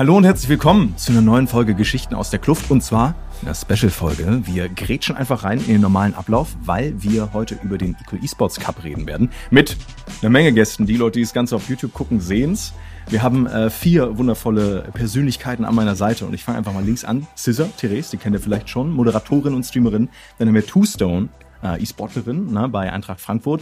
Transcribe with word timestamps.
Hallo 0.00 0.16
und 0.16 0.24
herzlich 0.24 0.48
willkommen 0.48 0.96
zu 0.96 1.12
einer 1.12 1.20
neuen 1.20 1.46
Folge 1.46 1.74
Geschichten 1.74 2.14
aus 2.14 2.30
der 2.30 2.38
Kluft 2.38 2.70
und 2.70 2.82
zwar 2.82 3.14
einer 3.42 3.54
Special-Folge. 3.54 4.44
Wir 4.46 4.70
grätschen 4.70 5.14
einfach 5.14 5.44
rein 5.44 5.58
in 5.58 5.66
den 5.66 5.80
normalen 5.82 6.14
Ablauf, 6.14 6.56
weil 6.62 6.94
wir 7.02 7.34
heute 7.34 7.58
über 7.62 7.76
den 7.76 7.94
Equal 8.00 8.24
Esports 8.24 8.58
Cup 8.58 8.82
reden 8.82 9.06
werden. 9.06 9.28
Mit 9.50 9.76
einer 10.22 10.30
Menge 10.30 10.54
Gästen. 10.54 10.86
Die 10.86 10.96
Leute, 10.96 11.18
die 11.18 11.24
das 11.24 11.34
Ganze 11.34 11.54
auf 11.54 11.68
YouTube 11.68 11.92
gucken, 11.92 12.18
sehen's. 12.18 12.72
Wir 13.10 13.22
haben 13.22 13.46
äh, 13.46 13.68
vier 13.68 14.16
wundervolle 14.16 14.88
Persönlichkeiten 14.94 15.66
an 15.66 15.74
meiner 15.74 15.96
Seite 15.96 16.24
und 16.24 16.32
ich 16.32 16.44
fange 16.44 16.56
einfach 16.56 16.72
mal 16.72 16.82
links 16.82 17.04
an. 17.04 17.26
Scissor, 17.36 17.68
Therese, 17.76 18.12
die 18.12 18.16
kennt 18.16 18.34
ihr 18.34 18.40
vielleicht 18.40 18.70
schon, 18.70 18.92
Moderatorin 18.92 19.52
und 19.52 19.64
Streamerin. 19.64 20.08
Dann 20.38 20.48
haben 20.48 20.54
wir 20.54 20.66
Two 20.66 20.86
Stone, 20.86 21.28
äh, 21.62 21.78
E-Sportlerin 21.78 22.50
ne, 22.50 22.70
bei 22.70 22.90
Eintracht 22.90 23.20
Frankfurt. 23.20 23.60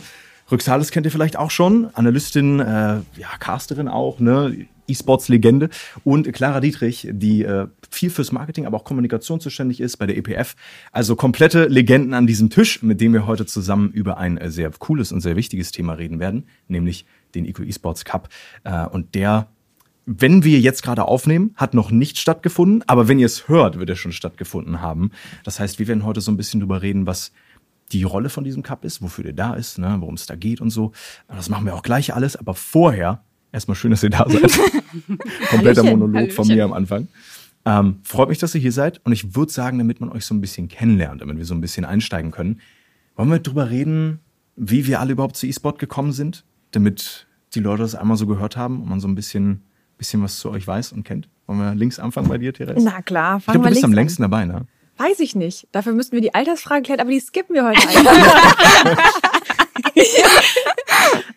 Rücksales 0.53 0.93
kennt 0.93 1.05
ihr 1.05 1.11
vielleicht 1.11 1.37
auch 1.37 1.51
schon, 1.51 1.89
Analystin, 1.95 2.61
äh, 2.61 3.01
ja, 3.17 3.29
Casterin 3.41 3.89
auch, 3.89 4.21
ne, 4.21 4.69
E-Sports-Legende. 4.89 5.69
Und 6.05 6.33
Clara 6.33 6.61
Dietrich, 6.61 7.09
die 7.11 7.43
äh, 7.43 7.67
viel 7.91 8.11
fürs 8.11 8.33
Marketing, 8.33 8.67
aber 8.67 8.79
auch 8.79 8.85
Kommunikation 8.85 9.41
zuständig 9.41 9.81
ist 9.81 9.97
bei 9.97 10.07
der 10.07 10.17
EPF. 10.17 10.57
Also 10.93 11.17
komplette 11.17 11.67
Legenden 11.67 12.15
an 12.15 12.27
diesem 12.27 12.51
Tisch, 12.51 12.83
mit 12.83 13.01
dem 13.01 13.13
wir 13.13 13.27
heute 13.27 13.47
zusammen 13.47 13.91
über 13.91 14.19
ein 14.19 14.39
äh, 14.39 14.51
sehr 14.51 14.71
cooles 14.79 15.13
und 15.13 15.21
sehr 15.21 15.37
wichtiges 15.37 15.73
Thema 15.73 15.95
reden 15.95 16.21
werden, 16.21 16.47
nämlich 16.69 17.07
den 17.35 17.45
Eco 17.45 17.63
E-Sports 17.63 18.05
Cup. 18.05 18.29
Äh, 18.65 18.87
und 18.87 19.15
der 19.15 19.49
wenn 20.11 20.43
wir 20.43 20.59
jetzt 20.59 20.83
gerade 20.83 21.05
aufnehmen, 21.05 21.53
hat 21.55 21.75
noch 21.75 21.91
nicht 21.91 22.17
stattgefunden, 22.17 22.83
aber 22.87 23.09
wenn 23.09 23.19
ihr 23.19 23.27
es 23.27 23.47
hört, 23.47 23.79
wird 23.79 23.91
er 23.91 23.97
schon 23.97 24.13
stattgefunden 24.13 24.81
haben. 24.81 25.11
Das 25.45 25.61
heißt, 25.61 25.79
wir 25.79 25.87
werden 25.87 26.03
heute 26.03 26.23
so 26.23 26.33
ein 26.33 26.39
bisschen 26.39 26.61
drüber 26.61 26.81
reden, 26.81 27.07
was 27.07 27.31
die 27.93 28.05
Rolle 28.05 28.31
von 28.31 28.43
diesem 28.43 28.63
Cup 28.63 28.87
ist, 28.87 29.03
wofür 29.03 29.25
der 29.25 29.35
da 29.35 29.55
ist, 29.55 29.79
ne, 29.79 29.97
worum 30.01 30.15
es 30.15 30.25
da 30.25 30.35
geht 30.35 30.63
und 30.63 30.71
so. 30.71 30.93
Das 31.29 31.51
machen 31.51 31.67
wir 31.67 31.75
auch 31.75 31.83
gleich 31.83 32.15
alles, 32.15 32.37
aber 32.37 32.55
vorher 32.55 33.23
erstmal 33.53 33.75
schön, 33.77 33.91
dass 33.91 34.03
ihr 34.03 34.11
da 34.11 34.27
seid. 34.29 34.51
Kompletter 35.51 35.83
Monolog 35.83 36.15
Hallöchen. 36.17 36.35
von 36.35 36.49
mir 36.49 36.65
am 36.65 36.73
Anfang. 36.73 37.09
Ähm, 37.65 37.99
freut 38.03 38.29
mich, 38.29 38.39
dass 38.39 38.55
ihr 38.55 38.61
hier 38.61 38.73
seid 38.73 39.01
und 39.05 39.13
ich 39.13 39.35
würde 39.35 39.53
sagen, 39.53 39.79
damit 39.79 40.01
man 40.01 40.11
euch 40.11 40.25
so 40.25 40.35
ein 40.35 40.41
bisschen 40.41 40.69
kennenlernt, 40.69 41.21
damit 41.21 41.37
wir 41.37 41.45
so 41.45 41.55
ein 41.55 41.61
bisschen 41.61 41.85
einsteigen 41.85 42.31
können, 42.31 42.61
wollen 43.17 43.31
wir 43.31 43.41
drüber 43.41 43.69
reden, 43.71 44.21
wie 44.57 44.87
wir 44.87 45.01
alle 45.01 45.13
überhaupt 45.13 45.37
zu 45.37 45.47
E-Sport 45.47 45.79
gekommen 45.79 46.13
sind, 46.13 46.45
damit 46.71 47.27
die 47.55 47.61
Leute 47.61 47.83
das 47.83 47.95
einmal 47.95 48.17
so 48.17 48.27
gehört 48.27 48.57
haben 48.57 48.83
und 48.83 48.89
man 48.89 49.01
so 49.01 49.09
ein 49.09 49.15
bisschen, 49.15 49.63
bisschen 49.97 50.23
was 50.23 50.39
zu 50.39 50.51
euch 50.51 50.67
weiß 50.67 50.93
und 50.93 51.05
kennt. 51.05 51.29
Wollen 51.47 51.59
wir 51.59 51.75
links 51.75 51.99
anfangen 51.99 52.29
bei 52.29 52.39
dir, 52.39 52.53
Therese? 52.53 52.85
Na 52.85 53.03
klar, 53.03 53.41
fangen 53.41 53.41
ich 53.41 53.45
glaub, 53.47 53.65
wir 53.65 53.69
du 53.71 53.75
bist 53.75 53.85
am 53.85 53.93
längsten 53.93 54.23
dabei, 54.23 54.45
ne? 54.45 54.67
Weiß 54.99 55.21
ich 55.21 55.35
nicht. 55.37 55.69
Dafür 55.73 55.95
müssten 55.95 56.13
wir 56.13 56.21
die 56.21 56.35
Altersfrage 56.35 56.83
klären, 56.83 57.01
aber 57.01 57.11
die 57.11 57.21
skippen 57.21 57.55
wir 57.55 57.65
heute 57.65 57.81
einfach. 57.89 59.33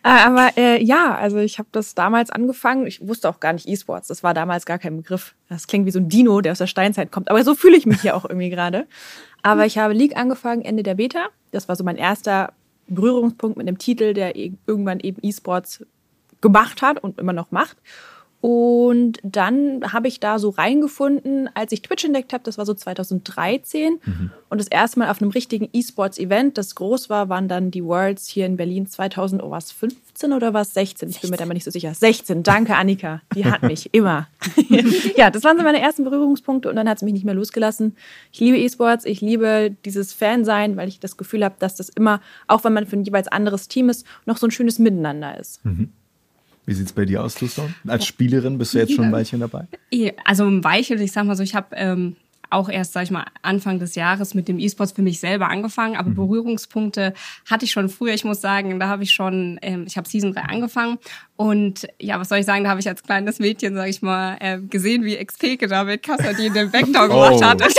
Äh, 0.04 0.08
aber 0.08 0.56
äh, 0.56 0.82
ja, 0.82 1.14
also 1.14 1.38
ich 1.38 1.60
habe 1.60 1.68
das 1.70 1.94
damals 1.94 2.30
angefangen. 2.30 2.86
Ich 2.88 3.06
wusste 3.06 3.28
auch 3.28 3.38
gar 3.38 3.52
nicht 3.52 3.68
E-Sports. 3.68 4.08
Das 4.08 4.24
war 4.24 4.34
damals 4.34 4.66
gar 4.66 4.78
kein 4.78 4.96
Begriff. 4.96 5.34
Das 5.48 5.68
klingt 5.68 5.86
wie 5.86 5.92
so 5.92 6.00
ein 6.00 6.08
Dino, 6.08 6.40
der 6.40 6.52
aus 6.52 6.58
der 6.58 6.66
Steinzeit 6.66 7.12
kommt. 7.12 7.30
Aber 7.30 7.44
so 7.44 7.54
fühle 7.54 7.76
ich 7.76 7.86
mich 7.86 8.00
hier 8.00 8.16
auch 8.16 8.24
irgendwie 8.24 8.50
gerade. 8.50 8.88
Aber 9.42 9.64
ich 9.64 9.78
habe 9.78 9.94
League 9.94 10.16
angefangen 10.16 10.62
Ende 10.62 10.82
der 10.82 10.96
Beta. 10.96 11.26
Das 11.52 11.68
war 11.68 11.76
so 11.76 11.84
mein 11.84 11.96
erster 11.96 12.52
Berührungspunkt 12.88 13.56
mit 13.56 13.68
einem 13.68 13.78
Titel, 13.78 14.12
der 14.12 14.34
irgendwann 14.34 14.98
eben 14.98 15.18
E-Sports 15.22 15.86
gemacht 16.40 16.82
hat 16.82 17.02
und 17.02 17.20
immer 17.20 17.32
noch 17.32 17.52
macht. 17.52 17.76
Und 18.42 19.20
dann 19.22 19.92
habe 19.92 20.08
ich 20.08 20.18
da 20.18 20.40
so 20.40 20.50
reingefunden, 20.50 21.48
als 21.54 21.70
ich 21.70 21.80
Twitch 21.80 22.04
entdeckt 22.04 22.32
habe, 22.32 22.42
das 22.42 22.58
war 22.58 22.66
so 22.66 22.74
2013. 22.74 24.00
Mhm. 24.04 24.30
Und 24.48 24.60
das 24.60 24.66
erste 24.66 24.98
Mal 24.98 25.10
auf 25.10 25.22
einem 25.22 25.30
richtigen 25.30 25.68
E-Sports-Event, 25.72 26.58
das 26.58 26.74
groß 26.74 27.08
war, 27.08 27.28
waren 27.28 27.46
dann 27.46 27.70
die 27.70 27.84
Worlds 27.84 28.26
hier 28.26 28.46
in 28.46 28.56
Berlin 28.56 28.88
2000, 28.88 29.44
oh 29.44 29.52
was, 29.52 29.70
15 29.70 30.32
oder 30.32 30.52
was? 30.52 30.74
16? 30.74 31.10
Ich 31.10 31.20
bin 31.20 31.30
mir 31.30 31.36
da 31.36 31.46
mal 31.46 31.54
nicht 31.54 31.62
so 31.62 31.70
sicher. 31.70 31.94
16, 31.94 32.42
danke 32.42 32.74
Annika, 32.74 33.22
die 33.32 33.44
hat 33.44 33.62
mich 33.62 33.94
immer. 33.94 34.26
ja, 35.16 35.30
das 35.30 35.44
waren 35.44 35.56
so 35.56 35.62
meine 35.62 35.80
ersten 35.80 36.02
Berührungspunkte 36.02 36.68
und 36.68 36.74
dann 36.74 36.88
hat 36.88 36.96
es 36.96 37.04
mich 37.04 37.12
nicht 37.12 37.24
mehr 37.24 37.34
losgelassen. 37.34 37.94
Ich 38.32 38.40
liebe 38.40 38.58
E-Sports, 38.58 39.04
ich 39.04 39.20
liebe 39.20 39.76
dieses 39.84 40.12
Fan-Sein, 40.12 40.76
weil 40.76 40.88
ich 40.88 40.98
das 40.98 41.16
Gefühl 41.16 41.44
habe, 41.44 41.54
dass 41.60 41.76
das 41.76 41.90
immer, 41.90 42.20
auch 42.48 42.64
wenn 42.64 42.72
man 42.72 42.88
für 42.88 42.96
ein 42.96 43.04
jeweils 43.04 43.28
anderes 43.28 43.68
Team 43.68 43.88
ist, 43.88 44.04
noch 44.26 44.36
so 44.36 44.48
ein 44.48 44.50
schönes 44.50 44.80
Miteinander 44.80 45.38
ist. 45.38 45.64
Mhm. 45.64 45.92
Wie 46.64 46.74
sieht 46.74 46.86
es 46.86 46.92
bei 46.92 47.04
dir 47.04 47.22
aus, 47.22 47.40
Luston? 47.40 47.74
Als 47.86 48.06
Spielerin 48.06 48.56
bist 48.56 48.74
du 48.74 48.78
jetzt 48.78 48.94
schon 48.94 49.06
ein 49.06 49.12
Weilchen 49.12 49.40
dabei? 49.40 49.66
Also 50.24 50.44
ein 50.44 50.62
Weilchen, 50.62 51.00
ich 51.00 51.10
sag 51.10 51.24
mal 51.24 51.34
so, 51.34 51.42
ich 51.42 51.54
habe 51.54 51.74
ähm, 51.74 52.16
auch 52.52 52.68
erst, 52.68 52.92
sag 52.92 53.04
ich 53.04 53.10
mal, 53.10 53.24
Anfang 53.42 53.78
des 53.78 53.94
Jahres 53.94 54.34
mit 54.34 54.48
dem 54.48 54.58
E-Sports 54.58 54.92
für 54.92 55.02
mich 55.02 55.20
selber 55.20 55.48
angefangen, 55.48 55.96
aber 55.96 56.10
mhm. 56.10 56.14
Berührungspunkte 56.14 57.14
hatte 57.48 57.64
ich 57.64 57.72
schon 57.72 57.88
früher. 57.88 58.14
Ich 58.14 58.24
muss 58.24 58.40
sagen, 58.40 58.78
da 58.78 58.88
habe 58.88 59.02
ich 59.02 59.12
schon, 59.12 59.58
ähm, 59.62 59.84
ich 59.86 59.96
habe 59.96 60.08
Season 60.08 60.32
3 60.32 60.42
angefangen 60.42 60.98
und 61.42 61.88
ja, 61.98 62.20
was 62.20 62.28
soll 62.28 62.38
ich 62.38 62.46
sagen, 62.46 62.62
da 62.62 62.70
habe 62.70 62.78
ich 62.78 62.88
als 62.88 63.02
kleines 63.02 63.40
Mädchen, 63.40 63.74
sag 63.74 63.88
ich 63.88 64.00
mal, 64.00 64.36
äh, 64.38 64.60
gesehen, 64.60 65.04
wie 65.04 65.16
Xpeke 65.16 65.66
da 65.66 65.82
mit 65.82 66.04
Kassadin 66.04 66.52
den 66.52 66.70
gemacht 66.70 67.10
oh. 67.10 67.42
hat. 67.42 67.60
Und, 67.60 67.74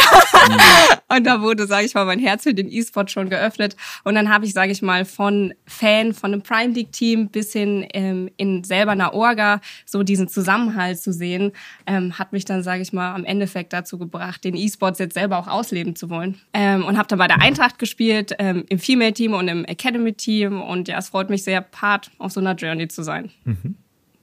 und 1.15 1.23
da 1.23 1.41
wurde, 1.41 1.65
sag 1.65 1.85
ich 1.85 1.93
mal, 1.93 2.03
mein 2.03 2.19
Herz 2.19 2.43
für 2.43 2.53
den 2.53 2.69
E-Sport 2.69 3.11
schon 3.11 3.29
geöffnet. 3.29 3.77
Und 4.03 4.15
dann 4.15 4.33
habe 4.33 4.45
ich, 4.45 4.51
sag 4.51 4.69
ich 4.69 4.81
mal, 4.81 5.05
von 5.05 5.53
Fan, 5.65 6.13
von 6.13 6.33
einem 6.33 6.41
Prime 6.41 6.73
League 6.73 6.91
Team 6.91 7.29
bis 7.29 7.53
hin 7.53 7.87
ähm, 7.93 8.29
in 8.35 8.65
selber 8.65 8.91
einer 8.91 9.13
Orga 9.13 9.61
so 9.85 10.03
diesen 10.03 10.27
Zusammenhalt 10.27 10.99
zu 10.99 11.13
sehen, 11.13 11.53
ähm, 11.85 12.19
hat 12.19 12.33
mich 12.33 12.43
dann, 12.43 12.63
sage 12.63 12.81
ich 12.81 12.91
mal, 12.91 13.13
am 13.13 13.23
Endeffekt 13.23 13.71
dazu 13.71 13.97
gebracht, 13.97 14.43
den 14.43 14.55
E-Sports 14.65 14.99
jetzt 14.99 15.13
selber 15.13 15.37
auch 15.39 15.47
ausleben 15.47 15.95
zu 15.95 16.09
wollen. 16.09 16.39
Ähm, 16.53 16.85
und 16.85 16.97
habe 16.97 17.07
dann 17.07 17.19
bei 17.19 17.27
der 17.27 17.41
Eintracht 17.41 17.79
gespielt, 17.79 18.35
ähm, 18.39 18.65
im 18.69 18.79
Female-Team 18.79 19.33
und 19.33 19.47
im 19.47 19.65
Academy-Team. 19.65 20.61
Und 20.61 20.87
ja, 20.87 20.97
es 20.97 21.09
freut 21.09 21.29
mich 21.29 21.43
sehr, 21.43 21.61
Part 21.61 22.11
auf 22.17 22.31
so 22.31 22.39
einer 22.39 22.55
Journey 22.55 22.87
zu 22.87 23.03
sein. 23.03 23.31
Mhm. 23.45 23.75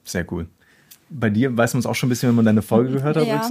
Sehr 0.04 0.30
cool 0.32 0.48
bei 1.10 1.28
dir 1.28 1.56
weiß 1.56 1.74
man 1.74 1.80
es 1.80 1.86
auch 1.86 1.94
schon 1.94 2.06
ein 2.06 2.10
bisschen, 2.10 2.28
wenn 2.28 2.36
man 2.36 2.44
deine 2.44 2.62
Folge 2.62 2.92
gehört 2.92 3.16
hat, 3.16 3.26
ja. 3.26 3.42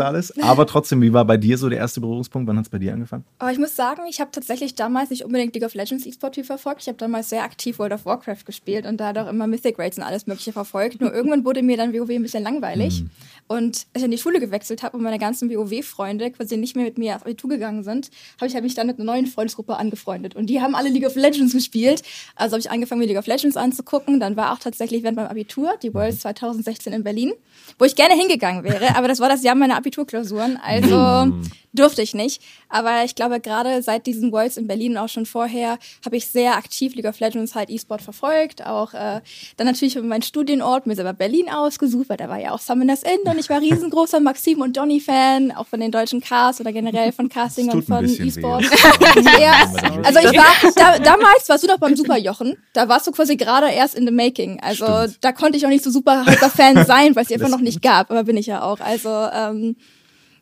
Aber 0.41 0.66
trotzdem, 0.66 1.01
wie 1.01 1.11
war 1.11 1.25
bei 1.25 1.35
dir 1.35 1.57
so 1.57 1.67
der 1.67 1.77
erste 1.77 2.00
Berührungspunkt? 2.00 2.47
Wann 2.47 2.57
hat 2.57 2.66
es 2.66 2.69
bei 2.69 2.79
dir 2.79 2.94
angefangen? 2.94 3.25
Aber 3.38 3.51
ich 3.51 3.59
muss 3.59 3.75
sagen, 3.75 4.03
ich 4.09 4.21
habe 4.21 4.31
tatsächlich 4.31 4.75
damals 4.75 5.09
nicht 5.09 5.25
unbedingt 5.25 5.53
League 5.53 5.66
of 5.66 5.73
Legends 5.73 6.06
E-Sport 6.06 6.38
verfolgt. 6.45 6.81
Ich 6.81 6.88
habe 6.88 6.97
damals 6.97 7.29
sehr 7.29 7.44
aktiv 7.44 7.77
World 7.77 7.94
of 7.94 8.06
Warcraft 8.06 8.45
gespielt 8.45 8.85
und 8.85 8.97
da 8.97 9.11
auch 9.11 9.27
immer 9.27 9.45
Mythic 9.45 9.77
Rates 9.77 9.97
und 9.97 10.06
alles 10.06 10.25
Mögliche 10.25 10.53
verfolgt. 10.53 11.01
Nur 11.01 11.13
irgendwann 11.13 11.44
wurde 11.44 11.61
mir 11.61 11.75
dann 11.75 11.94
WoW 11.94 12.09
ein 12.09 12.21
bisschen 12.21 12.44
langweilig. 12.44 13.01
Mhm. 13.01 13.09
Und 13.49 13.87
als 13.93 13.95
ich 13.95 14.03
in 14.03 14.11
die 14.11 14.19
Schule 14.19 14.39
gewechselt 14.39 14.83
habe 14.83 14.95
und 14.95 15.01
meine 15.01 15.17
ganzen 15.17 15.49
WoW-Freunde 15.49 16.29
quasi 16.29 16.55
nicht 16.55 16.75
mehr 16.75 16.85
mit 16.85 16.99
mir 16.99 17.15
auf 17.15 17.23
Abitur 17.23 17.49
gegangen 17.49 17.83
sind, 17.83 18.11
habe 18.39 18.45
ich 18.45 18.55
hab 18.55 18.61
mich 18.61 18.75
dann 18.75 18.85
mit 18.85 18.97
einer 18.97 19.11
neuen 19.11 19.25
Freundesgruppe 19.25 19.75
angefreundet. 19.75 20.35
Und 20.35 20.51
die 20.51 20.61
haben 20.61 20.75
alle 20.75 20.89
League 20.89 21.07
of 21.07 21.15
Legends 21.15 21.53
gespielt. 21.53 22.03
Also 22.35 22.53
habe 22.53 22.59
ich 22.59 22.69
angefangen, 22.69 22.99
mir 22.99 23.07
League 23.07 23.17
of 23.17 23.25
Legends 23.25 23.57
anzugucken. 23.57 24.19
Dann 24.19 24.38
war 24.38 24.53
auch 24.53 24.59
tatsächlich 24.59 25.01
während 25.01 25.17
meinem 25.17 25.29
Abitur 25.29 25.73
die 25.81 25.91
Worlds 25.95 26.19
2016 26.19 26.93
in 26.93 27.03
Berlin, 27.03 27.33
wo 27.79 27.85
ich 27.85 27.95
gerne 27.95 28.13
hingegangen 28.13 28.63
wäre. 28.63 28.95
Aber 28.95 29.07
das 29.07 29.19
war 29.19 29.29
das 29.29 29.41
Jahr 29.41 29.55
meiner 29.55 29.77
Abiturklausuren. 29.77 30.59
Also 30.63 31.25
mm. 31.25 31.41
Durfte 31.74 32.02
ich 32.02 32.13
nicht. 32.13 32.41
Aber 32.69 33.03
ich 33.03 33.16
glaube, 33.16 33.40
gerade 33.40 33.81
seit 33.81 34.06
diesen 34.06 34.31
Worlds 34.31 34.57
in 34.57 34.68
Berlin 34.68 34.94
und 34.94 34.97
auch 35.00 35.09
schon 35.09 35.25
vorher 35.25 35.78
habe 36.06 36.18
ich 36.18 36.28
sehr 36.28 36.56
aktiv 36.56 36.96
League 36.96 37.06
of 37.06 37.19
Legends 37.19 37.56
halt 37.56 37.69
E-Sport 37.69 38.02
verfolgt. 38.02 38.66
Auch 38.66 38.94
äh, 38.94 39.22
dann 39.57 39.68
natürlich 39.68 40.00
mein 40.02 40.22
Studienort 40.22 40.88
mir 40.88 40.96
selber 40.96 41.13
Berlin 41.13 41.50
ausgesucht, 41.50 42.09
weil 42.09 42.18
da 42.18 42.30
war 42.30 42.40
ja 42.40 42.52
auch 42.52 42.59
Summoners 42.59 43.03
End 43.03 43.25
und 43.25 43.40
ich 43.40 43.50
war 43.50 43.62
riesengroßer 43.62 44.19
Maxim 44.30 44.62
und 44.62 44.78
Donny-Fan, 44.78 45.52
auch 45.52 45.68
von 45.68 45.80
den 45.80 45.91
deutschen 45.91 46.22
Cars 46.22 46.59
oder 46.59 46.72
generell 46.72 47.12
von 47.12 47.30
Casting 47.30 47.69
und 47.69 47.84
von 47.84 48.06
E-Sport. 48.06 48.63
ja, 49.40 49.72
also 50.03 50.19
ich 50.19 50.38
war, 50.38 50.72
da, 50.75 51.00
damals 51.00 51.47
warst 51.47 51.63
du 51.63 51.68
noch 51.68 51.78
beim 51.78 51.96
Superjochen, 51.96 52.57
da 52.74 52.88
warst 52.88 53.07
du 53.07 53.12
quasi 53.12 53.36
gerade 53.36 53.69
erst 53.72 53.96
in 53.96 54.06
the 54.06 54.13
making. 54.13 54.59
Also 54.62 54.86
Stimmt. 54.86 55.18
da 55.22 55.31
konnte 55.31 55.57
ich 55.57 55.66
auch 55.66 55.69
nicht 55.69 55.84
so 55.84 55.91
super 55.91 56.25
Fan 56.25 56.86
sein, 56.86 57.16
weil 57.16 57.24
es 57.24 57.30
die 57.30 57.36
einfach 57.36 57.50
noch 57.50 57.59
nicht 57.59 57.81
gab, 57.81 58.12
aber 58.12 58.24
bin 58.24 58.38
ich 58.38 58.47
ja 58.47 58.62
auch. 58.62 58.80
Also 58.80 59.09
ähm, 59.09 59.75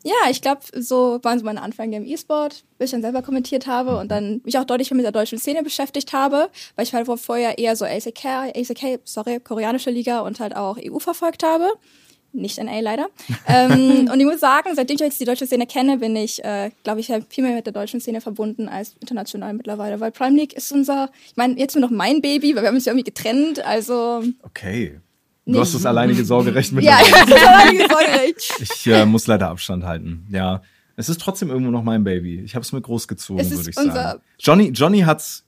ja, 0.07 0.29
ich 0.29 0.41
glaube, 0.41 0.61
so 0.73 1.19
waren 1.23 1.37
so 1.37 1.43
meine 1.43 1.61
Anfänge 1.61 1.97
im 1.97 2.05
E-Sport, 2.05 2.63
bis 2.77 2.85
ich 2.87 2.91
dann 2.91 3.01
selber 3.01 3.21
kommentiert 3.21 3.67
habe 3.67 3.97
und 3.97 4.09
dann 4.09 4.39
mich 4.45 4.57
auch 4.57 4.63
deutlich 4.63 4.89
mit 4.91 5.03
der 5.03 5.11
deutschen 5.11 5.37
Szene 5.37 5.63
beschäftigt 5.63 6.13
habe, 6.13 6.49
weil 6.75 6.85
ich 6.85 6.93
halt 6.93 7.07
vorher 7.19 7.57
eher 7.57 7.75
so 7.75 7.83
ACK, 7.83 8.25
ACK, 8.25 9.01
sorry, 9.03 9.41
koreanische 9.41 9.91
Liga 9.91 10.21
und 10.21 10.39
halt 10.39 10.55
auch 10.55 10.77
EU 10.77 10.99
verfolgt 10.99 11.43
habe 11.43 11.67
nicht 12.33 12.61
NA 12.61 12.81
leider. 12.81 13.07
ähm, 13.47 14.09
und 14.11 14.19
ich 14.19 14.25
muss 14.25 14.39
sagen, 14.39 14.69
seitdem 14.75 14.95
ich 14.95 15.01
jetzt 15.01 15.19
die 15.19 15.25
deutsche 15.25 15.47
Szene 15.47 15.65
kenne, 15.65 15.97
bin 15.97 16.15
ich, 16.15 16.43
äh, 16.43 16.71
glaube 16.83 16.99
ich, 16.99 17.07
viel 17.29 17.43
mehr 17.43 17.55
mit 17.55 17.65
der 17.65 17.73
deutschen 17.73 17.99
Szene 17.99 18.21
verbunden 18.21 18.69
als 18.69 18.95
international 18.99 19.53
mittlerweile. 19.53 19.99
Weil 19.99 20.11
Prime 20.11 20.35
League 20.35 20.53
ist 20.53 20.71
unser, 20.71 21.09
ich 21.25 21.35
meine, 21.35 21.57
jetzt 21.57 21.75
nur 21.75 21.81
noch 21.81 21.89
mein 21.89 22.21
Baby, 22.21 22.55
weil 22.55 22.63
wir 22.63 22.67
haben 22.67 22.75
uns 22.75 22.85
ja 22.85 22.91
irgendwie 22.91 23.11
getrennt. 23.11 23.65
Also. 23.65 24.23
Okay. 24.43 24.99
Du 25.47 25.53
nee. 25.53 25.59
hast 25.59 25.73
das 25.73 25.85
alleinige 25.85 26.25
Sorgerecht 26.25 26.73
mit. 26.73 26.83
ja, 26.83 26.99
ich 27.01 27.09
das 27.09 27.31
alleinige 27.31 27.87
Sorgerecht. 27.89 28.53
Ich 28.59 28.87
äh, 28.87 29.05
muss 29.05 29.27
leider 29.27 29.49
Abstand 29.49 29.85
halten. 29.85 30.27
Ja. 30.29 30.61
Es 30.97 31.07
ist 31.07 31.21
trotzdem 31.21 31.49
irgendwo 31.49 31.71
noch 31.71 31.83
mein 31.83 32.03
Baby. 32.03 32.41
Ich 32.41 32.53
habe 32.53 32.63
es 32.63 32.73
mir 32.73 32.81
großgezogen, 32.81 33.49
würde 33.49 33.69
ich 33.69 33.75
sagen. 33.75 34.21
Johnny, 34.39 34.69
Johnny 34.69 34.99
hat's 35.01 35.45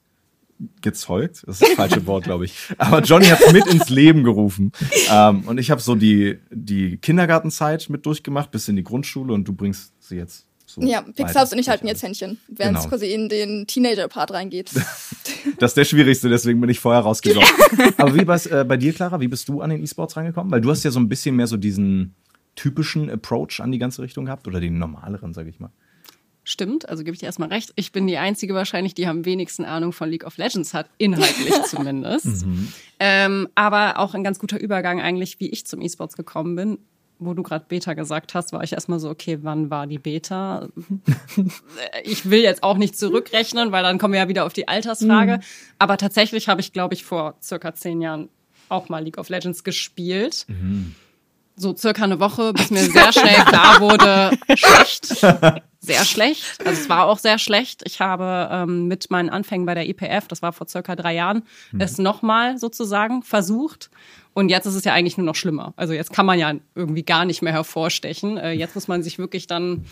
gezeugt, 0.82 1.44
das 1.46 1.62
ist 1.62 1.64
das 1.64 1.76
falsche 1.76 2.06
Wort, 2.06 2.26
glaube 2.26 2.46
ich. 2.46 2.54
Aber 2.78 3.02
Johnny 3.02 3.26
hat 3.26 3.40
mit 3.52 3.66
ins 3.68 3.90
Leben 3.90 4.24
gerufen. 4.24 4.72
Ähm, 5.10 5.44
und 5.48 5.58
ich 5.58 5.72
habe 5.72 5.82
so 5.82 5.96
die, 5.96 6.38
die 6.52 6.98
Kindergartenzeit 6.98 7.90
mit 7.90 8.06
durchgemacht, 8.06 8.52
bis 8.52 8.68
in 8.68 8.76
die 8.76 8.84
Grundschule 8.84 9.34
und 9.34 9.48
du 9.48 9.54
bringst 9.54 9.94
sie 10.00 10.18
jetzt 10.18 10.49
so. 10.70 10.82
Ja, 10.82 11.02
Pixels 11.02 11.52
und 11.52 11.60
ich 11.60 11.70
halten 11.70 11.88
jetzt 11.88 12.04
Händchen, 12.04 12.38
während 12.48 12.78
es 12.78 12.84
genau. 12.84 12.90
quasi 12.90 13.14
in 13.14 13.30
den 13.30 13.68
Teenager-Part 13.68 14.32
reingeht. 14.32 14.72
das 15.60 15.72
ist 15.72 15.78
der 15.78 15.86
schwierigste, 15.86 16.30
deswegen 16.30 16.62
bin 16.62 16.70
ich 16.70 16.80
vorher 16.80 17.02
rausgegangen. 17.02 17.50
Aber 17.98 18.16
wie 18.16 18.28
war 18.28 18.40
äh, 18.52 18.64
bei 18.64 18.78
dir, 18.78 18.94
Clara? 18.94 19.20
Wie 19.20 19.28
bist 19.28 19.50
du 19.50 19.62
an 19.62 19.72
den 19.72 19.84
E-Sports 19.84 20.16
reingekommen? 20.16 20.52
Weil 20.52 20.62
du 20.62 20.70
hast 20.70 20.84
ja 20.84 20.92
so 20.92 21.00
ein 21.00 21.10
bisschen 21.10 21.36
mehr 21.36 21.48
so 21.48 21.58
diesen 21.58 22.16
typischen 22.56 23.10
Approach 23.10 23.62
an 23.62 23.72
die 23.72 23.80
ganze 23.80 24.02
Richtung 24.02 24.26
gehabt 24.26 24.48
oder 24.48 24.60
den 24.60 24.78
normaleren, 24.78 25.34
sage 25.34 25.50
ich 25.50 25.60
mal? 25.60 25.72
Stimmt, 26.44 26.90
also 26.90 27.04
gebe 27.04 27.14
ich 27.14 27.20
dir 27.20 27.28
erstmal 27.28 27.50
recht. 27.50 27.74
Ich 27.76 27.92
bin 27.92 28.08
die 28.08 28.18
Einzige 28.18 28.56
wahrscheinlich, 28.56 28.96
die 28.96 29.06
am 29.06 29.24
wenigsten 29.24 29.66
Ahnung 29.66 29.94
von 29.94 30.10
League 30.10 30.26
of 30.26 30.38
Legends 30.38 30.74
hat, 30.74 30.90
inhaltlich 30.98 31.54
zumindest. 31.68 32.46
Mhm. 32.46 32.74
Ähm, 33.00 33.48
aber 33.54 34.00
auch 34.00 34.16
ein 34.16 34.24
ganz 34.24 34.40
guter 34.40 34.60
Übergang 34.60 35.00
eigentlich, 35.00 35.40
wie 35.40 35.50
ich 35.50 35.68
zum 35.68 35.80
E-Sports 35.80 36.18
gekommen 36.18 36.56
bin. 36.56 36.80
Wo 37.22 37.34
du 37.34 37.44
gerade 37.44 37.66
Beta 37.68 37.94
gesagt 37.94 38.34
hast, 38.34 38.54
war 38.54 38.64
ich 38.64 38.72
erstmal 38.72 39.00
so, 39.00 39.10
okay, 39.10 39.40
wann 39.42 39.70
war 39.70 39.88
die 39.88 40.00
Beta? 40.00 40.70
ich 42.04 42.30
will 42.30 42.40
jetzt 42.40 42.64
auch 42.64 42.78
nicht 42.78 42.98
zurückrechnen, 42.98 43.72
weil 43.74 43.84
dann 43.84 43.98
kommen 43.98 44.14
wir 44.14 44.22
ja 44.22 44.28
wieder 44.30 44.46
auf 44.46 44.54
die 44.54 44.68
Altersfrage. 44.68 45.38
Mhm. 45.38 45.44
Aber 45.78 45.98
tatsächlich 45.98 46.48
habe 46.48 46.62
ich, 46.62 46.72
glaube 46.72 46.94
ich, 46.94 47.04
vor 47.04 47.36
circa 47.42 47.74
zehn 47.74 48.02
Jahren 48.02 48.30
auch 48.70 48.88
mal 48.88 49.04
League 49.04 49.18
of 49.18 49.30
Legends 49.30 49.64
gespielt. 49.64 50.46
Mhm 50.48 50.96
so 51.60 51.76
circa 51.76 52.04
eine 52.04 52.20
Woche, 52.20 52.54
bis 52.54 52.72
mir 52.72 52.84
sehr 52.84 53.12
schnell 53.12 53.44
klar 53.46 53.82
wurde, 53.82 54.32
schlecht, 54.56 55.22
sehr 55.80 56.06
schlecht. 56.06 56.60
Also 56.66 56.82
es 56.82 56.90
war 56.90 57.06
auch 57.06 57.18
sehr 57.18 57.40
schlecht. 57.40 57.82
Ich 57.86 58.00
habe 58.00 58.50
ähm, 58.52 58.88
mit 58.88 59.10
meinen 59.10 59.30
Anfängen 59.30 59.66
bei 59.66 59.74
der 59.74 59.88
IPF, 59.88 60.28
das 60.28 60.42
war 60.42 60.54
vor 60.54 60.68
circa 60.68 60.96
drei 60.96 61.16
Jahren, 61.16 61.44
mhm. 61.72 61.82
es 61.82 61.98
nochmal 61.98 62.58
sozusagen 62.58 63.24
versucht. 63.24 63.90
Und 64.34 64.50
jetzt 64.50 64.66
ist 64.66 64.76
es 64.76 64.84
ja 64.84 64.94
eigentlich 64.94 65.18
nur 65.18 65.26
noch 65.26 65.36
schlimmer. 65.36 65.74
Also 65.76 65.94
jetzt 65.94 66.14
kann 66.14 66.26
man 66.26 66.40
ja 66.40 66.54
irgendwie 66.76 67.04
gar 67.04 67.26
nicht 67.26 67.42
mehr 67.42 67.54
hervorstechen. 67.54 68.38
Äh, 68.38 68.52
jetzt 68.52 68.76
muss 68.76 68.88
man 68.88 69.04
sich 69.04 69.18
wirklich 69.18 69.48
dann 69.48 69.86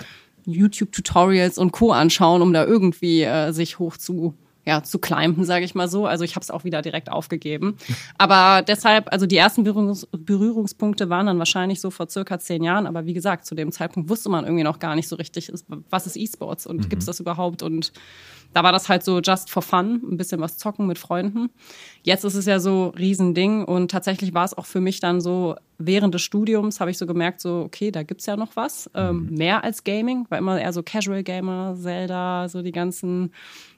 YouTube-Tutorials 0.46 1.58
und 1.58 1.72
Co. 1.72 1.92
anschauen, 1.92 2.42
um 2.42 2.54
da 2.54 2.66
irgendwie 2.66 3.24
äh, 3.24 3.52
sich 3.52 3.80
hoch 3.80 3.98
zu 3.98 4.34
ja, 4.68 4.84
zu 4.84 5.00
climben, 5.00 5.46
sage 5.46 5.64
ich 5.64 5.76
mal 5.76 5.88
so. 5.88 6.06
Also 6.08 6.26
ich 6.26 6.36
habe 6.36 6.44
es 6.44 6.52
auch 6.52 6.66
wieder 6.66 6.82
direkt 6.82 7.10
aufgegeben. 7.10 7.78
Aber 8.18 8.62
deshalb, 8.62 9.10
also 9.14 9.26
die 9.26 9.38
ersten 9.38 9.64
Berührungs 9.64 10.06
Berührungspunkte 10.12 11.10
waren 11.10 11.28
dann 11.28 11.40
wahrscheinlich 11.40 11.80
so 11.80 11.90
vor 11.90 12.10
circa 12.10 12.38
zehn 12.38 12.62
Jahren. 12.64 12.86
Aber 12.86 13.06
wie 13.06 13.14
gesagt, 13.14 13.46
zu 13.46 13.56
dem 13.56 13.72
Zeitpunkt 13.72 14.10
wusste 14.10 14.28
man 14.28 14.44
irgendwie 14.44 14.66
noch 14.66 14.80
gar 14.80 14.96
nicht 14.96 15.08
so 15.08 15.16
richtig, 15.16 15.50
was 15.90 16.06
ist 16.06 16.18
E-Sports 16.18 16.68
und 16.68 16.78
mhm. 16.78 16.90
gibt 16.90 17.02
es 17.02 17.06
das 17.06 17.22
überhaupt? 17.22 17.64
Und 17.64 17.94
da 18.54 18.64
war 18.64 18.72
das 18.72 18.90
halt 18.90 19.04
so 19.04 19.20
just 19.20 19.50
for 19.50 19.62
fun, 19.62 20.02
ein 20.04 20.18
bisschen 20.18 20.42
was 20.42 20.58
zocken 20.58 20.88
mit 20.88 20.98
Freunden. 20.98 21.50
Jetzt 22.04 22.24
ist 22.24 22.36
es 22.36 22.46
ja 22.46 22.60
so 22.60 22.88
Riesending 22.98 23.64
und 23.64 23.92
tatsächlich 23.92 24.34
war 24.34 24.46
es 24.46 24.58
auch 24.58 24.66
für 24.66 24.82
mich 24.82 25.00
dann 25.00 25.22
so, 25.22 25.56
während 25.78 26.14
des 26.14 26.24
Studiums 26.24 26.80
habe 26.80 26.92
ich 26.92 26.98
so 26.98 27.06
gemerkt, 27.06 27.40
so, 27.40 27.62
okay, 27.66 27.92
da 27.92 28.04
gibt's 28.04 28.26
ja 28.26 28.36
noch 28.36 28.56
was. 28.56 28.90
Ähm, 28.96 29.28
mhm. 29.30 29.38
mehr 29.38 29.64
als 29.64 29.84
Gaming, 29.84 30.26
war 30.30 30.38
immer 30.38 30.60
eher 30.60 30.74
so 30.74 30.84
Casual 30.84 31.24
Gamer, 31.24 31.76
Zelda, 31.80 32.50
so 32.50 32.62
die 32.62 32.72
ganzen, 32.72 33.32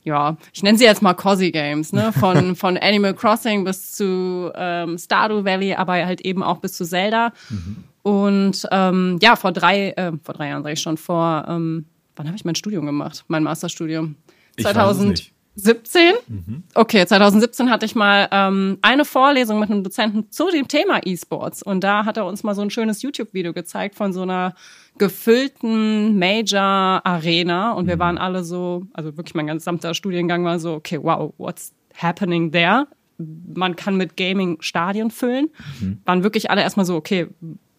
ja, 0.04 0.38
ich 0.54 0.64
nenne 0.64 0.78
sie 0.78 0.86
jetzt 0.86 1.02
mal 1.02 1.14
Cozy 1.14 1.52
Games, 1.52 1.94
ne? 1.94 2.12
Von, 2.14 2.56
von 2.56 2.78
Animal 2.78 3.14
Crossing 3.14 3.64
bis 3.64 3.92
zu 3.92 4.52
ähm, 4.56 4.98
Stardew 4.98 5.44
Valley, 5.44 5.74
aber 5.74 5.94
halt 6.06 6.22
eben 6.22 6.44
auch 6.44 6.60
bis 6.60 6.74
zu 6.74 6.86
Zelda. 6.86 7.34
Mhm. 7.50 7.84
Und 8.02 8.68
ähm, 8.72 9.20
ja, 9.22 9.36
vor 9.36 9.52
drei, 9.52 9.92
äh, 9.92 10.12
vor 10.24 10.34
drei 10.34 10.50
Jahren 10.50 10.64
sage 10.64 10.74
ich 10.74 10.82
schon, 10.82 10.98
vor, 10.98 11.46
ähm, 11.48 11.86
wann 12.16 12.28
habe 12.28 12.38
ich 12.38 12.46
mein 12.46 12.56
Studium 12.56 12.86
gemacht? 12.86 13.26
Mein 13.28 13.44
Masterstudium. 13.44 14.16
2017? 14.60 16.14
Mhm. 16.28 16.64
Okay, 16.74 17.06
2017 17.06 17.70
hatte 17.70 17.86
ich 17.86 17.96
mal 17.96 18.28
ähm, 18.32 18.78
eine 18.82 19.06
Vorlesung 19.06 19.60
mit 19.60 19.70
einem 19.70 19.84
Dozenten 19.84 20.32
zu 20.32 20.50
dem 20.50 20.68
Thema 20.68 21.02
E-Sports. 21.06 21.62
Und 21.62 21.84
da 21.84 22.06
hat 22.06 22.18
er 22.18 22.26
uns 22.26 22.44
mal 22.44 22.56
so 22.56 22.62
ein 22.62 22.70
schönes 22.70 23.02
YouTube-Video 23.02 23.54
gezeigt 23.54 23.96
von 23.96 24.14
so 24.14 24.22
einer 24.24 24.56
gefüllten 25.00 26.20
Major-Arena. 26.20 27.72
Und 27.72 27.88
wir 27.88 27.96
mhm. 27.96 28.00
waren 28.00 28.18
alle 28.20 28.44
so, 28.44 28.86
also 28.94 29.18
wirklich 29.18 29.34
mein 29.34 29.48
gesamter 29.48 29.96
Studiengang 29.96 30.46
war 30.46 30.60
so, 30.60 30.74
okay, 30.74 31.00
wow, 31.02 31.34
what's 31.38 31.74
happening 31.96 32.52
there? 32.52 32.88
Man 33.18 33.76
kann 33.76 33.98
mit 33.98 34.16
Gaming 34.16 34.58
Stadien 34.62 35.10
füllen. 35.10 35.50
Mhm. 35.80 35.98
Waren 36.06 36.24
wirklich 36.24 36.52
alle 36.52 36.62
erstmal 36.62 36.86
so, 36.86 36.96
okay, 36.96 37.28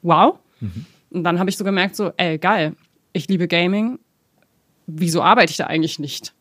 wow. 0.02 0.38
Mhm. 0.60 0.86
Und 1.10 1.24
dann 1.24 1.38
habe 1.38 1.50
ich 1.50 1.56
so 1.56 1.64
gemerkt, 1.64 1.96
so, 1.96 2.12
ey, 2.16 2.38
geil, 2.38 2.74
ich 3.12 3.28
liebe 3.28 3.48
Gaming. 3.48 3.98
Wieso 4.86 5.22
arbeite 5.22 5.50
ich 5.50 5.56
da 5.56 5.66
eigentlich 5.66 5.98
nicht? 5.98 6.34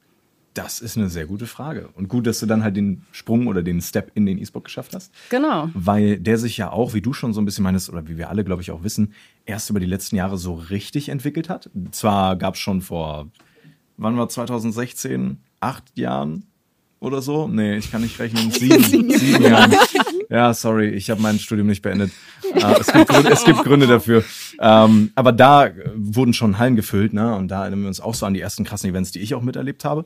Das 0.56 0.80
ist 0.82 0.98
eine 0.98 1.10
sehr 1.10 1.28
gute 1.28 1.46
Frage. 1.46 1.90
Und 1.96 2.10
gut, 2.10 2.26
dass 2.26 2.40
du 2.40 2.46
dann 2.46 2.64
halt 2.64 2.76
den 2.76 3.04
Sprung 3.12 3.48
oder 3.48 3.62
den 3.62 3.82
Step 3.82 4.12
in 4.16 4.26
den 4.26 4.40
E-Sport 4.40 4.66
geschafft 4.66 4.96
hast. 4.96 5.14
Genau. 5.30 5.70
Weil 5.74 6.18
der 6.18 6.38
sich 6.38 6.58
ja 6.58 6.72
auch, 6.72 6.94
wie 6.94 7.02
du 7.02 7.14
schon 7.14 7.34
so 7.34 7.42
ein 7.42 7.46
bisschen 7.46 7.64
meinst, 7.64 7.90
oder 7.90 8.08
wie 8.08 8.18
wir 8.18 8.30
alle, 8.30 8.44
glaube 8.44 8.62
ich, 8.62 8.72
auch 8.72 8.84
wissen, 8.84 9.14
erst 9.50 9.70
über 9.70 9.80
die 9.80 9.86
letzten 9.86 10.16
Jahre 10.16 10.38
so 10.38 10.54
richtig 10.54 11.10
entwickelt 11.10 11.50
hat. 11.50 11.70
Zwar 11.92 12.36
gab 12.36 12.54
es 12.54 12.60
schon 12.62 12.82
vor, 12.82 13.28
wann 13.98 14.18
war 14.18 14.30
2016? 14.30 15.40
Acht 15.60 15.84
Jahren 15.98 16.46
oder 17.00 17.22
so? 17.22 17.48
Nee, 17.48 17.78
ich 17.78 17.92
kann 17.92 18.02
nicht 18.02 18.20
rechnen. 18.20 18.52
Sieben, 18.52 18.84
sieben 18.84 19.44
Jahren. 19.44 19.76
Ja, 20.30 20.54
sorry, 20.54 20.90
ich 20.90 21.10
habe 21.10 21.22
mein 21.22 21.40
Studium 21.40 21.68
nicht 21.68 21.82
beendet. 21.82 22.12
Äh, 22.54 22.80
es, 22.80 22.94
gibt 22.94 23.08
Gründe, 23.10 23.30
es, 23.32 23.44
gibt 23.44 23.64
Gründe, 23.64 23.88
dafür. 23.88 24.24
Ähm, 24.60 25.12
aber 25.16 25.32
da 25.32 25.72
wurden 25.96 26.34
schon 26.34 26.60
Hallen 26.60 26.76
gefüllt, 26.76 27.14
ne? 27.14 27.36
Und 27.36 27.50
da 27.50 27.64
erinnern 27.64 27.82
wir 27.82 27.88
uns 27.88 28.00
auch 28.00 28.14
so 28.14 28.26
an 28.26 28.36
die 28.36 28.42
ersten 28.42 28.64
krassen 28.64 28.90
Events, 28.90 29.12
die 29.12 29.20
ich 29.20 29.34
auch 29.34 29.42
miterlebt 29.42 29.84
habe. 29.84 30.06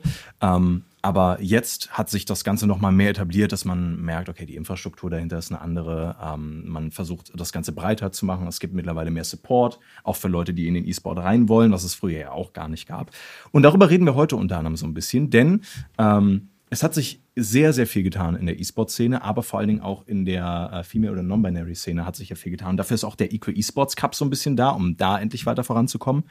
Aber 1.04 1.42
jetzt 1.42 1.92
hat 1.92 2.10
sich 2.10 2.24
das 2.24 2.46
Ganze 2.46 2.66
noch 2.66 2.80
mal 2.80 2.94
mehr 2.94 3.10
etabliert, 3.10 3.52
dass 3.52 3.66
man 3.66 4.00
merkt, 4.02 4.30
okay, 4.30 4.46
die 4.46 4.56
Infrastruktur 4.56 5.10
dahinter 5.10 5.38
ist 5.38 5.52
eine 5.52 5.60
andere. 5.60 6.16
Ähm, 6.24 6.64
man 6.66 6.92
versucht, 6.92 7.34
das 7.36 7.52
Ganze 7.52 7.74
breiter 7.74 8.14
zu 8.14 8.26
machen. 8.26 8.48
Es 8.48 8.62
gibt 8.62 8.74
mittlerweile 8.74 9.12
mehr 9.12 9.26
Support, 9.26 9.82
auch 10.06 10.16
für 10.16 10.30
Leute, 10.30 10.54
die 10.54 10.66
in 10.66 10.76
den 10.76 10.88
E-Sport 10.88 11.20
rein 11.20 11.50
wollen, 11.50 11.74
was 11.74 11.84
es 11.84 11.94
früher 11.94 12.20
ja 12.20 12.32
auch 12.32 12.54
gar 12.54 12.70
nicht 12.70 12.88
gab. 12.88 13.12
Und 13.52 13.64
darüber 13.64 13.90
reden 13.90 14.06
wir 14.06 14.16
heute 14.16 14.38
unter 14.38 14.58
anderem 14.58 14.78
so 14.78 14.86
ein 14.86 14.94
bisschen, 14.94 15.30
denn 15.30 15.64
ähm, 15.98 16.48
es 16.70 16.84
hat 16.84 16.94
sich 16.94 17.22
sehr, 17.36 17.74
sehr 17.74 17.86
viel 17.86 18.04
getan 18.04 18.38
in 18.38 18.46
der 18.46 18.58
E-Sport-Szene, 18.58 19.24
aber 19.24 19.44
vor 19.44 19.60
allen 19.60 19.68
Dingen 19.68 19.82
auch 19.82 20.08
in 20.08 20.24
der 20.24 20.72
äh, 20.72 20.84
Female- 20.86 21.12
oder 21.12 21.24
Non-Binary-Szene 21.24 22.06
hat 22.06 22.16
sich 22.16 22.30
ja 22.30 22.38
viel 22.38 22.54
getan. 22.54 22.78
dafür 22.78 22.96
ist 22.96 23.04
auch 23.04 23.18
der 23.18 23.34
Equal 23.34 23.58
E-Sports 23.58 23.98
Cup 23.98 24.16
so 24.16 24.24
ein 24.24 24.30
bisschen 24.30 24.56
da, 24.56 24.70
um 24.70 24.96
da 24.96 25.20
endlich 25.20 25.46
weiter 25.46 25.66
voranzukommen. 25.66 26.24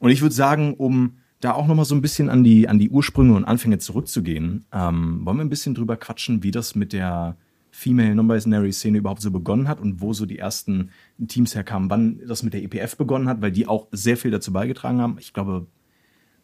Und 0.00 0.10
ich 0.10 0.22
würde 0.22 0.34
sagen, 0.34 0.74
um 0.74 1.18
da 1.40 1.52
auch 1.52 1.66
nochmal 1.66 1.84
so 1.84 1.94
ein 1.94 2.02
bisschen 2.02 2.28
an 2.30 2.42
die, 2.42 2.68
an 2.68 2.78
die 2.78 2.90
Ursprünge 2.90 3.34
und 3.34 3.44
Anfänge 3.44 3.78
zurückzugehen, 3.78 4.66
ähm, 4.72 5.20
wollen 5.24 5.36
wir 5.36 5.44
ein 5.44 5.50
bisschen 5.50 5.74
drüber 5.74 5.96
quatschen, 5.96 6.42
wie 6.42 6.50
das 6.50 6.74
mit 6.74 6.92
der 6.92 7.36
Female 7.70 8.14
Non-Binary 8.14 8.72
Szene 8.72 8.98
überhaupt 8.98 9.22
so 9.22 9.30
begonnen 9.30 9.68
hat 9.68 9.80
und 9.80 10.00
wo 10.00 10.12
so 10.12 10.26
die 10.26 10.38
ersten 10.38 10.90
Teams 11.28 11.54
herkamen, 11.54 11.90
wann 11.90 12.20
das 12.26 12.42
mit 12.42 12.54
der 12.54 12.62
EPF 12.62 12.96
begonnen 12.96 13.28
hat, 13.28 13.40
weil 13.40 13.52
die 13.52 13.68
auch 13.68 13.86
sehr 13.92 14.16
viel 14.16 14.32
dazu 14.32 14.52
beigetragen 14.52 15.00
haben. 15.00 15.16
Ich 15.20 15.32
glaube, 15.32 15.68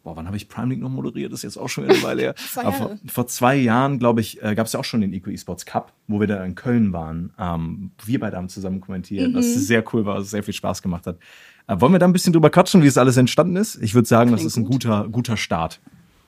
boah, 0.05 0.15
wann 0.15 0.27
habe 0.27 0.37
ich 0.37 0.47
Prime 0.47 0.69
League 0.69 0.81
noch 0.81 0.89
moderiert? 0.89 1.33
Das 1.33 1.39
ist 1.39 1.43
jetzt 1.43 1.57
auch 1.57 1.67
schon 1.67 1.83
wieder 1.83 1.95
eine 1.95 2.03
Weile 2.03 2.21
her. 2.21 2.35
vor, 2.37 2.97
vor, 3.05 3.27
zwei 3.27 3.55
Jahren, 3.57 3.99
glaube 3.99 4.21
ich, 4.21 4.41
äh, 4.41 4.55
gab 4.55 4.67
es 4.67 4.73
ja 4.73 4.79
auch 4.79 4.85
schon 4.85 5.01
den 5.01 5.11
Eco 5.11 5.29
Esports 5.29 5.65
Cup, 5.65 5.91
wo 6.07 6.19
wir 6.21 6.27
da 6.27 6.45
in 6.45 6.55
Köln 6.55 6.93
waren. 6.93 7.33
Ähm, 7.37 7.91
wir 8.05 8.19
beide 8.19 8.37
haben 8.37 8.47
zusammen 8.47 8.79
kommentiert, 8.79 9.31
mhm. 9.31 9.33
was 9.33 9.53
sehr 9.53 9.83
cool 9.93 10.05
war, 10.05 10.19
was 10.19 10.29
sehr 10.29 10.43
viel 10.43 10.53
Spaß 10.53 10.81
gemacht 10.81 11.07
hat. 11.07 11.17
Äh, 11.67 11.79
wollen 11.79 11.93
wir 11.93 11.99
da 11.99 12.05
ein 12.05 12.13
bisschen 12.13 12.33
drüber 12.33 12.49
quatschen, 12.49 12.83
wie 12.83 12.87
es 12.87 12.97
alles 12.97 13.17
entstanden 13.17 13.55
ist? 13.55 13.81
Ich 13.81 13.95
würde 13.95 14.07
sagen, 14.07 14.29
Klingt 14.29 14.41
das 14.41 14.45
ist 14.45 14.57
ein 14.57 14.65
guter, 14.65 15.07
guter 15.11 15.37
Start 15.37 15.79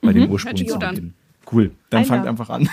bei 0.01 0.13
mhm. 0.13 0.37
zu 0.37 0.79
beginnen. 0.79 1.13
Cool, 1.51 1.71
dann 1.89 1.99
Einer. 1.99 2.07
fangt 2.07 2.27
einfach 2.27 2.49
an. 2.49 2.63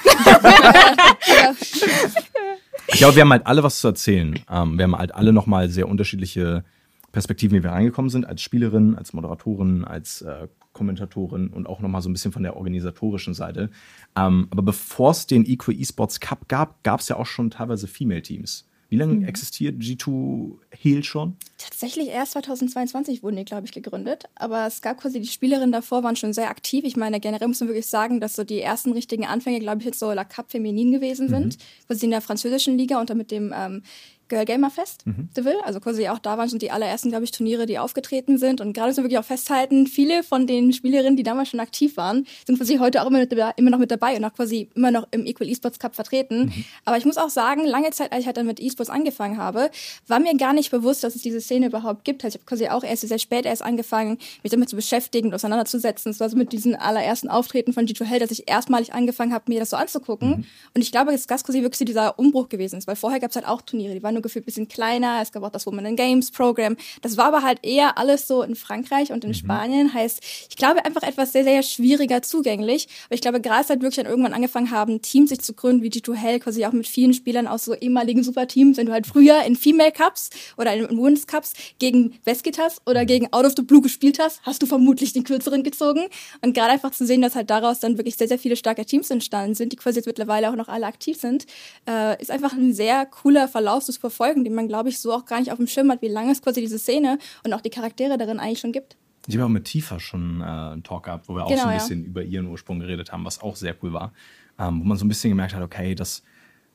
ich 2.89 2.99
glaube, 2.99 3.15
wir 3.15 3.23
haben 3.23 3.31
halt 3.31 3.47
alle 3.47 3.63
was 3.63 3.81
zu 3.81 3.89
erzählen. 3.89 4.39
Ähm, 4.51 4.77
wir 4.77 4.83
haben 4.85 4.97
halt 4.97 5.15
alle 5.15 5.33
nochmal 5.33 5.69
sehr 5.69 5.89
unterschiedliche 5.89 6.65
Perspektiven, 7.13 7.57
wie 7.57 7.63
wir 7.63 7.71
reingekommen 7.71 8.11
sind, 8.11 8.27
als 8.27 8.43
Spielerin, 8.43 8.97
als 8.97 9.13
Moderatorin, 9.13 9.85
als 9.85 10.23
äh, 10.23 10.49
Kommentatorin 10.73 11.49
und 11.49 11.69
auch 11.69 11.79
nochmal 11.79 12.03
so 12.03 12.11
ein 12.11 12.13
bisschen 12.13 12.33
von 12.33 12.43
der 12.43 12.57
organisatorischen 12.57 13.33
Seite. 13.33 13.71
Ähm, 14.17 14.49
aber 14.51 14.63
bevor 14.63 15.13
es 15.13 15.27
den 15.27 15.47
Eco 15.47 15.71
Esports 15.71 16.19
Cup 16.19 16.49
gab, 16.49 16.83
gab 16.83 16.99
es 16.99 17.09
ja 17.09 17.17
auch 17.17 17.27
schon 17.27 17.51
teilweise 17.51 17.87
Female 17.87 18.23
Teams. 18.23 18.67
Wie 18.89 18.97
lange 18.97 19.15
mhm. 19.15 19.25
existiert 19.25 19.81
G2 19.81 20.53
Heal 20.71 21.03
schon? 21.03 21.37
Tatsächlich 21.59 22.09
erst 22.09 22.33
2022 22.33 23.23
wurden 23.23 23.37
die, 23.37 23.45
glaube 23.45 23.67
ich, 23.67 23.73
gegründet. 23.73 24.25
Aber 24.35 24.67
es 24.67 24.83
gab 24.83 24.99
quasi, 24.99 25.21
die 25.21 25.29
Spielerinnen 25.29 25.73
davor 25.73 26.03
waren 26.03 26.17
schon 26.17 26.33
sehr 26.33 26.51
aktiv. 26.51 26.85
Ich 26.85 26.97
meine, 26.97 27.21
generell 27.21 27.49
muss 27.49 27.61
man 27.61 27.69
wirklich 27.69 27.87
sagen, 27.87 28.21
dass 28.21 28.35
so 28.35 28.45
die 28.45 28.61
ersten 28.61 28.93
richtigen 28.93 29.27
Anfänge, 29.27 29.61
glaube 29.61 29.79
ich, 29.79 29.87
jetzt 29.87 29.99
so 29.99 30.13
La 30.13 30.25
Cup 30.25 30.51
Feminin 30.51 30.93
gewesen 30.93 31.29
sind. 31.29 31.57
Mhm. 31.59 31.63
Wo 31.89 31.95
sie 31.95 32.05
in 32.07 32.11
der 32.11 32.21
französischen 32.21 32.79
Liga 32.79 33.01
unter 33.01 33.15
mit 33.15 33.31
dem 33.31 33.53
ähm, 33.57 33.83
Girl 34.29 34.45
Gamer 34.45 34.71
Fest, 34.71 35.07
mhm. 35.07 35.29
Deville. 35.37 35.65
Also 35.65 35.81
quasi 35.81 36.09
auch 36.09 36.19
da 36.19 36.39
waren 36.39 36.49
schon 36.49 36.59
die 36.59 36.71
allerersten, 36.71 37.11
glaube 37.11 37.25
ich, 37.25 37.31
Turniere, 37.31 37.67
die 37.67 37.79
aufgetreten 37.79 38.39
sind. 38.39 38.61
Und 38.61 38.73
gerade 38.73 38.93
so 38.93 39.03
wirklich 39.03 39.19
auch 39.19 39.25
festhalten, 39.25 39.87
viele 39.87 40.23
von 40.23 40.47
den 40.47 40.73
Spielerinnen, 40.73 41.17
die 41.17 41.23
damals 41.23 41.51
schon 41.51 41.61
aktiv 41.61 41.97
waren, 41.97 42.27
sind 42.47 42.57
quasi 42.59 42.77
heute 42.77 43.03
auch 43.03 43.07
immer, 43.07 43.19
mit, 43.19 43.33
immer 43.33 43.71
noch 43.71 43.79
mit 43.79 43.91
dabei 43.91 44.17
und 44.17 44.25
auch 44.25 44.35
quasi 44.35 44.69
immer 44.75 44.91
noch 44.91 45.07
im 45.11 45.27
Equal 45.27 45.49
Esports 45.49 45.79
Cup 45.79 45.95
vertreten. 45.95 46.47
Mhm. 46.47 46.65
Aber 46.85 46.97
ich 46.97 47.05
muss 47.05 47.19
auch 47.19 47.31
sagen, 47.31 47.65
lange 47.65 47.91
Zeit, 47.91 48.13
als 48.13 48.21
ich 48.21 48.27
halt 48.27 48.37
dann 48.37 48.47
mit 48.47 48.61
Esports 48.61 48.91
angefangen 48.91 49.39
habe, 49.39 49.71
war 50.07 50.21
mir 50.21 50.37
gar 50.37 50.53
nicht 50.53 50.71
bewusst, 50.71 51.05
dass 51.05 51.15
es 51.15 51.23
diese 51.23 51.41
Szene 51.41 51.67
überhaupt 51.67 52.05
gibt. 52.05 52.25
Also 52.25 52.37
ich 52.37 52.41
habe 52.41 52.49
quasi 52.49 52.69
auch 52.69 52.85
erst 52.85 53.07
sehr 53.07 53.19
spät 53.19 53.45
erst 53.45 53.63
angefangen, 53.63 54.19
mich 54.43 54.51
damit 54.51 54.69
zu 54.69 54.77
beschäftigen 54.77 55.29
und 55.29 55.35
auseinanderzusetzen. 55.35 56.11
Es 56.11 56.21
war 56.21 56.31
so 56.31 56.37
mit 56.37 56.53
diesen 56.53 56.75
allerersten 56.75 57.29
Auftreten 57.29 57.73
von 57.73 57.87
G2 57.87 58.05
Hell, 58.05 58.21
dass 58.21 58.31
ich 58.31 58.49
erstmalig 58.49 58.93
angefangen 58.93 59.33
habe, 59.33 59.45
mir 59.49 59.61
das 59.61 59.71
so 59.71 59.77
anzugucken. 59.77 60.29
Mhm. 60.29 60.45
Und 60.75 60.83
ich 60.83 60.93
glaube, 60.93 61.13
dass 61.13 61.27
das 61.27 61.45
quasi 61.45 61.63
wirklich 61.63 61.85
dieser 61.85 62.19
Umbruch 62.19 62.49
gewesen 62.49 62.79
ist, 62.79 62.87
weil 62.87 62.97
vorher 62.97 63.21
gab 63.21 63.31
es 63.31 63.37
halt 63.37 63.47
auch 63.47 63.63
Turniere, 63.63 63.95
die 63.95 64.03
waren 64.03 64.14
nur 64.15 64.23
gefühlt 64.23 64.45
ein 64.45 64.47
bisschen 64.47 64.69
kleiner. 64.69 65.21
Es 65.23 65.33
gab 65.33 65.43
auch 65.43 65.51
das 65.51 65.67
Women 65.67 65.85
in 65.85 65.97
Games 65.97 66.31
Program. 66.31 66.77
Das 67.03 67.17
war 67.17 67.27
aber 67.27 67.43
halt 67.43 67.59
eher 67.63 67.99
alles 67.99 68.27
so 68.27 68.43
in 68.43 68.57
Frankreich 68.57 69.13
und 69.13 69.25
in 69.25 69.31
mhm. 69.31 69.35
Spanien. 69.35 69.93
Heißt, 69.93 70.21
ich 70.49 70.57
glaube 70.57 70.85
einfach 70.85 71.03
etwas 71.03 71.33
sehr, 71.33 71.45
sehr 71.45 71.63
schwieriger 71.63 72.23
zugänglich. 72.23 72.89
Aber 73.07 73.15
ich 73.15 73.21
glaube, 73.21 73.41
gerade 73.41 73.65
seit 73.67 73.83
wirklich 73.83 73.97
dann 73.97 74.07
irgendwann 74.07 74.33
angefangen 74.33 74.71
haben, 74.71 75.03
Teams 75.03 75.31
sich 75.31 75.41
zu 75.41 75.53
gründen, 75.55 75.83
wie 75.83 75.91
G2 75.91 76.15
Hell, 76.15 76.41
quasi 76.41 76.65
auch 76.65 76.73
mit 76.73 76.87
vielen 76.87 77.13
Spielern 77.13 77.47
aus 77.47 77.65
so 77.65 77.75
ehemaligen 77.75 78.23
Superteams, 78.23 78.77
wenn 78.77 78.87
du 78.87 78.93
halt 78.93 79.07
früher 79.07 79.43
in 79.45 79.57
Female 79.57 79.93
Cups 79.93 80.31
oder 80.57 80.73
in 80.75 80.97
Women's 80.97 81.27
Cups 81.27 81.53
gegen 81.79 82.19
Veskitas 82.25 82.81
oder 82.87 83.05
gegen 83.05 83.33
Out 83.33 83.45
of 83.45 83.53
the 83.57 83.63
Blue 83.63 83.83
gespielt 83.83 84.19
hast, 84.19 84.41
hast 84.43 84.63
du 84.63 84.67
vermutlich 84.67 85.13
den 85.13 85.25
kürzeren 85.25 85.63
gezogen. 85.63 86.07
Und 86.43 86.55
gerade 86.55 86.73
einfach 86.73 86.91
zu 86.91 87.07
sehen, 87.07 87.23
dass 87.23 87.35
halt 87.35 87.51
daraus 87.51 87.81
dann 87.81 87.99
wirklich 87.99 88.17
sehr, 88.17 88.29
sehr 88.29 88.39
viele 88.39 88.57
starke 88.57 88.85
Teams 88.85 89.11
entstanden 89.11 89.55
sind, 89.55 89.73
die 89.73 89.77
quasi 89.77 89.99
jetzt 89.99 90.07
mittlerweile 90.07 90.51
auch 90.51 90.57
noch 90.57 90.69
alle 90.69 90.87
aktiv 90.87 91.19
sind, 91.19 91.47
äh, 91.89 92.21
ist 92.21 92.31
einfach 92.31 92.53
ein 92.53 92.73
sehr 92.73 93.07
cooler 93.07 93.49
Verlauf 93.49 93.85
zu 93.85 93.93
verfolgen, 94.05 94.45
den 94.45 94.55
man, 94.55 94.69
glaube 94.69 94.91
ich, 94.91 94.99
so 94.99 95.13
auch 95.13 95.25
gar 95.25 95.41
nicht 95.41 95.51
auf 95.51 95.57
dem 95.57 95.67
Schirm 95.67 95.91
hat, 95.91 96.03
wie 96.03 96.09
lange 96.09 96.31
es 96.31 96.43
quasi 96.43 96.61
diese 96.61 96.79
Szene 96.79 97.19
und 97.43 97.55
auch 97.55 97.63
die 97.63 97.71
Charaktere 97.71 98.19
darin 98.19 98.39
eigentlich 98.39 98.61
schon 98.61 98.73
gibt. 98.73 98.97
Ich 99.27 99.35
habe 99.35 99.47
auch 99.47 99.51
mit 99.51 99.65
Tifa 99.65 99.99
schon 99.99 100.43
äh, 100.43 100.45
einen 100.45 100.83
Talk 100.83 101.05
gehabt, 101.05 101.29
wo 101.29 101.35
wir 101.35 101.47
genau, 101.47 101.55
auch 101.55 101.63
so 101.63 101.69
ein 101.69 101.79
bisschen 101.79 102.03
ja. 102.03 102.09
über 102.09 102.23
ihren 102.23 102.47
Ursprung 102.47 102.81
geredet 102.81 103.13
haben, 103.13 103.25
was 103.25 103.41
auch 103.41 103.57
sehr 103.57 103.75
cool 103.83 103.95
war. 103.95 104.13
Ähm, 104.59 104.81
wo 104.81 104.85
man 104.85 104.99
so 104.99 105.07
ein 105.07 105.09
bisschen 105.09 105.31
gemerkt 105.31 105.55
hat, 105.55 105.63
okay, 105.63 105.95
das 105.95 106.23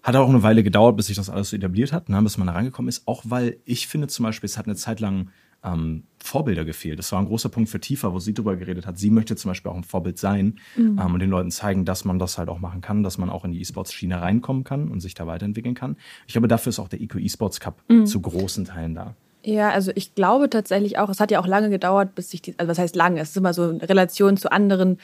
hat 0.01 0.15
auch 0.15 0.29
eine 0.29 0.41
Weile 0.41 0.63
gedauert, 0.63 0.97
bis 0.97 1.07
sich 1.07 1.15
das 1.15 1.29
alles 1.29 1.51
so 1.51 1.55
etabliert 1.55 1.93
hat, 1.93 2.09
ne, 2.09 2.21
bis 2.21 2.37
man 2.37 2.47
da 2.47 2.53
rangekommen 2.53 2.89
ist. 2.89 3.07
Auch 3.07 3.21
weil 3.25 3.57
ich 3.65 3.87
finde 3.87 4.07
zum 4.07 4.23
Beispiel, 4.23 4.47
es 4.47 4.57
hat 4.57 4.65
eine 4.65 4.75
Zeit 4.75 4.99
lang 4.99 5.29
ähm, 5.63 6.03
Vorbilder 6.21 6.65
gefehlt. 6.65 6.99
Das 6.99 7.11
war 7.11 7.19
ein 7.19 7.25
großer 7.25 7.49
Punkt 7.49 7.69
für 7.69 7.79
Tifa, 7.79 8.13
wo 8.13 8.19
sie 8.19 8.33
darüber 8.33 8.55
geredet 8.55 8.85
hat. 8.85 8.97
Sie 8.97 9.09
möchte 9.09 9.35
zum 9.35 9.49
Beispiel 9.49 9.71
auch 9.71 9.75
ein 9.75 9.83
Vorbild 9.83 10.17
sein 10.17 10.59
mhm. 10.75 10.99
ähm, 10.99 11.13
und 11.13 11.19
den 11.19 11.29
Leuten 11.29 11.51
zeigen, 11.51 11.85
dass 11.85 12.05
man 12.05 12.19
das 12.19 12.37
halt 12.37 12.49
auch 12.49 12.59
machen 12.59 12.81
kann, 12.81 13.03
dass 13.03 13.17
man 13.17 13.29
auch 13.29 13.45
in 13.45 13.51
die 13.51 13.61
E-Sports-Schiene 13.61 14.21
reinkommen 14.21 14.63
kann 14.63 14.89
und 14.89 14.99
sich 14.99 15.13
da 15.13 15.27
weiterentwickeln 15.27 15.75
kann. 15.75 15.97
Ich 16.27 16.33
glaube, 16.33 16.47
dafür 16.47 16.69
ist 16.69 16.79
auch 16.79 16.89
der 16.89 17.01
Eco 17.01 17.17
E-Sports 17.17 17.59
Cup 17.59 17.81
mhm. 17.87 18.05
zu 18.05 18.21
großen 18.21 18.65
Teilen 18.65 18.95
da. 18.95 19.15
Ja, 19.43 19.69
also 19.69 19.91
ich 19.95 20.15
glaube 20.15 20.49
tatsächlich 20.49 20.97
auch, 20.97 21.09
es 21.09 21.19
hat 21.19 21.31
ja 21.31 21.39
auch 21.39 21.47
lange 21.47 21.69
gedauert, 21.69 22.13
bis 22.13 22.29
sich 22.29 22.41
die, 22.41 22.59
also 22.59 22.69
was 22.69 22.77
heißt 22.77 22.95
lange, 22.95 23.21
es 23.21 23.29
ist 23.29 23.37
immer 23.37 23.53
so 23.53 23.69
in 23.69 23.77
Relation 23.77 24.35
zu 24.35 24.51
anderen 24.51 24.97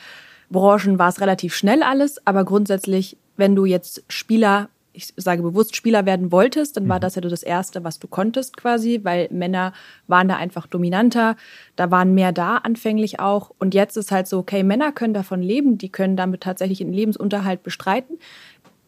Branchen 0.50 1.00
war 1.00 1.10
es 1.10 1.22
relativ 1.22 1.56
schnell 1.56 1.82
alles, 1.82 2.26
aber 2.28 2.44
grundsätzlich, 2.44 3.18
wenn 3.36 3.56
du 3.56 3.66
jetzt 3.66 4.04
Spieler 4.10 4.70
ich 4.96 5.14
sage 5.18 5.42
bewusst 5.42 5.76
Spieler 5.76 6.06
werden 6.06 6.32
wolltest, 6.32 6.78
dann 6.78 6.88
war 6.88 6.98
mhm. 6.98 7.02
das 7.02 7.16
ja 7.16 7.22
das 7.22 7.44
Erste, 7.44 7.84
was 7.84 8.00
du 8.00 8.08
konntest 8.08 8.58
quasi, 8.58 9.02
weil 9.04 9.28
Männer 9.32 9.74
waren 10.08 10.28
da 10.28 10.38
einfach 10.38 10.68
dominanter, 10.68 11.36
da 11.76 11.92
waren 11.92 12.14
mehr 12.14 12.32
da 12.32 12.58
anfänglich 12.58 13.20
auch. 13.20 13.52
Und 13.60 13.74
jetzt 13.74 13.98
ist 13.98 14.12
halt 14.12 14.28
so, 14.28 14.40
okay, 14.40 14.64
Männer 14.64 14.92
können 14.92 15.14
davon 15.14 15.42
leben, 15.42 15.78
die 15.78 15.90
können 15.90 16.16
damit 16.16 16.42
tatsächlich 16.42 16.82
einen 16.82 16.94
Lebensunterhalt 16.94 17.64
bestreiten. 17.64 18.18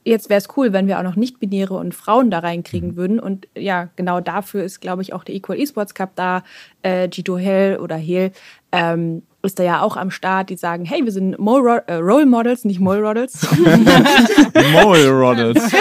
Jetzt 0.03 0.29
wäre 0.29 0.37
es 0.37 0.47
cool, 0.55 0.71
wenn 0.71 0.87
wir 0.87 0.99
auch 0.99 1.03
noch 1.03 1.17
Nicht-Binäre 1.17 1.73
und 1.73 1.93
Frauen 1.93 2.31
da 2.31 2.39
reinkriegen 2.39 2.91
mhm. 2.91 2.95
würden. 2.95 3.19
Und 3.19 3.47
ja, 3.57 3.89
genau 3.97 4.21
dafür 4.21 4.63
ist, 4.63 4.79
glaube 4.79 5.01
ich, 5.01 5.13
auch 5.13 5.25
der 5.25 5.35
Equal 5.35 5.59
Esports 5.59 5.93
Cup 5.93 6.11
da, 6.15 6.43
äh, 6.81 7.09
Gito 7.09 7.37
Hell 7.37 7.77
oder 7.77 7.97
Hell, 7.97 8.31
ähm, 8.71 9.23
ist 9.47 9.57
da 9.57 9.63
ja 9.63 9.81
auch 9.81 9.97
am 9.97 10.11
Start, 10.11 10.51
die 10.51 10.57
sagen, 10.57 10.85
hey, 10.85 11.03
wir 11.03 11.11
sind 11.11 11.39
Mole 11.39 11.83
äh, 11.87 11.95
Role 11.95 12.27
Models, 12.27 12.65
nicht 12.65 12.79
Mole 12.79 13.01
Models. 13.01 13.47
Mole 14.73 15.13
Models. 15.13 15.71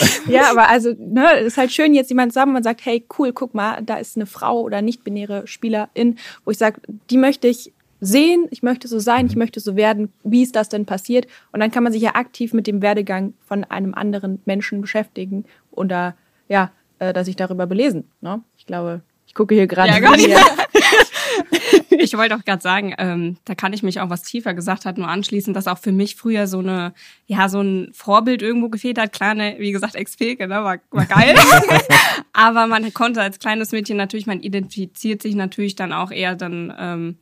ja, 0.28 0.50
aber 0.50 0.68
also, 0.68 0.94
ne, 0.98 1.38
ist 1.38 1.56
halt 1.56 1.72
schön, 1.72 1.94
jetzt 1.94 2.10
jemand 2.10 2.32
zusammen 2.32 2.56
und 2.56 2.62
sagt, 2.62 2.84
hey, 2.84 3.04
cool, 3.18 3.32
guck 3.32 3.54
mal, 3.54 3.82
da 3.82 3.96
ist 3.96 4.16
eine 4.16 4.26
Frau 4.26 4.60
oder 4.60 4.82
nicht-binäre 4.82 5.46
Spielerin, 5.46 6.18
wo 6.44 6.50
ich 6.50 6.58
sage, 6.58 6.80
die 7.10 7.18
möchte 7.18 7.48
ich 7.48 7.72
sehen, 8.00 8.46
ich 8.50 8.62
möchte 8.62 8.88
so 8.88 8.98
sein, 8.98 9.26
ich 9.26 9.36
möchte 9.36 9.60
so 9.60 9.76
werden, 9.76 10.12
wie 10.24 10.42
ist 10.42 10.56
das 10.56 10.68
denn 10.68 10.86
passiert? 10.86 11.26
Und 11.52 11.60
dann 11.60 11.70
kann 11.70 11.84
man 11.84 11.92
sich 11.92 12.02
ja 12.02 12.14
aktiv 12.14 12.52
mit 12.52 12.66
dem 12.66 12.82
Werdegang 12.82 13.34
von 13.46 13.64
einem 13.64 13.94
anderen 13.94 14.40
Menschen 14.44 14.80
beschäftigen 14.80 15.44
oder 15.70 16.14
ja, 16.48 16.70
äh, 16.98 17.12
dass 17.12 17.26
sich 17.26 17.36
darüber 17.36 17.66
belesen. 17.66 18.04
Ne? 18.20 18.42
Ich 18.56 18.66
glaube, 18.66 19.02
ich 19.30 19.34
gucke 19.34 19.54
hier 19.54 19.68
gerade. 19.68 19.90
Ja, 19.92 20.12
ich 21.90 22.16
wollte 22.16 22.34
auch 22.34 22.44
gerade 22.44 22.60
sagen, 22.60 22.96
ähm, 22.98 23.36
da 23.44 23.54
kann 23.54 23.72
ich 23.72 23.84
mich 23.84 24.00
auch, 24.00 24.10
was 24.10 24.22
tiefer 24.22 24.54
gesagt 24.54 24.84
hat, 24.84 24.98
nur 24.98 25.06
anschließen, 25.06 25.54
dass 25.54 25.68
auch 25.68 25.78
für 25.78 25.92
mich 25.92 26.16
früher 26.16 26.48
so 26.48 26.58
eine, 26.58 26.92
ja, 27.28 27.48
so 27.48 27.60
ein 27.60 27.92
Vorbild 27.92 28.42
irgendwo 28.42 28.70
gefehlt 28.70 28.98
hat. 28.98 29.12
Klar, 29.12 29.34
ne, 29.34 29.54
wie 29.60 29.70
gesagt, 29.70 29.94
Ex-Feke, 29.94 30.48
ne, 30.48 30.64
war, 30.64 30.78
war 30.90 31.06
geil. 31.06 31.36
Aber 32.32 32.66
man 32.66 32.92
konnte 32.92 33.22
als 33.22 33.38
kleines 33.38 33.70
Mädchen 33.70 33.96
natürlich, 33.96 34.26
man 34.26 34.40
identifiziert 34.40 35.22
sich 35.22 35.36
natürlich 35.36 35.76
dann 35.76 35.92
auch 35.92 36.10
eher 36.10 36.34
dann 36.34 36.74
ähm, 36.76 37.16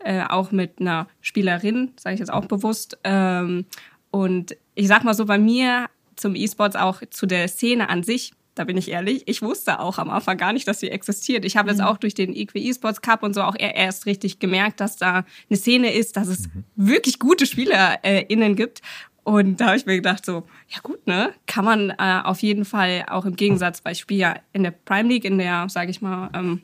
äh, 0.00 0.24
auch 0.28 0.52
mit 0.52 0.78
einer 0.78 1.08
Spielerin, 1.22 1.92
sage 1.96 2.12
ich 2.12 2.20
jetzt 2.20 2.32
auch 2.34 2.44
bewusst. 2.44 2.98
Ähm, 3.02 3.64
und 4.10 4.54
ich 4.74 4.88
sag 4.88 5.04
mal 5.04 5.14
so, 5.14 5.24
bei 5.24 5.38
mir 5.38 5.86
zum 6.16 6.34
E-Sports 6.34 6.76
auch 6.76 7.00
zu 7.08 7.24
der 7.24 7.48
Szene 7.48 7.88
an 7.88 8.02
sich 8.02 8.34
da 8.56 8.64
bin 8.64 8.76
ich 8.76 8.90
ehrlich. 8.90 9.22
Ich 9.26 9.42
wusste 9.42 9.78
auch 9.80 9.98
am 9.98 10.10
Anfang 10.10 10.36
gar 10.36 10.52
nicht, 10.52 10.66
dass 10.66 10.80
sie 10.80 10.90
existiert. 10.90 11.44
Ich 11.44 11.56
habe 11.56 11.70
mhm. 11.70 11.78
jetzt 11.78 11.86
auch 11.86 11.98
durch 11.98 12.14
den 12.14 12.34
Equi 12.34 12.68
eSports 12.68 13.02
Cup 13.02 13.22
und 13.22 13.34
so 13.34 13.42
auch 13.42 13.54
erst 13.58 14.06
richtig 14.06 14.38
gemerkt, 14.38 14.80
dass 14.80 14.96
da 14.96 15.24
eine 15.48 15.56
Szene 15.56 15.92
ist, 15.92 16.16
dass 16.16 16.26
es 16.26 16.48
mhm. 16.48 16.64
wirklich 16.74 17.18
gute 17.18 17.46
SpielerInnen 17.46 18.52
äh, 18.52 18.54
gibt. 18.54 18.80
Und 19.24 19.60
da 19.60 19.66
habe 19.66 19.76
ich 19.76 19.86
mir 19.86 19.96
gedacht, 19.96 20.24
so, 20.24 20.44
ja 20.68 20.78
gut, 20.82 21.06
ne? 21.06 21.32
Kann 21.46 21.64
man 21.64 21.90
äh, 21.90 22.20
auf 22.24 22.40
jeden 22.40 22.64
Fall 22.64 23.04
auch 23.08 23.26
im 23.26 23.36
Gegensatz, 23.36 23.84
weil 23.84 23.92
ich 23.92 24.00
spiele 24.00 24.20
ja 24.20 24.34
in 24.52 24.62
der 24.62 24.70
Prime 24.70 25.08
League, 25.08 25.24
in 25.24 25.38
der, 25.38 25.68
sage 25.68 25.90
ich 25.90 26.00
mal, 26.00 26.30
ähm, 26.32 26.62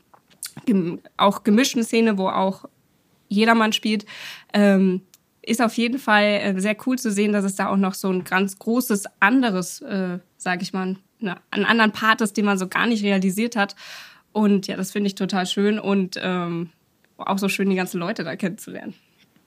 gem 0.64 1.00
auch 1.16 1.44
gemischten 1.44 1.84
Szene, 1.84 2.16
wo 2.18 2.28
auch 2.28 2.64
jedermann 3.28 3.72
spielt, 3.72 4.06
ähm, 4.52 5.02
ist 5.42 5.60
auf 5.60 5.74
jeden 5.74 5.98
Fall 5.98 6.24
äh, 6.24 6.60
sehr 6.60 6.76
cool 6.86 6.98
zu 6.98 7.10
sehen, 7.10 7.32
dass 7.32 7.44
es 7.44 7.56
da 7.56 7.68
auch 7.68 7.76
noch 7.76 7.94
so 7.94 8.08
ein 8.10 8.24
ganz 8.24 8.58
großes 8.58 9.06
anderes, 9.20 9.80
äh, 9.82 10.20
sage 10.36 10.62
ich 10.62 10.72
mal, 10.72 10.96
eine, 11.22 11.36
einen 11.50 11.64
anderen 11.64 11.92
Part 11.92 12.20
ist, 12.20 12.36
den 12.36 12.44
man 12.44 12.58
so 12.58 12.68
gar 12.68 12.86
nicht 12.86 13.02
realisiert 13.02 13.56
hat. 13.56 13.76
Und 14.32 14.66
ja, 14.66 14.76
das 14.76 14.92
finde 14.92 15.08
ich 15.08 15.14
total 15.14 15.46
schön 15.46 15.78
und 15.78 16.18
ähm, 16.20 16.70
auch 17.18 17.38
so 17.38 17.48
schön, 17.48 17.70
die 17.70 17.76
ganzen 17.76 17.98
Leute 17.98 18.24
da 18.24 18.36
kennenzulernen. 18.36 18.94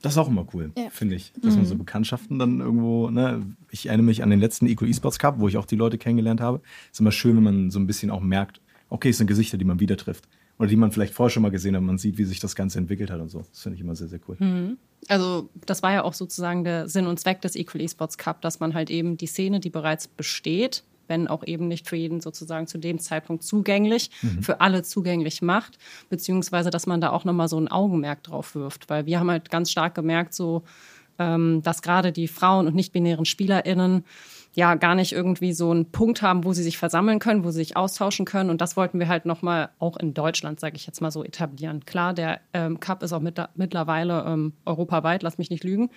Das 0.02 0.12
ist 0.12 0.18
auch 0.18 0.28
immer 0.28 0.46
cool, 0.54 0.72
ja. 0.76 0.90
finde 0.90 1.16
ich. 1.16 1.32
Dass 1.40 1.54
mhm. 1.54 1.60
man 1.60 1.66
so 1.66 1.74
Bekanntschaften 1.76 2.38
dann 2.38 2.60
irgendwo, 2.60 3.10
ne, 3.10 3.44
ich 3.70 3.86
erinnere 3.86 4.04
mich 4.04 4.22
an 4.22 4.30
den 4.30 4.40
letzten 4.40 4.66
Eco 4.66 4.84
eSports 4.84 5.18
Cup, 5.18 5.40
wo 5.40 5.48
ich 5.48 5.56
auch 5.56 5.64
die 5.64 5.76
Leute 5.76 5.98
kennengelernt 5.98 6.40
habe. 6.40 6.60
Ist 6.92 7.00
immer 7.00 7.12
schön, 7.12 7.36
wenn 7.36 7.42
man 7.42 7.70
so 7.70 7.78
ein 7.78 7.86
bisschen 7.86 8.10
auch 8.10 8.20
merkt, 8.20 8.60
okay, 8.88 9.08
es 9.08 9.18
sind 9.18 9.26
Gesichter, 9.26 9.58
die 9.58 9.64
man 9.64 9.80
wieder 9.80 9.96
trifft. 9.96 10.28
Oder 10.58 10.68
die 10.68 10.76
man 10.76 10.90
vielleicht 10.90 11.12
vorher 11.12 11.30
schon 11.30 11.42
mal 11.42 11.50
gesehen 11.50 11.76
hat, 11.76 11.82
man 11.82 11.98
sieht, 11.98 12.16
wie 12.18 12.24
sich 12.24 12.40
das 12.40 12.54
Ganze 12.54 12.78
entwickelt 12.78 13.10
hat 13.10 13.20
und 13.20 13.28
so. 13.28 13.40
Das 13.40 13.62
finde 13.62 13.76
ich 13.76 13.82
immer 13.82 13.94
sehr, 13.94 14.08
sehr 14.08 14.20
cool. 14.28 14.36
Mhm. 14.38 14.78
Also, 15.08 15.50
das 15.66 15.82
war 15.82 15.92
ja 15.92 16.02
auch 16.02 16.14
sozusagen 16.14 16.64
der 16.64 16.88
Sinn 16.88 17.06
und 17.06 17.20
Zweck 17.20 17.42
des 17.42 17.56
Equal 17.56 17.82
eSports 17.82 18.16
Cup, 18.16 18.40
dass 18.40 18.58
man 18.58 18.74
halt 18.74 18.90
eben 18.90 19.16
die 19.16 19.26
Szene, 19.26 19.60
die 19.60 19.70
bereits 19.70 20.08
besteht, 20.08 20.82
wenn 21.08 21.28
auch 21.28 21.44
eben 21.46 21.68
nicht 21.68 21.88
für 21.88 21.96
jeden 21.96 22.20
sozusagen 22.20 22.66
zu 22.66 22.78
dem 22.78 22.98
Zeitpunkt 22.98 23.42
zugänglich, 23.42 24.10
mhm. 24.22 24.42
für 24.42 24.60
alle 24.60 24.82
zugänglich 24.82 25.42
macht, 25.42 25.78
beziehungsweise 26.08 26.70
dass 26.70 26.86
man 26.86 27.00
da 27.00 27.10
auch 27.10 27.24
nochmal 27.24 27.48
so 27.48 27.58
ein 27.58 27.68
Augenmerk 27.68 28.22
drauf 28.22 28.54
wirft. 28.54 28.88
Weil 28.88 29.06
wir 29.06 29.20
haben 29.20 29.30
halt 29.30 29.50
ganz 29.50 29.70
stark 29.70 29.94
gemerkt, 29.94 30.34
so, 30.34 30.62
ähm, 31.18 31.62
dass 31.62 31.82
gerade 31.82 32.12
die 32.12 32.28
Frauen 32.28 32.66
und 32.66 32.74
nicht-binären 32.74 33.24
SpielerInnen 33.24 34.04
ja 34.56 34.74
gar 34.74 34.94
nicht 34.94 35.12
irgendwie 35.12 35.52
so 35.52 35.70
einen 35.70 35.92
Punkt 35.92 36.22
haben, 36.22 36.44
wo 36.44 36.54
sie 36.54 36.62
sich 36.62 36.78
versammeln 36.78 37.18
können, 37.18 37.44
wo 37.44 37.50
sie 37.50 37.58
sich 37.58 37.76
austauschen 37.76 38.24
können. 38.24 38.48
Und 38.48 38.62
das 38.62 38.74
wollten 38.74 38.98
wir 38.98 39.06
halt 39.06 39.26
nochmal 39.26 39.68
auch 39.78 39.98
in 39.98 40.14
Deutschland, 40.14 40.60
sage 40.60 40.76
ich 40.76 40.86
jetzt 40.86 41.02
mal 41.02 41.10
so, 41.10 41.22
etablieren. 41.22 41.84
Klar, 41.84 42.14
der 42.14 42.40
ähm, 42.54 42.80
Cup 42.80 43.02
ist 43.02 43.12
auch 43.12 43.20
mit, 43.20 43.38
mittlerweile 43.54 44.24
ähm, 44.26 44.54
europaweit, 44.64 45.22
lass 45.22 45.36
mich 45.36 45.50
nicht 45.50 45.62
lügen, 45.62 45.90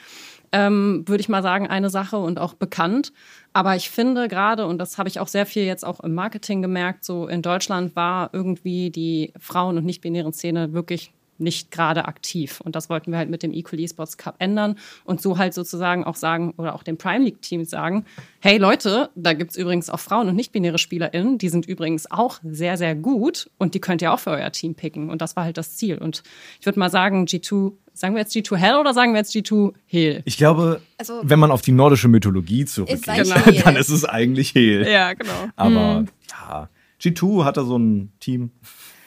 ähm, 0.51 1.05
würde 1.07 1.21
ich 1.21 1.29
mal 1.29 1.41
sagen, 1.41 1.67
eine 1.67 1.89
Sache 1.89 2.17
und 2.17 2.37
auch 2.37 2.53
bekannt. 2.53 3.13
Aber 3.53 3.77
ich 3.77 3.89
finde 3.89 4.27
gerade, 4.27 4.67
und 4.67 4.77
das 4.77 4.97
habe 4.97 5.07
ich 5.07 5.21
auch 5.21 5.29
sehr 5.29 5.45
viel 5.45 5.63
jetzt 5.63 5.85
auch 5.85 6.01
im 6.01 6.13
Marketing 6.13 6.61
gemerkt, 6.61 7.05
so 7.05 7.29
in 7.29 7.41
Deutschland 7.41 7.95
war 7.95 8.29
irgendwie 8.33 8.89
die 8.89 9.31
Frauen- 9.39 9.77
und 9.77 9.85
nicht-binären 9.85 10.33
Szene 10.33 10.73
wirklich 10.73 11.13
nicht 11.39 11.71
gerade 11.71 12.05
aktiv. 12.05 12.61
Und 12.61 12.75
das 12.75 12.89
wollten 12.89 13.11
wir 13.11 13.17
halt 13.17 13.29
mit 13.29 13.43
dem 13.43 13.53
Equal 13.53 13.79
Esports 13.79 14.17
Cup 14.17 14.35
ändern 14.39 14.77
und 15.03 15.21
so 15.21 15.37
halt 15.37 15.53
sozusagen 15.53 16.03
auch 16.03 16.15
sagen 16.15 16.53
oder 16.57 16.75
auch 16.75 16.83
dem 16.83 16.97
Prime 16.97 17.23
League 17.25 17.41
Team 17.41 17.63
sagen, 17.65 18.05
hey 18.39 18.57
Leute, 18.57 19.09
da 19.15 19.33
gibt's 19.33 19.57
übrigens 19.57 19.89
auch 19.89 19.99
Frauen 19.99 20.27
und 20.27 20.35
nicht-binäre 20.35 20.77
SpielerInnen, 20.77 21.37
die 21.37 21.49
sind 21.49 21.65
übrigens 21.65 22.09
auch 22.09 22.39
sehr, 22.43 22.77
sehr 22.77 22.95
gut 22.95 23.49
und 23.57 23.73
die 23.73 23.81
könnt 23.81 24.01
ihr 24.01 24.13
auch 24.13 24.19
für 24.19 24.31
euer 24.31 24.51
Team 24.51 24.75
picken. 24.75 25.09
Und 25.09 25.21
das 25.21 25.35
war 25.35 25.43
halt 25.43 25.57
das 25.57 25.75
Ziel. 25.75 25.97
Und 25.97 26.23
ich 26.59 26.65
würde 26.65 26.79
mal 26.79 26.89
sagen, 26.89 27.25
G2 27.25 27.73
Sagen 27.99 28.15
wir 28.15 28.21
jetzt 28.21 28.33
G2 28.33 28.55
Hell 28.55 28.75
oder 28.77 28.93
sagen 28.93 29.11
wir 29.11 29.17
jetzt 29.17 29.35
G2 29.35 29.73
Heal? 29.85 30.21
Ich 30.23 30.37
glaube, 30.37 30.79
also, 30.97 31.19
wenn 31.21 31.37
man 31.37 31.51
auf 31.51 31.61
die 31.61 31.73
nordische 31.73 32.07
Mythologie 32.07 32.63
zurückgeht, 32.63 33.03
genau. 33.13 33.35
dann 33.65 33.75
ist 33.75 33.89
es 33.89 34.05
eigentlich 34.05 34.55
Heal. 34.55 34.87
Ja, 34.89 35.13
genau. 35.13 35.49
Aber 35.57 36.01
mhm. 36.01 36.07
ja, 36.31 36.69
G2 37.01 37.43
hatte 37.43 37.65
so 37.65 37.77
ein 37.77 38.13
Team. 38.21 38.51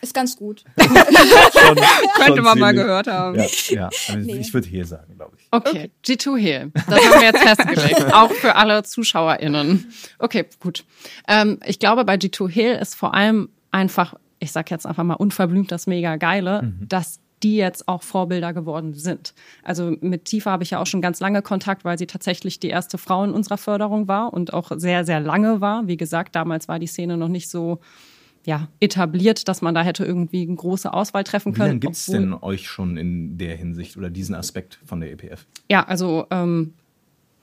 Ist 0.02 0.14
ganz 0.14 0.36
gut. 0.36 0.64
schon, 0.80 1.76
Könnte 2.16 2.42
man 2.42 2.58
mal 2.58 2.74
gehört 2.74 3.06
haben. 3.06 3.38
Ja, 3.38 3.46
ja. 3.68 3.90
Also 4.08 4.18
nee. 4.18 4.38
ich 4.38 4.52
würde 4.52 4.66
hier 4.66 4.84
sagen, 4.84 5.14
glaube 5.14 5.36
ich. 5.38 5.46
Okay, 5.52 5.92
G2 6.04 6.38
Heal. 6.38 6.72
Das 6.74 7.04
haben 7.04 7.20
wir 7.20 7.28
jetzt 7.28 7.40
festgelegt. 7.40 8.04
Auch 8.12 8.32
für 8.32 8.56
alle 8.56 8.82
ZuschauerInnen. 8.82 9.92
Okay, 10.18 10.46
gut. 10.58 10.84
Ähm, 11.28 11.60
ich 11.64 11.78
glaube, 11.78 12.04
bei 12.04 12.16
G2 12.16 12.50
Heal 12.50 12.78
ist 12.82 12.96
vor 12.96 13.14
allem 13.14 13.48
einfach, 13.70 14.14
ich 14.40 14.50
sag 14.50 14.72
jetzt 14.72 14.86
einfach 14.86 15.04
mal 15.04 15.14
unverblümt 15.14 15.70
das 15.70 15.86
mega 15.86 16.16
geile, 16.16 16.62
mhm. 16.62 16.88
dass 16.88 17.20
die 17.44 17.56
jetzt 17.56 17.86
auch 17.86 18.02
Vorbilder 18.02 18.52
geworden 18.52 18.94
sind. 18.94 19.34
Also 19.62 19.96
mit 20.00 20.24
Tifa 20.24 20.50
habe 20.50 20.64
ich 20.64 20.70
ja 20.70 20.80
auch 20.80 20.86
schon 20.86 21.00
ganz 21.00 21.20
lange 21.20 21.42
Kontakt, 21.42 21.84
weil 21.84 21.96
sie 21.96 22.06
tatsächlich 22.08 22.58
die 22.58 22.68
erste 22.68 22.98
Frau 22.98 23.22
in 23.22 23.30
unserer 23.30 23.58
Förderung 23.58 24.08
war 24.08 24.32
und 24.32 24.52
auch 24.52 24.72
sehr, 24.74 25.04
sehr 25.04 25.20
lange 25.20 25.60
war. 25.60 25.86
Wie 25.86 25.96
gesagt, 25.96 26.34
damals 26.34 26.66
war 26.66 26.80
die 26.80 26.86
Szene 26.88 27.16
noch 27.16 27.28
nicht 27.28 27.48
so 27.48 27.78
ja, 28.44 28.68
etabliert, 28.80 29.48
dass 29.48 29.62
man 29.62 29.74
da 29.74 29.82
hätte 29.82 30.04
irgendwie 30.04 30.42
eine 30.42 30.56
große 30.56 30.92
Auswahl 30.92 31.24
treffen 31.24 31.52
können. 31.52 31.64
Wie 31.64 31.68
lange 31.68 31.80
gibt 31.80 31.94
es 31.94 32.06
denn 32.06 32.34
euch 32.34 32.68
schon 32.68 32.96
in 32.96 33.38
der 33.38 33.56
Hinsicht 33.56 33.96
oder 33.96 34.10
diesen 34.10 34.34
Aspekt 34.34 34.80
von 34.84 35.00
der 35.00 35.12
EPF? 35.12 35.46
Ja, 35.68 35.84
also 35.84 36.26
ähm, 36.30 36.74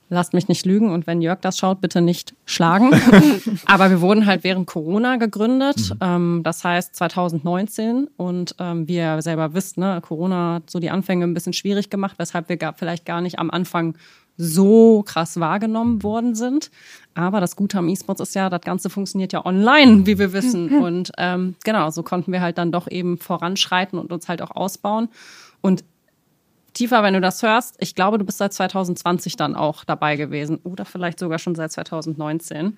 lasst 0.10 0.34
mich 0.34 0.48
nicht 0.48 0.66
lügen 0.66 0.92
und 0.92 1.08
wenn 1.08 1.22
Jörg 1.22 1.40
das 1.40 1.58
schaut, 1.58 1.80
bitte 1.82 2.02
nicht 2.02 2.36
schlagen. 2.46 2.92
Aber 3.66 3.90
wir 3.90 4.02
wurden 4.02 4.26
halt 4.26 4.44
während 4.44 4.68
Corona 4.68 5.16
gegründet, 5.16 5.92
mhm. 5.92 5.98
ähm, 6.02 6.42
das 6.44 6.64
heißt 6.64 6.96
2019 6.96 8.10
und 8.18 8.56
ähm, 8.60 8.88
wie 8.88 8.98
ihr 8.98 9.22
selber 9.22 9.54
wisst, 9.54 9.78
ne, 9.78 10.02
Corona 10.02 10.56
hat 10.56 10.70
so 10.70 10.80
die 10.80 10.90
Anfänge 10.90 11.26
ein 11.26 11.34
bisschen 11.34 11.54
schwierig 11.54 11.90
gemacht, 11.90 12.16
weshalb 12.18 12.50
wir 12.50 12.58
gar, 12.58 12.74
vielleicht 12.74 13.06
gar 13.06 13.22
nicht 13.22 13.40
am 13.40 13.52
Anfang 13.52 13.96
so 14.42 15.04
krass 15.06 15.40
wahrgenommen 15.40 16.02
worden 16.02 16.34
sind. 16.34 16.72
Aber 17.14 17.42
das 17.42 17.58
Gute 17.58 17.78
am 17.78 17.90
E-Sports 17.90 18.22
ist 18.22 18.36
ja, 18.36 18.50
das 18.50 18.62
Ganze 18.62 18.90
funktioniert 18.90 19.34
ja 19.34 19.46
online, 19.46 20.06
wie 20.06 20.18
wir 20.18 20.32
wissen. 20.32 20.82
Und 20.82 21.12
ähm, 21.18 21.56
genau, 21.66 21.90
so 21.90 22.04
konnten 22.04 22.32
wir 22.32 22.42
halt 22.42 22.58
dann 22.58 22.72
doch 22.72 22.90
eben 22.90 23.18
voranschreiten 23.18 24.00
und 24.00 24.14
uns 24.14 24.30
halt 24.30 24.42
auch 24.42 24.52
ausbauen. 24.52 25.10
Und 25.60 25.84
Tiefer, 26.74 27.04
wenn 27.04 27.14
du 27.14 27.22
das 27.22 27.44
hörst, 27.44 27.76
ich 27.80 27.96
glaube, 27.96 28.18
du 28.18 28.26
bist 28.26 28.38
seit 28.38 28.54
2020 28.54 29.36
dann 29.36 29.56
auch 29.56 29.84
dabei 29.84 30.16
gewesen 30.16 30.60
oder 30.64 30.86
vielleicht 30.86 31.20
sogar 31.20 31.40
schon 31.40 31.56
seit 31.56 31.72
2019. 31.72 32.78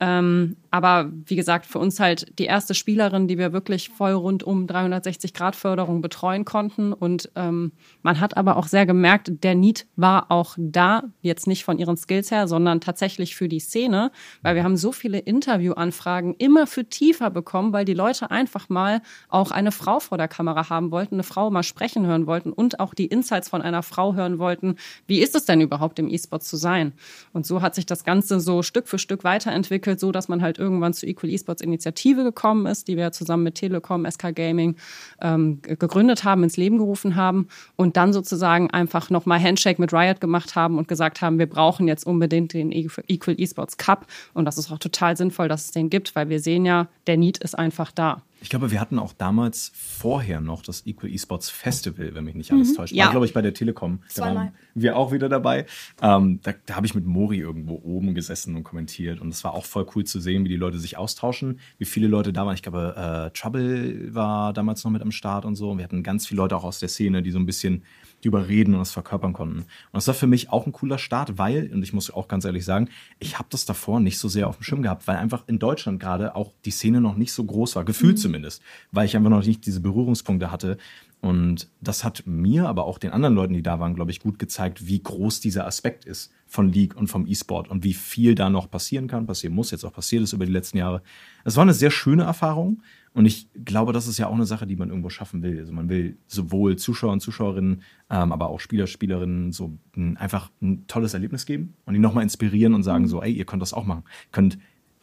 Ähm, 0.00 0.56
aber 0.70 1.10
wie 1.24 1.36
gesagt, 1.36 1.66
für 1.66 1.78
uns 1.78 2.00
halt 2.00 2.38
die 2.38 2.44
erste 2.44 2.74
Spielerin, 2.74 3.28
die 3.28 3.38
wir 3.38 3.52
wirklich 3.52 3.88
voll 3.88 4.12
rund 4.12 4.42
um 4.42 4.66
360 4.66 5.32
Grad 5.32 5.56
Förderung 5.56 6.02
betreuen 6.02 6.44
konnten. 6.44 6.92
Und 6.92 7.30
ähm, 7.34 7.72
man 8.02 8.20
hat 8.20 8.36
aber 8.36 8.56
auch 8.56 8.66
sehr 8.66 8.86
gemerkt, 8.86 9.30
der 9.42 9.54
Need 9.54 9.86
war 9.96 10.30
auch 10.30 10.54
da, 10.58 11.04
jetzt 11.22 11.46
nicht 11.46 11.64
von 11.64 11.78
ihren 11.78 11.96
Skills 11.96 12.30
her, 12.30 12.46
sondern 12.46 12.80
tatsächlich 12.80 13.36
für 13.36 13.48
die 13.48 13.60
Szene, 13.60 14.10
weil 14.42 14.54
wir 14.54 14.64
haben 14.64 14.76
so 14.76 14.92
viele 14.92 15.18
Interviewanfragen 15.18 16.34
immer 16.34 16.66
für 16.66 16.84
tiefer 16.88 17.30
bekommen, 17.30 17.72
weil 17.72 17.84
die 17.84 17.94
Leute 17.94 18.30
einfach 18.30 18.68
mal 18.68 19.00
auch 19.28 19.50
eine 19.50 19.72
Frau 19.72 20.00
vor 20.00 20.18
der 20.18 20.28
Kamera 20.28 20.68
haben 20.68 20.90
wollten, 20.90 21.16
eine 21.16 21.22
Frau 21.22 21.50
mal 21.50 21.62
sprechen 21.62 22.06
hören 22.06 22.26
wollten 22.26 22.52
und 22.52 22.80
auch 22.80 22.94
die 22.94 23.06
Insights 23.26 23.48
von 23.48 23.60
einer 23.60 23.82
Frau 23.82 24.14
hören 24.14 24.38
wollten. 24.38 24.76
Wie 25.08 25.20
ist 25.20 25.34
es 25.34 25.44
denn 25.44 25.60
überhaupt 25.60 25.98
im 25.98 26.08
E-Sport 26.08 26.44
zu 26.44 26.56
sein? 26.56 26.92
Und 27.32 27.44
so 27.44 27.60
hat 27.60 27.74
sich 27.74 27.84
das 27.84 28.04
Ganze 28.04 28.38
so 28.38 28.62
Stück 28.62 28.86
für 28.86 29.00
Stück 29.00 29.24
weiterentwickelt, 29.24 29.98
so 29.98 30.12
dass 30.12 30.28
man 30.28 30.42
halt 30.42 30.58
irgendwann 30.58 30.94
zur 30.94 31.08
Equal 31.08 31.32
Esports 31.32 31.60
Initiative 31.60 32.22
gekommen 32.22 32.66
ist, 32.66 32.86
die 32.86 32.96
wir 32.96 33.10
zusammen 33.10 33.42
mit 33.42 33.56
Telekom, 33.56 34.08
SK 34.08 34.34
Gaming 34.34 34.76
ähm, 35.20 35.60
gegründet 35.62 36.22
haben, 36.22 36.44
ins 36.44 36.56
Leben 36.56 36.78
gerufen 36.78 37.16
haben 37.16 37.48
und 37.74 37.96
dann 37.96 38.12
sozusagen 38.12 38.70
einfach 38.70 39.10
nochmal 39.10 39.42
Handshake 39.42 39.80
mit 39.80 39.92
Riot 39.92 40.20
gemacht 40.20 40.54
haben 40.54 40.78
und 40.78 40.86
gesagt 40.86 41.20
haben, 41.20 41.40
wir 41.40 41.48
brauchen 41.48 41.88
jetzt 41.88 42.06
unbedingt 42.06 42.52
den 42.52 42.70
Equal 42.70 43.40
Esports 43.40 43.76
Cup 43.76 44.06
und 44.34 44.44
das 44.44 44.56
ist 44.56 44.70
auch 44.70 44.78
total 44.78 45.16
sinnvoll, 45.16 45.48
dass 45.48 45.64
es 45.64 45.70
den 45.72 45.90
gibt, 45.90 46.14
weil 46.14 46.28
wir 46.28 46.38
sehen 46.38 46.64
ja, 46.64 46.86
der 47.08 47.16
Need 47.16 47.38
ist 47.38 47.58
einfach 47.58 47.90
da. 47.90 48.22
Ich 48.40 48.50
glaube, 48.50 48.70
wir 48.70 48.80
hatten 48.80 48.98
auch 48.98 49.12
damals 49.12 49.72
vorher 49.74 50.40
noch 50.40 50.62
das 50.62 50.86
Equal 50.86 51.10
Esports 51.10 51.48
Festival, 51.48 52.14
wenn 52.14 52.24
mich 52.24 52.34
nicht 52.34 52.52
alles 52.52 52.72
mhm. 52.72 52.76
täuscht. 52.76 52.92
War, 52.92 52.98
ja. 52.98 53.10
glaube 53.10 53.26
ich, 53.26 53.32
bei 53.32 53.42
der 53.42 53.54
Telekom. 53.54 54.00
Da 54.14 54.22
waren 54.22 54.52
wir 54.74 54.96
auch 54.96 55.10
wieder 55.10 55.28
dabei. 55.28 55.66
Ähm, 56.02 56.40
da, 56.42 56.52
da 56.66 56.76
habe 56.76 56.86
ich 56.86 56.94
mit 56.94 57.06
Mori 57.06 57.38
irgendwo 57.38 57.80
oben 57.82 58.14
gesessen 58.14 58.54
und 58.54 58.62
kommentiert. 58.62 59.20
Und 59.20 59.30
es 59.30 59.42
war 59.42 59.54
auch 59.54 59.64
voll 59.64 59.86
cool 59.94 60.04
zu 60.04 60.20
sehen, 60.20 60.44
wie 60.44 60.50
die 60.50 60.56
Leute 60.56 60.78
sich 60.78 60.98
austauschen, 60.98 61.60
wie 61.78 61.86
viele 61.86 62.08
Leute 62.08 62.32
da 62.32 62.44
waren. 62.44 62.54
Ich 62.54 62.62
glaube, 62.62 62.94
äh, 62.96 63.36
Trouble 63.36 64.14
war 64.14 64.52
damals 64.52 64.84
noch 64.84 64.90
mit 64.90 65.02
am 65.02 65.12
Start 65.12 65.44
und 65.44 65.56
so. 65.56 65.70
Und 65.70 65.78
wir 65.78 65.84
hatten 65.84 66.02
ganz 66.02 66.26
viele 66.26 66.42
Leute 66.42 66.56
auch 66.56 66.64
aus 66.64 66.78
der 66.78 66.88
Szene, 66.88 67.22
die 67.22 67.30
so 67.30 67.38
ein 67.38 67.46
bisschen 67.46 67.84
drüber 68.26 68.48
reden 68.48 68.74
und 68.74 68.80
das 68.80 68.92
verkörpern 68.92 69.32
konnten. 69.32 69.58
Und 69.60 69.66
das 69.92 70.06
war 70.06 70.14
für 70.14 70.26
mich 70.26 70.50
auch 70.50 70.66
ein 70.66 70.72
cooler 70.72 70.98
Start, 70.98 71.38
weil, 71.38 71.70
und 71.72 71.82
ich 71.82 71.92
muss 71.92 72.10
auch 72.10 72.28
ganz 72.28 72.44
ehrlich 72.44 72.64
sagen, 72.64 72.88
ich 73.18 73.38
habe 73.38 73.48
das 73.50 73.64
davor 73.64 74.00
nicht 74.00 74.18
so 74.18 74.28
sehr 74.28 74.48
auf 74.48 74.56
dem 74.58 74.62
Schirm 74.62 74.82
gehabt, 74.82 75.06
weil 75.06 75.16
einfach 75.16 75.44
in 75.46 75.58
Deutschland 75.58 76.00
gerade 76.00 76.34
auch 76.34 76.52
die 76.64 76.70
Szene 76.70 77.00
noch 77.00 77.16
nicht 77.16 77.32
so 77.32 77.44
groß 77.44 77.76
war, 77.76 77.84
gefühlt 77.84 78.16
mhm. 78.16 78.20
zumindest, 78.20 78.62
weil 78.92 79.06
ich 79.06 79.16
einfach 79.16 79.30
noch 79.30 79.44
nicht 79.44 79.64
diese 79.66 79.80
Berührungspunkte 79.80 80.50
hatte. 80.50 80.76
Und 81.20 81.68
das 81.80 82.04
hat 82.04 82.24
mir, 82.26 82.68
aber 82.68 82.84
auch 82.84 82.98
den 82.98 83.10
anderen 83.10 83.34
Leuten, 83.34 83.54
die 83.54 83.62
da 83.62 83.80
waren, 83.80 83.94
glaube 83.94 84.10
ich, 84.10 84.20
gut 84.20 84.38
gezeigt, 84.38 84.86
wie 84.86 85.02
groß 85.02 85.40
dieser 85.40 85.66
Aspekt 85.66 86.04
ist 86.04 86.30
von 86.46 86.72
League 86.72 86.96
und 86.96 87.08
vom 87.08 87.26
E-Sport 87.26 87.68
und 87.68 87.84
wie 87.84 87.94
viel 87.94 88.34
da 88.34 88.50
noch 88.50 88.70
passieren 88.70 89.08
kann, 89.08 89.26
passieren 89.26 89.54
muss, 89.54 89.70
jetzt 89.70 89.84
auch 89.84 89.92
passiert 89.92 90.22
ist 90.22 90.32
über 90.32 90.46
die 90.46 90.52
letzten 90.52 90.78
Jahre. 90.78 91.02
Es 91.44 91.56
war 91.56 91.62
eine 91.62 91.74
sehr 91.74 91.90
schöne 91.90 92.24
Erfahrung. 92.24 92.82
Und 93.16 93.24
ich 93.24 93.48
glaube, 93.64 93.94
das 93.94 94.08
ist 94.08 94.18
ja 94.18 94.26
auch 94.26 94.34
eine 94.34 94.44
Sache, 94.44 94.66
die 94.66 94.76
man 94.76 94.90
irgendwo 94.90 95.08
schaffen 95.08 95.42
will. 95.42 95.58
Also 95.58 95.72
man 95.72 95.88
will 95.88 96.18
sowohl 96.26 96.76
Zuschauer 96.76 97.12
und 97.12 97.20
Zuschauerinnen, 97.20 97.80
ähm, 98.10 98.30
aber 98.30 98.50
auch 98.50 98.60
Spieler, 98.60 98.86
Spielerinnen 98.86 99.52
so 99.52 99.78
ein, 99.96 100.18
einfach 100.18 100.50
ein 100.60 100.86
tolles 100.86 101.14
Erlebnis 101.14 101.46
geben 101.46 101.72
und 101.86 101.94
die 101.94 101.98
nochmal 101.98 102.24
inspirieren 102.24 102.74
und 102.74 102.82
sagen 102.82 103.08
so, 103.08 103.22
ey, 103.22 103.32
ihr 103.32 103.46
könnt 103.46 103.62
das 103.62 103.72
auch 103.72 103.86
machen. 103.86 104.02
Ihr 104.04 104.32
könnt 104.32 104.58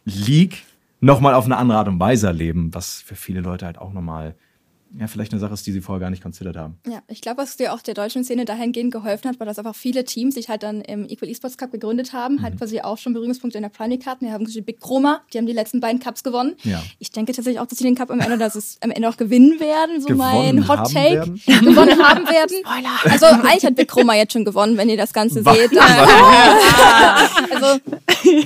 League 0.05 0.63
nochmal 0.99 1.33
auf 1.33 1.45
eine 1.45 1.57
andere 1.57 1.79
Art 1.79 1.87
und 1.87 1.99
Weise 1.99 2.27
erleben, 2.27 2.71
was 2.75 3.01
für 3.01 3.15
viele 3.15 3.41
Leute 3.41 3.65
halt 3.65 3.79
auch 3.79 3.93
nochmal 3.93 4.35
ja, 4.99 5.07
vielleicht 5.07 5.31
eine 5.31 5.39
Sache 5.39 5.53
ist, 5.53 5.65
die 5.65 5.71
sie 5.71 5.81
vorher 5.81 5.99
gar 5.99 6.09
nicht 6.11 6.21
considered 6.21 6.55
haben. 6.55 6.77
Ja, 6.87 7.01
ich 7.07 7.21
glaube, 7.21 7.41
was 7.41 7.57
dir 7.57 7.73
auch 7.73 7.81
der 7.81 7.95
deutschen 7.95 8.23
Szene 8.23 8.45
dahingehend 8.45 8.91
geholfen 8.91 9.27
hat, 9.27 9.39
war, 9.39 9.47
dass 9.47 9.57
einfach 9.57 9.75
viele 9.75 10.03
Teams 10.05 10.35
sich 10.35 10.49
halt 10.49 10.61
dann 10.61 10.81
im 10.81 11.07
Equal 11.09 11.29
Esports 11.29 11.57
Cup 11.57 11.71
gegründet 11.71 12.13
haben, 12.13 12.35
halt 12.35 12.39
mhm. 12.39 12.43
halt 12.43 12.57
quasi 12.59 12.81
auch 12.81 12.97
schon 12.99 13.13
Berührungspunkte 13.13 13.57
in 13.57 13.63
der 13.63 13.69
Prime 13.69 13.89
League 13.89 14.05
hatten. 14.05 14.25
Wir 14.25 14.33
haben 14.33 14.45
Big 14.45 14.79
Chroma, 14.79 15.21
die 15.33 15.39
haben 15.39 15.47
die 15.47 15.53
letzten 15.53 15.79
beiden 15.79 15.99
Cups 15.99 16.23
gewonnen. 16.23 16.55
Ja. 16.63 16.83
Ich 16.99 17.11
denke 17.11 17.33
tatsächlich 17.33 17.59
auch, 17.59 17.65
dass 17.65 17.79
sie 17.79 17.83
den 17.83 17.95
Cup 17.95 18.11
am 18.11 18.19
Ende, 18.19 18.37
dass 18.37 18.55
es 18.55 18.77
am 18.81 18.91
Ende 18.91 19.09
auch 19.09 19.17
gewinnen 19.17 19.59
werden, 19.59 19.99
so 19.99 20.07
gewonnen 20.07 20.19
mein 20.19 20.67
Hot 20.67 20.91
Take. 20.91 21.15
Werden. 21.15 21.41
gewonnen 21.45 22.03
haben 22.03 22.27
werden. 22.27 22.57
Spoiler. 22.63 23.11
Also 23.11 23.25
eigentlich 23.25 23.65
hat 23.65 23.75
Big 23.75 23.87
Chroma 23.87 24.15
jetzt 24.15 24.33
schon 24.33 24.45
gewonnen, 24.45 24.77
wenn 24.77 24.89
ihr 24.89 24.97
das 24.97 25.11
Ganze 25.11 25.43
was? 25.43 25.57
seht. 25.57 25.71
also 27.51 27.79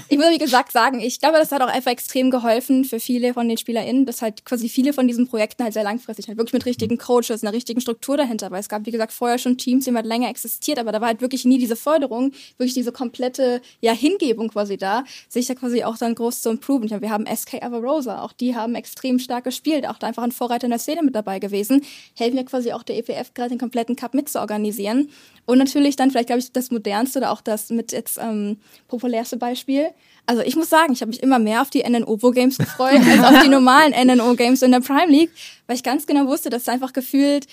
ich 0.07 0.17
muss 0.17 0.29
wie 0.31 0.38
gesagt 0.38 0.71
sagen, 0.71 1.01
ich 1.01 1.19
glaube, 1.19 1.38
das 1.38 1.51
hat 1.51 1.62
auch 1.62 1.67
einfach 1.67 1.91
extrem 1.91 2.31
geholfen 2.31 2.86
für 2.86 2.99
viele 3.01 3.33
von 3.33 3.49
den 3.49 3.57
SpielerInnen, 3.57 4.05
dass 4.05 4.21
halt 4.21 4.45
quasi 4.45 4.69
viele 4.69 4.93
von 4.93 5.07
diesen 5.07 5.27
Projekten 5.27 5.63
halt 5.63 5.73
sehr 5.73 5.83
langfristig 5.83 6.27
halt 6.27 6.37
wirklich 6.38 6.54
mit 6.54 6.65
richtigen 6.65 6.95
mhm. 6.95 7.00
Coaches, 7.00 7.43
einer 7.43 7.54
richtigen 7.54 7.82
Struktur 7.82 8.17
dahinter. 8.17 8.52
Weil 8.52 8.60
es 8.60 8.69
gab, 8.69 8.86
wie 8.86 8.91
gesagt, 8.91 9.12
vorher 9.12 9.38
schon 9.38 9.58
Teams, 9.58 9.86
die 9.86 9.93
halt 9.93 10.06
länger 10.06 10.30
existiert, 10.30 10.80
aber 10.80 10.91
da 10.91 11.02
war 11.02 11.08
halt 11.08 11.21
wirklich 11.21 11.45
nie 11.45 11.58
diese 11.58 11.76
Förderung, 11.76 12.32
wirklich 12.58 12.73
diese 12.73 12.91
komplette 12.91 13.62
ja, 13.82 13.93
Hingebung 13.93 14.50
quasi 14.50 14.78
da, 14.78 15.04
sich 15.30 15.47
da 15.47 15.56
quasi 15.56 15.84
auch 15.84 15.97
dann 15.97 16.15
groß 16.15 16.41
zu 16.41 16.50
improven. 16.50 16.89
Wir 16.89 17.10
haben 17.10 17.26
SK 17.26 17.63
Avarosa, 17.63 18.21
auch 18.21 18.34
die 18.34 18.56
haben 18.56 18.76
extrem 18.76 19.19
stark 19.19 19.43
gespielt, 19.43 19.88
auch 19.88 19.97
da 19.97 20.08
einfach 20.08 20.23
ein 20.23 20.32
Vorreiter 20.32 20.65
in 20.65 20.71
der 20.71 20.80
Szene 20.80 21.04
mit 21.04 21.15
dabei 21.15 21.39
gewesen, 21.39 21.82
helfen 22.15 22.38
ja 22.38 22.43
quasi 22.43 22.71
auch 22.71 22.84
der 22.84 22.97
EPF 22.97 23.34
gerade 23.34 23.50
den 23.50 23.60
kompletten 23.60 23.95
Cup 23.95 24.13
mitzuorganisieren. 24.13 25.10
Und 25.45 25.60
natürlich 25.60 25.95
dann 25.95 26.12
vielleicht, 26.12 26.28
glaube 26.28 26.39
ich, 26.39 26.52
das 26.52 26.71
modernste 26.71 27.19
oder 27.19 27.32
auch 27.32 27.41
das 27.41 27.69
mit 27.69 27.93
jetzt 27.93 28.19
ähm, 28.21 28.58
populärste 28.89 29.38
Beispiel. 29.38 29.91
Also 30.28 30.44
ich 30.44 30.56
muss 30.56 30.70
sagen, 30.70 30.94
ich 30.94 31.02
habe 31.02 31.10
mich 31.10 31.24
immer 31.24 31.40
mehr 31.40 31.62
auf 31.62 31.70
die 31.70 31.84
NNO-Games 31.90 32.58
gefreut 32.58 33.00
als 33.10 33.24
auf 33.24 33.42
die 33.44 33.50
normalen 33.58 33.94
NNO-Games 33.94 34.62
in 34.62 34.72
der 34.72 34.82
Prime 34.82 35.10
League, 35.10 35.32
weil 35.66 35.78
ich 35.78 35.84
ganz 35.84 36.06
genau 36.06 36.28
wusste, 36.28 36.50
dass 36.50 36.63
es 36.63 36.70
einfach 36.70 36.94
gefühlt 36.94 37.48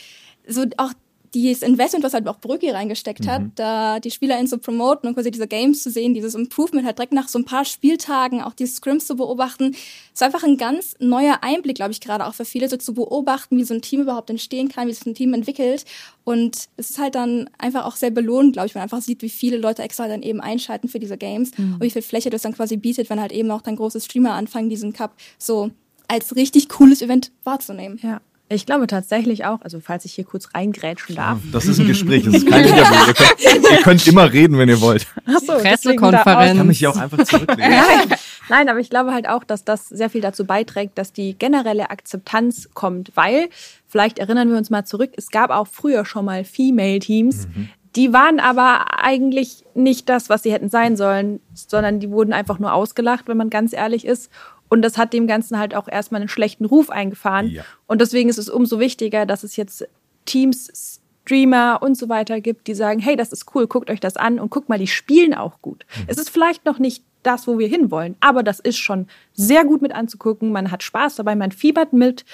so 0.46 0.64
auch 0.76 0.92
dieses 1.34 1.62
Investment, 1.62 2.04
was 2.04 2.14
halt 2.14 2.26
auch 2.28 2.38
Brügge 2.38 2.72
reingesteckt 2.72 3.26
hat, 3.26 3.42
mhm. 3.42 3.52
da 3.56 4.00
die 4.00 4.10
SpielerInnen 4.10 4.46
zu 4.46 4.58
promoten 4.58 5.08
und 5.08 5.14
quasi 5.14 5.30
diese 5.30 5.48
Games 5.48 5.82
zu 5.82 5.90
sehen, 5.90 6.14
dieses 6.14 6.34
Improvement 6.34 6.86
halt 6.86 6.98
direkt 6.98 7.12
nach 7.12 7.28
so 7.28 7.38
ein 7.38 7.44
paar 7.44 7.64
Spieltagen 7.64 8.42
auch 8.42 8.54
die 8.54 8.66
Scrims 8.66 9.06
zu 9.06 9.16
beobachten, 9.16 9.74
ist 10.12 10.22
einfach 10.22 10.44
ein 10.44 10.56
ganz 10.56 10.94
neuer 11.00 11.38
Einblick, 11.42 11.76
glaube 11.76 11.92
ich, 11.92 12.00
gerade 12.00 12.26
auch 12.26 12.34
für 12.34 12.44
viele, 12.44 12.68
so 12.68 12.76
zu 12.76 12.94
beobachten, 12.94 13.56
wie 13.56 13.64
so 13.64 13.74
ein 13.74 13.82
Team 13.82 14.00
überhaupt 14.00 14.30
entstehen 14.30 14.68
kann, 14.68 14.88
wie 14.88 14.92
sich 14.92 15.06
ein 15.06 15.14
Team 15.14 15.34
entwickelt. 15.34 15.84
Und 16.22 16.68
es 16.76 16.90
ist 16.90 16.98
halt 16.98 17.14
dann 17.14 17.50
einfach 17.58 17.84
auch 17.84 17.96
sehr 17.96 18.10
belohnend, 18.10 18.54
glaube 18.54 18.66
ich, 18.66 18.74
wenn 18.74 18.80
man 18.80 18.84
einfach 18.84 19.02
sieht, 19.02 19.22
wie 19.22 19.28
viele 19.28 19.56
Leute 19.56 19.82
extra 19.82 20.08
dann 20.08 20.22
eben 20.22 20.40
einschalten 20.40 20.88
für 20.88 20.98
diese 20.98 21.18
Games 21.18 21.50
mhm. 21.58 21.74
und 21.74 21.82
wie 21.82 21.90
viel 21.90 22.02
Fläche 22.02 22.30
das 22.30 22.42
dann 22.42 22.54
quasi 22.54 22.76
bietet, 22.76 23.10
wenn 23.10 23.20
halt 23.20 23.32
eben 23.32 23.50
auch 23.50 23.62
dann 23.62 23.76
große 23.76 24.00
Streamer 24.00 24.32
anfangen, 24.32 24.70
diesen 24.70 24.92
Cup 24.92 25.14
so 25.38 25.70
als 26.08 26.36
richtig 26.36 26.68
cooles 26.68 27.02
Event 27.02 27.32
wahrzunehmen. 27.44 27.98
Ja. 28.02 28.20
Ich 28.54 28.66
glaube 28.66 28.86
tatsächlich 28.86 29.44
auch, 29.44 29.60
also 29.62 29.80
falls 29.80 30.04
ich 30.04 30.14
hier 30.14 30.24
kurz 30.24 30.48
reingrätschen 30.54 31.16
darf. 31.16 31.38
Das 31.52 31.66
ist 31.66 31.80
ein 31.80 31.86
Gespräch, 31.86 32.24
das 32.24 32.34
ist 32.34 32.46
kein 32.50 32.64
Interview. 32.64 33.06
Ihr 33.06 33.14
könnt, 33.14 33.70
ihr 33.70 33.82
könnt 33.82 34.06
immer 34.06 34.32
reden, 34.32 34.58
wenn 34.58 34.68
ihr 34.68 34.80
wollt. 34.80 35.06
Achso, 35.26 35.58
Pressekonferenz. 35.58 36.52
Ich 36.52 36.58
kann 36.58 36.66
mich 36.66 36.78
hier 36.78 36.90
auch 36.90 36.96
einfach 36.96 37.24
zurücklegen. 37.24 37.70
Nein. 37.70 38.18
Nein, 38.48 38.68
aber 38.68 38.78
ich 38.78 38.90
glaube 38.90 39.12
halt 39.12 39.28
auch, 39.28 39.42
dass 39.42 39.64
das 39.64 39.88
sehr 39.88 40.10
viel 40.10 40.20
dazu 40.20 40.44
beiträgt, 40.44 40.98
dass 40.98 41.12
die 41.12 41.36
generelle 41.36 41.90
Akzeptanz 41.90 42.68
kommt, 42.74 43.10
weil, 43.14 43.48
vielleicht 43.88 44.18
erinnern 44.18 44.50
wir 44.50 44.58
uns 44.58 44.70
mal 44.70 44.84
zurück, 44.84 45.12
es 45.16 45.30
gab 45.30 45.50
auch 45.50 45.66
früher 45.66 46.04
schon 46.04 46.26
mal 46.26 46.44
Female-Teams, 46.44 47.48
mhm. 47.48 47.68
Die 47.96 48.12
waren 48.12 48.40
aber 48.40 49.04
eigentlich 49.04 49.64
nicht 49.74 50.08
das, 50.08 50.28
was 50.28 50.42
sie 50.42 50.52
hätten 50.52 50.68
sein 50.68 50.96
sollen, 50.96 51.40
sondern 51.54 52.00
die 52.00 52.10
wurden 52.10 52.32
einfach 52.32 52.58
nur 52.58 52.72
ausgelacht, 52.72 53.28
wenn 53.28 53.36
man 53.36 53.50
ganz 53.50 53.72
ehrlich 53.72 54.04
ist. 54.04 54.32
Und 54.74 54.82
das 54.82 54.98
hat 54.98 55.12
dem 55.12 55.28
Ganzen 55.28 55.56
halt 55.56 55.72
auch 55.72 55.86
erstmal 55.86 56.20
einen 56.20 56.28
schlechten 56.28 56.64
Ruf 56.64 56.90
eingefahren. 56.90 57.46
Ja. 57.46 57.62
Und 57.86 58.00
deswegen 58.00 58.28
ist 58.28 58.38
es 58.38 58.48
umso 58.48 58.80
wichtiger, 58.80 59.24
dass 59.24 59.44
es 59.44 59.54
jetzt 59.54 59.86
Teams, 60.24 61.00
Streamer 61.22 61.78
und 61.80 61.96
so 61.96 62.08
weiter 62.08 62.40
gibt, 62.40 62.66
die 62.66 62.74
sagen, 62.74 62.98
hey, 62.98 63.14
das 63.14 63.32
ist 63.32 63.54
cool, 63.54 63.68
guckt 63.68 63.88
euch 63.88 64.00
das 64.00 64.16
an 64.16 64.40
und 64.40 64.50
guckt 64.50 64.68
mal, 64.68 64.80
die 64.80 64.88
spielen 64.88 65.32
auch 65.32 65.62
gut. 65.62 65.86
Mhm. 65.96 66.04
Es 66.08 66.18
ist 66.18 66.28
vielleicht 66.28 66.64
noch 66.64 66.80
nicht 66.80 67.04
das, 67.22 67.46
wo 67.46 67.56
wir 67.56 67.68
hinwollen, 67.68 68.16
aber 68.18 68.42
das 68.42 68.58
ist 68.58 68.78
schon 68.78 69.06
sehr 69.32 69.64
gut 69.64 69.80
mit 69.80 69.94
anzugucken. 69.94 70.50
Man 70.50 70.72
hat 70.72 70.82
Spaß 70.82 71.14
dabei, 71.14 71.36
man 71.36 71.52
fiebert 71.52 71.92
mit 71.92 72.24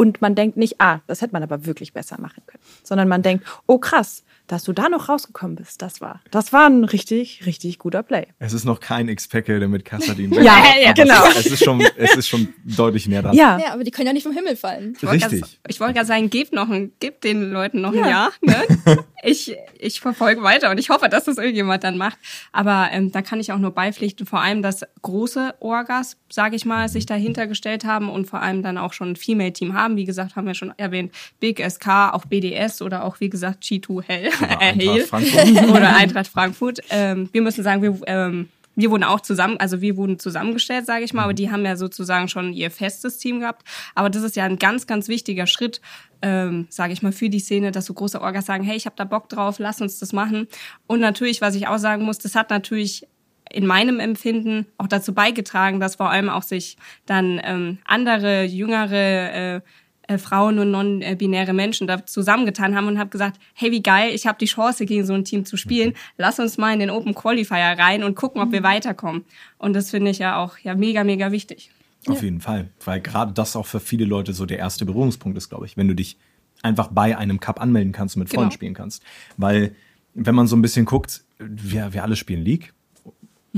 Und 0.00 0.22
man 0.22 0.36
denkt 0.36 0.56
nicht, 0.56 0.80
ah, 0.80 1.00
das 1.08 1.22
hätte 1.22 1.32
man 1.32 1.42
aber 1.42 1.66
wirklich 1.66 1.92
besser 1.92 2.20
machen 2.20 2.44
können, 2.46 2.62
sondern 2.84 3.08
man 3.08 3.22
denkt, 3.22 3.44
oh 3.66 3.78
krass, 3.78 4.22
dass 4.48 4.64
du 4.64 4.72
da 4.72 4.88
noch 4.88 5.08
rausgekommen 5.08 5.54
bist, 5.56 5.80
das 5.82 6.00
war, 6.00 6.20
das 6.30 6.52
war 6.52 6.66
ein 6.66 6.84
richtig, 6.84 7.46
richtig 7.46 7.78
guter 7.78 8.02
Play. 8.02 8.26
Es 8.40 8.52
ist 8.52 8.64
noch 8.64 8.80
kein 8.80 9.08
der 9.08 9.68
mit 9.68 9.84
Kassadin 9.84 10.32
Ja, 10.42 10.56
ja, 10.82 10.92
genau. 10.92 11.24
Es 11.38 11.46
ist, 11.46 11.62
schon, 11.64 11.80
es 11.96 12.16
ist 12.16 12.28
schon 12.28 12.48
deutlich 12.64 13.06
näher 13.06 13.22
dran. 13.22 13.34
Ja, 13.36 13.58
Ja, 13.58 13.72
aber 13.72 13.84
die 13.84 13.90
können 13.90 14.06
ja 14.08 14.12
nicht 14.12 14.24
vom 14.24 14.32
Himmel 14.32 14.56
fallen. 14.56 14.94
Ich 14.96 15.02
wollte 15.06 15.24
Richtig. 15.26 15.40
grad- 15.42 15.50
Ich 15.68 15.80
wollte 15.80 15.94
gerade 15.94 16.06
sagen, 16.06 16.28
gebt 16.30 16.52
noch 16.52 16.68
ein, 16.68 16.92
gebt 16.98 17.24
den 17.24 17.50
Leuten 17.52 17.80
noch 17.80 17.92
ein 17.92 17.98
Jahr. 18.08 18.30
Ne? 18.40 18.56
Ich, 19.24 19.52
ich 19.80 20.00
verfolge 20.00 20.44
weiter 20.44 20.70
und 20.70 20.78
ich 20.78 20.90
hoffe, 20.90 21.08
dass 21.08 21.24
das 21.24 21.38
irgendjemand 21.38 21.82
dann 21.82 21.98
macht. 21.98 22.16
Aber 22.52 22.88
ähm, 22.92 23.10
da 23.10 23.20
kann 23.20 23.40
ich 23.40 23.50
auch 23.50 23.58
nur 23.58 23.72
beipflichten, 23.72 24.26
vor 24.26 24.40
allem, 24.40 24.62
dass 24.62 24.82
große 25.02 25.56
Orgas, 25.58 26.16
sage 26.30 26.54
ich 26.54 26.64
mal, 26.64 26.88
sich 26.88 27.04
dahinter 27.04 27.48
gestellt 27.48 27.84
haben 27.84 28.10
und 28.10 28.26
vor 28.26 28.40
allem 28.40 28.62
dann 28.62 28.78
auch 28.78 28.92
schon 28.92 29.10
ein 29.10 29.16
Female-Team 29.16 29.74
haben. 29.74 29.96
Wie 29.96 30.04
gesagt, 30.04 30.36
haben 30.36 30.46
wir 30.46 30.54
schon 30.54 30.72
erwähnt, 30.78 31.12
Big 31.40 31.58
SK, 31.58 31.88
auch 32.12 32.26
BDS 32.26 32.80
oder 32.80 33.02
auch, 33.04 33.18
wie 33.18 33.28
gesagt, 33.28 33.64
G2 33.64 34.02
Hell, 34.04 34.30
Oder 34.42 34.60
äh, 34.60 34.64
Eintracht 34.64 34.88
Hale 34.88 35.04
Frankfurt. 35.04 35.68
oder 35.68 35.96
Eintracht 35.96 36.28
Frankfurt. 36.28 36.80
Ähm, 36.90 37.28
wir 37.32 37.42
müssen 37.42 37.62
sagen, 37.64 37.82
wir, 37.82 37.98
ähm, 38.06 38.48
wir 38.78 38.90
wurden 38.90 39.04
auch 39.04 39.20
zusammen, 39.20 39.56
also 39.58 39.80
wir 39.80 39.96
wurden 39.96 40.20
zusammengestellt, 40.20 40.86
sage 40.86 41.04
ich 41.04 41.12
mal, 41.12 41.24
aber 41.24 41.34
die 41.34 41.50
haben 41.50 41.64
ja 41.64 41.76
sozusagen 41.76 42.28
schon 42.28 42.52
ihr 42.52 42.70
festes 42.70 43.18
Team 43.18 43.40
gehabt. 43.40 43.66
Aber 43.96 44.08
das 44.08 44.22
ist 44.22 44.36
ja 44.36 44.44
ein 44.44 44.58
ganz, 44.58 44.86
ganz 44.86 45.08
wichtiger 45.08 45.48
Schritt, 45.48 45.80
ähm, 46.22 46.68
sage 46.70 46.92
ich 46.92 47.02
mal, 47.02 47.12
für 47.12 47.28
die 47.28 47.40
Szene, 47.40 47.72
dass 47.72 47.86
so 47.86 47.94
große 47.94 48.20
Orgas 48.20 48.46
sagen, 48.46 48.62
hey, 48.62 48.76
ich 48.76 48.86
habe 48.86 48.96
da 48.96 49.04
Bock 49.04 49.28
drauf, 49.28 49.58
lass 49.58 49.80
uns 49.80 49.98
das 49.98 50.12
machen. 50.12 50.46
Und 50.86 51.00
natürlich, 51.00 51.40
was 51.40 51.56
ich 51.56 51.66
auch 51.66 51.78
sagen 51.78 52.04
muss, 52.04 52.18
das 52.18 52.36
hat 52.36 52.50
natürlich 52.50 53.06
in 53.50 53.66
meinem 53.66 53.98
Empfinden 53.98 54.66
auch 54.76 54.86
dazu 54.86 55.12
beigetragen, 55.12 55.80
dass 55.80 55.96
vor 55.96 56.10
allem 56.10 56.28
auch 56.28 56.42
sich 56.42 56.76
dann 57.06 57.40
ähm, 57.42 57.78
andere, 57.84 58.44
jüngere 58.44 59.56
äh, 59.56 59.60
äh, 60.08 60.18
Frauen 60.18 60.58
und 60.58 60.70
non-binäre 60.70 61.52
Menschen 61.52 61.86
da 61.86 62.04
zusammengetan 62.04 62.74
haben 62.74 62.88
und 62.88 62.98
habe 62.98 63.10
gesagt, 63.10 63.38
hey, 63.54 63.70
wie 63.70 63.82
geil, 63.82 64.12
ich 64.14 64.26
habe 64.26 64.38
die 64.38 64.46
Chance, 64.46 64.84
gegen 64.86 65.06
so 65.06 65.14
ein 65.14 65.24
Team 65.24 65.44
zu 65.44 65.56
spielen. 65.56 65.94
Lass 66.16 66.38
uns 66.40 66.58
mal 66.58 66.72
in 66.72 66.80
den 66.80 66.90
Open 66.90 67.14
Qualifier 67.14 67.76
rein 67.78 68.02
und 68.02 68.16
gucken, 68.16 68.40
ob 68.42 68.50
wir 68.50 68.62
weiterkommen. 68.62 69.24
Und 69.58 69.74
das 69.74 69.90
finde 69.90 70.10
ich 70.10 70.18
ja 70.18 70.42
auch 70.42 70.58
ja 70.58 70.74
mega, 70.74 71.04
mega 71.04 71.30
wichtig. 71.30 71.70
Auf 72.06 72.22
jeden 72.22 72.40
Fall. 72.40 72.68
Weil 72.84 73.00
gerade 73.00 73.32
das 73.32 73.54
auch 73.54 73.66
für 73.66 73.80
viele 73.80 74.04
Leute 74.04 74.32
so 74.32 74.46
der 74.46 74.58
erste 74.58 74.84
Berührungspunkt 74.86 75.36
ist, 75.36 75.48
glaube 75.48 75.66
ich, 75.66 75.76
wenn 75.76 75.88
du 75.88 75.94
dich 75.94 76.16
einfach 76.62 76.88
bei 76.88 77.16
einem 77.16 77.38
Cup 77.40 77.60
anmelden 77.60 77.92
kannst 77.92 78.16
und 78.16 78.20
mit 78.20 78.30
Freunden 78.30 78.48
Genau. 78.48 78.54
spielen 78.54 78.74
kannst. 78.74 79.02
Weil, 79.36 79.74
wenn 80.14 80.34
man 80.34 80.46
so 80.46 80.56
ein 80.56 80.62
bisschen 80.62 80.86
guckt, 80.86 81.22
wir, 81.38 81.92
wir 81.92 82.02
alle 82.02 82.16
spielen 82.16 82.42
League. 82.42 82.72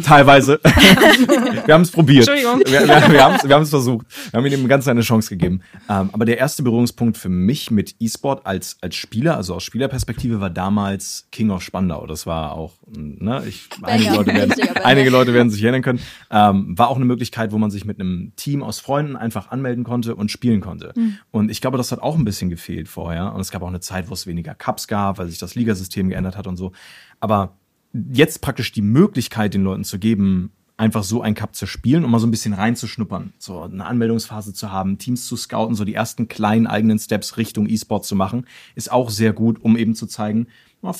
Teilweise. 0.02 0.60
wir 1.66 1.74
haben 1.74 1.82
es 1.82 1.90
probiert. 1.90 2.28
Entschuldigung. 2.28 2.60
Wir, 2.66 2.88
wir, 2.88 3.48
wir 3.48 3.54
haben 3.54 3.62
es 3.62 3.70
versucht. 3.70 4.06
Wir 4.30 4.38
haben 4.38 4.46
ihm 4.46 4.68
Ganzen 4.68 4.90
eine 4.90 5.02
Chance 5.02 5.30
gegeben. 5.30 5.60
Ähm, 5.88 6.10
aber 6.12 6.24
der 6.24 6.38
erste 6.38 6.62
Berührungspunkt 6.62 7.16
für 7.16 7.28
mich 7.28 7.70
mit 7.70 7.96
E-Sport 7.98 8.46
als, 8.46 8.78
als 8.80 8.96
Spieler, 8.96 9.36
also 9.36 9.54
aus 9.54 9.62
Spielerperspektive, 9.62 10.40
war 10.40 10.50
damals 10.50 11.28
King 11.32 11.50
of 11.50 11.62
Spandau. 11.62 12.06
Das 12.06 12.26
war 12.26 12.52
auch, 12.52 12.74
ne, 12.94 13.42
ich, 13.46 13.68
einige. 13.82 14.14
Leute 14.14 14.34
werden, 14.34 14.54
einige 14.84 15.10
Leute 15.10 15.34
werden 15.34 15.50
sich 15.50 15.62
erinnern 15.62 15.82
können. 15.82 16.00
Ähm, 16.30 16.78
war 16.78 16.88
auch 16.88 16.96
eine 16.96 17.04
Möglichkeit, 17.04 17.52
wo 17.52 17.58
man 17.58 17.70
sich 17.70 17.84
mit 17.84 18.00
einem 18.00 18.32
Team 18.36 18.62
aus 18.62 18.80
Freunden 18.80 19.16
einfach 19.16 19.50
anmelden 19.50 19.84
konnte 19.84 20.14
und 20.14 20.30
spielen 20.30 20.60
konnte. 20.60 20.92
Und 21.30 21.50
ich 21.50 21.60
glaube, 21.60 21.78
das 21.78 21.92
hat 21.92 22.00
auch 22.00 22.16
ein 22.16 22.24
bisschen 22.24 22.50
gefehlt 22.50 22.88
vorher. 22.88 23.34
Und 23.34 23.40
es 23.40 23.50
gab 23.50 23.62
auch 23.62 23.68
eine 23.68 23.80
Zeit, 23.80 24.08
wo 24.08 24.14
es 24.14 24.26
weniger 24.26 24.54
Cups 24.54 24.88
gab, 24.88 25.18
weil 25.18 25.28
sich 25.28 25.38
das 25.38 25.54
Ligasystem 25.54 26.08
geändert 26.08 26.36
hat 26.36 26.46
und 26.46 26.56
so. 26.56 26.72
Aber 27.20 27.58
jetzt 27.92 28.40
praktisch 28.40 28.72
die 28.72 28.83
Möglichkeit 28.83 29.55
den 29.55 29.64
Leuten 29.64 29.85
zu 29.85 29.98
geben, 29.98 30.53
einfach 30.76 31.05
so 31.05 31.20
ein 31.20 31.35
Cup 31.35 31.55
zu 31.55 31.66
spielen, 31.66 32.05
um 32.05 32.11
mal 32.11 32.20
so 32.20 32.26
ein 32.26 32.31
bisschen 32.31 32.55
reinzuschnuppern, 32.55 33.35
so 33.38 33.61
eine 33.61 33.85
Anmeldungsphase 33.85 34.55
zu 34.55 34.72
haben, 34.72 34.96
Teams 34.96 35.26
zu 35.26 35.37
scouten, 35.37 35.74
so 35.74 35.85
die 35.85 35.94
ersten 35.94 36.26
kleinen 36.26 36.66
eigenen 36.66 36.98
Steps 36.98 37.37
Richtung 37.37 37.68
E-Sport 37.68 38.07
zu 38.07 38.16
machen, 38.16 38.46
ist 38.74 38.90
auch 38.90 39.11
sehr 39.11 39.35
gut, 39.35 39.62
um 39.62 39.76
eben 39.76 39.94
zu 39.94 40.07
zeigen, 40.07 40.46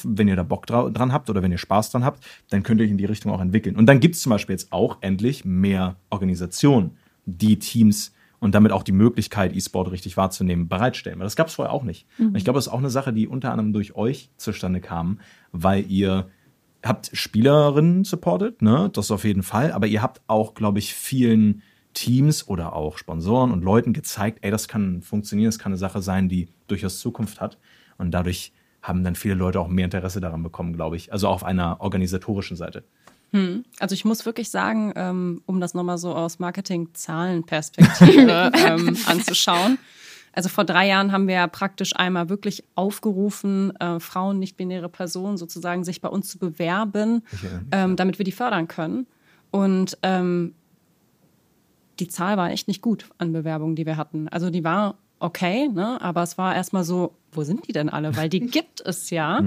wenn 0.05 0.29
ihr 0.29 0.37
da 0.37 0.43
Bock 0.43 0.67
dra 0.67 0.91
dran 0.91 1.15
habt 1.15 1.31
oder 1.31 1.43
wenn 1.43 1.51
ihr 1.51 1.57
Spaß 1.57 1.91
dran 1.91 2.05
habt, 2.05 2.23
dann 2.51 2.63
könnt 2.63 2.81
ihr 2.81 2.85
euch 2.85 2.91
in 2.91 2.99
die 2.99 3.07
Richtung 3.07 3.33
auch 3.33 3.41
entwickeln. 3.41 3.77
Und 3.77 3.87
dann 3.87 4.01
gibt's 4.01 4.21
zum 4.21 4.29
Beispiel 4.29 4.53
jetzt 4.53 4.71
auch 4.71 4.99
endlich 5.01 5.47
mehr 5.47 5.97
Organisationen, 6.11 6.99
die 7.25 7.59
Teams 7.59 8.13
und 8.41 8.55
damit 8.55 8.73
auch 8.73 8.83
die 8.83 8.93
Möglichkeit, 8.93 9.57
E-Sport 9.57 9.91
richtig 9.91 10.19
wahrzunehmen, 10.19 10.69
bereitstellen. 10.69 11.19
Weil 11.19 11.27
das 11.27 11.37
gab's 11.37 11.55
vorher 11.55 11.73
auch 11.73 11.85
nicht. 11.85 12.07
Und 12.19 12.37
ich 12.37 12.45
glaube, 12.45 12.59
das 12.59 12.67
ist 12.67 12.73
auch 12.73 12.79
eine 12.79 12.91
Sache, 12.91 13.15
die 13.15 13.27
unter 13.27 13.51
anderem 13.51 13.73
durch 13.73 13.95
euch 13.95 14.31
zustande 14.37 14.81
kam, 14.81 15.21
weil 15.53 15.91
ihr 15.91 16.29
habt 16.85 17.11
Spielerinnen 17.13 18.05
supportet, 18.05 18.63
ne? 18.63 18.91
Das 18.93 19.11
auf 19.11 19.25
jeden 19.25 19.43
Fall. 19.43 19.73
Aber 19.73 19.87
ihr 19.87 20.03
habt 20.03 20.21
auch, 20.27 20.55
glaube 20.55 20.79
ich, 20.79 20.95
vielen 20.95 21.63
Teams 21.95 22.47
oder 22.49 22.75
auch 22.75 22.99
Sponsoren 22.99 23.51
und 23.51 23.65
Leuten 23.65 23.93
gezeigt, 23.93 24.39
ey, 24.43 24.51
das 24.51 24.69
kann 24.69 25.03
funktionieren, 25.03 25.49
das 25.49 25.59
kann 25.59 25.73
eine 25.73 25.79
Sache 25.79 26.03
sein, 26.03 26.29
die 26.29 26.49
durchaus 26.69 27.01
Zukunft 27.01 27.41
hat. 27.41 27.59
Und 27.99 28.13
dadurch 28.13 28.53
haben 28.83 29.05
dann 29.05 29.15
viele 29.15 29.35
Leute 29.35 29.61
auch 29.61 29.69
mehr 29.69 29.85
Interesse 29.85 30.21
daran 30.21 30.43
bekommen, 30.43 30.73
glaube 30.73 30.97
ich. 30.97 31.13
Also 31.13 31.29
auf 31.29 31.45
einer 31.45 31.81
organisatorischen 31.81 32.57
Seite. 32.57 32.85
Also 33.79 33.95
ich 33.95 34.05
muss 34.05 34.27
wirklich 34.27 34.51
sagen, 34.51 34.93
ähm, 34.97 35.43
um 35.47 35.61
das 35.61 35.75
nochmal 35.75 35.99
so 35.99 36.15
aus 36.15 36.39
Marketing-Zahlen-Perspektive 36.39 38.53
ähm, 38.55 38.97
anzuschauen. 39.07 39.79
Also 40.33 40.49
vor 40.49 40.65
drei 40.65 40.87
Jahren 40.87 41.13
haben 41.13 41.27
wir 41.27 41.35
ja 41.35 41.47
praktisch 41.47 41.97
einmal 41.97 42.29
wirklich 42.29 42.65
aufgerufen, 42.75 43.75
äh, 43.77 43.99
Frauen, 43.99 44.39
nicht-binäre 44.39 44.89
Personen 44.89 45.37
sozusagen 45.37 45.85
sich 45.85 46.01
bei 46.01 46.09
uns 46.09 46.29
zu 46.29 46.39
bewerben, 46.39 47.23
ähm, 47.73 47.97
damit 47.97 48.19
wir 48.19 48.25
die 48.25 48.33
fördern 48.33 48.69
können. 48.69 49.07
Und 49.51 49.99
ähm, 50.03 50.55
die 51.99 52.09
Zahl 52.09 52.37
war 52.37 52.51
echt 52.51 52.69
nicht 52.69 52.81
gut 52.81 53.07
an 53.19 53.33
Bewerbungen, 53.33 53.77
die 53.77 53.87
wir 53.87 53.97
hatten. 53.97 54.29
Also 54.29 54.51
die 54.51 54.65
war 54.65 54.97
okay, 55.19 55.69
ne? 55.69 56.01
aber 56.01 56.23
es 56.23 56.39
war 56.39 56.55
erstmal 56.55 56.85
so, 56.85 57.15
wo 57.33 57.43
sind 57.43 57.69
die 57.69 57.73
denn 57.73 57.89
alle? 57.89 58.17
Weil 58.17 58.29
die 58.29 58.41
gibt 58.47 58.81
es 58.81 59.11
ja. 59.11 59.45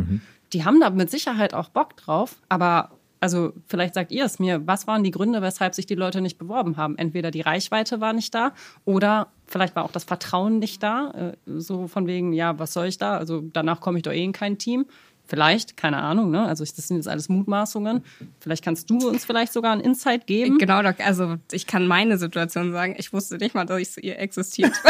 Die 0.52 0.65
haben 0.65 0.80
da 0.80 0.89
mit 0.91 1.10
Sicherheit 1.10 1.54
auch 1.54 1.69
Bock 1.69 1.98
drauf, 1.98 2.36
aber 2.48 2.91
also 3.24 3.54
vielleicht 3.68 3.94
sagt 3.94 4.12
ihr 4.12 4.26
es 4.26 4.38
mir, 4.38 4.68
was 4.68 4.86
waren 4.86 5.02
die 5.02 5.12
Gründe, 5.12 5.42
weshalb 5.42 5.74
sich 5.76 5.86
die 5.86 5.96
Leute 5.96 6.20
nicht 6.20 6.38
beworben 6.38 6.76
haben? 6.76 6.98
Entweder 6.98 7.32
die 7.32 7.40
Reichweite 7.40 8.02
war 8.02 8.12
nicht 8.12 8.36
da 8.36 8.52
oder 8.84 9.28
vielleicht 9.48 9.78
war 9.78 9.86
auch 9.86 9.94
das 9.94 10.04
Vertrauen 10.04 10.60
nicht 10.60 10.84
da. 10.84 11.12
Äh, 11.12 11.38
so 11.46 11.88
von 11.88 12.06
wegen, 12.06 12.34
ja, 12.34 12.60
was 12.60 12.74
soll 12.74 12.88
ich 12.88 12.98
da? 12.98 13.16
Also 13.16 13.40
danach 13.42 13.80
komme 13.80 13.98
ich 13.98 14.04
doch 14.04 14.12
eh 14.12 14.22
in 14.22 14.34
kein 14.34 14.58
Team. 14.58 14.88
Vielleicht, 15.26 15.78
keine 15.78 15.98
Ahnung, 15.98 16.32
ne? 16.32 16.46
Also 16.46 16.64
das 16.66 16.76
sind 16.76 16.98
jetzt 16.98 17.08
alles 17.08 17.30
Mutmaßungen. 17.30 18.04
Vielleicht 18.42 18.64
kannst 18.64 18.90
du 18.90 19.08
uns 19.08 19.24
vielleicht 19.24 19.54
sogar 19.54 19.72
einen 19.72 19.80
Insight 19.82 20.28
geben. 20.28 20.58
Genau, 20.58 20.84
Doc, 20.84 20.96
also 21.00 21.38
ich 21.52 21.66
kann 21.66 21.88
meine 21.88 22.18
Situation 22.18 22.72
sagen. 22.74 22.96
Ich 22.98 23.14
wusste 23.14 23.38
nicht 23.38 23.56
mal, 23.56 23.66
dass 23.66 23.80
ich, 23.80 24.04
ihr 24.04 24.20
existiert. 24.20 24.74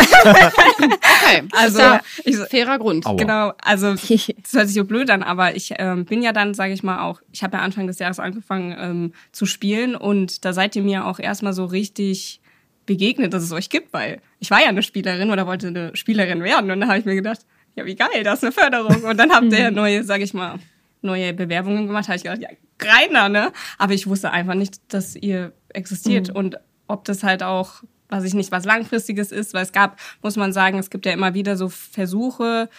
Okay, 1.25 1.43
Also, 1.51 1.79
also 1.79 1.81
ja, 1.81 2.01
ich- 2.25 2.35
fairer 2.49 2.79
Grund. 2.79 3.05
Aua. 3.05 3.15
Genau, 3.15 3.53
also 3.61 3.93
das 3.93 4.09
hört 4.53 4.67
sich 4.67 4.73
so 4.75 4.85
blöd 4.85 5.09
an, 5.09 5.23
aber 5.23 5.55
ich 5.55 5.73
ähm, 5.77 6.05
bin 6.05 6.21
ja 6.21 6.33
dann, 6.33 6.53
sage 6.53 6.73
ich 6.73 6.83
mal, 6.83 6.99
auch, 7.01 7.21
ich 7.31 7.43
habe 7.43 7.57
ja 7.57 7.63
Anfang 7.63 7.87
des 7.87 7.99
Jahres 7.99 8.19
angefangen 8.19 8.75
ähm, 8.77 9.13
zu 9.31 9.45
spielen 9.45 9.95
und 9.95 10.43
da 10.45 10.53
seid 10.53 10.75
ihr 10.75 10.83
mir 10.83 11.05
auch 11.05 11.19
erstmal 11.19 11.53
so 11.53 11.65
richtig 11.65 12.41
begegnet, 12.85 13.33
dass 13.33 13.43
es 13.43 13.51
euch 13.51 13.69
gibt, 13.69 13.93
weil 13.93 14.19
ich 14.39 14.51
war 14.51 14.61
ja 14.61 14.67
eine 14.67 14.83
Spielerin 14.83 15.31
oder 15.31 15.47
wollte 15.47 15.67
eine 15.67 15.95
Spielerin 15.95 16.43
werden 16.43 16.69
und 16.71 16.81
da 16.81 16.87
habe 16.87 16.99
ich 16.99 17.05
mir 17.05 17.15
gedacht, 17.15 17.39
ja 17.75 17.85
wie 17.85 17.95
geil, 17.95 18.23
das 18.23 18.39
ist 18.39 18.43
eine 18.43 18.51
Förderung. 18.51 19.03
Und 19.03 19.17
dann 19.17 19.31
habt 19.31 19.51
ihr 19.51 19.71
neue, 19.71 20.03
sage 20.03 20.23
ich 20.23 20.33
mal, 20.33 20.59
neue 21.01 21.33
Bewerbungen 21.33 21.87
gemacht, 21.87 22.07
habe 22.07 22.17
ich 22.17 22.23
gedacht, 22.23 22.41
ja, 22.41 22.49
Greiner, 22.79 23.29
ne? 23.29 23.51
Aber 23.77 23.93
ich 23.93 24.07
wusste 24.07 24.31
einfach 24.31 24.55
nicht, 24.55 24.93
dass 24.93 25.15
ihr 25.15 25.53
existiert. 25.69 26.29
Und 26.29 26.57
ob 26.87 27.05
das 27.05 27.23
halt 27.23 27.43
auch, 27.43 27.83
was 28.09 28.23
ich 28.23 28.33
nicht, 28.33 28.51
was 28.51 28.65
langfristiges 28.65 29.31
ist, 29.31 29.53
weil 29.53 29.63
es 29.63 29.71
gab, 29.71 29.99
muss 30.21 30.35
man 30.35 30.53
sagen, 30.53 30.79
es 30.79 30.89
gibt 30.89 31.05
ja 31.05 31.13
immer 31.13 31.33
wieder 31.33 31.55
so 31.55 31.69
Versuche, 31.69 32.69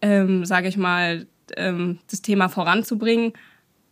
ähm, 0.00 0.44
sage 0.44 0.68
ich 0.68 0.76
mal, 0.76 1.26
ähm, 1.56 1.98
das 2.10 2.22
Thema 2.22 2.48
voranzubringen, 2.48 3.32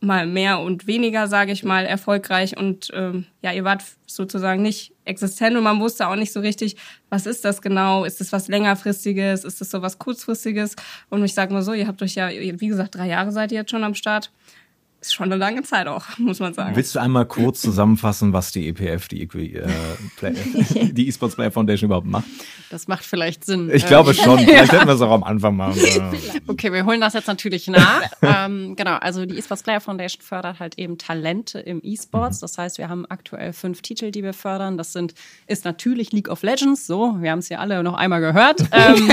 mal 0.07 0.27
mehr 0.27 0.61
und 0.61 0.87
weniger, 0.87 1.29
sage 1.29 1.53
ich 1.53 1.65
mal, 1.65 1.85
erfolgreich 1.85 2.57
und 2.57 2.91
ähm, 2.95 3.27
ja, 3.43 3.53
ihr 3.53 3.65
wart 3.65 3.83
sozusagen 4.07 4.63
nicht 4.63 4.95
existent 5.05 5.57
und 5.57 5.65
man 5.65 5.81
wusste 5.81 6.09
auch 6.09 6.17
nicht 6.17 6.33
so 6.33 6.41
richtig, 6.41 6.77
was 7.11 7.27
ist 7.27 7.45
das 7.45 7.61
genau? 7.61 8.05
Ist 8.05 8.21
das 8.21 8.33
was 8.33 8.49
längerfristiges? 8.49 9.45
Ist 9.45 9.61
das 9.61 9.71
so 9.71 9.83
was 9.83 9.99
kurzfristiges? 9.99 10.77
Und 11.11 11.25
ich 11.25 11.35
sage 11.35 11.53
mal 11.53 11.63
so, 11.63 11.73
ihr 11.73 11.87
habt 11.87 12.03
euch 12.03 12.15
ja, 12.15 12.31
wie 12.31 12.69
gesagt, 12.69 12.95
drei 12.95 13.09
Jahre 13.09 13.33
seid 13.33 13.53
ihr 13.53 13.59
jetzt 13.59 13.71
schon 13.71 13.85
am 13.85 13.95
Start. 13.95 14.31
Ist 15.07 15.15
schon 15.15 15.27
eine 15.27 15.37
lange 15.37 15.63
Zeit 15.63 15.87
auch, 15.87 16.05
muss 16.19 16.41
man 16.41 16.53
sagen. 16.53 16.75
Willst 16.75 16.95
du 16.95 16.99
einmal 17.01 17.27
kurz 17.27 17.61
zusammenfassen, 17.63 18.33
was 18.33 18.51
die 18.51 18.69
EPF, 18.69 19.07
die, 19.07 19.23
Equi, 19.23 19.55
äh, 19.55 19.69
Play, 20.17 20.35
die 20.93 21.09
Esports 21.09 21.37
Player 21.37 21.53
Foundation 21.53 21.87
überhaupt 21.89 22.09
macht? 22.09 22.25
Das 22.71 22.89
macht 22.89 23.05
vielleicht 23.05 23.45
Sinn. 23.45 23.71
Ich 23.73 23.85
Äh, 23.85 23.87
glaube 23.89 24.13
schon. 24.15 24.39
Vielleicht 24.47 24.73
hätten 24.73 24.89
wir 24.89 24.95
es 24.95 25.01
auch 25.01 25.13
am 25.13 25.23
Anfang 25.23 25.55
machen 25.57 25.75
sollen. 25.75 26.19
Okay, 26.49 26.73
wir 26.73 26.85
holen 26.85 27.01
das 27.01 27.15
jetzt 27.15 27.29
natürlich 27.29 27.69
nach. 27.69 28.03
ähm, 28.23 28.75
genau, 28.75 28.97
also 28.97 29.25
die 29.25 29.39
eSports 29.39 29.63
Player 29.63 29.81
Foundation 29.81 30.21
fördert 30.23 30.59
halt 30.59 30.77
eben 30.77 30.99
Talente 30.99 31.61
im 31.61 31.81
E-Sports. 31.85 32.41
Das 32.41 32.59
heißt, 32.59 32.79
wir 32.79 32.89
haben 32.89 33.07
aktuell 33.09 33.53
fünf 33.53 33.83
Titel, 33.83 34.11
die 34.11 34.25
wir 34.25 34.33
fördern. 34.35 34.77
Das 34.77 34.93
sind, 34.93 35.15
ist 35.47 35.65
natürlich 35.65 36.11
League 36.13 36.29
of 36.29 36.43
Legends, 36.43 36.87
so, 36.89 37.15
wir 37.21 37.31
haben 37.31 37.39
es 37.39 37.49
ja 37.49 37.59
alle 37.59 37.83
noch 37.85 37.95
einmal 37.95 38.21
gehört. 38.21 38.63
Ähm, 38.73 39.11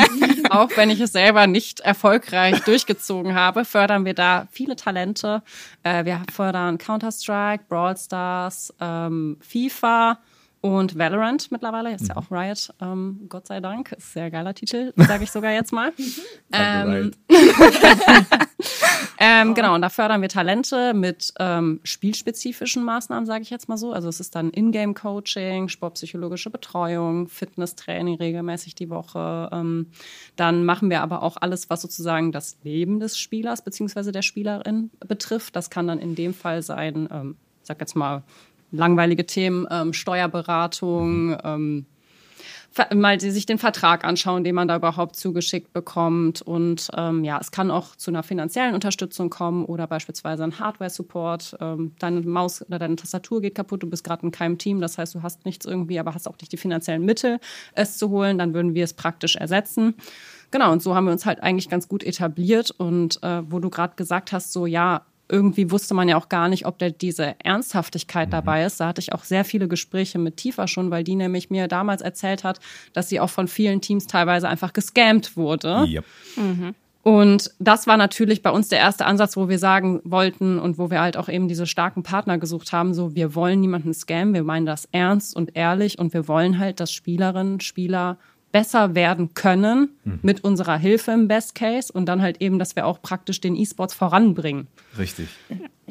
auch 0.49 0.69
wenn 0.75 0.89
ich 0.89 0.99
es 0.99 1.11
selber 1.11 1.45
nicht 1.45 1.79
erfolgreich 1.81 2.59
durchgezogen 2.61 3.35
habe, 3.35 3.65
fördern 3.65 4.05
wir 4.05 4.13
da 4.15 4.47
viele 4.51 4.75
Talente. 4.75 5.43
Äh, 5.83 6.05
wir 6.05 6.21
fördern 6.31 6.77
Counter-Strike, 6.77 7.65
Brawl 7.67 7.97
Stars, 7.97 8.73
ähm, 8.79 9.37
FIFA, 9.41 10.19
und 10.63 10.97
Valorant 10.97 11.51
mittlerweile, 11.51 11.93
ist 11.93 12.07
ja 12.07 12.15
mhm. 12.15 12.19
auch 12.19 12.31
Riot, 12.31 12.73
ähm, 12.79 13.25
Gott 13.27 13.47
sei 13.47 13.59
Dank, 13.59 13.91
ist 13.91 14.13
sehr 14.13 14.31
geiler 14.31 14.53
Titel, 14.53 14.93
sage 14.95 15.25
ich 15.25 15.31
sogar 15.31 15.51
jetzt 15.51 15.73
mal. 15.73 15.91
ähm, 16.53 17.11
ähm. 19.19 19.53
Genau, 19.55 19.75
und 19.75 19.81
da 19.81 19.89
fördern 19.89 20.21
wir 20.21 20.29
Talente 20.29 20.93
mit 20.93 21.33
ähm, 21.37 21.81
spielspezifischen 21.83 22.81
Maßnahmen, 22.81 23.25
sage 23.25 23.41
ich 23.41 23.49
jetzt 23.49 23.67
mal 23.67 23.75
so. 23.75 23.91
Also 23.91 24.07
es 24.07 24.21
ist 24.21 24.35
dann 24.35 24.51
Ingame-Coaching, 24.51 25.67
sportpsychologische 25.67 26.49
Betreuung, 26.49 27.27
Fitnesstraining 27.27 28.15
regelmäßig 28.15 28.73
die 28.73 28.89
Woche. 28.89 29.49
Ähm, 29.51 29.87
dann 30.37 30.63
machen 30.63 30.89
wir 30.89 31.01
aber 31.01 31.23
auch 31.23 31.35
alles, 31.41 31.69
was 31.69 31.81
sozusagen 31.81 32.31
das 32.31 32.55
Leben 32.63 33.01
des 33.01 33.17
Spielers 33.17 33.65
bzw. 33.65 34.13
der 34.13 34.21
Spielerin 34.21 34.91
betrifft. 35.05 35.57
Das 35.57 35.69
kann 35.69 35.89
dann 35.89 35.99
in 35.99 36.15
dem 36.15 36.33
Fall 36.33 36.61
sein, 36.61 37.09
ähm, 37.11 37.35
sag 37.63 37.81
jetzt 37.81 37.97
mal, 37.97 38.23
langweilige 38.73 39.25
Themen, 39.25 39.67
ähm, 39.71 39.93
Steuerberatung, 39.93 41.27
mhm. 41.27 41.37
ähm, 41.43 41.85
mal 42.95 43.19
sich 43.19 43.45
den 43.45 43.59
Vertrag 43.59 44.03
anschauen, 44.03 44.43
den 44.43 44.55
man 44.55 44.67
da 44.67 44.75
überhaupt 44.75 45.15
zugeschickt 45.15 45.73
bekommt. 45.73 46.41
Und 46.41 46.89
ähm, 46.97 47.23
ja, 47.23 47.37
es 47.39 47.51
kann 47.51 47.69
auch 47.69 47.95
zu 47.95 48.09
einer 48.09 48.23
finanziellen 48.23 48.73
Unterstützung 48.73 49.29
kommen 49.29 49.65
oder 49.65 49.85
beispielsweise 49.85 50.43
ein 50.43 50.57
Hardware-Support. 50.57 51.57
Ähm, 51.61 51.91
deine 51.99 52.21
Maus 52.21 52.63
oder 52.63 52.79
deine 52.79 52.95
Tastatur 52.95 53.41
geht 53.41 53.55
kaputt, 53.55 53.83
du 53.83 53.89
bist 53.89 54.03
gerade 54.03 54.23
in 54.23 54.31
keinem 54.31 54.57
Team, 54.57 54.81
das 54.81 54.97
heißt, 54.97 55.13
du 55.13 55.21
hast 55.21 55.45
nichts 55.45 55.65
irgendwie, 55.65 55.99
aber 55.99 56.15
hast 56.15 56.27
auch 56.27 56.37
nicht 56.39 56.51
die 56.51 56.57
finanziellen 56.57 57.05
Mittel, 57.05 57.39
es 57.73 57.97
zu 57.97 58.09
holen. 58.09 58.37
Dann 58.39 58.53
würden 58.53 58.73
wir 58.73 58.83
es 58.83 58.93
praktisch 58.93 59.35
ersetzen. 59.35 59.93
Genau, 60.49 60.71
und 60.71 60.81
so 60.81 60.95
haben 60.95 61.05
wir 61.05 61.11
uns 61.11 61.25
halt 61.25 61.41
eigentlich 61.41 61.69
ganz 61.69 61.87
gut 61.87 62.03
etabliert. 62.03 62.71
Und 62.71 63.21
äh, 63.21 63.41
wo 63.49 63.59
du 63.59 63.69
gerade 63.69 63.95
gesagt 63.95 64.31
hast, 64.31 64.51
so 64.51 64.65
ja, 64.65 65.05
irgendwie 65.29 65.71
wusste 65.71 65.93
man 65.93 66.09
ja 66.09 66.17
auch 66.17 66.29
gar 66.29 66.49
nicht, 66.49 66.65
ob 66.65 66.77
da 66.79 66.89
diese 66.89 67.35
Ernsthaftigkeit 67.39 68.27
mhm. 68.27 68.31
dabei 68.31 68.65
ist. 68.65 68.79
Da 68.79 68.87
hatte 68.87 69.01
ich 69.01 69.13
auch 69.13 69.23
sehr 69.23 69.45
viele 69.45 69.67
Gespräche 69.67 70.19
mit 70.19 70.37
Tifa 70.37 70.67
schon, 70.67 70.91
weil 70.91 71.03
die 71.03 71.15
nämlich 71.15 71.49
mir 71.49 71.67
damals 71.67 72.01
erzählt 72.01 72.43
hat, 72.43 72.59
dass 72.93 73.09
sie 73.09 73.19
auch 73.19 73.29
von 73.29 73.47
vielen 73.47 73.81
Teams 73.81 74.07
teilweise 74.07 74.49
einfach 74.49 74.73
gescammt 74.73 75.37
wurde. 75.37 75.85
Yep. 75.87 76.05
Mhm. 76.35 76.75
Und 77.03 77.51
das 77.59 77.85
war 77.85 77.97
natürlich 77.97 78.41
bei 78.41 78.49
uns 78.49 78.69
der 78.69 78.79
erste 78.79 79.05
Ansatz, 79.05 79.35
wo 79.35 79.49
wir 79.49 79.59
sagen 79.59 79.99
wollten 80.05 80.57
und 80.57 80.77
wo 80.77 80.89
wir 80.89 81.01
halt 81.01 81.17
auch 81.17 81.27
eben 81.27 81.49
diese 81.49 81.67
starken 81.67 82.01
Partner 82.01 82.37
gesucht 82.37 82.71
haben, 82.71 82.93
so 82.93 83.13
wir 83.13 83.35
wollen 83.35 83.59
niemanden 83.59 83.93
scammen, 83.93 84.33
wir 84.33 84.43
meinen 84.43 84.65
das 84.65 84.87
ernst 84.93 85.35
und 85.35 85.57
ehrlich 85.57 85.99
und 85.99 86.13
wir 86.13 86.29
wollen 86.29 86.59
halt, 86.59 86.79
dass 86.79 86.93
Spielerinnen, 86.93 87.59
Spieler 87.59 88.17
besser 88.53 88.95
werden 88.95 89.33
können 89.33 89.89
mhm. 90.05 90.19
mit 90.21 90.43
unserer 90.45 90.77
Hilfe 90.77 91.11
im 91.11 91.27
Best 91.27 91.55
Case 91.55 91.91
und 91.91 92.05
dann 92.05 92.21
halt 92.21 92.39
eben, 92.39 92.59
dass 92.59 92.77
wir 92.77 92.85
auch 92.85 93.01
praktisch 93.01 93.41
den 93.41 93.57
E-Sports 93.57 93.93
voranbringen. 93.93 94.67
Richtig. 94.97 95.27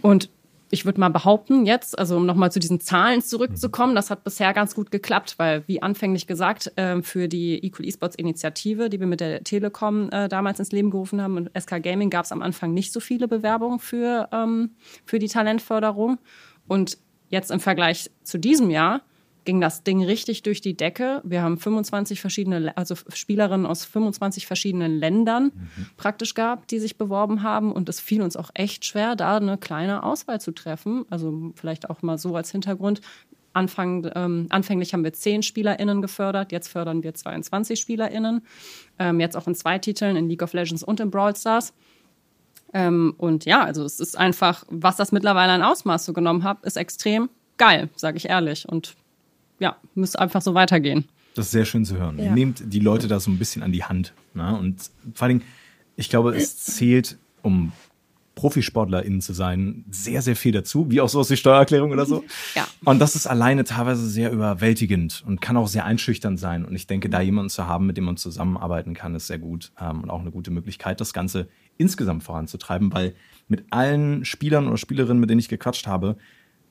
Und 0.01 0.31
ich 0.70 0.87
würde 0.87 1.01
mal 1.01 1.11
behaupten, 1.11 1.66
jetzt, 1.66 1.98
also 1.98 2.16
um 2.16 2.25
nochmal 2.25 2.51
zu 2.51 2.59
diesen 2.59 2.81
Zahlen 2.81 3.20
zurückzukommen, 3.20 3.94
das 3.94 4.09
hat 4.09 4.25
bisher 4.25 4.55
ganz 4.55 4.75
gut 4.75 4.90
geklappt, 4.90 5.35
weil, 5.37 5.64
wie 5.66 5.83
anfänglich 5.83 6.27
gesagt, 6.27 6.72
äh, 6.77 7.03
für 7.03 7.29
die 7.29 7.62
Equal 7.62 7.87
Esports 7.87 8.16
Initiative, 8.16 8.88
die 8.88 8.98
wir 8.98 9.07
mit 9.07 9.20
der 9.20 9.44
Telekom 9.44 10.09
äh, 10.11 10.31
damals 10.31 10.61
ins 10.61 10.72
Leben 10.72 10.90
gerufen 10.90 11.20
haben 11.20 11.37
und 11.37 11.51
SK 11.61 11.83
Gaming, 11.83 12.09
gab 12.09 12.25
es 12.25 12.33
am 12.33 12.40
Anfang 12.40 12.72
nicht 12.72 12.90
so 12.90 13.01
viele 13.01 13.29
Bewerbungen 13.29 13.81
für, 13.81 14.31
ähm, 14.33 14.70
für 15.05 15.18
die 15.18 15.29
Talentförderung. 15.29 16.18
Und 16.68 16.96
jetzt 17.29 17.51
im 17.51 17.61
Vergleich 17.61 18.11
zu 18.22 18.38
diesem 18.38 18.70
Jahr 18.70 19.03
ging 19.44 19.61
das 19.61 19.83
Ding 19.83 20.02
richtig 20.05 20.42
durch 20.42 20.61
die 20.61 20.76
Decke. 20.76 21.20
Wir 21.24 21.42
haben 21.42 21.59
25 21.59 22.20
verschiedene, 22.20 22.76
also 22.76 22.94
Spielerinnen 23.12 23.66
aus 23.66 23.85
25 23.85 24.46
verschiedenen 24.46 24.98
Ländern 24.98 25.44
mhm. 25.44 25.87
praktisch 25.96 26.35
gehabt, 26.35 26.70
die 26.70 26.78
sich 26.78 26.96
beworben 26.96 27.42
haben. 27.42 27.72
Und 27.72 27.88
es 27.88 28.00
fiel 28.00 28.22
uns 28.22 28.37
auch 28.37 28.50
echt 28.55 28.85
schwer, 28.85 29.16
da 29.16 29.37
eine 29.37 29.59
kleine 29.59 30.02
Auswahl 30.02 30.40
zu 30.40 30.52
treffen. 30.52 31.05
Also 31.11 31.52
vielleicht 31.55 31.90
auch 31.90 32.02
mal 32.02 32.18
so 32.18 32.37
als 32.37 32.50
Hintergrund. 32.50 33.00
Anfang, 33.55 34.11
ähm, 34.14 34.46
anfänglich 34.48 34.94
haben 34.94 35.05
wir 35.05 35.12
zehn 35.12 35.42
SpielerInnen 35.42 36.00
gefördert, 36.00 36.52
jetzt 36.52 36.68
fördern 36.68 37.02
wir 37.02 37.12
22 37.12 37.78
SpielerInnen. 37.81 38.42
Ähm, 38.98 39.20
jetzt 39.20 39.37
auch 39.37 39.46
in 39.46 39.55
zwei 39.55 39.78
Titeln, 39.78 40.16
in 40.16 40.28
League 40.28 40.42
of 40.42 40.55
Legends 40.55 40.83
und 40.83 41.00
in 41.00 41.11
Brawl 41.11 41.37
Stars. 41.37 41.74
Ähm, 42.72 43.14
und 43.18 43.44
ja, 43.44 43.62
also 43.62 43.85
es 43.85 44.00
ist 44.00 44.16
einfach, 44.16 44.64
was 44.70 44.96
das 44.96 45.12
mittlerweile 45.12 45.52
an 45.52 45.62
Ausmaß 45.62 46.07
so 46.07 46.12
genommen 46.12 46.44
hat, 46.44 46.64
ist 46.64 46.76
extrem 46.76 47.28
geil, 47.59 47.90
sage 47.96 48.16
ich 48.16 48.28
ehrlich. 48.28 48.66
Und 48.68 48.94
ja, 49.62 49.77
müsste 49.94 50.18
einfach 50.18 50.42
so 50.42 50.55
weitergehen. 50.55 51.05
Das 51.35 51.46
ist 51.46 51.53
sehr 51.53 51.64
schön 51.64 51.85
zu 51.85 51.96
hören. 51.96 52.18
Ja. 52.18 52.25
Ihr 52.25 52.31
nehmt 52.33 52.62
die 52.66 52.81
Leute 52.81 53.07
da 53.07 53.20
so 53.20 53.31
ein 53.31 53.38
bisschen 53.38 53.62
an 53.62 53.72
die 53.72 53.85
Hand. 53.85 54.12
Ne? 54.35 54.59
Und 54.59 54.90
vor 55.14 55.29
allem, 55.29 55.40
ich 55.96 56.11
glaube, 56.11 56.37
es 56.37 56.59
zählt, 56.59 57.16
um 57.42 57.72
ProfisportlerInnen 58.35 59.20
zu 59.20 59.35
sein, 59.35 59.85
sehr, 59.90 60.20
sehr 60.20 60.35
viel 60.35 60.53
dazu, 60.53 60.90
wie 60.90 61.01
auch 61.01 61.09
sowas 61.09 61.31
wie 61.31 61.37
Steuererklärung 61.37 61.92
oder 61.92 62.07
so. 62.07 62.25
Ja. 62.55 62.66
Und 62.85 62.98
das 62.98 63.14
ist 63.14 63.27
alleine 63.27 63.64
teilweise 63.64 64.07
sehr 64.07 64.33
überwältigend 64.33 65.22
und 65.27 65.40
kann 65.40 65.57
auch 65.57 65.68
sehr 65.68 65.85
einschüchternd 65.87 66.38
sein. 66.40 66.64
Und 66.64 66.75
ich 66.75 66.87
denke, 66.87 67.09
da 67.09 67.20
jemanden 67.20 67.51
zu 67.51 67.66
haben, 67.66 67.87
mit 67.87 67.96
dem 67.96 68.05
man 68.05 68.16
zusammenarbeiten 68.16 68.94
kann, 68.94 69.14
ist 69.14 69.29
sehr 69.29 69.38
gut 69.38 69.70
ähm, 69.81 70.03
und 70.03 70.11
auch 70.11 70.20
eine 70.20 70.33
gute 70.33 70.51
Möglichkeit, 70.51 71.01
das 71.01 71.12
Ganze 71.12 71.48
insgesamt 71.79 72.25
voranzutreiben, 72.25 72.92
weil 72.92 73.14
mit 73.48 73.64
allen 73.70 74.25
Spielern 74.25 74.66
oder 74.66 74.77
Spielerinnen, 74.77 75.20
mit 75.20 75.31
denen 75.31 75.38
ich 75.38 75.48
gequatscht 75.48 75.87
habe, 75.87 76.16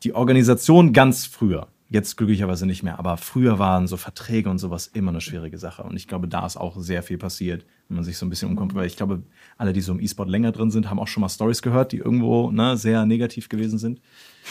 die 0.04 0.14
Organisation 0.14 0.94
ganz 0.94 1.26
früher, 1.26 1.68
Jetzt 1.92 2.16
glücklicherweise 2.16 2.66
nicht 2.66 2.84
mehr, 2.84 3.00
aber 3.00 3.18
früher 3.18 3.60
waren 3.60 3.86
so 3.86 3.98
Verträge 3.98 4.50
und 4.50 4.60
sowas 4.60 4.88
immer 4.88 5.12
eine 5.12 5.20
schwierige 5.20 5.58
Sache. 5.58 5.84
Und 5.84 5.98
ich 5.98 6.08
glaube, 6.08 6.26
da 6.30 6.46
ist 6.46 6.56
auch 6.56 6.78
sehr 6.80 7.04
viel 7.04 7.18
passiert, 7.18 7.66
wenn 7.90 7.96
man 7.96 8.06
sich 8.06 8.18
so 8.18 8.26
ein 8.26 8.30
bisschen 8.30 8.50
umkommt. 8.50 8.74
Weil 8.76 8.88
ich 8.88 8.96
glaube, 8.96 9.24
alle, 9.58 9.74
die 9.74 9.82
so 9.82 9.92
im 9.92 10.00
E-Sport 10.00 10.30
länger 10.30 10.54
drin 10.54 10.72
sind, 10.72 10.90
haben 10.90 11.00
auch 11.00 11.10
schon 11.10 11.20
mal 11.20 11.28
Stories 11.28 11.62
gehört, 11.62 11.92
die 11.92 11.98
irgendwo 11.98 12.50
ne, 12.50 12.78
sehr 12.78 13.06
negativ 13.06 13.50
gewesen 13.50 13.78
sind. 13.78 14.00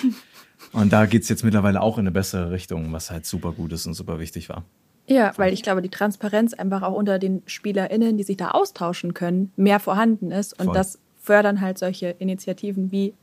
Und 0.73 0.93
da 0.93 1.07
geht's 1.07 1.31
jetzt 1.31 1.43
mittlerweile 1.43 1.81
auch 1.81 1.97
in 1.97 2.03
eine 2.03 2.11
bessere 2.11 2.51
Richtung, 2.51 2.93
was 2.93 3.11
halt 3.11 3.25
super 3.25 3.53
gut 3.53 3.73
ist 3.73 3.87
und 3.87 3.95
super 3.95 4.21
wichtig 4.21 4.51
war. 4.51 4.63
Ja, 5.07 5.33
weil 5.37 5.55
ich 5.55 5.63
glaube, 5.63 5.81
die 5.81 5.89
Transparenz 5.89 6.53
einfach 6.53 6.83
auch 6.83 6.93
unter 6.93 7.19
den 7.19 7.43
SpielerInnen, 7.47 8.19
die 8.19 8.23
sich 8.23 8.37
da 8.37 8.51
austauschen 8.51 9.15
können, 9.15 9.51
mehr 9.57 9.81
vorhanden 9.81 10.31
ist. 10.31 10.59
Und 10.61 10.67
Voll. 10.67 10.75
das 10.75 10.99
fördern 11.19 11.63
halt 11.63 11.79
solche 11.79 12.11
Initiativen 12.19 12.93
wie 12.93 13.15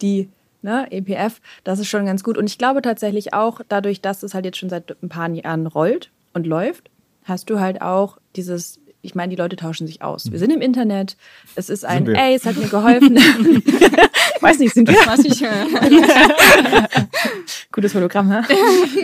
die 0.00 0.28
ne, 0.66 0.86
EPF, 0.90 1.40
das 1.64 1.78
ist 1.78 1.88
schon 1.88 2.04
ganz 2.04 2.22
gut. 2.22 2.36
Und 2.36 2.50
ich 2.50 2.58
glaube 2.58 2.82
tatsächlich 2.82 3.32
auch, 3.32 3.62
dadurch, 3.68 4.02
dass 4.02 4.22
es 4.22 4.34
halt 4.34 4.44
jetzt 4.44 4.58
schon 4.58 4.68
seit 4.68 5.02
ein 5.02 5.08
paar 5.08 5.30
Jahren 5.30 5.66
rollt 5.66 6.10
und 6.34 6.46
läuft, 6.46 6.90
hast 7.24 7.48
du 7.48 7.58
halt 7.60 7.80
auch 7.80 8.18
dieses, 8.34 8.80
ich 9.00 9.14
meine, 9.14 9.30
die 9.30 9.36
Leute 9.36 9.56
tauschen 9.56 9.86
sich 9.86 10.02
aus. 10.02 10.30
Wir 10.30 10.40
sind 10.40 10.52
im 10.52 10.60
Internet, 10.60 11.16
es 11.54 11.70
ist 11.70 11.84
ein, 11.84 12.08
ey, 12.08 12.34
es 12.34 12.44
hat 12.44 12.56
mir 12.56 12.68
geholfen. 12.68 13.16
ich 13.16 14.42
weiß 14.42 14.58
nicht, 14.58 14.74
sind 14.74 14.88
wir? 14.88 14.98
Was 15.06 15.20
ich. 15.20 15.40
Gutes 17.72 17.94
Hologramm, 17.94 18.32
hä? 18.32 18.42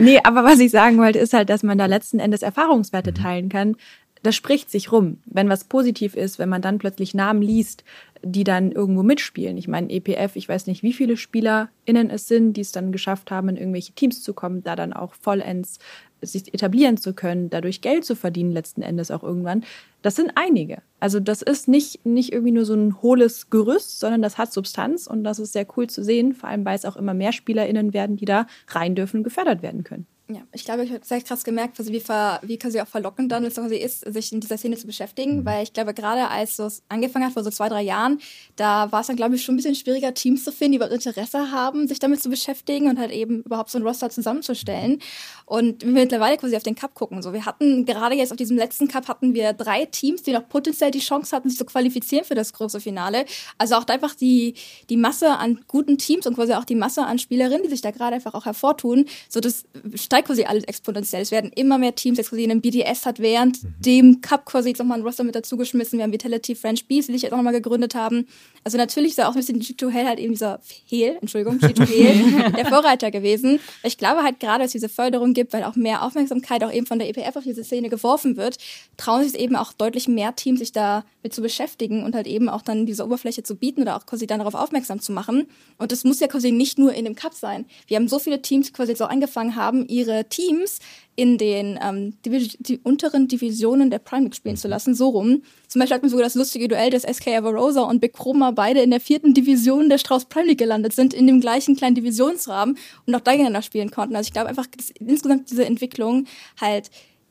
nee, 0.01 0.19
aber 0.23 0.45
was 0.45 0.59
ich 0.59 0.73
sagen 0.73 0.99
wollte, 0.99 1.21
ist 1.21 1.33
halt, 1.33 1.49
dass 1.49 1.63
man 1.63 1.79
da 1.79 1.87
letzten 1.87 2.19
Endes 2.19 2.43
Erfahrungswerte 2.43 3.15
teilen 3.15 3.49
kann, 3.49 3.77
das 4.23 4.37
spricht 4.37 4.71
sich 4.71 4.93
rum. 4.93 5.19
Wenn 5.27 5.49
was 5.49 5.65
positiv 5.65 6.15
ist, 6.15 6.39
wenn 6.39 6.49
man 6.49 6.63
dann 6.63 6.79
plötzlich 6.79 7.15
Namen 7.15 7.43
liest, 7.43 7.85
die 8.23 8.45
dann 8.45 8.73
irgendwo 8.73 9.03
mitspielen. 9.03 9.57
Ich 9.57 9.69
meine, 9.69 9.91
EPF, 9.91 10.37
ich 10.37 10.49
weiß 10.49 10.67
nicht, 10.67 10.83
wie 10.83 10.93
viele 10.93 11.17
SpielerInnen 11.17 12.11
es 12.11 12.29
sind, 12.29 12.55
die 12.55 12.61
es 12.61 12.73
dann 12.73 12.93
geschafft 12.93 13.31
haben, 13.31 13.49
in 13.49 13.57
irgendwelche 13.57 13.93
Teams 13.93 14.23
zu 14.23 14.35
kommen, 14.35 14.63
da 14.63 14.77
dann 14.77 14.93
auch 14.93 15.15
vollends 15.15 15.79
sich 16.21 16.55
etablieren 16.55 16.97
zu 16.97 17.15
können, 17.15 17.51
dadurch 17.51 17.81
Geld 17.81 18.05
zu 18.05 18.15
verdienen, 18.15 18.53
letzten 18.53 18.83
Endes 18.83 19.11
auch 19.11 19.23
irgendwann. 19.23 19.65
Das 20.03 20.15
sind 20.17 20.33
einige. 20.37 20.83
Also 21.01 21.21
das 21.21 21.43
ist 21.43 21.69
nicht, 21.69 22.07
nicht 22.07 22.33
irgendwie 22.33 22.53
nur 22.53 22.65
so 22.65 22.75
ein 22.75 23.03
hohles 23.03 23.51
Gerüst, 23.51 23.99
sondern 23.99 24.23
das 24.23 24.39
hat 24.39 24.53
Substanz 24.53 25.07
und 25.07 25.25
das 25.25 25.39
ist 25.39 25.53
sehr 25.53 25.67
cool 25.77 25.89
zu 25.89 26.05
sehen, 26.05 26.33
vor 26.33 26.49
allem 26.49 26.65
weil 26.65 26.77
es 26.77 26.85
auch 26.85 26.97
immer 26.97 27.15
mehr 27.15 27.33
SpielerInnen 27.33 27.93
werden, 27.93 28.17
die 28.17 28.25
da 28.25 28.47
rein 28.69 28.95
dürfen 28.95 29.19
und 29.19 29.25
gefördert 29.25 29.63
werden 29.63 29.85
können. 29.85 30.07
Ja, 30.35 30.41
ich 30.53 30.65
glaube, 30.65 30.85
ich 30.85 30.91
habe 30.91 31.05
sehr 31.05 31.21
krass 31.21 31.45
gemerkt, 31.45 31.79
wie, 31.79 32.01
ver, 32.01 32.41
wie 32.43 32.59
quasi 32.59 32.81
auch 32.81 32.87
verlockend 32.87 33.31
dann 33.31 33.45
es 33.45 33.57
quasi 33.57 33.77
ist, 33.77 34.01
sich 34.01 34.33
in 34.33 34.41
dieser 34.41 34.57
Szene 34.57 34.79
zu 34.79 34.87
beschäftigen, 34.87 35.41
mhm. 35.41 35.45
weil 35.45 35.63
ich 35.63 35.75
glaube, 35.75 35.93
gerade 35.93 36.29
als 36.29 36.59
es 36.59 36.83
angefangen 36.89 37.27
hat, 37.27 37.35
vor 37.35 37.45
so 37.45 37.51
zwei, 37.51 37.69
drei 37.69 37.83
Jahren, 37.83 38.19
da 38.57 38.91
war 38.93 39.03
es 39.03 39.09
dann, 39.09 39.17
glaube 39.17 39.35
ich, 39.35 39.45
schon 39.45 39.55
ein 39.55 39.57
bisschen 39.57 39.75
schwieriger, 39.75 40.15
Teams 40.15 40.45
zu 40.45 40.53
finden, 40.53 40.73
die 40.73 40.77
überhaupt 40.77 40.95
Interesse 40.95 41.51
haben, 41.51 41.87
sich 41.87 41.99
damit 41.99 42.23
zu 42.23 42.31
beschäftigen 42.31 42.89
und 42.89 42.99
halt 42.99 43.11
eben 43.11 43.43
überhaupt 43.43 43.71
so 43.71 43.79
ein 43.79 43.85
Roster 43.85 44.09
zusammenzustellen. 44.09 45.01
Und 45.45 45.83
wenn 45.83 45.95
wir 45.95 46.03
mittlerweile 46.03 46.39
quasi 46.39 46.57
auf 46.57 46.63
den 46.63 46.77
Cup 46.77 46.95
gucken, 46.95 47.21
so, 47.21 47.35
wir 47.35 47.45
hatten 47.45 47.85
gerade 47.85 48.15
jetzt 48.15 48.31
auf 48.31 48.39
diesem 48.39 48.57
letzten 48.57 48.89
Cup 48.89 49.09
hatten 49.09 49.35
wir 49.35 49.53
drei 49.53 49.85
Teams, 49.85 50.23
die 50.23 50.33
noch 50.33 50.49
potenziell 50.49 50.91
die 50.91 51.01
Chance 51.01 51.37
hatten, 51.37 51.51
sich 51.51 51.59
zu 51.59 51.67
qualifizieren 51.67 52.25
für 52.25 52.35
das 52.35 52.55
große 52.55 52.81
Finale. 52.81 53.27
Also 53.59 53.75
auch 53.75 53.87
einfach 53.89 54.15
die, 54.15 54.55
die 54.89 54.97
Masse 54.97 55.31
an 55.31 55.61
guten 55.69 55.99
Teams 55.99 56.27
und 56.27 56.35
quasi 56.35 56.55
auch 56.55 56.65
die 56.65 56.75
Masse 56.75 57.05
an 57.05 57.19
Spielerinnen, 57.19 57.65
die 57.65 57.69
sich 57.69 57.83
da 57.83 57.91
gerade 57.91 58.15
einfach 58.15 58.35
auch 58.35 58.47
hervortun, 58.47 59.07
so 59.29 59.41
das 59.41 59.65
steigt 59.95 60.22
quasi 60.23 60.45
alles 60.45 60.65
exponentiell. 60.65 61.23
Es 61.23 61.31
werden 61.31 61.51
immer 61.55 61.79
mehr 61.79 61.95
Teams, 61.95 62.19
jetzt 62.19 62.31
quasi 62.31 62.45
in 62.45 62.61
BDS 62.61 63.07
hat 63.07 63.19
während 63.19 63.63
mhm. 63.63 63.75
dem 63.81 64.21
Cup 64.21 64.45
quasi 64.47 64.71
jetzt 64.71 64.79
nochmal 64.79 64.99
ein 64.99 65.05
Roster 65.05 65.25
mit 65.25 65.35
dazugeschmissen. 65.35 65.99
Wir 65.99 66.05
haben 66.05 66.13
Vitality 66.13 66.55
French 66.55 66.87
Bees, 66.87 67.07
die 67.07 67.13
sich 67.13 67.23
jetzt 67.23 67.33
auch 67.33 67.37
nochmal 67.37 67.53
gegründet 67.53 67.95
haben. 67.95 68.27
Also 68.65 68.79
natürlich 68.79 69.11
ist 69.11 69.19
da 69.19 69.29
auch 69.29 69.33
ein 69.33 69.39
bisschen 69.39 69.61
G2 69.61 69.91
Hell 69.91 70.07
halt 70.07 70.19
eben 70.19 70.33
dieser 70.33 70.61
Hehl, 70.87 71.19
Entschuldigung, 71.21 71.59
G2 71.59 71.87
Hell, 71.87 72.53
der 72.57 72.67
Vorreiter 72.67 73.11
gewesen. 73.11 73.61
Ich 73.83 73.99
glaube 73.99 74.23
halt 74.23 74.41
gerade, 74.41 74.61
dass 74.61 74.69
es 74.69 74.73
diese 74.73 74.89
Förderung 74.89 75.35
gibt, 75.35 75.53
weil 75.53 75.65
auch 75.65 75.75
mehr 75.75 76.03
Aufmerksamkeit 76.03 76.63
auch 76.65 76.73
eben 76.73 76.87
von 76.87 76.99
der 76.99 77.09
EPF 77.09 77.37
auf 77.37 77.45
diese 77.45 77.65
Szene 77.65 77.89
geworfen 77.89 78.37
wird, 78.37 78.59
trauen 78.97 79.25
sich 79.25 79.39
eben 79.39 79.57
auch 79.57 79.73
deutlich 79.73 80.09
mehr 80.09 80.37
Teams, 80.37 80.61
sich 80.61 80.73
da 80.73 81.05
mit 81.23 81.35
zu 81.35 81.43
beschäftigen 81.43 82.05
und 82.05 82.15
halt 82.15 82.27
eben 82.27 82.49
auch 82.49 82.63
dann 82.63 82.87
diese 82.87 83.05
Oberfläche 83.05 83.43
zu 83.43 83.57
bieten 83.57 83.83
oder 83.83 83.97
auch 83.97 84.07
quasi 84.07 84.27
dann 84.27 84.39
darauf 84.39 84.55
aufmerksam 84.55 85.01
zu 85.01 85.13
machen. 85.13 85.49
Und 85.79 85.93
das 85.93 86.05
muss 86.05 86.21
ja 86.21 86.29
quasi 86.29 86.53
nicht 86.53 86.79
nur 86.79 86.93
in 86.93 87.05
dem 87.05 87.15
Cup 87.15 87.35
sein. 87.35 87.67
Wir 87.87 87.97
haben 87.97 88.09
so 88.09 88.19
viele 88.19 88.43
Teams, 88.43 88.67
die 88.67 88.73
quasi 88.73 88.93
jetzt 88.93 89.03
auch 89.03 89.11
angefangen 89.11 89.57
haben, 89.57 89.87
ihre 89.87 90.12
ihre 90.13 90.29
Teams 90.29 90.79
in 91.15 91.37
den 91.37 91.79
ähm, 91.83 92.17
die, 92.25 92.57
die 92.59 92.79
unteren 92.79 93.29
Divisionen 93.29 93.91
der 93.91 93.99
Prime 93.99 94.25
League 94.25 94.35
spielen 94.35 94.57
zu 94.57 94.69
lassen, 94.69 94.95
so 94.95 95.11
rum. 95.11 95.43
Zum 95.69 95.81
Beispiel 95.81 95.97
hat 95.97 96.03
man 96.03 96.11
sogar 96.11 96.25
das 96.25 96.35
lustige 96.35 96.69
Duell, 96.69 96.91
dass 96.91 97.03
SK 97.03 97.29
Avarosa 97.29 97.83
und 97.83 98.01
Big 98.01 98.15
Chroma 98.15 98.51
beide 98.51 98.81
in 98.81 98.91
der 98.91 99.01
vierten 99.01 99.35
Division 99.35 99.91
der 99.91 99.99
Strauß 99.99 100.27
Prime 100.27 100.47
League 100.47 100.59
gelandet 100.59 100.95
sind, 100.95 101.13
in 101.13 101.27
dem 101.27 101.41
gleichen 101.41 101.77
kleinen 101.77 101.95
Divisionsrahmen 101.95 102.79
und 103.07 103.15
auch 103.15 103.21
da 103.21 103.33
gegeneinander 103.33 103.63
spielen 103.63 103.91
konnten. 103.91 104.17
Also 104.17 104.29
ich 104.29 104.33
glaube 104.33 104.49
einfach, 104.49 104.67
dass 104.67 104.91
insgesamt 104.91 105.51
diese 105.51 105.67
Entwicklung 105.67 106.27
halt 106.61 106.91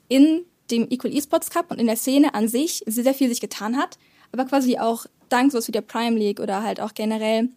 in 0.10 0.42
dem 0.70 0.88
Equal 0.90 1.16
Esports 1.16 1.50
Cup 1.50 1.72
und 1.72 1.80
in 1.80 1.88
der 1.88 1.98
Szene 1.98 2.34
an 2.34 2.48
sich 2.48 2.84
sehr, 2.86 3.04
sehr 3.04 3.14
viel 3.14 3.30
sich 3.30 3.42
getan 3.42 3.78
hat, 3.78 3.98
aber 4.32 4.46
quasi 4.46 4.78
auch 4.78 5.06
dank 5.30 5.52
sowas 5.52 5.68
wie 5.68 5.74
der 5.74 5.82
Prime 5.82 6.18
League 6.18 6.40
oder 6.40 6.64
halt 6.64 6.80
auch 6.80 6.94
generell 6.94 7.50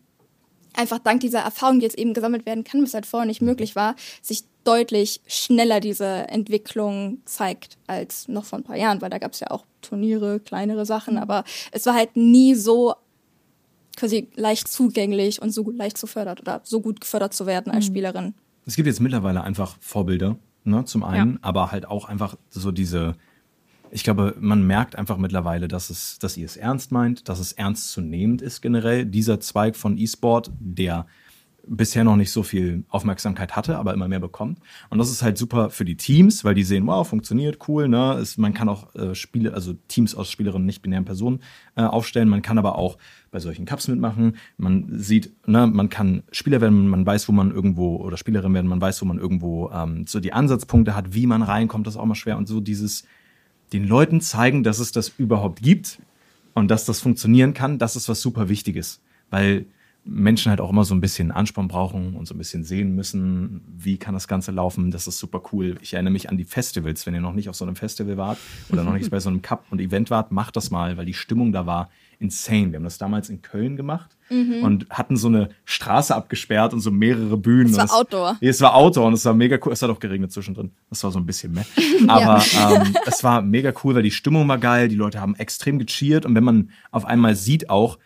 einfach 0.76 0.98
dank 0.98 1.20
dieser 1.20 1.40
Erfahrung, 1.40 1.78
die 1.78 1.84
jetzt 1.84 1.98
eben 1.98 2.14
gesammelt 2.14 2.46
werden 2.46 2.64
kann, 2.64 2.82
was 2.82 2.94
halt 2.94 3.06
vorher 3.06 3.26
nicht 3.26 3.42
möglich 3.42 3.76
war, 3.76 3.96
sich 4.22 4.44
deutlich 4.64 5.20
schneller 5.26 5.80
diese 5.80 6.06
Entwicklung 6.28 7.18
zeigt 7.24 7.76
als 7.86 8.28
noch 8.28 8.44
vor 8.44 8.58
ein 8.58 8.64
paar 8.64 8.76
Jahren, 8.76 9.00
weil 9.02 9.10
da 9.10 9.18
gab 9.18 9.32
es 9.32 9.40
ja 9.40 9.50
auch 9.50 9.64
Turniere, 9.82 10.40
kleinere 10.40 10.86
Sachen, 10.86 11.18
aber 11.18 11.44
es 11.70 11.84
war 11.86 11.94
halt 11.94 12.16
nie 12.16 12.54
so 12.54 12.94
quasi 13.96 14.28
leicht 14.34 14.68
zugänglich 14.68 15.40
und 15.40 15.50
so 15.50 15.62
gut 15.64 15.76
leicht 15.76 15.98
zu 15.98 16.06
fördert 16.06 16.40
oder 16.40 16.60
so 16.64 16.80
gut 16.80 17.00
gefördert 17.00 17.34
zu 17.34 17.46
werden 17.46 17.70
als 17.72 17.84
mhm. 17.86 17.92
Spielerin. 17.92 18.34
Es 18.66 18.76
gibt 18.76 18.86
jetzt 18.86 19.00
mittlerweile 19.00 19.42
einfach 19.42 19.76
Vorbilder, 19.80 20.36
ne, 20.64 20.84
zum 20.84 21.04
einen, 21.04 21.34
ja. 21.34 21.38
aber 21.42 21.70
halt 21.70 21.86
auch 21.86 22.06
einfach 22.06 22.36
so 22.48 22.72
diese 22.72 23.14
ich 23.94 24.02
glaube, 24.02 24.34
man 24.40 24.66
merkt 24.66 24.96
einfach 24.96 25.18
mittlerweile, 25.18 25.68
dass, 25.68 25.88
es, 25.88 26.18
dass 26.18 26.36
ihr 26.36 26.46
es 26.46 26.56
ernst 26.56 26.90
meint, 26.90 27.28
dass 27.28 27.38
es 27.38 27.52
ernstzunehmend 27.52 28.42
ist 28.42 28.60
generell. 28.60 29.06
Dieser 29.06 29.38
Zweig 29.38 29.76
von 29.76 29.96
E-Sport, 29.96 30.50
der 30.58 31.06
bisher 31.64 32.02
noch 32.02 32.16
nicht 32.16 32.32
so 32.32 32.42
viel 32.42 32.82
Aufmerksamkeit 32.88 33.54
hatte, 33.54 33.78
aber 33.78 33.94
immer 33.94 34.08
mehr 34.08 34.18
bekommt. 34.18 34.58
Und 34.90 34.98
das 34.98 35.12
ist 35.12 35.22
halt 35.22 35.38
super 35.38 35.70
für 35.70 35.84
die 35.84 35.96
Teams, 35.96 36.44
weil 36.44 36.56
die 36.56 36.64
sehen, 36.64 36.88
wow, 36.88 37.06
funktioniert, 37.06 37.68
cool, 37.68 37.88
ne? 37.88 38.14
Es, 38.14 38.36
man 38.36 38.52
kann 38.52 38.68
auch 38.68 38.92
äh, 38.96 39.14
Spiele, 39.14 39.54
also 39.54 39.74
Teams 39.86 40.16
aus 40.16 40.28
Spielerinnen, 40.28 40.66
nicht 40.66 40.82
binären 40.82 41.04
Personen 41.04 41.38
äh, 41.76 41.82
aufstellen. 41.82 42.28
Man 42.28 42.42
kann 42.42 42.58
aber 42.58 42.76
auch 42.76 42.98
bei 43.30 43.38
solchen 43.38 43.64
Cups 43.64 43.86
mitmachen. 43.86 44.36
Man 44.56 44.88
sieht, 44.98 45.32
ne, 45.46 45.68
man 45.68 45.88
kann 45.88 46.24
Spieler 46.32 46.60
werden, 46.60 46.88
man 46.88 47.06
weiß, 47.06 47.28
wo 47.28 47.32
man 47.32 47.52
irgendwo, 47.52 47.98
oder 47.98 48.16
Spielerin 48.16 48.54
werden, 48.54 48.66
man 48.66 48.80
weiß, 48.80 49.00
wo 49.02 49.06
man 49.06 49.18
irgendwo 49.18 49.70
ähm, 49.70 50.04
so 50.08 50.18
die 50.18 50.32
Ansatzpunkte 50.32 50.96
hat, 50.96 51.14
wie 51.14 51.28
man 51.28 51.42
reinkommt, 51.42 51.86
das 51.86 51.94
ist 51.94 52.00
auch 52.00 52.06
mal 52.06 52.16
schwer. 52.16 52.36
Und 52.36 52.48
so 52.48 52.58
dieses, 52.60 53.04
den 53.74 53.88
Leuten 53.88 54.20
zeigen, 54.20 54.62
dass 54.62 54.78
es 54.78 54.92
das 54.92 55.08
überhaupt 55.18 55.60
gibt 55.60 55.98
und 56.54 56.70
dass 56.70 56.84
das 56.84 57.00
funktionieren 57.00 57.54
kann, 57.54 57.78
das 57.78 57.96
ist 57.96 58.08
was 58.08 58.20
super 58.20 58.48
Wichtiges. 58.48 59.02
Weil 59.30 59.66
Menschen 60.04 60.50
halt 60.50 60.60
auch 60.60 60.70
immer 60.70 60.84
so 60.84 60.94
ein 60.94 61.00
bisschen 61.00 61.32
Ansporn 61.32 61.66
brauchen 61.66 62.14
und 62.14 62.26
so 62.26 62.34
ein 62.34 62.38
bisschen 62.38 62.62
sehen 62.62 62.94
müssen, 62.94 63.62
wie 63.76 63.96
kann 63.96 64.14
das 64.14 64.28
Ganze 64.28 64.52
laufen. 64.52 64.92
Das 64.92 65.08
ist 65.08 65.18
super 65.18 65.42
cool. 65.52 65.76
Ich 65.80 65.94
erinnere 65.94 66.12
mich 66.12 66.28
an 66.28 66.36
die 66.36 66.44
Festivals. 66.44 67.04
Wenn 67.04 67.14
ihr 67.14 67.20
noch 67.20 67.32
nicht 67.32 67.48
auf 67.48 67.56
so 67.56 67.64
einem 67.64 67.74
Festival 67.74 68.16
wart 68.16 68.38
oder 68.68 68.84
noch 68.84 68.92
nicht 68.94 69.10
bei 69.10 69.18
so 69.18 69.28
einem 69.28 69.42
Cup 69.42 69.64
und 69.70 69.80
Event 69.80 70.08
wart, 70.08 70.30
macht 70.30 70.54
das 70.54 70.70
mal, 70.70 70.96
weil 70.96 71.06
die 71.06 71.14
Stimmung 71.14 71.50
da 71.50 71.66
war 71.66 71.90
insane. 72.20 72.70
Wir 72.70 72.76
haben 72.76 72.84
das 72.84 72.98
damals 72.98 73.28
in 73.28 73.42
Köln 73.42 73.76
gemacht 73.76 74.13
mhm. 74.30 74.62
und 74.62 74.90
hatten 74.90 75.16
so 75.16 75.28
eine 75.28 75.50
Straße 75.64 76.14
abgesperrt 76.14 76.72
und 76.72 76.80
so 76.80 76.90
mehrere 76.90 77.36
Bühnen. 77.36 77.72
Es 77.72 77.78
war 77.78 77.92
Outdoor. 77.92 78.36
Es 78.40 78.60
war 78.60 78.74
Outdoor 78.74 79.06
und 79.06 79.14
es 79.14 79.24
war 79.24 79.34
mega 79.34 79.58
cool. 79.64 79.72
Es 79.72 79.82
hat 79.82 79.90
auch 79.90 80.00
geregnet 80.00 80.32
zwischendrin. 80.32 80.72
Das 80.90 81.02
war 81.04 81.10
so 81.10 81.18
ein 81.18 81.26
bisschen 81.26 81.52
mehr. 81.52 81.66
Aber 82.08 82.42
ja. 82.44 82.82
ähm, 82.82 82.94
es 83.06 83.24
war 83.24 83.42
mega 83.42 83.72
cool, 83.82 83.94
weil 83.94 84.02
die 84.02 84.10
Stimmung 84.10 84.46
war 84.48 84.58
geil. 84.58 84.88
Die 84.88 84.96
Leute 84.96 85.20
haben 85.20 85.34
extrem 85.36 85.78
gecheert 85.78 86.26
und 86.26 86.34
wenn 86.34 86.44
man 86.44 86.70
auf 86.90 87.04
einmal 87.04 87.36
sieht 87.36 87.70
auch, 87.70 87.98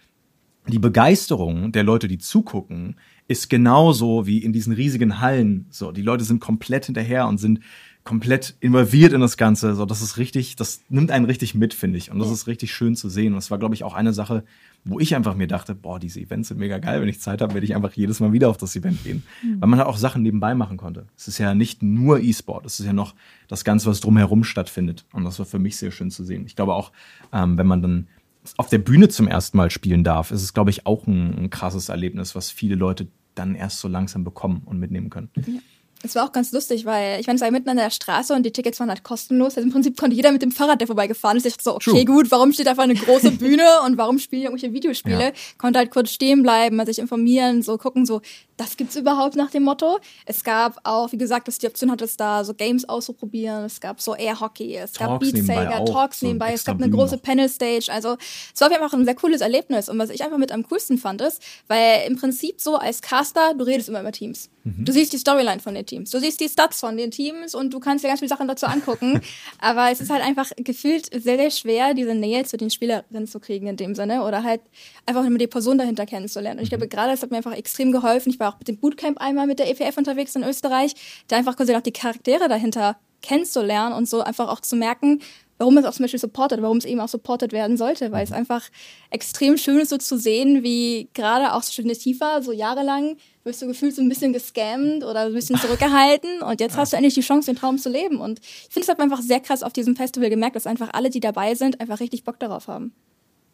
die 0.69 0.79
Begeisterung 0.79 1.73
der 1.73 1.83
Leute, 1.83 2.09
die 2.09 2.19
zugucken, 2.19 2.97
ist 3.27 3.49
genauso 3.49 4.27
wie 4.27 4.39
in 4.39 4.53
diesen 4.53 4.73
riesigen 4.73 5.21
Hallen. 5.21 5.67
So, 5.71 5.93
die 5.93 6.03
Leute 6.03 6.25
sind 6.25 6.41
komplett 6.41 6.87
hinterher 6.87 7.27
und 7.27 7.39
sind 7.39 7.61
komplett 8.09 8.57
involviert 8.61 9.13
in 9.13 9.21
das 9.21 9.37
Ganze. 9.37 9.75
So, 9.75 9.85
das 9.85 10.01
ist 10.01 10.17
richtig, 10.17 10.57
das 10.57 10.81
nimmt 10.89 11.11
einen 11.11 11.27
richtig 11.27 11.55
mit, 11.55 11.75
finde 11.75 11.99
ich. 11.99 12.11
Und 12.11 12.19
das 12.19 12.31
ist 12.31 12.47
richtig 12.47 12.73
schön 12.73 12.97
zu 12.97 13.11
sehen. 13.11 13.35
Und 13.35 13.37
das 13.37 13.51
war, 13.51 13.59
glaube 13.59 13.75
ich, 13.75 13.85
auch 13.85 13.93
eine 13.93 14.15
Sache, 14.15 14.45
wo 14.83 14.99
ich 14.99 15.15
einfach 15.15 15.35
mir 15.35 15.47
dachte, 15.47 15.75
boah, 15.75 16.01
diese 16.01 16.19
Events 16.19 16.49
sind 16.49 16.59
mega 16.59 16.79
geil. 16.79 17.03
Wenn 17.03 17.09
ich 17.11 17.21
Zeit 17.21 17.43
habe, 17.43 17.53
werde 17.53 17.67
ich 17.67 17.77
einfach 17.77 17.93
jedes 17.93 18.21
Mal 18.21 18.33
wieder 18.33 18.49
auf 18.49 18.57
das 18.57 18.75
Event 18.77 19.05
gehen. 19.05 19.25
Mhm. 19.43 19.61
Weil 19.61 19.69
man 19.69 19.79
halt 19.79 19.91
auch 19.91 19.99
Sachen 19.99 20.23
nebenbei 20.23 20.55
machen 20.55 20.79
konnte. 20.79 21.05
Es 21.19 21.29
ist 21.29 21.37
ja 21.37 21.55
nicht 21.55 21.83
nur 21.83 22.19
E-Sport, 22.21 22.65
es 22.65 22.81
ist 22.81 22.87
ja 22.87 22.95
noch 22.95 23.15
das 23.47 23.63
Ganze, 23.63 23.91
was 23.91 24.01
drumherum 24.01 24.43
stattfindet. 24.43 25.05
Und 25.13 25.25
das 25.25 25.39
war 25.39 25.45
für 25.45 25.59
mich 25.59 25.77
sehr 25.77 25.91
schön 25.91 26.11
zu 26.11 26.25
sehen. 26.25 26.47
Ich 26.47 26.57
glaube 26.57 26.73
auch, 26.73 26.93
ähm, 27.35 27.59
wenn 27.59 27.67
man 27.67 27.83
dann 27.83 28.09
auf 28.57 28.71
der 28.71 28.79
Bühne 28.79 29.11
zum 29.11 29.29
ersten 29.29 29.59
Mal 29.59 29.71
spielen 29.71 30.03
darf, 30.03 30.31
ist 30.31 30.43
es, 30.43 30.55
glaube 30.55 30.71
ich, 30.71 30.87
auch 30.87 31.07
ein, 31.07 31.37
ein 31.37 31.51
krasses 31.51 31.91
Erlebnis, 31.91 32.35
was 32.35 32.51
viele 32.51 32.75
Leute 32.75 33.09
dann 33.35 33.55
erst 33.55 33.81
so 33.81 33.89
langsam 33.89 34.25
bekommen 34.25 34.63
und 34.65 34.79
mitnehmen 34.79 35.11
können. 35.11 35.29
Ja. 35.37 35.61
Es 36.03 36.15
war 36.15 36.25
auch 36.25 36.33
ganz 36.33 36.53
lustig, 36.53 36.85
weil 36.85 37.21
ich 37.21 37.27
meine, 37.27 37.37
es 37.37 37.43
war 37.43 37.51
mitten 37.51 37.69
an 37.69 37.77
der 37.77 37.91
Straße 37.91 38.33
und 38.33 38.45
die 38.45 38.53
Tickets 38.53 38.79
waren 38.79 38.89
halt 38.89 39.03
kostenlos. 39.03 39.57
Also 39.57 39.67
im 39.67 39.73
Prinzip 39.73 39.97
konnte 39.97 40.15
jeder 40.15 40.31
mit 40.31 40.43
dem 40.43 40.53
Fahrrad, 40.53 40.81
der 40.81 40.87
vorbeigefahren 40.87 41.37
ist, 41.37 41.47
ich 41.47 41.55
dachte 41.55 41.65
so, 41.65 41.75
okay, 41.75 41.91
True. 41.91 42.05
gut, 42.05 42.31
warum 42.31 42.53
steht 42.53 42.69
einfach 42.69 42.85
eine 42.85 42.95
große 42.95 43.31
Bühne 43.39 43.65
und 43.85 43.99
warum 43.99 44.19
spielen 44.19 44.43
irgendwelche 44.43 44.73
Videospiele? 44.73 45.25
Ja. 45.25 45.33
Konnte 45.59 45.79
halt 45.79 45.91
kurz 45.91 46.11
stehen 46.11 46.43
bleiben, 46.43 46.77
mal 46.77 46.87
sich 46.87 46.99
informieren, 46.99 47.63
so 47.63 47.79
gucken, 47.79 48.07
so, 48.07 48.21
das 48.59 48.77
gibt's 48.77 48.97
überhaupt 48.97 49.37
nach 49.37 49.51
dem 49.51 49.63
Motto. 49.63 49.99
Es 50.27 50.43
gab 50.43 50.79
auch, 50.83 51.13
wie 51.13 51.17
gesagt, 51.17 51.49
dass 51.49 51.59
die 51.59 51.67
Option 51.69 51.91
hatte, 51.91 52.05
es 52.05 52.17
da 52.17 52.45
so 52.45 52.55
Games 52.55 52.89
auszuprobieren. 52.89 53.65
Es 53.65 53.81
gab 53.81 54.01
so 54.01 54.17
Air 54.17 54.41
Hockey, 54.41 54.77
es 54.77 54.95
gab 54.95 55.21
Beat 55.21 55.47
Saber, 55.47 55.85
Talks 55.85 56.21
so 56.21 56.27
nebenbei, 56.27 56.53
es 56.53 56.65
gab 56.65 56.83
eine 56.83 56.91
große 56.91 57.19
Panel 57.19 57.49
Stage. 57.49 57.87
Also 57.89 58.17
es 58.53 58.61
war 58.61 58.71
einfach 58.71 58.93
ein 58.93 59.05
sehr 59.05 59.15
cooles 59.15 59.41
Erlebnis. 59.41 59.89
Und 59.89 59.99
was 59.99 60.11
ich 60.11 60.25
einfach 60.25 60.39
mit 60.39 60.51
am 60.51 60.67
coolsten 60.69 60.99
fand, 60.99 61.21
ist, 61.21 61.41
weil 61.69 62.09
im 62.09 62.17
Prinzip 62.17 62.61
so 62.61 62.77
als 62.77 63.01
Caster, 63.01 63.55
du 63.55 63.65
redest 63.65 63.89
immer 63.89 64.01
über 64.01 64.13
Teams. 64.13 64.51
Mhm. 64.65 64.85
Du 64.85 64.93
siehst 64.93 65.13
die 65.13 65.19
Storyline 65.19 65.61
von 65.61 65.75
den 65.75 65.87
Teams, 65.89 66.11
du 66.11 66.21
siehst 66.21 66.41
die 66.41 66.49
Stats 66.49 66.79
von 66.81 66.97
den 66.97 67.11
Teams 67.11 67.55
und 67.55 67.75
du 67.75 67.81
kannst 67.81 68.05
dir 68.05 68.09
ganz 68.09 68.21
viele 68.21 68.29
Sachen 68.29 68.47
dazu 68.47 68.67
angucken. 68.67 69.21
Aber 69.59 69.91
es 69.91 70.01
ist 70.01 70.11
halt 70.11 70.23
einfach 70.23 70.51
gefühlt 70.57 71.07
sehr, 71.07 71.37
sehr 71.37 71.51
schwer, 71.51 71.95
diese 71.95 72.15
Nähe 72.15 72.45
zu 72.45 72.57
den 72.57 72.71
Spielerinnen 72.71 73.27
zu 73.27 73.41
kriegen 73.41 73.67
in 73.67 73.77
dem 73.77 73.95
Sinne 73.97 74.23
oder 74.23 74.45
halt 74.45 74.61
einfach 75.07 75.29
nur 75.29 75.39
die 75.39 75.49
Person 75.49 75.79
dahinter 75.79 76.07
kennenzulernen. 76.07 76.61
Und 76.61 76.63
ich 76.63 76.71
glaube, 76.71 76.85
mhm. 76.85 76.91
gerade 76.91 77.11
das 77.11 77.23
hat 77.23 77.33
mir 77.33 77.39
einfach 77.39 77.57
extrem 77.57 77.91
geholfen. 77.91 78.31
Ich 78.31 78.39
war 78.39 78.55
auch 78.55 78.59
mit 78.59 78.69
dem 78.69 78.79
Bootcamp 78.79 79.19
einmal 79.19 79.47
mit 79.49 79.59
der 79.59 79.69
EPF 79.69 79.97
unterwegs 79.97 80.37
in 80.37 80.45
Österreich, 80.45 80.95
da 81.27 81.37
einfach 81.37 81.57
quasi 81.57 81.75
auch 81.75 81.81
die 81.81 81.93
Charaktere 81.93 82.49
dahinter 82.49 82.97
kennenzulernen 83.21 83.95
und 83.95 84.09
so 84.09 84.21
einfach 84.21 84.49
auch 84.49 84.61
zu 84.61 84.77
merken, 84.77 85.21
warum 85.59 85.77
es 85.77 85.85
auch 85.85 85.93
zum 85.93 86.05
Beispiel 86.05 86.21
supportet, 86.21 86.63
warum 86.63 86.79
es 86.79 86.85
eben 86.85 87.01
auch 87.01 87.09
supportet 87.09 87.53
werden 87.53 87.77
sollte, 87.77 88.11
weil 88.13 88.25
es 88.25 88.31
mhm. 88.31 88.37
einfach 88.37 88.63
extrem 89.11 89.57
schön 89.57 89.81
ist, 89.81 89.91
so 89.91 89.99
zu 89.99 90.17
sehen, 90.19 90.63
wie 90.63 91.09
gerade 91.15 91.53
auch 91.53 91.63
Tifa, 91.63 92.43
so 92.43 92.53
jahrelang 92.53 93.17
wirst 93.45 93.63
du 93.63 93.67
gefühlt 93.67 93.95
so 93.95 94.03
ein 94.03 94.09
bisschen 94.09 94.33
gescammt 94.33 95.05
oder 95.05 95.27
ein 95.27 95.33
bisschen 95.33 95.57
zurückgehalten 95.61 96.43
und 96.43 96.61
jetzt 96.61 96.77
hast 96.77 96.93
du 96.93 96.97
endlich 96.97 97.15
die 97.15 97.21
Chance, 97.23 97.51
den 97.51 97.57
Traum 97.57 97.79
zu 97.79 97.89
leben. 97.89 98.21
Und 98.21 98.41
ich 98.41 98.69
finde, 98.71 98.83
es 98.83 98.89
hat 98.89 98.99
man 98.99 99.11
einfach 99.11 99.23
sehr 99.23 99.41
krass 99.41 99.63
auf 99.63 99.73
diesem 99.73 99.97
Festival 99.97 100.31
gemerkt, 100.31 100.57
dass 100.57 100.67
einfach 100.67 100.91
alle, 100.93 101.11
die 101.11 101.21
dabei 101.21 101.55
sind, 101.55 101.81
einfach 101.81 102.01
richtig 102.01 102.25
Bock 102.25 102.39
darauf 102.39 102.69
haben. 102.69 102.93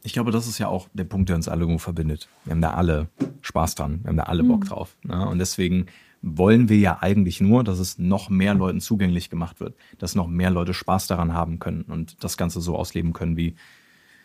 Ich 0.03 0.13
glaube, 0.13 0.31
das 0.31 0.47
ist 0.47 0.59
ja 0.59 0.69
auch 0.69 0.89
der 0.93 1.05
Punkt, 1.05 1.31
der 1.31 1.37
uns 1.37 1.49
alle 1.49 1.63
irgendwo 1.63 1.79
verbindet. 1.79 2.29
Wir 2.45 2.51
haben 2.53 2.61
da 2.61 2.75
alle 2.75 3.09
Spaß 3.41 3.75
dran, 3.75 4.01
wir 4.03 4.11
haben 4.11 4.19
da 4.19 4.25
alle 4.25 4.45
Bock 4.45 4.65
mhm. 4.65 4.69
drauf. 4.69 4.97
Ne? 5.03 5.27
Und 5.27 5.39
deswegen 5.39 5.87
wollen 6.25 6.69
wir 6.69 6.79
ja 6.79 6.99
eigentlich 7.03 7.41
nur, 7.41 7.65
dass 7.65 7.79
es 7.79 7.99
noch 7.99 8.31
mehr 8.31 8.55
Leuten 8.55 8.81
zugänglich 8.81 9.29
gemacht 9.29 9.61
wird, 9.61 9.77
dass 9.99 10.15
noch 10.15 10.27
mehr 10.27 10.51
Leute 10.51 10.73
Spaß 10.73 11.07
daran 11.07 11.35
haben 11.35 11.59
können 11.59 11.83
und 11.83 12.25
das 12.25 12.37
Ganze 12.37 12.61
so 12.61 12.77
ausleben 12.77 13.13
können, 13.13 13.37
wie 13.37 13.55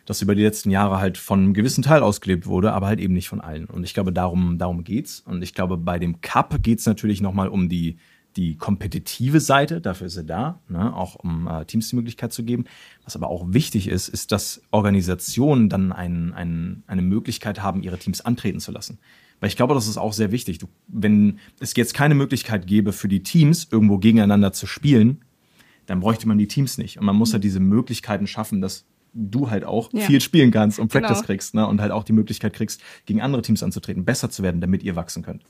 das 0.05 0.21
über 0.21 0.33
die 0.33 0.41
letzten 0.41 0.71
Jahre 0.71 0.99
halt 0.99 1.17
von 1.17 1.39
einem 1.39 1.53
gewissen 1.53 1.83
Teil 1.83 2.01
ausgelebt 2.01 2.47
wurde, 2.47 2.73
aber 2.73 2.88
halt 2.88 2.99
eben 2.99 3.13
nicht 3.13 3.29
von 3.29 3.41
allen. 3.41 3.65
Und 3.65 3.83
ich 3.83 3.93
glaube, 3.93 4.13
darum, 4.13 4.57
darum 4.57 4.83
geht's. 4.83 5.19
Und 5.19 5.43
ich 5.43 5.53
glaube, 5.53 5.77
bei 5.77 5.99
dem 5.99 6.21
Cup 6.21 6.63
geht's 6.63 6.85
natürlich 6.85 7.21
nochmal 7.21 7.49
um 7.49 7.69
die, 7.69 7.97
die 8.35 8.55
kompetitive 8.55 9.39
Seite, 9.39 9.81
dafür 9.81 10.07
ist 10.07 10.17
er 10.17 10.23
da, 10.23 10.62
ne? 10.69 10.95
auch 10.95 11.15
um 11.15 11.47
äh, 11.47 11.65
Teams 11.65 11.89
die 11.89 11.95
Möglichkeit 11.95 12.31
zu 12.31 12.43
geben. 12.43 12.65
Was 13.03 13.15
aber 13.15 13.27
auch 13.27 13.45
wichtig 13.49 13.88
ist, 13.88 14.07
ist, 14.07 14.31
dass 14.31 14.62
Organisationen 14.71 15.67
dann 15.67 15.91
ein, 15.91 16.33
ein, 16.33 16.83
eine 16.88 17.01
Möglichkeit 17.01 17.62
haben, 17.62 17.83
ihre 17.83 17.97
Teams 17.97 18.21
antreten 18.21 18.59
zu 18.59 18.71
lassen. 18.71 18.99
Weil 19.39 19.49
ich 19.49 19.56
glaube, 19.56 19.73
das 19.73 19.88
ist 19.88 19.97
auch 19.97 20.13
sehr 20.13 20.32
wichtig. 20.32 20.58
Du, 20.58 20.67
wenn 20.88 21.39
es 21.60 21.75
jetzt 21.75 21.93
keine 21.93 22.15
Möglichkeit 22.15 22.67
gäbe 22.67 22.91
für 22.91 23.08
die 23.08 23.23
Teams, 23.23 23.67
irgendwo 23.71 23.97
gegeneinander 23.97 24.52
zu 24.52 24.67
spielen, 24.67 25.21
dann 25.86 26.02
bräuchte 26.02 26.28
man 26.28 26.38
die 26.38 26.47
Teams 26.47 26.78
nicht. 26.78 26.99
Und 26.99 27.06
man 27.06 27.15
muss 27.15 27.34
halt 27.34 27.43
diese 27.43 27.60
Möglichkeiten 27.60 28.28
schaffen, 28.28 28.62
dass 28.62 28.86
du 29.13 29.49
halt 29.49 29.63
auch 29.63 29.91
ja. 29.91 30.06
viel 30.06 30.21
spielen 30.21 30.52
kannst 30.52 30.78
und 30.80 30.91
Practice 30.91 31.17
genau. 31.17 31.25
kriegst 31.25 31.56
ne? 31.56 31.65
und 31.65 31.82
halt 31.82 31.91
auch 31.91 32.04
die 32.04 32.13
Möglichkeit 32.13 32.54
kriegst, 32.54 32.82
gegen 33.06 33.21
andere 33.21 33.41
Teams 33.41 33.63
anzutreten, 33.63 34.06
besser 34.06 34.30
zu 34.30 34.43
werden, 34.43 34.62
damit 34.62 34.84
ihr 34.84 34.95
wachsen 34.95 35.23
könnt. 35.23 35.43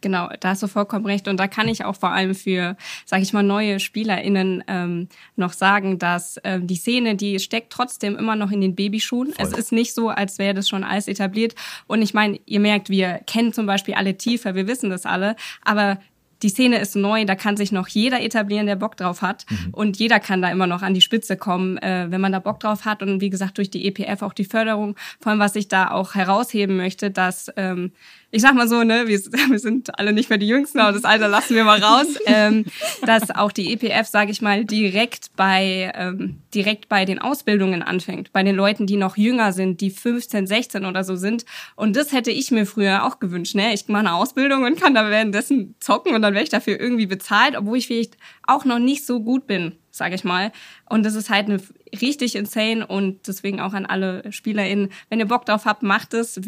Genau, 0.00 0.28
da 0.40 0.50
hast 0.50 0.62
du 0.62 0.66
vollkommen 0.68 1.06
recht. 1.06 1.28
Und 1.28 1.38
da 1.38 1.48
kann 1.48 1.68
ich 1.68 1.84
auch 1.84 1.96
vor 1.96 2.10
allem 2.10 2.34
für, 2.34 2.76
sage 3.04 3.22
ich 3.22 3.32
mal, 3.32 3.42
neue 3.42 3.80
SpielerInnen 3.80 4.64
ähm, 4.68 5.08
noch 5.36 5.52
sagen, 5.52 5.98
dass 5.98 6.40
ähm, 6.44 6.66
die 6.66 6.76
Szene, 6.76 7.16
die 7.16 7.38
steckt 7.38 7.72
trotzdem 7.72 8.16
immer 8.16 8.36
noch 8.36 8.50
in 8.50 8.60
den 8.60 8.74
Babyschuhen. 8.74 9.32
Voll. 9.32 9.46
Es 9.46 9.52
ist 9.52 9.72
nicht 9.72 9.94
so, 9.94 10.08
als 10.08 10.38
wäre 10.38 10.54
das 10.54 10.68
schon 10.68 10.84
alles 10.84 11.08
etabliert. 11.08 11.54
Und 11.86 12.02
ich 12.02 12.14
meine, 12.14 12.38
ihr 12.46 12.60
merkt, 12.60 12.90
wir 12.90 13.20
kennen 13.26 13.52
zum 13.52 13.66
Beispiel 13.66 13.94
alle 13.94 14.16
tiefer, 14.16 14.54
wir 14.54 14.66
wissen 14.66 14.90
das 14.90 15.06
alle, 15.06 15.36
aber 15.64 15.98
die 16.42 16.48
Szene 16.48 16.78
ist 16.78 16.94
neu, 16.94 17.24
da 17.24 17.34
kann 17.34 17.56
sich 17.56 17.72
noch 17.72 17.88
jeder 17.88 18.22
etablieren, 18.22 18.66
der 18.66 18.76
Bock 18.76 18.96
drauf 18.96 19.22
hat. 19.22 19.44
Mhm. 19.48 19.74
Und 19.74 19.96
jeder 19.98 20.20
kann 20.20 20.40
da 20.40 20.50
immer 20.50 20.66
noch 20.66 20.82
an 20.82 20.94
die 20.94 21.00
Spitze 21.00 21.36
kommen, 21.36 21.78
äh, 21.78 22.06
wenn 22.10 22.20
man 22.20 22.32
da 22.32 22.38
Bock 22.38 22.60
drauf 22.60 22.84
hat. 22.84 23.02
Und 23.02 23.20
wie 23.20 23.30
gesagt, 23.30 23.58
durch 23.58 23.70
die 23.70 23.86
EPF 23.86 24.22
auch 24.22 24.32
die 24.32 24.44
Förderung, 24.44 24.96
vor 25.20 25.30
allem 25.30 25.40
was 25.40 25.56
ich 25.56 25.68
da 25.68 25.90
auch 25.90 26.14
herausheben 26.14 26.76
möchte, 26.76 27.10
dass 27.10 27.50
ähm, 27.56 27.92
ich 28.30 28.42
sag 28.42 28.54
mal 28.54 28.68
so, 28.68 28.82
ne, 28.82 29.06
wir, 29.06 29.18
wir 29.50 29.58
sind 29.58 29.98
alle 29.98 30.12
nicht 30.12 30.28
mehr 30.28 30.38
die 30.38 30.48
Jüngsten, 30.48 30.80
aber 30.80 30.92
das 30.92 31.04
Alter 31.04 31.28
lassen 31.28 31.54
wir 31.54 31.64
mal 31.64 31.82
raus, 31.82 32.06
ähm, 32.26 32.64
dass 33.04 33.30
auch 33.30 33.52
die 33.52 33.72
EPF, 33.72 34.06
sage 34.06 34.30
ich 34.30 34.42
mal, 34.42 34.64
direkt 34.64 35.30
bei 35.36 35.92
ähm, 35.94 36.42
direkt 36.54 36.88
bei 36.88 37.04
den 37.04 37.18
Ausbildungen 37.18 37.82
anfängt, 37.82 38.32
bei 38.32 38.42
den 38.42 38.54
Leuten, 38.56 38.86
die 38.86 38.96
noch 38.96 39.16
jünger 39.16 39.52
sind, 39.52 39.80
die 39.80 39.90
15, 39.90 40.46
16 40.46 40.84
oder 40.84 41.04
so 41.04 41.16
sind. 41.16 41.44
Und 41.76 41.96
das 41.96 42.12
hätte 42.12 42.30
ich 42.30 42.50
mir 42.50 42.66
früher 42.66 43.04
auch 43.04 43.18
gewünscht. 43.18 43.54
Ne? 43.54 43.72
Ich 43.74 43.88
mache 43.88 44.00
eine 44.00 44.14
Ausbildung 44.14 44.64
und 44.64 44.80
kann 44.80 44.94
da 44.94 45.08
währenddessen 45.10 45.74
zocken 45.80 46.14
und 46.14 46.22
dann 46.22 46.34
werde 46.34 46.44
ich 46.44 46.50
dafür 46.50 46.78
irgendwie 46.80 47.06
bezahlt, 47.06 47.56
obwohl 47.56 47.78
ich 47.78 47.86
vielleicht 47.86 48.16
auch 48.46 48.64
noch 48.64 48.78
nicht 48.78 49.06
so 49.06 49.20
gut 49.20 49.46
bin, 49.46 49.72
sage 49.90 50.14
ich 50.14 50.24
mal. 50.24 50.52
Und 50.88 51.04
das 51.04 51.14
ist 51.14 51.30
halt 51.30 51.48
eine 51.48 51.60
richtig 52.00 52.34
insane 52.34 52.86
und 52.86 53.26
deswegen 53.26 53.60
auch 53.60 53.72
an 53.72 53.86
alle 53.86 54.30
SpielerInnen, 54.30 54.90
wenn 55.08 55.18
ihr 55.18 55.26
Bock 55.26 55.46
drauf 55.46 55.64
habt, 55.64 55.82
macht 55.82 56.14
es 56.14 56.40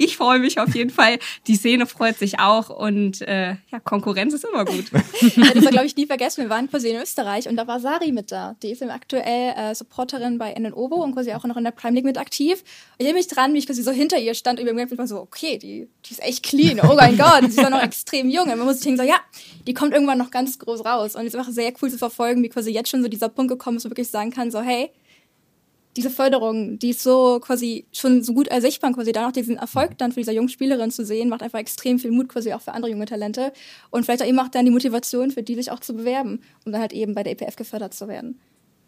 ich 0.00 0.16
freue 0.16 0.38
mich 0.38 0.58
auf 0.58 0.74
jeden 0.74 0.90
Fall. 0.90 1.18
Die 1.46 1.56
Szene 1.56 1.86
freut 1.86 2.18
sich 2.18 2.40
auch 2.40 2.70
und 2.70 3.20
äh, 3.20 3.56
ja, 3.70 3.80
Konkurrenz 3.84 4.32
ist 4.32 4.44
immer 4.44 4.64
gut. 4.64 4.86
ja, 5.36 5.52
das 5.52 5.64
war, 5.64 5.70
glaube 5.70 5.86
ich, 5.86 5.94
nie 5.94 6.06
vergessen. 6.06 6.42
Wir 6.42 6.50
waren 6.50 6.70
quasi 6.70 6.88
in 6.88 7.00
Österreich 7.00 7.48
und 7.48 7.56
da 7.56 7.66
war 7.66 7.80
Sari 7.80 8.10
mit 8.10 8.32
da. 8.32 8.56
Die 8.62 8.70
ist 8.70 8.82
aktuell 8.82 9.52
äh, 9.56 9.74
Supporterin 9.74 10.38
bei 10.38 10.54
NNOVO 10.58 11.04
und 11.04 11.12
quasi 11.12 11.34
auch 11.34 11.44
noch 11.44 11.58
in 11.58 11.64
der 11.64 11.72
Prime 11.72 11.94
League 11.94 12.06
mit 12.06 12.16
aktiv. 12.16 12.64
Ich 12.96 13.04
erinnere 13.04 13.18
mich 13.18 13.28
dran, 13.28 13.52
wie 13.52 13.58
ich 13.58 13.66
quasi 13.66 13.82
so 13.82 13.90
hinter 13.90 14.18
ihr 14.18 14.32
stand 14.32 14.58
und 14.58 14.74
mir 14.74 14.98
war 14.98 15.06
so, 15.06 15.18
okay, 15.20 15.58
die, 15.58 15.88
die 16.06 16.12
ist 16.12 16.22
echt 16.22 16.42
clean. 16.44 16.80
Oh 16.80 16.94
mein 16.94 17.18
Gott, 17.18 17.42
sie 17.42 17.60
ist 17.60 17.64
auch 17.64 17.70
noch 17.70 17.82
extrem 17.82 18.30
jung. 18.30 18.44
Und 18.44 18.56
man 18.56 18.66
muss 18.66 18.76
sich 18.76 18.84
denken, 18.84 19.02
so, 19.02 19.06
ja, 19.06 19.20
die 19.66 19.74
kommt 19.74 19.92
irgendwann 19.92 20.18
noch 20.18 20.30
ganz 20.30 20.58
groß 20.58 20.82
raus. 20.84 21.14
Und 21.14 21.26
es 21.26 21.34
ist 21.34 21.38
einfach 21.38 21.52
sehr 21.52 21.72
cool 21.82 21.90
zu 21.90 21.98
verfolgen, 21.98 22.42
wie 22.42 22.48
quasi 22.48 22.70
jetzt 22.70 22.88
schon 22.88 23.02
so 23.02 23.08
dieser 23.08 23.28
Punkt 23.28 23.50
gekommen 23.50 23.76
ist, 23.76 23.84
wo 23.84 23.90
wirklich 23.90 24.08
sagen 24.08 24.30
kann, 24.30 24.50
so, 24.50 24.62
hey, 24.62 24.90
diese 25.96 26.10
Förderung, 26.10 26.78
die 26.78 26.90
ist 26.90 27.02
so 27.02 27.40
quasi 27.40 27.86
schon 27.92 28.22
so 28.22 28.32
gut 28.32 28.48
ersichtbar, 28.48 28.92
quasi 28.92 29.12
da 29.12 29.22
noch 29.22 29.32
diesen 29.32 29.56
Erfolg 29.56 29.98
dann 29.98 30.12
für 30.12 30.20
diese 30.20 30.32
junge 30.32 30.48
Spielerin 30.48 30.90
zu 30.90 31.04
sehen, 31.04 31.28
macht 31.28 31.42
einfach 31.42 31.58
extrem 31.58 31.98
viel 31.98 32.12
Mut 32.12 32.28
quasi 32.28 32.52
auch 32.52 32.60
für 32.60 32.72
andere 32.72 32.92
junge 32.92 33.06
Talente 33.06 33.52
und 33.90 34.04
vielleicht 34.04 34.22
auch 34.22 34.26
eben 34.26 34.38
auch 34.38 34.48
dann 34.48 34.64
die 34.64 34.70
Motivation 34.70 35.30
für 35.30 35.42
die 35.42 35.56
sich 35.56 35.70
auch 35.70 35.80
zu 35.80 35.94
bewerben, 35.94 36.40
um 36.64 36.72
dann 36.72 36.80
halt 36.80 36.92
eben 36.92 37.14
bei 37.14 37.22
der 37.22 37.32
EPF 37.32 37.56
gefördert 37.56 37.94
zu 37.94 38.06
werden. 38.06 38.38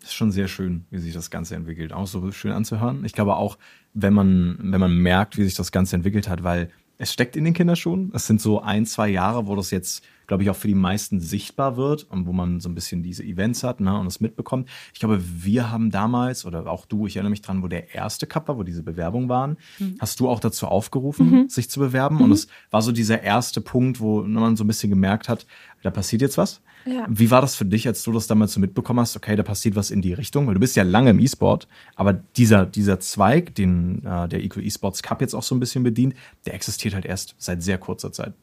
Das 0.01 0.11
ist 0.11 0.17
schon 0.17 0.33
sehr 0.33 0.49
schön, 0.49 0.85
wie 0.91 0.99
sich 0.99 1.15
das 1.15 1.31
Ganze 1.31 1.55
entwickelt. 1.55 1.93
Auch 1.93 2.09
so 2.09 2.33
schön 2.33 2.51
anzuhören. 2.51 3.05
Ich 3.05 3.13
glaube 3.13 3.37
auch, 3.37 3.57
wenn 3.95 4.13
man, 4.13 4.59
wenn 4.61 4.81
man 4.81 4.97
merkt, 4.97 5.39
wie 5.39 5.45
sich 5.45 5.55
das 5.55 5.71
Ganze 5.71 5.95
entwickelt 5.95 6.29
hat, 6.29 6.43
weil 6.43 6.71
es 6.99 7.13
steckt 7.13 7.37
in 7.37 7.45
den 7.45 7.55
Kinderschuhen. 7.55 8.11
Es 8.15 8.27
sind 8.27 8.41
so 8.41 8.61
ein, 8.61 8.87
zwei 8.87 9.09
Jahre, 9.09 9.47
wo 9.47 9.57
das 9.57 9.71
jetzt 9.71 10.05
glaube 10.27 10.43
ich, 10.43 10.51
auch 10.51 10.57
für 10.57 10.69
die 10.69 10.75
meisten 10.75 11.21
sichtbar 11.21 11.77
wird 11.77 12.05
und 12.05 12.27
wo 12.27 12.33
man 12.33 12.61
so 12.61 12.69
ein 12.69 12.75
bisschen 12.75 13.03
diese 13.03 13.23
Events 13.23 13.63
hat 13.63 13.81
ne, 13.81 13.99
und 13.99 14.07
es 14.07 14.21
mitbekommt. 14.21 14.69
Ich 14.93 15.01
glaube, 15.01 15.23
wir 15.23 15.71
haben 15.71 15.91
damals, 15.91 16.45
oder 16.45 16.67
auch 16.67 16.87
du, 16.87 17.07
ich 17.07 17.17
erinnere 17.17 17.31
mich 17.31 17.43
dran, 17.43 17.63
wo 17.63 17.69
der 17.69 17.95
erste 17.95 18.27
Cup 18.27 18.49
war, 18.49 18.57
wo 18.59 18.63
diese 18.63 18.83
Bewerbungen 18.83 19.29
waren, 19.29 19.57
mhm. 19.79 19.97
hast 20.01 20.21
du 20.21 20.29
auch 20.29 20.41
dazu 20.41 20.67
aufgerufen, 20.67 21.31
mhm. 21.31 21.49
sich 21.49 21.71
zu 21.71 21.81
bewerben. 21.81 22.17
Mhm. 22.17 22.23
Und 22.23 22.33
es 22.33 22.49
war 22.71 22.83
so 22.83 22.93
dieser 22.93 23.23
erste 23.23 23.61
Punkt, 23.61 24.01
wo 24.01 24.23
man 24.23 24.57
so 24.57 24.65
ein 24.65 24.67
bisschen 24.67 24.91
gemerkt 24.91 25.29
hat, 25.29 25.47
da 25.83 25.91
passiert 25.91 26.23
jetzt 26.23 26.39
was. 26.39 26.61
Ja. 26.85 27.07
Wie 27.09 27.31
war 27.31 27.41
das 27.41 27.55
für 27.55 27.65
dich, 27.65 27.87
als 27.87 28.03
du 28.03 28.13
das 28.13 28.27
damals 28.27 28.53
so 28.53 28.61
mitbekommen 28.61 29.01
hast? 29.01 29.17
Okay, 29.17 29.37
da 29.37 29.43
passiert 29.43 29.77
was 29.77 29.91
in 29.91 30.03
die 30.03 30.13
Richtung, 30.13 30.47
weil 30.47 30.55
du 30.55 30.61
bist 30.61 30.77
ja 30.77 30.83
lange 30.83 31.11
im 31.11 31.21
E-Sport, 31.21 31.69
aber 31.95 32.13
dieser, 32.13 32.67
dieser 32.67 32.99
Zweig, 33.01 33.55
den 33.55 34.05
äh, 34.05 34.29
der 34.29 34.43
Eco 34.43 34.61
E-Sports 34.61 35.03
Cup 35.03 35.21
jetzt 35.21 35.35
auch 35.35 35.43
so 35.43 35.55
ein 35.55 35.61
bisschen 35.61 35.85
bedient, 35.85 36.15
der 36.47 36.55
existiert 36.55 36.95
halt 36.95 37.05
erst 37.05 37.35
seit 37.39 37.63
sehr 37.63 37.79
kurzer 37.79 38.13
Zeit. 38.13 38.35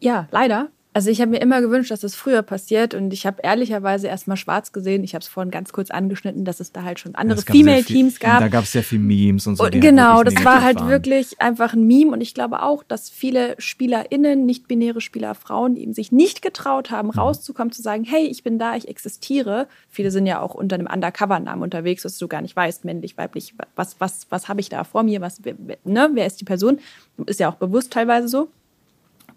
Ja, 0.00 0.28
leider. 0.30 0.70
Also 0.96 1.10
ich 1.10 1.20
habe 1.20 1.32
mir 1.32 1.42
immer 1.42 1.60
gewünscht, 1.60 1.90
dass 1.90 2.00
das 2.00 2.14
früher 2.14 2.40
passiert 2.40 2.94
und 2.94 3.12
ich 3.12 3.26
habe 3.26 3.42
ehrlicherweise 3.42 4.06
erstmal 4.06 4.38
schwarz 4.38 4.72
gesehen. 4.72 5.04
Ich 5.04 5.14
habe 5.14 5.20
es 5.20 5.28
vorhin 5.28 5.50
ganz 5.50 5.74
kurz 5.74 5.90
angeschnitten, 5.90 6.46
dass 6.46 6.58
es 6.58 6.72
da 6.72 6.84
halt 6.84 6.98
schon 6.98 7.14
andere 7.16 7.40
ja, 7.40 7.52
Female-Teams 7.52 8.18
gab. 8.18 8.40
Da 8.40 8.48
gab 8.48 8.64
es 8.64 8.72
sehr 8.72 8.82
viel 8.82 9.00
Memes 9.00 9.46
und 9.46 9.56
so. 9.56 9.64
Und 9.64 9.78
genau, 9.78 10.22
das 10.22 10.42
war 10.42 10.62
halt 10.62 10.80
waren. 10.80 10.88
wirklich 10.88 11.38
einfach 11.38 11.74
ein 11.74 11.86
Meme 11.86 12.12
und 12.12 12.22
ich 12.22 12.32
glaube 12.32 12.62
auch, 12.62 12.82
dass 12.82 13.10
viele 13.10 13.56
SpielerInnen, 13.58 14.46
nicht-binäre 14.46 15.02
Spieler, 15.02 15.34
Frauen, 15.34 15.74
die 15.74 15.82
eben 15.82 15.92
sich 15.92 16.12
nicht 16.12 16.40
getraut 16.40 16.90
haben, 16.90 17.08
mhm. 17.08 17.18
rauszukommen, 17.18 17.72
zu 17.72 17.82
sagen, 17.82 18.04
hey, 18.04 18.24
ich 18.24 18.42
bin 18.42 18.58
da, 18.58 18.74
ich 18.74 18.88
existiere. 18.88 19.68
Viele 19.90 20.10
sind 20.10 20.24
ja 20.24 20.40
auch 20.40 20.54
unter 20.54 20.76
einem 20.76 20.86
Undercover-Namen 20.86 21.62
unterwegs, 21.62 22.04
dass 22.04 22.16
du 22.16 22.26
gar 22.26 22.40
nicht 22.40 22.56
weißt, 22.56 22.86
männlich, 22.86 23.18
weiblich, 23.18 23.52
was, 23.74 23.96
was, 23.98 24.28
was 24.30 24.48
habe 24.48 24.62
ich 24.62 24.70
da 24.70 24.82
vor 24.82 25.02
mir, 25.02 25.20
was, 25.20 25.42
ne, 25.84 26.10
wer 26.14 26.24
ist 26.24 26.40
die 26.40 26.46
Person? 26.46 26.78
Ist 27.26 27.38
ja 27.38 27.50
auch 27.50 27.56
bewusst 27.56 27.92
teilweise 27.92 28.28
so. 28.28 28.48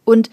Und 0.06 0.30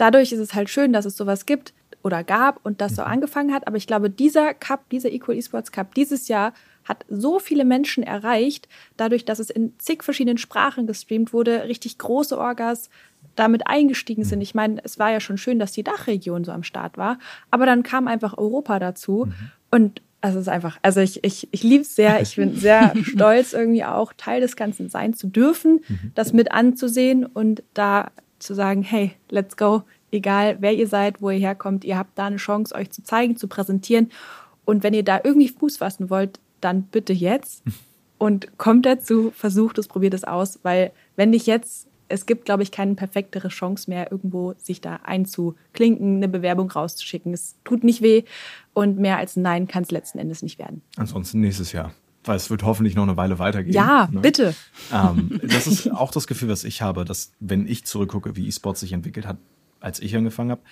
dadurch 0.00 0.32
ist 0.32 0.40
es 0.40 0.54
halt 0.54 0.70
schön, 0.70 0.92
dass 0.92 1.04
es 1.04 1.16
sowas 1.16 1.46
gibt 1.46 1.74
oder 2.02 2.24
gab 2.24 2.64
und 2.64 2.80
das 2.80 2.96
so 2.96 3.02
mhm. 3.02 3.08
angefangen 3.08 3.52
hat. 3.52 3.66
Aber 3.66 3.76
ich 3.76 3.86
glaube, 3.86 4.10
dieser 4.10 4.54
Cup, 4.54 4.88
dieser 4.90 5.10
Equal 5.10 5.36
Esports 5.36 5.72
Cup 5.72 5.94
dieses 5.94 6.28
Jahr 6.28 6.52
hat 6.84 7.04
so 7.08 7.38
viele 7.38 7.64
Menschen 7.64 8.02
erreicht, 8.02 8.68
dadurch, 8.96 9.24
dass 9.24 9.38
es 9.38 9.50
in 9.50 9.78
zig 9.78 10.02
verschiedenen 10.02 10.38
Sprachen 10.38 10.86
gestreamt 10.86 11.32
wurde, 11.32 11.64
richtig 11.64 11.98
große 11.98 12.38
Orgas 12.38 12.88
damit 13.36 13.66
eingestiegen 13.66 14.24
sind. 14.24 14.38
Mhm. 14.38 14.42
Ich 14.42 14.54
meine, 14.54 14.84
es 14.84 14.98
war 14.98 15.10
ja 15.10 15.20
schon 15.20 15.36
schön, 15.36 15.58
dass 15.58 15.72
die 15.72 15.84
Dachregion 15.84 16.44
so 16.44 16.52
am 16.52 16.62
Start 16.62 16.96
war, 16.96 17.18
aber 17.50 17.66
dann 17.66 17.82
kam 17.82 18.08
einfach 18.08 18.38
Europa 18.38 18.78
dazu 18.78 19.26
mhm. 19.26 19.34
und 19.70 20.02
also 20.22 20.38
es 20.38 20.46
ist 20.46 20.52
einfach, 20.52 20.78
also 20.82 21.00
ich, 21.00 21.24
ich, 21.24 21.48
ich 21.50 21.62
liebe 21.62 21.82
es 21.82 21.94
sehr, 21.94 22.20
ich 22.20 22.36
bin 22.36 22.54
sehr 22.54 22.92
stolz, 23.02 23.54
irgendwie 23.54 23.84
auch 23.84 24.12
Teil 24.14 24.40
des 24.40 24.54
Ganzen 24.54 24.90
sein 24.90 25.14
zu 25.14 25.28
dürfen, 25.28 25.80
mhm. 25.88 26.12
das 26.14 26.32
mit 26.32 26.52
anzusehen 26.52 27.24
und 27.24 27.62
da 27.72 28.10
zu 28.40 28.54
sagen, 28.54 28.82
hey, 28.82 29.12
let's 29.28 29.56
go, 29.56 29.82
egal 30.10 30.56
wer 30.60 30.74
ihr 30.74 30.88
seid, 30.88 31.22
wo 31.22 31.30
ihr 31.30 31.38
herkommt, 31.38 31.84
ihr 31.84 31.96
habt 31.96 32.18
da 32.18 32.26
eine 32.26 32.36
Chance, 32.36 32.74
euch 32.74 32.90
zu 32.90 33.02
zeigen, 33.02 33.36
zu 33.36 33.48
präsentieren. 33.48 34.10
Und 34.64 34.82
wenn 34.82 34.94
ihr 34.94 35.04
da 35.04 35.20
irgendwie 35.22 35.48
Fuß 35.48 35.78
fassen 35.78 36.10
wollt, 36.10 36.40
dann 36.60 36.82
bitte 36.82 37.12
jetzt 37.12 37.62
und 38.18 38.58
kommt 38.58 38.86
dazu, 38.86 39.30
versucht 39.34 39.78
es, 39.78 39.88
probiert 39.88 40.14
es 40.14 40.24
aus, 40.24 40.58
weil 40.62 40.92
wenn 41.16 41.30
nicht 41.30 41.46
jetzt, 41.46 41.86
es 42.08 42.26
gibt, 42.26 42.44
glaube 42.44 42.64
ich, 42.64 42.72
keine 42.72 42.96
perfektere 42.96 43.48
Chance 43.48 43.88
mehr, 43.88 44.10
irgendwo 44.10 44.54
sich 44.58 44.80
da 44.80 44.96
einzuklinken, 45.04 46.16
eine 46.16 46.28
Bewerbung 46.28 46.68
rauszuschicken. 46.68 47.32
Es 47.32 47.54
tut 47.62 47.84
nicht 47.84 48.02
weh 48.02 48.24
und 48.74 48.98
mehr 48.98 49.16
als 49.16 49.36
ein 49.36 49.42
Nein 49.42 49.68
kann 49.68 49.84
es 49.84 49.92
letzten 49.92 50.18
Endes 50.18 50.42
nicht 50.42 50.58
werden. 50.58 50.82
Ansonsten 50.96 51.40
nächstes 51.40 51.70
Jahr 51.70 51.92
weil 52.24 52.36
es 52.36 52.50
wird 52.50 52.62
hoffentlich 52.62 52.94
noch 52.94 53.04
eine 53.04 53.16
Weile 53.16 53.38
weitergehen. 53.38 53.74
Ja, 53.74 54.08
ne? 54.10 54.20
bitte. 54.20 54.54
Ähm, 54.92 55.40
das 55.42 55.66
ist 55.66 55.90
auch 55.90 56.10
das 56.10 56.26
Gefühl, 56.26 56.48
was 56.48 56.64
ich 56.64 56.82
habe, 56.82 57.04
dass 57.04 57.32
wenn 57.40 57.66
ich 57.66 57.84
zurückgucke, 57.84 58.36
wie 58.36 58.46
E-Sport 58.46 58.78
sich 58.78 58.92
entwickelt 58.92 59.26
hat, 59.26 59.38
als 59.80 60.00
ich 60.00 60.14
angefangen 60.16 60.50
habe, 60.50 60.62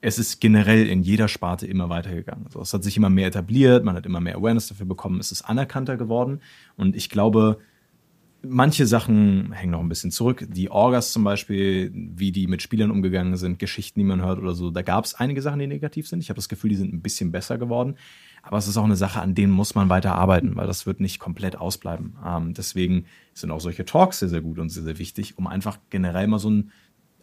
es 0.00 0.18
ist 0.18 0.40
generell 0.40 0.86
in 0.86 1.02
jeder 1.02 1.28
Sparte 1.28 1.66
immer 1.66 1.88
weitergegangen. 1.88 2.46
Also 2.46 2.60
es 2.60 2.72
hat 2.72 2.84
sich 2.84 2.96
immer 2.96 3.10
mehr 3.10 3.26
etabliert, 3.26 3.84
man 3.84 3.96
hat 3.96 4.06
immer 4.06 4.20
mehr 4.20 4.36
Awareness 4.36 4.68
dafür 4.68 4.86
bekommen, 4.86 5.20
es 5.20 5.32
ist 5.32 5.42
anerkannter 5.42 5.96
geworden. 5.96 6.40
Und 6.76 6.94
ich 6.96 7.08
glaube, 7.10 7.58
manche 8.42 8.86
Sachen 8.86 9.52
hängen 9.52 9.72
noch 9.72 9.80
ein 9.80 9.88
bisschen 9.88 10.10
zurück. 10.10 10.46
Die 10.48 10.70
Orgas 10.70 11.12
zum 11.12 11.24
Beispiel, 11.24 11.90
wie 11.94 12.32
die 12.32 12.46
mit 12.46 12.62
Spielern 12.62 12.90
umgegangen 12.90 13.36
sind, 13.36 13.58
Geschichten, 13.58 13.98
die 13.98 14.04
man 14.04 14.22
hört 14.22 14.38
oder 14.38 14.54
so, 14.54 14.70
da 14.70 14.82
gab 14.82 15.04
es 15.04 15.14
einige 15.14 15.42
Sachen, 15.42 15.58
die 15.58 15.66
negativ 15.66 16.08
sind. 16.08 16.20
Ich 16.20 16.28
habe 16.28 16.36
das 16.36 16.48
Gefühl, 16.48 16.70
die 16.70 16.76
sind 16.76 16.92
ein 16.92 17.02
bisschen 17.02 17.32
besser 17.32 17.58
geworden. 17.58 17.96
Aber 18.46 18.58
es 18.58 18.68
ist 18.68 18.76
auch 18.76 18.84
eine 18.84 18.96
Sache, 18.96 19.20
an 19.20 19.34
denen 19.34 19.52
muss 19.52 19.74
man 19.74 19.88
weiter 19.88 20.14
arbeiten, 20.14 20.54
weil 20.54 20.68
das 20.68 20.86
wird 20.86 21.00
nicht 21.00 21.18
komplett 21.18 21.56
ausbleiben. 21.56 22.16
Ähm, 22.24 22.54
deswegen 22.54 23.06
sind 23.34 23.50
auch 23.50 23.60
solche 23.60 23.84
Talks 23.84 24.20
sehr, 24.20 24.28
sehr 24.28 24.40
gut 24.40 24.60
und 24.60 24.68
sehr, 24.68 24.84
sehr 24.84 24.98
wichtig, 24.98 25.36
um 25.36 25.48
einfach 25.48 25.78
generell 25.90 26.28
mal 26.28 26.38
so 26.38 26.50
ein 26.50 26.70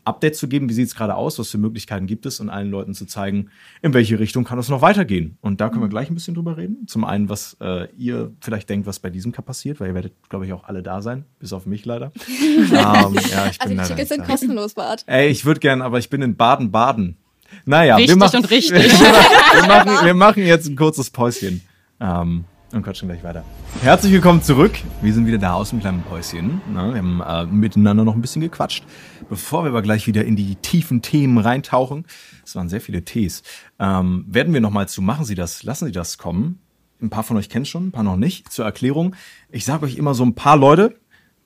Update 0.06 0.36
zu 0.36 0.50
geben, 0.50 0.68
wie 0.68 0.74
sieht 0.74 0.88
es 0.88 0.96
gerade 0.96 1.16
aus, 1.16 1.40
was 1.40 1.50
für 1.50 1.58
Möglichkeiten 1.58 2.08
gibt 2.08 2.26
es 2.26 2.42
und 2.42 2.50
allen 2.50 2.70
Leuten 2.70 2.94
zu 2.94 3.06
zeigen, 3.06 3.50
in 3.82 3.94
welche 3.94 4.20
Richtung 4.20 4.44
kann 4.44 4.60
es 4.60 4.68
noch 4.68 4.82
weitergehen. 4.82 5.38
Und 5.40 5.62
da 5.62 5.70
können 5.70 5.82
wir 5.82 5.88
mhm. 5.88 5.92
gleich 5.92 6.10
ein 6.10 6.14
bisschen 6.14 6.36
drüber 6.36 6.58
reden. 6.58 6.88
Zum 6.88 7.06
einen, 7.06 7.30
was 7.30 7.56
äh, 7.62 7.88
ihr 7.98 8.34
vielleicht 8.42 8.70
denkt, 8.70 8.86
was 8.86 9.00
bei 9.00 9.10
diesem 9.10 9.32
Cup 9.32 9.46
passiert, 9.46 9.80
weil 9.80 9.90
ihr 9.90 9.96
werdet, 9.96 10.14
glaube 10.28 10.46
ich, 10.46 10.52
auch 10.52 10.66
alle 10.66 10.84
da 10.84 11.02
sein, 11.02 11.24
bis 11.40 11.54
auf 11.54 11.66
mich 11.66 11.86
leider. 11.86 12.12
ähm, 12.44 12.74
ja, 12.74 13.48
ich 13.50 13.60
bin 13.60 13.80
also 13.80 13.94
die 13.94 14.02
Tickets 14.02 14.10
sind 14.10 14.26
kostenlos, 14.26 14.74
Bart. 14.74 15.04
Ey, 15.08 15.30
ich 15.30 15.46
würde 15.46 15.62
gern, 15.62 15.82
aber 15.82 16.00
ich 16.00 16.10
bin 16.10 16.22
in 16.22 16.36
Baden-Baden. 16.36 17.18
Naja, 17.66 17.96
richtig 17.96 18.16
wir 18.16 18.20
machen, 18.20 18.38
und 18.38 18.50
richtig. 18.50 18.92
wir, 19.00 19.68
machen, 19.68 20.06
wir 20.06 20.14
machen 20.14 20.46
jetzt 20.46 20.68
ein 20.68 20.76
kurzes 20.76 21.10
Päuschen. 21.10 21.62
Ähm, 22.00 22.46
und 22.72 22.82
quatschen 22.82 23.08
gleich 23.08 23.24
weiter. 23.24 23.44
Herzlich 23.82 24.12
willkommen 24.12 24.42
zurück. 24.42 24.72
Wir 25.02 25.14
sind 25.14 25.28
wieder 25.28 25.38
da 25.38 25.54
aus 25.54 25.70
dem 25.70 25.80
kleinen 25.80 26.02
Päuschen. 26.02 26.62
Na, 26.74 26.92
wir 26.94 26.98
haben 26.98 27.22
äh, 27.22 27.46
miteinander 27.46 28.04
noch 28.04 28.16
ein 28.16 28.22
bisschen 28.22 28.42
gequatscht. 28.42 28.84
Bevor 29.30 29.64
wir 29.64 29.70
aber 29.70 29.84
gleich 29.84 30.08
wieder 30.08 30.26
in 30.26 30.36
die 30.36 30.56
tiefen 30.56 31.02
Themen 31.02 31.38
reintauchen, 31.38 32.06
es 32.44 32.56
waren 32.56 32.70
sehr 32.70 32.82
viele 32.82 33.06
Tees, 33.06 33.44
ähm, 33.80 34.26
werden 34.28 34.54
wir 34.54 34.62
nochmal 34.62 34.88
zu 34.88 35.02
Machen 35.02 35.26
Sie 35.26 35.36
das, 35.36 35.64
lassen 35.64 35.86
Sie 35.86 35.92
das 35.92 36.18
kommen. 36.18 36.60
Ein 37.02 37.10
paar 37.10 37.24
von 37.24 37.38
euch 37.38 37.50
kennen 37.50 37.66
schon, 37.66 37.88
ein 37.88 37.92
paar 37.92 38.04
noch 38.04 38.18
nicht. 38.18 38.52
Zur 38.52 38.66
Erklärung, 38.66 39.16
ich 39.52 39.66
sage 39.66 39.86
euch 39.86 39.98
immer 39.98 40.14
so 40.14 40.24
ein 40.24 40.36
paar 40.36 40.58
Leute, 40.58 40.96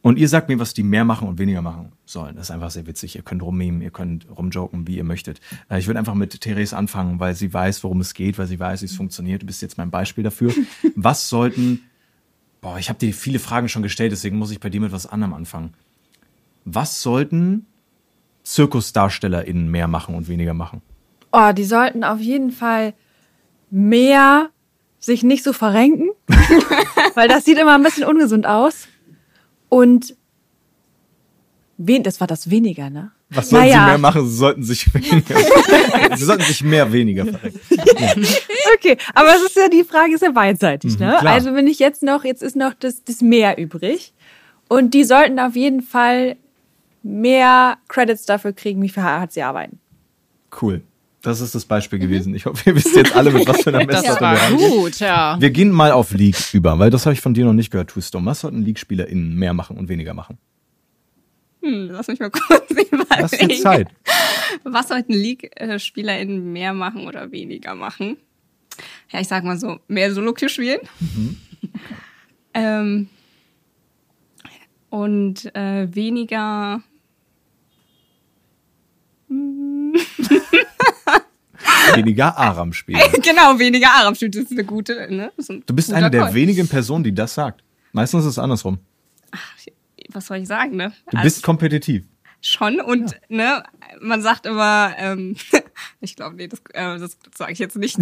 und 0.01 0.17
ihr 0.17 0.29
sagt 0.29 0.47
mir, 0.47 0.59
was 0.59 0.73
die 0.73 0.83
mehr 0.83 1.03
machen 1.03 1.27
und 1.27 1.39
weniger 1.39 1.61
machen 1.61 1.91
sollen. 2.09 2.35
Das 2.35 2.47
ist 2.47 2.51
einfach 2.51 2.71
sehr 2.71 2.87
witzig. 2.87 3.15
Ihr 3.15 3.21
könnt 3.21 3.41
rummemen, 3.41 3.81
ihr 3.81 3.91
könnt 3.91 4.27
rumjoken, 4.29 4.87
wie 4.87 4.97
ihr 4.97 5.03
möchtet. 5.03 5.39
Äh, 5.69 5.79
ich 5.79 5.87
würde 5.87 5.99
einfach 5.99 6.13
mit 6.13 6.39
Therese 6.41 6.75
anfangen, 6.75 7.19
weil 7.19 7.35
sie 7.35 7.53
weiß, 7.53 7.83
worum 7.83 8.01
es 8.01 8.13
geht, 8.13 8.37
weil 8.37 8.47
sie 8.47 8.59
weiß, 8.59 8.81
wie 8.81 8.85
es 8.85 8.95
funktioniert. 8.95 9.41
Du 9.41 9.45
bist 9.45 9.61
jetzt 9.61 9.77
mein 9.77 9.91
Beispiel 9.91 10.23
dafür. 10.23 10.53
Was 10.95 11.29
sollten, 11.29 11.81
boah, 12.61 12.77
ich 12.77 12.89
habe 12.89 12.99
dir 12.99 13.13
viele 13.13 13.39
Fragen 13.39 13.69
schon 13.69 13.83
gestellt, 13.83 14.11
deswegen 14.11 14.37
muss 14.37 14.51
ich 14.51 14.59
bei 14.59 14.69
dir 14.69 14.81
mit 14.81 14.91
was 14.91 15.05
anderem 15.05 15.33
anfangen. 15.33 15.73
Was 16.65 17.01
sollten 17.01 17.65
ZirkusdarstellerInnen 18.43 19.69
mehr 19.69 19.87
machen 19.87 20.15
und 20.15 20.27
weniger 20.27 20.53
machen? 20.53 20.81
Oh, 21.31 21.51
die 21.51 21.65
sollten 21.65 22.03
auf 22.03 22.19
jeden 22.19 22.51
Fall 22.51 22.93
mehr 23.69 24.49
sich 24.99 25.23
nicht 25.23 25.43
so 25.43 25.53
verrenken, 25.53 26.09
weil 27.15 27.27
das 27.27 27.45
sieht 27.45 27.57
immer 27.57 27.75
ein 27.75 27.83
bisschen 27.83 28.05
ungesund 28.05 28.45
aus. 28.45 28.87
Und 29.69 30.15
wen, 31.77 32.03
das 32.03 32.19
war 32.19 32.27
das 32.27 32.49
weniger, 32.49 32.89
ne? 32.89 33.11
Was 33.29 33.49
sollten 33.49 33.67
Naja. 33.67 33.79
sie 33.81 33.85
mehr 33.89 33.97
machen? 33.97 34.27
Sie 34.27 34.35
sollten 34.37 34.63
sich 34.63 34.93
weniger, 34.93 35.35
sie 36.15 36.23
sollten 36.25 36.43
sich 36.43 36.63
mehr 36.63 36.91
weniger 36.93 37.25
verrecken. 37.25 37.59
Okay, 38.75 38.97
aber 39.15 39.29
es 39.35 39.41
ist 39.43 39.55
ja 39.55 39.69
die 39.69 39.83
Frage 39.83 40.13
ist 40.13 40.21
ja 40.21 40.31
beidseitig, 40.31 40.99
ne? 40.99 41.13
Mhm, 41.15 41.19
klar. 41.19 41.33
Also 41.33 41.53
wenn 41.55 41.67
ich 41.67 41.79
jetzt 41.79 42.03
noch, 42.03 42.23
jetzt 42.25 42.43
ist 42.43 42.55
noch 42.55 42.73
das, 42.73 43.03
das 43.03 43.21
Mehr 43.21 43.57
übrig 43.57 44.13
und 44.67 44.93
die 44.93 45.03
sollten 45.03 45.39
auf 45.39 45.55
jeden 45.55 45.81
Fall 45.81 46.35
mehr 47.01 47.77
Credits 47.87 48.25
dafür 48.25 48.53
kriegen, 48.53 48.81
wie 48.81 48.89
viel 48.89 49.03
hart 49.03 49.31
sie 49.33 49.41
arbeiten. 49.41 49.79
Cool. 50.61 50.81
Das 51.21 51.41
ist 51.41 51.55
das 51.55 51.65
Beispiel 51.65 51.97
gewesen. 51.99 52.35
Ich 52.35 52.45
hoffe, 52.45 52.69
ihr 52.69 52.75
wisst 52.75 52.95
jetzt 52.95 53.15
alle, 53.15 53.31
mit 53.31 53.47
was 53.47 53.61
für 53.63 53.69
einer 53.73 53.85
Messlatte 53.85 54.19
wir 54.19 54.21
war 54.21 54.37
rangehen. 54.37 54.71
gut, 54.71 54.99
ja. 54.99 55.35
Wir 55.39 55.49
gehen 55.49 55.71
mal 55.71 55.91
auf 55.91 56.11
League 56.13 56.53
über, 56.53 56.77
weil 56.79 56.89
das 56.89 57.05
habe 57.05 57.13
ich 57.13 57.21
von 57.21 57.33
dir 57.33 57.45
noch 57.45 57.53
nicht 57.53 57.71
gehört, 57.71 57.89
Twostorm. 57.89 58.25
Was 58.25 58.41
sollten 58.41 58.61
League-SpielerInnen 58.61 59.35
mehr 59.35 59.53
machen 59.53 59.77
und 59.77 59.89
weniger 59.89 60.13
machen? 60.13 60.37
Hm, 61.67 61.89
lass 61.91 62.07
mich 62.07 62.19
mal 62.19 62.31
kurz 62.47 62.71
überlegen. 62.71 63.61
Zeit. 63.61 63.89
Was 64.63 64.87
sollten 64.87 65.13
League-SpielerInnen 65.13 66.51
mehr 66.53 66.73
machen 66.73 67.07
oder 67.07 67.31
weniger 67.31 67.75
machen? 67.75 68.17
Ja, 69.11 69.19
ich 69.19 69.27
sag 69.27 69.43
mal 69.43 69.57
so, 69.57 69.79
mehr 69.87 70.13
Solo-Queue 70.13 70.49
spielen. 70.49 70.79
ähm, 72.53 73.09
und 74.89 75.53
äh, 75.55 75.93
weniger. 75.93 76.81
Weniger 81.95 82.37
Aram 82.37 82.71
spielen. 82.73 83.01
genau, 83.21 83.57
weniger 83.59 83.89
Aram 83.89 84.15
spielen. 84.15 84.31
Das 84.31 84.43
ist 84.43 84.51
eine 84.51 84.63
gute, 84.63 85.07
ne? 85.13 85.31
Das 85.35 85.45
ist 85.45 85.51
ein 85.51 85.63
Du 85.65 85.73
bist 85.73 85.91
eine 85.91 86.09
der 86.11 86.25
Call. 86.25 86.33
wenigen 86.33 86.67
Personen, 86.67 87.03
die 87.03 87.13
das 87.13 87.33
sagt. 87.33 87.63
Meistens 87.91 88.23
ist 88.23 88.31
es 88.31 88.39
andersrum. 88.39 88.77
Was 90.09 90.27
soll 90.27 90.37
ich 90.37 90.47
sagen, 90.47 90.75
ne? 90.75 90.93
Du 91.11 91.17
Also 91.17 91.23
bist 91.23 91.43
kompetitiv. 91.43 92.05
schon 92.41 92.79
und 92.81 93.19
ne, 93.29 93.63
man 93.99 94.21
sagt 94.21 94.45
immer, 94.45 94.93
ähm, 94.97 95.35
ich 96.01 96.15
glaube, 96.15 96.35
nee, 96.35 96.47
das, 96.47 96.59
äh, 96.73 96.97
das 96.99 97.17
sage 97.35 97.51
ich 97.53 97.59
jetzt 97.59 97.75
nicht. 97.77 97.97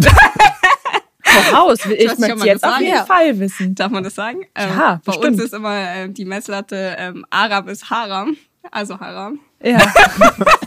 Hau 1.52 1.68
raus, 1.68 1.80
ich 1.86 2.08
hast 2.08 2.18
möchte 2.20 2.46
jetzt 2.46 2.64
auf 2.64 2.80
jeden 2.80 2.94
Ja. 2.94 3.04
Fall 3.04 3.38
wissen. 3.40 3.74
Darf 3.74 3.90
man 3.90 4.04
das 4.04 4.14
sagen? 4.14 4.42
Ähm, 4.54 4.70
Ja, 4.70 5.00
bei 5.04 5.12
bestimmt. 5.12 5.34
uns 5.34 5.42
ist 5.44 5.54
immer 5.54 5.74
äh, 5.96 6.08
die 6.08 6.24
Messlatte 6.24 6.96
ähm, 6.98 7.26
Arab 7.30 7.68
ist 7.68 7.90
Haram. 7.90 8.36
Also 8.70 8.98
Haram. 8.98 9.38
Ja. 9.62 9.78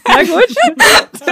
Na 0.07 0.23
gut. 0.23 0.55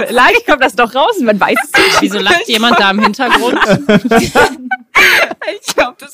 Vielleicht 0.06 0.46
kommt 0.46 0.62
das 0.62 0.74
doch 0.74 0.94
raus, 0.94 1.18
man 1.20 1.38
weiß 1.40 1.56
es 1.64 1.72
nicht. 1.72 2.02
Wieso 2.02 2.18
lacht 2.18 2.46
jemand 2.48 2.78
da 2.80 2.90
im 2.90 2.98
Hintergrund? 3.00 3.58
Ich 5.60 5.74
glaube, 5.74 5.96
das 6.00 6.12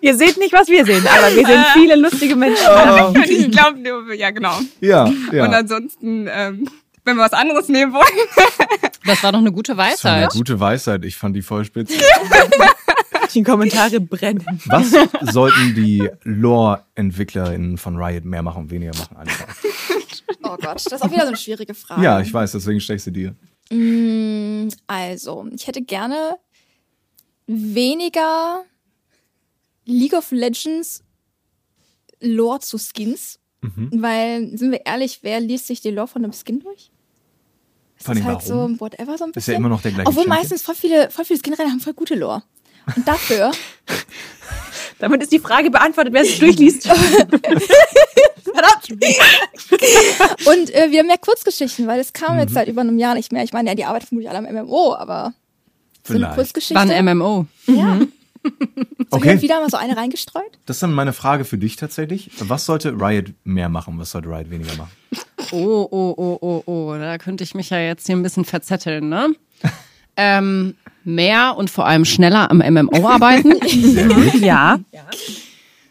Ihr 0.00 0.16
seht 0.16 0.36
nicht, 0.38 0.52
was 0.52 0.68
wir 0.68 0.84
sehen, 0.84 1.06
aber 1.06 1.34
wir 1.34 1.46
sind 1.46 1.64
viele 1.74 1.96
lustige 1.96 2.36
Menschen. 2.36 2.64
ich 3.24 3.50
glaube, 3.50 4.14
ja 4.16 4.30
genau. 4.30 4.58
Ja, 4.80 5.10
ja. 5.32 5.44
Und 5.44 5.54
ansonsten, 5.54 6.28
ähm, 6.30 6.68
wenn 7.04 7.16
wir 7.16 7.22
was 7.24 7.32
anderes 7.32 7.68
nehmen 7.68 7.92
wollen, 7.92 8.04
Das 9.06 9.20
war 9.24 9.32
doch 9.32 9.40
eine 9.40 9.50
gute 9.50 9.74
das 9.74 10.04
war 10.04 10.12
eine 10.12 10.26
Weisheit. 10.26 10.32
gute 10.32 10.60
Weisheit. 10.60 11.04
Ich 11.04 11.16
fand 11.16 11.34
die 11.34 11.42
voll 11.42 11.64
spitze. 11.64 11.94
Die 13.34 13.42
Kommentare 13.42 13.98
brennen. 14.00 14.44
Was 14.66 14.92
sollten 15.32 15.74
die 15.74 16.08
Lore-EntwicklerInnen 16.22 17.78
von 17.78 17.96
Riot 17.96 18.24
mehr 18.24 18.42
machen 18.42 18.64
und 18.64 18.70
weniger 18.70 18.92
machen? 18.96 19.16
Einfach? 19.16 19.46
Oh 20.44 20.56
Gott, 20.60 20.74
das 20.74 20.86
ist 20.86 21.02
auch 21.02 21.10
wieder 21.10 21.22
so 21.22 21.28
eine 21.28 21.36
schwierige 21.36 21.72
Frage. 21.72 22.02
Ja, 22.02 22.20
ich 22.20 22.34
weiß, 22.34 22.52
deswegen 22.52 22.80
stelle 22.80 22.96
ich 22.96 23.04
sie 23.04 23.12
dir. 23.12 23.34
Mm, 23.70 24.68
Also, 24.88 25.46
ich 25.54 25.66
hätte 25.66 25.82
gerne 25.82 26.36
weniger 27.46 28.62
League 29.84 30.14
of 30.14 30.30
Legends 30.30 31.02
Lore 32.20 32.60
zu 32.60 32.78
Skins. 32.78 33.38
Weil, 33.92 34.56
sind 34.58 34.72
wir 34.72 34.84
ehrlich, 34.86 35.20
wer 35.22 35.38
liest 35.38 35.68
sich 35.68 35.80
die 35.80 35.90
Lore 35.92 36.08
von 36.08 36.24
einem 36.24 36.32
Skin 36.32 36.58
durch? 36.60 36.90
Ist 37.96 38.08
das 38.08 38.16
allem 38.16 38.24
halt 38.24 38.48
warum? 38.48 38.74
so 38.74 38.80
whatever 38.80 39.16
so 39.16 39.22
ein 39.24 39.30
Ist 39.30 39.34
bisschen? 39.34 39.52
ja 39.52 39.58
immer 39.58 39.68
noch 39.68 39.80
der 39.82 39.92
gleiche 39.92 40.08
Obwohl 40.08 40.24
Champion. 40.24 40.38
meistens 40.40 40.62
voll 40.62 40.74
viele, 40.74 41.10
voll 41.12 41.24
viele 41.24 41.38
Skinreiter 41.38 41.70
haben 41.70 41.78
voll 41.78 41.94
gute 41.94 42.16
Lore. 42.16 42.42
Und 42.96 43.06
dafür 43.06 43.52
Damit 44.98 45.22
ist 45.22 45.32
die 45.32 45.38
Frage 45.38 45.70
beantwortet, 45.70 46.12
wer 46.12 46.22
es 46.22 46.38
durchliest. 46.38 46.88
Und 50.46 50.74
äh, 50.74 50.90
wieder 50.90 51.02
mehr 51.04 51.18
Kurzgeschichten, 51.18 51.86
weil 51.86 52.00
es 52.00 52.12
kam 52.12 52.34
Mhm. 52.34 52.40
jetzt 52.40 52.54
seit 52.54 52.68
über 52.68 52.80
einem 52.82 52.98
Jahr 52.98 53.14
nicht 53.14 53.32
mehr. 53.32 53.42
Ich 53.44 53.52
meine, 53.52 53.70
ja, 53.70 53.74
die 53.74 53.84
arbeiten 53.84 54.06
vermutlich 54.06 54.30
alle 54.30 54.38
am 54.46 54.52
MMO, 54.54 54.94
aber 54.94 55.34
so 56.06 56.12
eine 56.14 56.20
Vielleicht. 56.20 56.34
Kurzgeschichte. 56.34 56.74
War 56.74 56.88
ein 56.90 57.04
MMO. 57.04 57.46
ja. 57.66 57.94
Hin 57.94 58.12
Okay, 59.14 59.42
wieder 59.42 59.60
mal 59.60 59.68
so 59.68 59.76
eine 59.76 59.94
reingestreut. 59.94 60.58
das 60.64 60.76
ist 60.76 60.82
dann 60.82 60.94
meine 60.94 61.12
Frage 61.12 61.44
für 61.44 61.58
dich 61.58 61.76
tatsächlich. 61.76 62.30
Was 62.38 62.64
sollte 62.64 62.92
Riot 62.98 63.34
mehr 63.44 63.68
machen? 63.68 63.98
Was 63.98 64.12
sollte 64.12 64.30
Riot 64.30 64.50
weniger 64.50 64.74
machen? 64.76 64.90
Oh, 65.50 65.86
oh, 65.90 66.14
oh, 66.16 66.38
oh, 66.40 66.62
oh. 66.64 66.94
Da 66.98 67.18
könnte 67.18 67.44
ich 67.44 67.54
mich 67.54 67.68
ja 67.68 67.78
jetzt 67.78 68.06
hier 68.06 68.16
ein 68.16 68.22
bisschen 68.22 68.46
verzetteln, 68.46 69.10
ne? 69.10 69.34
ähm, 70.16 70.76
mehr 71.04 71.56
und 71.58 71.68
vor 71.68 71.84
allem 71.86 72.06
schneller 72.06 72.50
am 72.50 72.58
MMO 72.58 73.06
arbeiten, 73.06 73.56
ja. 74.40 74.78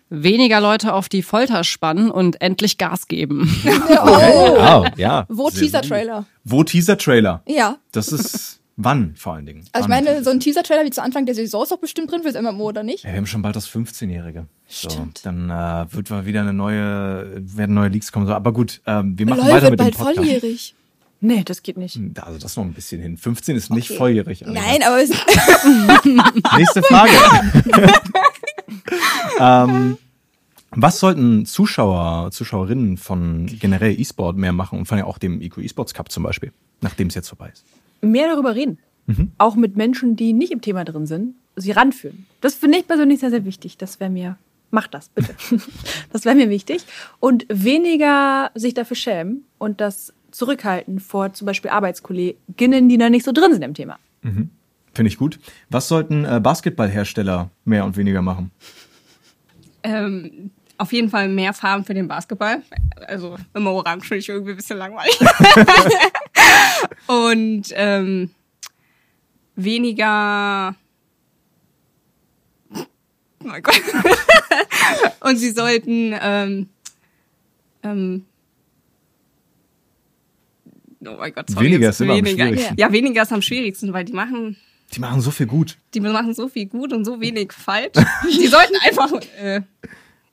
weniger 0.09 0.61
Leute 0.61 0.93
auf 0.93 1.09
die 1.09 1.21
Folter 1.21 1.63
spannen 1.63 2.09
und 2.09 2.41
endlich 2.41 2.79
Gas 2.79 3.07
geben. 3.07 3.55
Oh. 4.03 4.83
Oh, 4.83 4.85
ja. 4.97 5.25
Wo 5.29 5.51
Teaser-Trailer? 5.51 6.25
Wo 6.43 6.63
Teaser-Trailer? 6.63 7.43
Ja. 7.45 7.77
Das 7.91 8.07
ist 8.07 8.60
wann 8.83 9.15
vor 9.15 9.33
allen 9.33 9.45
Dingen? 9.45 9.65
Also 9.71 9.87
ich 9.87 9.91
Wann? 9.91 10.03
meine, 10.05 10.23
so 10.23 10.29
ein 10.29 10.39
Teaser-Trailer 10.39 10.85
wie 10.85 10.89
zu 10.91 11.01
Anfang 11.01 11.25
der 11.25 11.35
Saison 11.35 11.63
ist 11.63 11.71
doch 11.71 11.79
bestimmt 11.79 12.11
drin 12.11 12.21
fürs 12.23 12.35
MMO, 12.41 12.63
oder 12.69 12.83
nicht? 12.83 13.03
Ja, 13.03 13.11
wir 13.11 13.17
haben 13.17 13.25
schon 13.27 13.41
bald 13.41 13.55
das 13.55 13.69
15-Jährige. 13.69 14.47
So, 14.67 14.89
Stimmt. 14.89 15.25
dann 15.25 15.49
äh, 15.49 15.85
wird 15.93 16.09
mal 16.09 16.25
wieder 16.25 16.41
eine 16.41 16.53
neue, 16.53 17.31
werden 17.55 17.73
neue 17.75 17.89
Leaks 17.89 18.11
kommen. 18.11 18.27
So, 18.27 18.33
aber 18.33 18.51
gut, 18.53 18.81
ähm, 18.85 19.17
wir 19.17 19.25
machen 19.25 19.39
LOL 19.39 19.47
weiter 19.49 19.61
wird 19.63 19.71
mit 19.71 19.79
dem 19.79 19.83
bald 19.85 19.97
Podcast. 19.97 20.17
volljährig. 20.17 20.75
Nee, 21.23 21.43
das 21.45 21.61
geht 21.61 21.77
nicht. 21.77 21.99
Also 22.19 22.39
das 22.39 22.51
ist 22.51 22.57
noch 22.57 22.63
ein 22.63 22.73
bisschen 22.73 22.99
hin. 22.99 23.15
15 23.15 23.55
ist 23.55 23.69
nicht 23.69 23.91
Okay. 23.91 23.97
volljährig. 23.97 24.47
Alter. 24.47 24.59
Nein, 24.59 24.81
aber 24.83 25.01
es, 25.03 25.09
Nächste 26.57 26.81
Frage. 26.81 27.11
ähm, 29.39 29.97
was 30.71 30.99
sollten 30.99 31.45
Zuschauer, 31.45 32.31
Zuschauerinnen 32.31 32.97
von 32.97 33.45
generell 33.45 33.99
E-Sport 33.99 34.37
mehr 34.37 34.53
machen 34.53 34.79
und 34.79 34.85
vor 34.85 34.97
allem 34.97 35.05
auch 35.05 35.17
dem 35.17 35.41
IQ 35.41 35.57
E-Sports 35.59 35.93
Cup 35.93 36.11
zum 36.11 36.23
Beispiel, 36.23 36.53
nachdem 36.81 37.07
es 37.07 37.15
jetzt 37.15 37.27
vorbei 37.29 37.49
ist? 37.51 37.65
Mehr 38.01 38.27
darüber 38.27 38.55
reden. 38.55 38.79
Auch 39.37 39.55
mit 39.55 39.75
Menschen, 39.75 40.15
die 40.15 40.31
nicht 40.31 40.53
im 40.53 40.61
Thema 40.61 40.85
drin 40.85 41.05
sind, 41.05 41.35
sie 41.57 41.71
ranführen. 41.71 42.27
Das 42.39 42.55
finde 42.55 42.77
ich 42.77 42.87
persönlich 42.87 43.19
sehr, 43.19 43.29
sehr 43.29 43.43
wichtig. 43.43 43.77
Das 43.77 43.99
wäre 43.99 44.09
mir, 44.09 44.37
macht 44.69 44.93
das 44.93 45.09
bitte. 45.09 45.35
das 46.13 46.23
wäre 46.23 46.35
mir 46.35 46.49
wichtig. 46.49 46.85
Und 47.19 47.45
weniger 47.49 48.51
sich 48.55 48.73
dafür 48.73 48.95
schämen 48.95 49.43
und 49.57 49.81
das 49.81 50.13
zurückhalten 50.31 51.01
vor 51.01 51.33
zum 51.33 51.45
Beispiel 51.45 51.71
Arbeitskolleginnen, 51.71 52.87
die 52.87 52.97
da 52.97 53.09
nicht 53.09 53.25
so 53.25 53.33
drin 53.33 53.51
sind 53.51 53.63
im 53.63 53.73
Thema. 53.73 53.99
Finde 54.21 55.09
ich 55.09 55.17
gut. 55.17 55.39
Was 55.69 55.89
sollten 55.89 56.23
äh, 56.23 56.39
Basketballhersteller 56.41 57.49
mehr 57.65 57.83
und 57.83 57.97
weniger 57.97 58.21
machen? 58.21 58.51
ähm, 59.83 60.51
auf 60.77 60.93
jeden 60.93 61.09
Fall 61.09 61.27
mehr 61.27 61.53
Farben 61.53 61.85
für 61.85 61.93
den 61.93 62.07
Basketball. 62.07 62.63
Also 63.07 63.37
immer 63.53 63.71
orange 63.71 64.07
finde 64.07 64.19
ich 64.19 64.29
irgendwie 64.29 64.51
ein 64.51 64.57
bisschen 64.57 64.77
langweilig. 64.77 65.19
Und 67.07 67.63
ähm, 67.73 68.29
weniger. 69.55 70.75
Oh 72.73 73.47
mein 73.47 73.63
Gott. 73.63 73.81
Und 75.21 75.37
sie 75.37 75.51
sollten 75.51 76.13
ähm, 76.21 76.69
ähm, 77.83 78.25
Oh 81.03 81.15
mein 81.17 81.33
Gott, 81.33 81.49
sorry, 81.49 81.65
Weniger 81.65 81.89
ist 81.89 81.99
immer 82.01 82.13
am 82.13 82.19
weniger. 82.25 82.45
schwierigsten. 82.45 82.75
Ja, 82.77 82.91
weniger 82.91 83.23
ist 83.23 83.33
am 83.33 83.41
schwierigsten, 83.41 83.91
weil 83.91 84.05
die 84.05 84.13
machen 84.13 84.55
Die 84.93 84.99
machen 84.99 85.19
so 85.21 85.31
viel 85.31 85.47
gut. 85.47 85.77
die 85.95 85.99
machen 85.99 86.35
so 86.35 86.47
viel 86.47 86.67
gut 86.67 86.93
und 86.93 87.05
so 87.05 87.19
wenig 87.19 87.51
falsch. 87.53 87.93
Die 88.29 88.45
sollten 88.47 88.75
einfach 88.87 89.11
äh, 89.39 89.61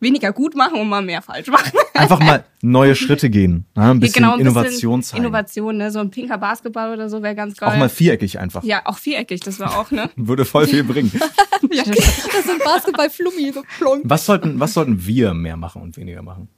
weniger 0.01 0.33
gut 0.33 0.55
machen 0.55 0.81
und 0.81 0.89
mal 0.89 1.03
mehr 1.03 1.23
falsch 1.23 1.49
machen. 1.49 1.73
Einfach 1.95 2.21
mal 2.21 2.45
neue 2.63 2.95
Schritte 2.95 3.31
gehen. 3.31 3.67
Ne? 3.75 3.91
Ein 3.91 4.01
bisschen 4.01 4.23
genau, 4.23 4.35
ein 4.35 4.41
Innovation 4.41 5.01
bisschen 5.01 5.11
zeigen. 5.11 5.25
Innovation, 5.25 5.77
ne? 5.77 5.91
So 5.91 5.99
ein 5.99 6.11
pinker 6.11 6.39
Basketball 6.39 6.93
oder 6.93 7.09
so 7.09 7.23
wäre 7.23 7.35
ganz 7.35 7.57
geil. 7.57 7.71
Auch 7.71 7.77
mal 7.77 7.89
viereckig 7.89 8.39
einfach. 8.39 8.63
ja, 8.63 8.83
auch 8.85 8.99
viereckig, 8.99 9.41
das 9.41 9.59
war 9.59 9.79
auch, 9.79 9.91
ne? 9.91 10.11
Würde 10.17 10.45
voll 10.45 10.67
viel 10.67 10.85
bringen. 10.85 11.11
ja, 11.71 11.85
das, 11.85 12.45
sind 12.45 12.63
Basketball-Flummi, 12.65 13.53
so 13.53 13.63
plonk. 13.79 14.03
Was 14.05 14.27
sollten, 14.27 14.61
was 14.61 14.75
sollten 14.75 15.05
wir 15.07 15.35
mehr 15.35 15.57
machen 15.57 15.83
und 15.83 15.97
weniger 15.97 16.23
machen? 16.23 16.49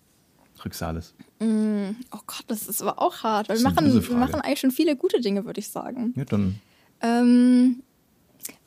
Rücksales. 0.63 1.15
Oh 1.43 2.19
Gott, 2.27 2.45
das 2.49 2.69
ist 2.69 2.83
aber 2.83 3.01
auch 3.01 3.23
hart, 3.23 3.49
weil 3.49 3.57
wir 3.57 3.63
machen, 3.63 4.07
wir 4.07 4.17
machen 4.17 4.43
eigentlich 4.43 4.61
schon 4.61 4.71
viele 4.71 4.95
gute 4.95 5.21
Dinge, 5.21 5.47
würde 5.47 5.59
ich 5.59 5.69
sagen. 5.69 6.13
Ja, 6.15 6.27
dann 6.27 6.61
Ähm, 7.01 7.83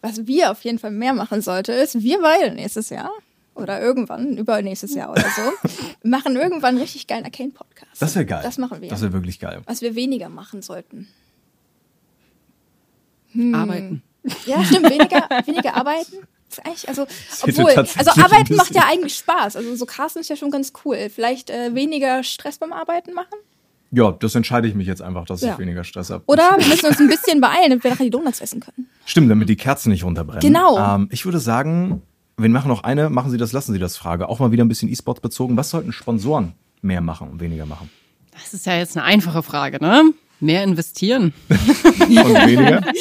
was 0.01 0.25
wir 0.25 0.49
auf 0.49 0.63
jeden 0.63 0.79
Fall 0.79 0.89
mehr 0.89 1.13
machen 1.13 1.41
sollte, 1.41 1.71
ist, 1.71 2.01
wir 2.01 2.19
beide 2.19 2.55
nächstes 2.55 2.89
Jahr 2.89 3.11
oder 3.55 3.81
irgendwann, 3.81 4.37
übernächstes 4.37 4.95
Jahr 4.95 5.11
oder 5.11 5.25
so, 5.35 5.69
machen 6.03 6.35
irgendwann 6.35 6.69
einen 6.75 6.79
richtig 6.79 7.07
geilen 7.07 7.25
Arcane-Podcast. 7.25 8.01
Das 8.01 8.15
wäre 8.15 8.25
geil. 8.25 8.41
Das 8.43 8.57
machen 8.57 8.81
wir. 8.81 8.89
Das 8.89 9.01
wäre 9.01 9.13
wirklich 9.13 9.39
geil. 9.39 9.61
Was 9.65 9.81
wir 9.81 9.95
weniger 9.95 10.29
machen 10.29 10.61
sollten. 10.61 11.07
Arbeiten. 13.53 14.03
Ja, 14.45 14.63
stimmt, 14.63 14.89
weniger, 14.89 15.27
weniger 15.45 15.75
arbeiten. 15.75 16.17
Ist 16.49 16.65
eigentlich, 16.65 16.87
also, 16.87 17.07
obwohl, 17.41 17.71
also 17.71 18.21
arbeiten 18.21 18.55
macht 18.55 18.75
ja 18.75 18.83
eigentlich 18.87 19.15
Spaß. 19.15 19.55
Also 19.55 19.75
so 19.75 19.85
Casten 19.85 20.21
ist 20.21 20.29
ja 20.29 20.35
schon 20.35 20.51
ganz 20.51 20.71
cool. 20.85 21.09
Vielleicht 21.09 21.49
äh, 21.49 21.73
weniger 21.73 22.23
Stress 22.23 22.59
beim 22.59 22.71
Arbeiten 22.71 23.13
machen? 23.13 23.33
Ja, 23.91 24.11
das 24.11 24.35
entscheide 24.35 24.67
ich 24.67 24.75
mich 24.75 24.87
jetzt 24.87 25.01
einfach, 25.01 25.25
dass 25.25 25.41
Ja. 25.41 25.53
ich 25.53 25.59
weniger 25.59 25.83
Stress 25.83 26.09
habe. 26.09 26.23
Oder 26.27 26.55
wir 26.57 26.67
müssen 26.67 26.85
uns 26.87 26.99
ein 26.99 27.07
bisschen 27.07 27.41
beeilen, 27.41 27.69
damit 27.69 27.83
wir 27.83 27.91
nachher 27.91 28.03
die 28.05 28.09
Donuts 28.11 28.39
essen 28.41 28.59
können. 28.59 28.87
Stimmt, 29.05 29.29
damit 29.29 29.49
die 29.49 29.55
Kerzen 29.55 29.89
nicht 29.89 30.03
runterbrennen. 30.03 30.41
Genau. 30.41 30.77
Ähm, 30.95 31.09
ich 31.11 31.25
würde 31.25 31.39
sagen, 31.39 32.01
wir 32.37 32.49
machen 32.49 32.67
noch 32.67 32.83
eine, 32.83 33.09
machen 33.09 33.31
Sie 33.31 33.37
das, 33.37 33.51
lassen 33.51 33.73
Sie 33.73 33.79
das 33.79 33.97
Frage. 33.97 34.29
Auch 34.29 34.39
mal 34.39 34.51
wieder 34.51 34.63
ein 34.63 34.67
bisschen 34.67 34.89
E-Sports 34.89 35.21
bezogen. 35.21 35.57
Was 35.57 35.69
sollten 35.69 35.91
Sponsoren 35.91 36.53
mehr 36.81 37.01
machen 37.01 37.29
und 37.29 37.39
weniger 37.39 37.65
machen? 37.65 37.89
Das 38.31 38.53
ist 38.53 38.65
ja 38.65 38.77
jetzt 38.77 38.97
eine 38.97 39.05
einfache 39.05 39.43
Frage, 39.43 39.77
ne? 39.81 40.11
Mehr 40.39 40.63
investieren. 40.63 41.33
Und 41.49 42.09
weniger? 42.09 42.81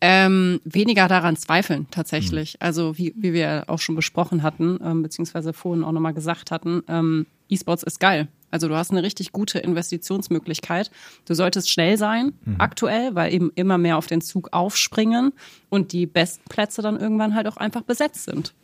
Ähm, 0.00 0.60
weniger 0.64 1.08
daran 1.08 1.36
zweifeln, 1.36 1.88
tatsächlich. 1.90 2.62
Also, 2.62 2.96
wie, 2.96 3.14
wie 3.16 3.32
wir 3.32 3.64
auch 3.66 3.80
schon 3.80 3.96
besprochen 3.96 4.44
hatten, 4.44 4.78
ähm, 4.80 5.02
beziehungsweise 5.02 5.52
vorhin 5.52 5.82
auch 5.82 5.90
nochmal 5.90 6.14
gesagt 6.14 6.52
hatten, 6.52 6.82
ähm, 6.86 7.26
E-Sports 7.48 7.82
ist 7.82 7.98
geil. 7.98 8.28
Also, 8.50 8.68
du 8.68 8.76
hast 8.76 8.90
eine 8.90 9.02
richtig 9.02 9.32
gute 9.32 9.58
Investitionsmöglichkeit. 9.58 10.90
Du 11.26 11.34
solltest 11.34 11.70
schnell 11.70 11.98
sein, 11.98 12.32
aktuell, 12.58 13.14
weil 13.14 13.32
eben 13.32 13.50
immer 13.54 13.78
mehr 13.78 13.98
auf 13.98 14.06
den 14.06 14.20
Zug 14.20 14.48
aufspringen 14.52 15.32
und 15.68 15.92
die 15.92 16.06
besten 16.06 16.48
Plätze 16.48 16.82
dann 16.82 16.98
irgendwann 16.98 17.34
halt 17.34 17.46
auch 17.46 17.56
einfach 17.56 17.82
besetzt 17.82 18.24
sind. 18.24 18.54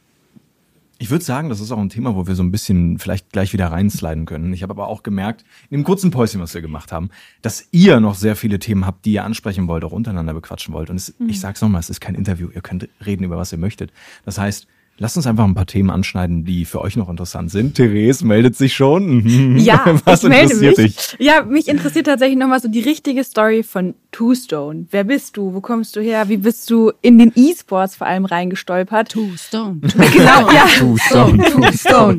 Ich 0.99 1.11
würde 1.11 1.24
sagen, 1.24 1.49
das 1.49 1.61
ist 1.61 1.72
auch 1.72 1.78
ein 1.78 1.89
Thema, 1.89 2.14
wo 2.14 2.26
wir 2.28 2.37
so 2.37 2.43
ein 2.43 2.53
bisschen 2.53 2.99
vielleicht 2.99 3.32
gleich 3.32 3.53
wieder 3.53 3.66
reinsliden 3.66 4.26
können. 4.26 4.53
Ich 4.53 4.62
habe 4.62 4.72
aber 4.72 4.87
auch 4.87 5.03
gemerkt, 5.03 5.45
in 5.68 5.80
dem 5.80 5.85
kurzen 5.85 6.12
Päuschen, 6.12 6.41
was 6.41 6.55
wir 6.55 6.62
gemacht 6.62 6.93
haben, 6.93 7.11
dass 7.43 7.68
ihr 7.72 7.99
noch 7.99 8.14
sehr 8.14 8.37
viele 8.37 8.61
Themen 8.61 8.87
habt, 8.87 9.05
die 9.05 9.14
ihr 9.14 9.24
ansprechen 9.24 9.66
wollt, 9.66 9.85
auch 9.85 9.93
untereinander 9.93 10.35
bequatschen 10.35 10.72
wollt. 10.72 10.91
Und 10.91 10.97
es, 10.97 11.14
ich 11.26 11.41
sag's 11.41 11.61
nochmal, 11.61 11.80
es 11.80 11.91
ist 11.91 12.01
kein 12.01 12.14
Interview. 12.14 12.49
Ihr 12.55 12.61
könnt 12.61 12.89
reden 13.05 13.24
über 13.24 13.37
was 13.37 13.51
ihr 13.51 13.59
möchtet. 13.59 13.93
Das 14.24 14.39
heißt, 14.39 14.68
lasst 14.99 15.16
uns 15.16 15.26
einfach 15.26 15.45
ein 15.45 15.55
paar 15.55 15.66
Themen 15.66 15.90
anschneiden, 15.90 16.45
die 16.45 16.64
für 16.64 16.80
euch 16.80 16.97
noch 16.97 17.09
interessant 17.09 17.51
sind. 17.51 17.74
Therese 17.74 18.24
meldet 18.24 18.57
sich 18.57 18.74
schon. 18.74 19.22
Mhm. 19.24 19.57
Ja, 19.59 19.84
was 20.05 20.22
ich 20.22 20.28
melde 20.28 20.53
interessiert 20.55 20.78
mich. 20.78 20.97
dich? 20.97 21.16
Ja, 21.18 21.42
mich 21.42 21.68
interessiert 21.68 22.07
tatsächlich 22.07 22.38
nochmal 22.38 22.61
so 22.61 22.68
die 22.68 22.80
richtige 22.80 23.24
Story 23.24 23.62
von 23.62 23.95
Two 24.12 24.34
Stone. 24.34 24.86
Wer 24.90 25.05
bist 25.05 25.36
du? 25.36 25.53
Wo 25.55 25.61
kommst 25.61 25.97
du 25.97 26.01
her? 26.01 26.28
Wie 26.28 26.36
bist 26.36 26.70
du 26.70 26.92
in 27.03 27.18
den 27.18 27.32
E-Sports 27.34 27.97
vor 27.97 28.07
allem 28.07 28.24
reingestolpert? 28.24 29.09
Two 29.11 29.30
Stone. 29.36 29.80
Genau, 30.12 30.51
ja. 30.53 30.66
Two 30.78 30.97
Stone, 30.97 31.42
Two 31.51 31.72
Stone. 31.72 32.18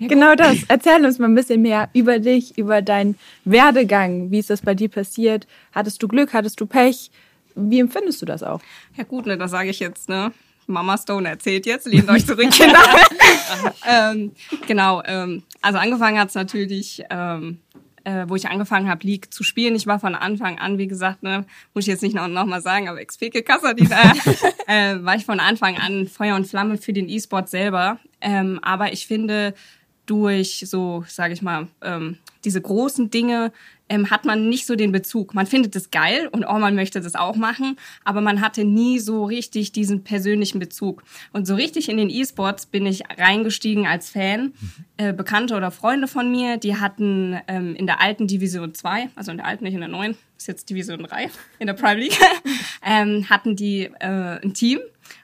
Genau 0.00 0.34
das. 0.34 0.58
Erzähl 0.68 1.04
uns 1.04 1.18
mal 1.18 1.26
ein 1.28 1.34
bisschen 1.34 1.62
mehr 1.62 1.88
über 1.94 2.18
dich, 2.18 2.58
über 2.58 2.82
deinen 2.82 3.16
Werdegang. 3.44 4.30
Wie 4.30 4.38
ist 4.38 4.50
das 4.50 4.60
bei 4.62 4.74
dir 4.74 4.88
passiert? 4.88 5.46
Hattest 5.72 6.02
du 6.02 6.08
Glück? 6.08 6.32
Hattest 6.34 6.60
du 6.60 6.66
Pech? 6.66 7.10
Wie 7.54 7.80
empfindest 7.80 8.20
du 8.20 8.26
das 8.26 8.42
auch? 8.42 8.60
Ja 8.96 9.04
gut, 9.04 9.26
ne, 9.26 9.38
das 9.38 9.52
sage 9.52 9.70
ich 9.70 9.78
jetzt, 9.80 10.08
ne? 10.08 10.32
Mama 10.66 10.98
Stone 10.98 11.28
erzählt 11.28 11.66
jetzt, 11.66 11.86
lehnt 11.86 12.08
euch 12.08 12.26
zurück, 12.26 12.50
Kinder. 12.52 12.80
ähm, 13.86 14.32
genau, 14.66 15.02
ähm, 15.04 15.42
also 15.62 15.78
angefangen 15.78 16.18
hat's 16.18 16.34
natürlich, 16.34 17.02
ähm, 17.10 17.58
äh, 18.04 18.26
wo 18.28 18.36
ich 18.36 18.48
angefangen 18.48 18.88
habe, 18.88 19.06
League 19.06 19.32
zu 19.32 19.42
spielen. 19.42 19.74
Ich 19.74 19.86
war 19.86 19.98
von 19.98 20.14
Anfang 20.14 20.58
an, 20.58 20.78
wie 20.78 20.86
gesagt, 20.86 21.22
ne, 21.22 21.46
muss 21.72 21.84
ich 21.84 21.88
jetzt 21.88 22.02
nicht 22.02 22.14
noch, 22.14 22.28
noch 22.28 22.46
mal 22.46 22.60
sagen, 22.60 22.88
aber 22.88 23.00
Expeke 23.00 23.42
Kassadin, 23.42 23.90
äh, 23.90 24.92
äh, 24.94 25.04
war 25.04 25.16
ich 25.16 25.24
von 25.24 25.40
Anfang 25.40 25.78
an 25.78 26.06
Feuer 26.06 26.36
und 26.36 26.46
Flamme 26.46 26.76
für 26.76 26.92
den 26.92 27.08
E-Sport 27.08 27.48
selber. 27.48 27.98
Ähm, 28.20 28.60
aber 28.62 28.92
ich 28.92 29.06
finde, 29.06 29.54
durch 30.06 30.64
so, 30.66 31.04
sage 31.08 31.32
ich 31.32 31.42
mal, 31.42 31.68
ähm, 31.82 32.18
diese 32.44 32.60
großen 32.60 33.10
Dinge 33.10 33.52
ähm, 33.88 34.10
hat 34.10 34.24
man 34.24 34.48
nicht 34.48 34.66
so 34.66 34.76
den 34.76 34.92
Bezug. 34.92 35.34
Man 35.34 35.46
findet 35.46 35.76
es 35.76 35.90
geil 35.90 36.28
und 36.32 36.44
oh, 36.44 36.58
man 36.58 36.74
möchte 36.74 37.00
das 37.00 37.14
auch 37.14 37.36
machen, 37.36 37.76
aber 38.04 38.20
man 38.20 38.40
hatte 38.40 38.64
nie 38.64 38.98
so 38.98 39.24
richtig 39.24 39.72
diesen 39.72 40.04
persönlichen 40.04 40.58
Bezug. 40.58 41.02
Und 41.32 41.46
so 41.46 41.54
richtig 41.54 41.88
in 41.88 41.96
den 41.96 42.10
E-Sports 42.10 42.66
bin 42.66 42.86
ich 42.86 43.02
reingestiegen 43.18 43.86
als 43.86 44.10
Fan. 44.10 44.54
Äh, 44.96 45.12
Bekannte 45.12 45.54
oder 45.54 45.70
Freunde 45.70 46.08
von 46.08 46.30
mir, 46.30 46.56
die 46.56 46.76
hatten 46.76 47.38
ähm, 47.48 47.74
in 47.74 47.86
der 47.86 48.00
alten 48.00 48.26
Division 48.26 48.74
2, 48.74 49.10
also 49.14 49.30
in 49.30 49.38
der 49.38 49.46
alten, 49.46 49.64
nicht 49.64 49.74
in 49.74 49.80
der 49.80 49.88
neuen, 49.88 50.16
ist 50.38 50.48
jetzt 50.48 50.70
Division 50.70 51.02
3 51.02 51.30
in 51.58 51.66
der 51.66 51.74
Prime 51.74 52.00
League, 52.00 52.18
ähm, 52.84 53.28
hatten 53.28 53.56
die 53.56 53.90
äh, 54.00 54.40
ein 54.42 54.54
Team. 54.54 54.80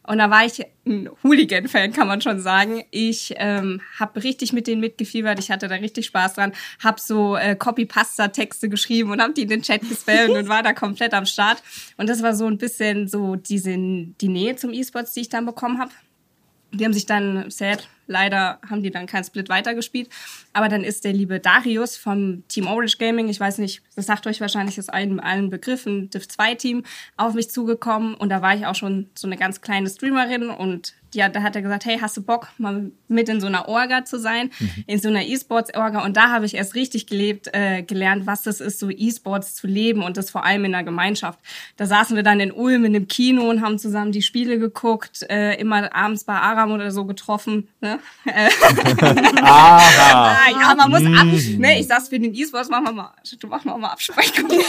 Und 0.07 0.19
da 0.19 0.31
war 0.31 0.45
ich 0.45 0.65
ein 0.87 1.09
Hooligan-Fan, 1.23 1.93
kann 1.93 2.09
man 2.09 2.21
schon 2.21 2.41
sagen. 2.41 2.83
Ich 2.91 3.35
ähm, 3.37 3.81
habe 3.99 4.23
richtig 4.23 4.53
mit 4.53 4.67
denen 4.67 4.81
mitgefiebert. 4.81 5.39
Ich 5.39 5.51
hatte 5.51 5.69
da 5.69 5.77
richtig 5.77 6.07
Spaß 6.07 6.35
dran. 6.35 6.53
Hab 6.83 6.99
so 6.99 7.37
äh, 7.37 7.55
Copy-Pasta-Texte 7.55 8.69
geschrieben 8.69 9.11
und 9.11 9.21
habe 9.21 9.35
die 9.35 9.43
in 9.43 9.49
den 9.49 9.63
Chat 9.63 9.83
gespammt 9.89 10.31
und 10.31 10.49
war 10.49 10.63
da 10.63 10.73
komplett 10.73 11.13
am 11.13 11.27
Start. 11.27 11.63
Und 11.97 12.09
das 12.09 12.23
war 12.23 12.35
so 12.35 12.47
ein 12.47 12.59
bisschen 12.59 13.09
so 13.09 13.37
diese 13.37 13.77
die 13.77 14.29
Nähe 14.29 14.57
zum 14.57 14.73
E-Sports, 14.73 15.13
die 15.13 15.21
ich 15.21 15.29
dann 15.29 15.47
bekommen 15.47 15.79
habe. 15.79 15.93
Die 16.73 16.85
haben 16.85 16.93
sich 16.93 17.07
dann, 17.07 17.51
sad, 17.51 17.89
leider 18.11 18.59
haben 18.69 18.83
die 18.83 18.91
dann 18.91 19.07
keinen 19.07 19.25
Split 19.25 19.49
weitergespielt. 19.49 20.11
Aber 20.53 20.69
dann 20.69 20.85
ist 20.85 21.05
der 21.05 21.13
liebe 21.13 21.41
Darius 21.41 21.97
vom 21.97 22.47
Team 22.49 22.67
Orange 22.67 22.99
Gaming, 22.99 23.29
ich 23.29 23.41
weiß 23.41 23.59
nicht, 23.59 23.83
das 23.97 24.07
sagt 24.07 24.27
euch 24.27 24.41
wahrscheinlich 24.41 24.79
aus 24.79 24.89
allen, 24.89 25.21
allen 25.21 25.49
Begriffen, 25.49 26.11
Div 26.11 26.29
2 26.29 26.57
Team, 26.57 26.85
auf 27.17 27.35
mich 27.35 27.51
zugekommen. 27.51 28.15
Und 28.15 28.29
da 28.29 28.43
war 28.43 28.55
ich 28.55 28.67
auch 28.67 28.75
schon 28.75 29.09
so 29.15 29.27
eine 29.27 29.37
ganz 29.37 29.61
kleine 29.61 29.89
Streamerin 29.89 30.51
und 30.51 30.95
ja, 31.15 31.29
da 31.29 31.43
hat 31.43 31.57
er 31.57 31.63
gesagt, 31.63 31.85
hey, 31.85 31.99
hast 31.99 32.17
du 32.17 32.23
Bock, 32.23 32.49
mal 32.59 32.91
mit 33.09 33.29
in 33.29 33.41
so 33.41 33.47
einer 33.47 33.69
Orga 33.69 34.05
zu 34.05 34.19
sein, 34.19 34.51
in 34.87 34.99
so 35.01 35.09
einer 35.09 35.23
E-Sports-Orga. 35.23 36.05
Und 36.05 36.17
da 36.17 36.31
habe 36.31 36.47
ich 36.47 36.55
erst 36.55 36.75
richtig 36.75 37.07
gelebt, 37.07 37.49
äh, 37.53 37.83
gelernt, 37.83 38.27
was 38.27 38.43
das 38.43 38.61
ist, 38.61 38.79
so 38.79 38.91
E-Sports 38.91 39.57
zu 39.57 39.67
leben 39.67 40.03
und 40.03 40.17
das 40.17 40.31
vor 40.31 40.45
allem 40.45 40.65
in 40.65 40.75
einer 40.75 40.85
Gemeinschaft. 40.85 41.41
Da 41.77 41.87
saßen 41.87 42.17
wir 42.17 42.23
dann 42.23 42.41
in 42.41 42.53
Ulm 42.53 42.85
in 42.85 42.95
einem 42.95 43.09
Kino 43.09 43.49
und 43.49 43.61
haben 43.61 43.79
zusammen 43.79 44.13
die 44.13 44.23
Spiele 44.23 44.59
geguckt, 44.59 45.23
äh, 45.29 45.55
immer 45.55 45.95
abends 45.95 46.25
bei 46.25 46.35
Aram 46.35 46.73
oder 46.73 46.91
so 46.91 47.05
getroffen. 47.05 47.69
Ne? 47.81 47.99
Aha. 48.27 49.79
Ah, 50.43 50.51
ja, 50.51 50.75
man 50.75 50.91
muss 50.91 51.05
ab. 51.19 51.27
Ne, 51.59 51.81
ich 51.81 51.87
saß 51.87 52.09
für 52.09 52.19
den 52.19 52.35
E-Sports, 52.35 52.69
machen 52.69 52.85
wir 52.85 52.93
mal, 52.93 53.13
machen 53.49 53.65
wir 53.71 53.79
mal 53.79 53.89
Absprechungen. 53.89 54.61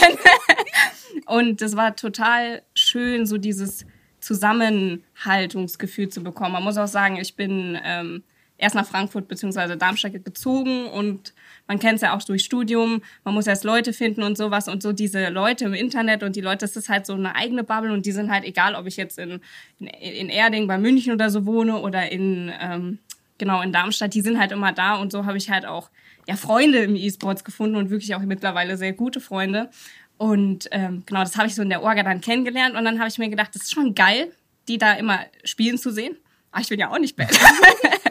Und 1.26 1.60
das 1.60 1.76
war 1.76 1.94
total 1.96 2.62
schön, 2.74 3.26
so 3.26 3.38
dieses 3.38 3.86
Zusammenhaltungsgefühl 4.20 6.08
zu 6.08 6.22
bekommen. 6.22 6.52
Man 6.52 6.64
muss 6.64 6.78
auch 6.78 6.88
sagen, 6.88 7.16
ich 7.16 7.36
bin 7.36 7.78
ähm, 7.84 8.22
erst 8.62 8.76
nach 8.76 8.86
Frankfurt 8.86 9.28
bzw. 9.28 9.76
Darmstadt 9.76 10.24
gezogen 10.24 10.86
und 10.86 11.34
man 11.66 11.78
kennt 11.78 11.96
es 11.96 12.02
ja 12.02 12.16
auch 12.16 12.22
durch 12.22 12.44
Studium. 12.44 13.02
Man 13.24 13.34
muss 13.34 13.46
erst 13.46 13.64
Leute 13.64 13.92
finden 13.92 14.22
und 14.22 14.38
sowas 14.38 14.68
und 14.68 14.82
so 14.82 14.92
diese 14.92 15.28
Leute 15.28 15.64
im 15.64 15.74
Internet 15.74 16.22
und 16.22 16.36
die 16.36 16.40
Leute, 16.40 16.58
das 16.58 16.76
ist 16.76 16.88
halt 16.88 17.06
so 17.06 17.14
eine 17.14 17.34
eigene 17.34 17.64
Bubble 17.64 17.92
und 17.92 18.06
die 18.06 18.12
sind 18.12 18.30
halt 18.30 18.44
egal, 18.44 18.74
ob 18.74 18.86
ich 18.86 18.96
jetzt 18.96 19.18
in, 19.18 19.40
in, 19.80 19.88
in 19.88 20.28
Erding 20.28 20.68
bei 20.68 20.78
München 20.78 21.12
oder 21.12 21.28
so 21.28 21.44
wohne 21.44 21.80
oder 21.80 22.10
in 22.10 22.52
ähm, 22.60 22.98
genau 23.42 23.60
in 23.60 23.72
Darmstadt, 23.72 24.14
die 24.14 24.20
sind 24.20 24.38
halt 24.38 24.52
immer 24.52 24.70
da 24.70 24.94
und 24.94 25.10
so 25.10 25.26
habe 25.26 25.36
ich 25.36 25.50
halt 25.50 25.66
auch 25.66 25.90
ja 26.28 26.36
Freunde 26.36 26.78
im 26.78 26.94
E-Sports 26.94 27.42
gefunden 27.42 27.74
und 27.74 27.90
wirklich 27.90 28.14
auch 28.14 28.20
mittlerweile 28.20 28.76
sehr 28.76 28.92
gute 28.92 29.20
Freunde. 29.20 29.68
Und 30.16 30.68
ähm, 30.70 31.02
genau, 31.06 31.22
das 31.22 31.36
habe 31.36 31.48
ich 31.48 31.56
so 31.56 31.62
in 31.62 31.68
der 31.68 31.82
Orga 31.82 32.04
dann 32.04 32.20
kennengelernt 32.20 32.76
und 32.76 32.84
dann 32.84 33.00
habe 33.00 33.08
ich 33.08 33.18
mir 33.18 33.28
gedacht, 33.30 33.52
das 33.52 33.62
ist 33.62 33.72
schon 33.72 33.96
geil, 33.96 34.32
die 34.68 34.78
da 34.78 34.92
immer 34.92 35.18
spielen 35.42 35.76
zu 35.76 35.90
sehen. 35.90 36.16
Aber 36.52 36.60
ich 36.60 36.68
bin 36.68 36.78
ja 36.78 36.88
auch 36.92 36.98
nicht 37.00 37.16
bad. 37.16 37.36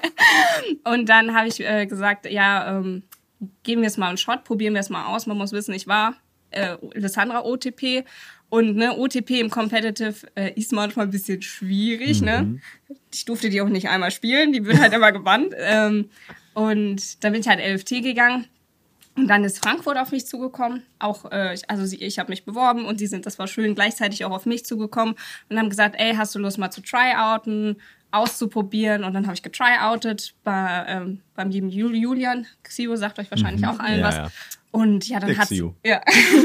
und 0.83 1.07
dann 1.07 1.33
habe 1.33 1.47
ich 1.47 1.61
äh, 1.61 1.85
gesagt, 1.85 2.29
ja, 2.29 2.77
ähm, 2.77 3.03
geben 3.63 3.81
wir 3.81 3.87
es 3.87 3.95
mal 3.95 4.09
einen 4.09 4.17
Shot, 4.17 4.43
probieren 4.43 4.73
wir 4.73 4.81
es 4.81 4.89
mal 4.89 5.05
aus. 5.05 5.27
Man 5.27 5.37
muss 5.37 5.53
wissen, 5.53 5.73
ich 5.73 5.87
war 5.87 6.15
äh, 6.49 6.75
Lissandra 6.93 7.45
OTP 7.45 8.03
und 8.51 8.75
ne, 8.75 8.95
OTP 8.97 9.39
im 9.39 9.49
Competitive 9.49 10.27
äh, 10.35 10.51
ist 10.55 10.71
manchmal 10.73 11.07
ein 11.07 11.11
bisschen 11.11 11.41
schwierig. 11.41 12.21
Ne? 12.21 12.59
Ich 13.13 13.25
durfte 13.25 13.49
die 13.49 13.61
auch 13.61 13.69
nicht 13.69 13.87
einmal 13.89 14.11
spielen, 14.11 14.51
die 14.53 14.63
wird 14.65 14.77
halt 14.79 14.93
immer 14.99 15.11
gebannt. 15.11 15.53
Ähm, 15.57 16.09
und 16.53 17.23
dann 17.23 17.31
bin 17.31 17.41
ich 17.41 17.47
halt 17.47 17.59
LFT 17.61 18.03
gegangen. 18.03 18.45
Und 19.17 19.27
dann 19.27 19.43
ist 19.45 19.59
Frankfurt 19.59 19.97
auf 19.97 20.11
mich 20.11 20.25
zugekommen. 20.25 20.83
Auch, 20.99 21.31
äh, 21.31 21.55
also 21.69 21.85
sie, 21.85 21.97
ich 22.01 22.19
habe 22.19 22.29
mich 22.29 22.43
beworben 22.45 22.85
und 22.85 22.99
die 22.99 23.07
sind, 23.07 23.25
das 23.25 23.39
war 23.39 23.47
schön, 23.47 23.73
gleichzeitig 23.73 24.23
auch 24.25 24.31
auf 24.31 24.45
mich 24.45 24.65
zugekommen 24.65 25.15
und 25.49 25.57
haben 25.57 25.69
gesagt, 25.69 25.95
ey, 25.97 26.13
hast 26.15 26.35
du 26.35 26.39
Lust 26.39 26.57
mal 26.57 26.71
zu 26.71 26.81
tryouten, 26.81 27.77
auszuprobieren? 28.11 29.03
Und 29.05 29.13
dann 29.13 29.25
habe 29.25 29.33
ich 29.35 29.43
getryoutet 29.43 30.33
bei, 30.43 30.85
ähm, 30.87 31.21
beim 31.35 31.49
lieben 31.49 31.69
Jul- 31.69 31.95
Julian. 31.95 32.47
Xio 32.63 32.95
sagt 32.97 33.17
euch 33.19 33.31
wahrscheinlich 33.31 33.65
auch 33.65 33.79
allen 33.79 33.99
Ja, 34.01 34.07
was. 34.07 34.15
ja. 34.15 34.31
Und 34.71 35.07
ja, 35.09 35.19
dann 35.19 35.33
Xio. 35.37 35.75
ja. 35.85 36.01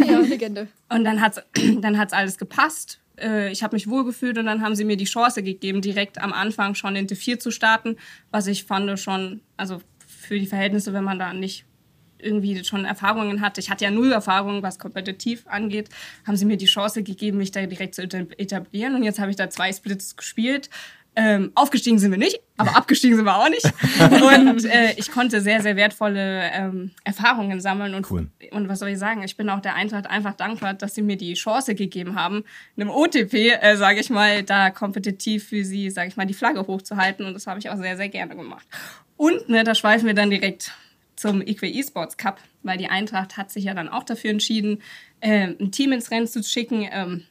Ja, 0.06 0.18
Legende. 0.20 0.68
Und 0.88 1.04
dann 1.04 1.20
hat's, 1.20 1.40
dann 1.80 1.96
hat's 1.98 2.12
alles 2.12 2.38
gepasst. 2.38 3.00
Äh, 3.18 3.50
Ich 3.52 3.62
habe 3.62 3.76
mich 3.76 3.88
wohlgefühlt 3.88 4.36
und 4.38 4.46
dann 4.46 4.60
haben 4.62 4.74
sie 4.74 4.84
mir 4.84 4.96
die 4.96 5.04
Chance 5.04 5.42
gegeben, 5.42 5.80
direkt 5.80 6.20
am 6.20 6.32
Anfang 6.32 6.74
schon 6.74 6.96
in 6.96 7.06
T4 7.06 7.38
zu 7.38 7.50
starten, 7.50 7.96
was 8.30 8.46
ich 8.48 8.64
fand 8.64 8.98
schon, 8.98 9.40
also 9.56 9.80
für 10.06 10.38
die 10.38 10.46
Verhältnisse, 10.46 10.92
wenn 10.92 11.04
man 11.04 11.18
da 11.18 11.32
nicht 11.32 11.64
irgendwie 12.18 12.64
schon 12.64 12.84
Erfahrungen 12.86 13.42
hatte. 13.42 13.60
Ich 13.60 13.68
hatte 13.70 13.84
ja 13.84 13.90
null 13.90 14.10
Erfahrung, 14.10 14.62
was 14.62 14.78
kompetitiv 14.78 15.46
angeht. 15.46 15.90
Haben 16.26 16.36
sie 16.36 16.46
mir 16.46 16.56
die 16.56 16.64
Chance 16.66 17.02
gegeben, 17.02 17.36
mich 17.38 17.52
da 17.52 17.64
direkt 17.66 17.94
zu 17.94 18.02
eta- 18.02 18.26
etablieren. 18.38 18.94
Und 18.94 19.02
jetzt 19.02 19.18
habe 19.20 19.30
ich 19.30 19.36
da 19.36 19.50
zwei 19.50 19.70
Splits 19.72 20.16
gespielt. 20.16 20.70
Ähm, 21.18 21.50
aufgestiegen 21.54 21.98
sind 21.98 22.10
wir 22.10 22.18
nicht, 22.18 22.40
aber 22.58 22.76
abgestiegen 22.76 23.16
sind 23.16 23.24
wir 23.24 23.36
auch 23.36 23.48
nicht. 23.48 23.64
Und 24.44 24.66
äh, 24.66 24.92
ich 24.96 25.10
konnte 25.10 25.40
sehr, 25.40 25.62
sehr 25.62 25.74
wertvolle 25.74 26.50
ähm, 26.52 26.90
Erfahrungen 27.04 27.58
sammeln. 27.58 27.94
Und, 27.94 28.10
Cool. 28.10 28.28
und 28.50 28.68
was 28.68 28.80
soll 28.80 28.90
ich 28.90 28.98
sagen? 28.98 29.22
Ich 29.22 29.34
bin 29.34 29.48
auch 29.48 29.60
der 29.60 29.74
Eintracht 29.74 30.06
einfach 30.06 30.34
dankbar, 30.34 30.74
dass 30.74 30.94
sie 30.94 31.00
mir 31.00 31.16
die 31.16 31.32
Chance 31.32 31.74
gegeben 31.74 32.16
haben, 32.16 32.44
einem 32.76 32.90
OTP, 32.90 33.32
äh, 33.34 33.76
sage 33.76 34.00
ich 34.00 34.10
mal, 34.10 34.42
da 34.42 34.68
kompetitiv 34.68 35.48
für 35.48 35.64
sie, 35.64 35.88
sage 35.90 36.08
ich 36.08 36.16
mal, 36.18 36.26
die 36.26 36.34
Flagge 36.34 36.66
hochzuhalten. 36.66 37.24
Und 37.24 37.32
das 37.32 37.46
habe 37.46 37.58
ich 37.58 37.70
auch 37.70 37.78
sehr, 37.78 37.96
sehr 37.96 38.10
gerne 38.10 38.36
gemacht. 38.36 38.66
Und 39.16 39.48
ne, 39.48 39.64
da 39.64 39.74
schweifen 39.74 40.06
wir 40.06 40.14
dann 40.14 40.28
direkt 40.28 40.72
zum 41.16 41.40
Equa 41.40 41.66
Esports 41.66 42.18
Cup, 42.18 42.40
weil 42.62 42.76
die 42.76 42.88
Eintracht 42.88 43.38
hat 43.38 43.50
sich 43.50 43.64
ja 43.64 43.72
dann 43.72 43.88
auch 43.88 44.04
dafür 44.04 44.30
entschieden, 44.30 44.82
äh, 45.20 45.48
ein 45.58 45.72
Team 45.72 45.92
ins 45.92 46.10
Rennen 46.10 46.26
zu 46.26 46.42
schicken. 46.42 46.86
Ähm, 46.92 47.24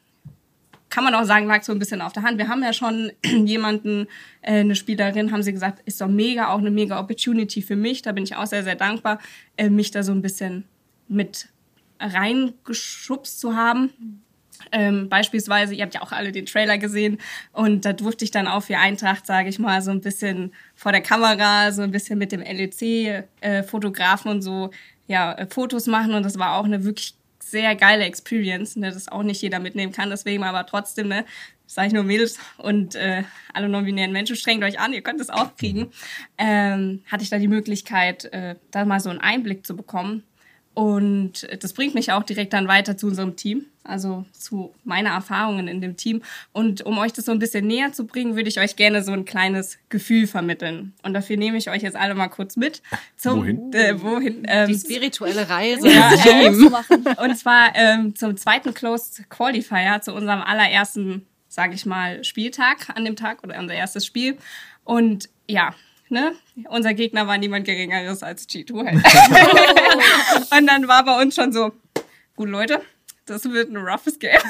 kann 0.88 1.04
man 1.04 1.14
auch 1.14 1.24
sagen, 1.24 1.46
lag 1.46 1.62
so 1.62 1.72
ein 1.72 1.78
bisschen 1.78 2.00
auf 2.00 2.12
der 2.12 2.22
Hand. 2.22 2.38
Wir 2.38 2.48
haben 2.48 2.62
ja 2.62 2.72
schon 2.72 3.12
jemanden, 3.24 4.06
äh, 4.42 4.60
eine 4.60 4.76
Spielerin, 4.76 5.32
haben 5.32 5.42
sie 5.42 5.52
gesagt, 5.52 5.82
ist 5.84 6.00
doch 6.00 6.08
mega, 6.08 6.48
auch 6.48 6.58
eine 6.58 6.70
mega 6.70 6.98
Opportunity 7.00 7.62
für 7.62 7.76
mich. 7.76 8.02
Da 8.02 8.12
bin 8.12 8.24
ich 8.24 8.36
auch 8.36 8.46
sehr, 8.46 8.64
sehr 8.64 8.76
dankbar, 8.76 9.18
äh, 9.56 9.68
mich 9.68 9.90
da 9.90 10.02
so 10.02 10.12
ein 10.12 10.22
bisschen 10.22 10.64
mit 11.08 11.48
reingeschubst 12.00 13.40
zu 13.40 13.56
haben. 13.56 14.22
Ähm, 14.72 15.08
beispielsweise, 15.08 15.74
ihr 15.74 15.84
habt 15.84 15.94
ja 15.94 16.02
auch 16.02 16.12
alle 16.12 16.32
den 16.32 16.46
Trailer 16.46 16.78
gesehen 16.78 17.18
und 17.52 17.84
da 17.84 17.92
durfte 17.92 18.24
ich 18.24 18.30
dann 18.30 18.46
auch 18.46 18.62
für 18.62 18.78
Eintracht, 18.78 19.26
sage 19.26 19.48
ich 19.48 19.58
mal, 19.58 19.82
so 19.82 19.90
ein 19.90 20.00
bisschen 20.00 20.52
vor 20.74 20.92
der 20.92 21.02
Kamera, 21.02 21.72
so 21.72 21.82
ein 21.82 21.90
bisschen 21.90 22.18
mit 22.18 22.32
dem 22.32 22.40
LEC-Fotografen 22.40 24.30
und 24.30 24.42
so 24.42 24.70
ja, 25.06 25.32
äh, 25.34 25.46
Fotos 25.46 25.86
machen 25.86 26.14
und 26.14 26.24
das 26.24 26.38
war 26.38 26.56
auch 26.56 26.64
eine 26.64 26.84
wirklich 26.84 27.14
sehr 27.50 27.76
geile 27.76 28.04
Experience, 28.04 28.76
ne, 28.76 28.90
das 28.90 29.08
auch 29.08 29.22
nicht 29.22 29.40
jeder 29.40 29.60
mitnehmen 29.60 29.92
kann, 29.92 30.10
deswegen 30.10 30.42
aber 30.42 30.66
trotzdem, 30.66 31.08
ne, 31.08 31.24
sage 31.66 31.88
ich 31.88 31.92
nur 31.92 32.02
Mädels 32.02 32.38
und 32.58 32.94
äh, 32.94 33.22
alle 33.52 33.68
non-binären 33.68 34.12
Menschen, 34.12 34.36
strengt 34.36 34.64
euch 34.64 34.78
an, 34.78 34.92
ihr 34.92 35.02
könnt 35.02 35.20
es 35.20 35.30
auch 35.30 35.56
kriegen, 35.56 35.90
ähm, 36.38 37.02
hatte 37.06 37.22
ich 37.22 37.30
da 37.30 37.38
die 37.38 37.48
Möglichkeit, 37.48 38.24
äh, 38.32 38.56
da 38.70 38.84
mal 38.84 39.00
so 39.00 39.10
einen 39.10 39.20
Einblick 39.20 39.66
zu 39.66 39.76
bekommen 39.76 40.24
und 40.76 41.48
das 41.62 41.72
bringt 41.72 41.94
mich 41.94 42.12
auch 42.12 42.22
direkt 42.22 42.52
dann 42.52 42.68
weiter 42.68 42.98
zu 42.98 43.06
unserem 43.06 43.34
Team, 43.34 43.64
also 43.82 44.26
zu 44.32 44.74
meinen 44.84 45.06
Erfahrungen 45.06 45.68
in 45.68 45.80
dem 45.80 45.96
Team. 45.96 46.20
Und 46.52 46.82
um 46.82 46.98
euch 46.98 47.14
das 47.14 47.24
so 47.24 47.32
ein 47.32 47.38
bisschen 47.38 47.66
näher 47.66 47.94
zu 47.94 48.06
bringen, 48.06 48.36
würde 48.36 48.50
ich 48.50 48.60
euch 48.60 48.76
gerne 48.76 49.02
so 49.02 49.12
ein 49.12 49.24
kleines 49.24 49.78
Gefühl 49.88 50.26
vermitteln. 50.26 50.92
Und 51.02 51.14
dafür 51.14 51.38
nehme 51.38 51.56
ich 51.56 51.70
euch 51.70 51.80
jetzt 51.80 51.96
alle 51.96 52.14
mal 52.14 52.28
kurz 52.28 52.56
mit. 52.56 52.82
Zum, 53.16 53.38
Wohin? 53.38 53.72
Äh, 53.72 54.02
wohin 54.02 54.42
ähm, 54.46 54.68
Die 54.68 54.78
spirituelle 54.78 55.48
Reise. 55.48 55.88
ja, 55.88 56.12
äh, 56.42 57.24
und 57.24 57.38
zwar 57.38 57.74
ähm, 57.74 58.14
zum 58.14 58.36
zweiten 58.36 58.74
Closed 58.74 59.30
Qualifier, 59.30 60.02
zu 60.02 60.12
unserem 60.12 60.42
allerersten, 60.42 61.24
sage 61.48 61.72
ich 61.72 61.86
mal, 61.86 62.22
Spieltag 62.22 62.90
an 62.94 63.06
dem 63.06 63.16
Tag 63.16 63.42
oder 63.42 63.58
unser 63.58 63.72
erstes 63.72 64.04
Spiel. 64.04 64.36
Und 64.84 65.30
ja, 65.48 65.74
ne, 66.10 66.34
unser 66.68 66.94
Gegner 66.94 67.26
war 67.26 67.38
niemand 67.38 67.64
Geringeres 67.64 68.22
als 68.22 68.48
G2 68.48 68.86
halt. 68.86 70.52
und 70.58 70.66
dann 70.66 70.88
war 70.88 71.04
bei 71.04 71.20
uns 71.20 71.34
schon 71.34 71.52
so, 71.52 71.72
gut 72.36 72.48
Leute, 72.48 72.82
das 73.26 73.44
wird 73.44 73.70
ein 73.70 73.76
roughes 73.76 74.18
Game. 74.18 74.40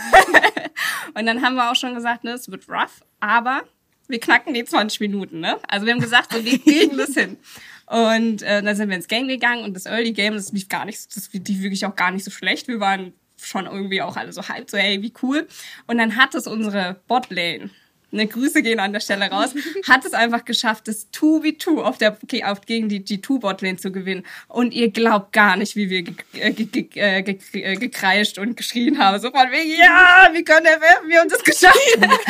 und 1.14 1.26
dann 1.26 1.42
haben 1.42 1.54
wir 1.54 1.70
auch 1.70 1.76
schon 1.76 1.94
gesagt, 1.94 2.24
ne, 2.24 2.32
es 2.32 2.50
wird 2.50 2.68
rough, 2.68 3.02
aber 3.20 3.62
wir 4.08 4.20
knacken 4.20 4.54
die 4.54 4.64
20 4.64 5.00
Minuten, 5.00 5.40
ne? 5.40 5.58
Also 5.66 5.86
wir 5.86 5.92
haben 5.92 6.00
gesagt, 6.00 6.32
so, 6.32 6.44
wir 6.44 6.58
kriegen 6.58 6.96
das 6.96 7.14
hin. 7.14 7.38
Und 7.86 8.42
äh, 8.42 8.62
dann 8.62 8.76
sind 8.76 8.88
wir 8.88 8.96
ins 8.96 9.08
Game 9.08 9.28
gegangen 9.28 9.64
und 9.64 9.74
das 9.74 9.86
Early 9.86 10.12
Game, 10.12 10.34
das 10.34 10.52
lief 10.52 10.68
gar 10.68 10.84
nicht, 10.84 11.16
das 11.16 11.32
lief 11.32 11.62
wirklich 11.62 11.86
auch 11.86 11.96
gar 11.96 12.10
nicht 12.10 12.24
so 12.24 12.30
schlecht. 12.30 12.68
Wir 12.68 12.80
waren 12.80 13.14
schon 13.40 13.66
irgendwie 13.66 14.02
auch 14.02 14.16
alle 14.16 14.32
so 14.32 14.48
halb 14.48 14.70
so, 14.70 14.76
hey, 14.76 15.02
wie 15.02 15.12
cool. 15.22 15.46
Und 15.86 15.98
dann 15.98 16.16
hat 16.16 16.34
es 16.34 16.46
unsere 16.46 17.00
Botlane, 17.06 17.70
eine 18.18 18.28
Grüße 18.28 18.62
gehen 18.62 18.80
an 18.80 18.92
der 18.92 19.00
Stelle 19.00 19.30
raus, 19.30 19.54
hat 19.88 20.04
es 20.04 20.12
einfach 20.12 20.44
geschafft, 20.44 20.88
das 20.88 21.12
2v2 21.12 21.82
auf 21.82 21.98
der, 21.98 22.16
auf, 22.44 22.60
gegen 22.62 22.88
die 22.88 23.00
G2-Botlane 23.00 23.76
zu 23.76 23.92
gewinnen. 23.92 24.24
Und 24.48 24.72
ihr 24.72 24.90
glaubt 24.90 25.32
gar 25.32 25.56
nicht, 25.56 25.76
wie 25.76 25.90
wir 25.90 26.04
äh, 26.34 26.50
äh, 26.94 27.36
äh, 27.52 27.76
gekreischt 27.76 28.38
und 28.38 28.56
geschrien 28.56 28.98
haben. 28.98 29.20
So 29.20 29.30
von 29.30 29.50
wegen, 29.50 29.78
ja, 29.78 30.30
wie 30.32 30.44
können 30.44 30.64
wir, 30.66 31.08
wir 31.08 31.20
haben 31.20 31.28
das 31.28 31.42
geschafft. 31.42 31.76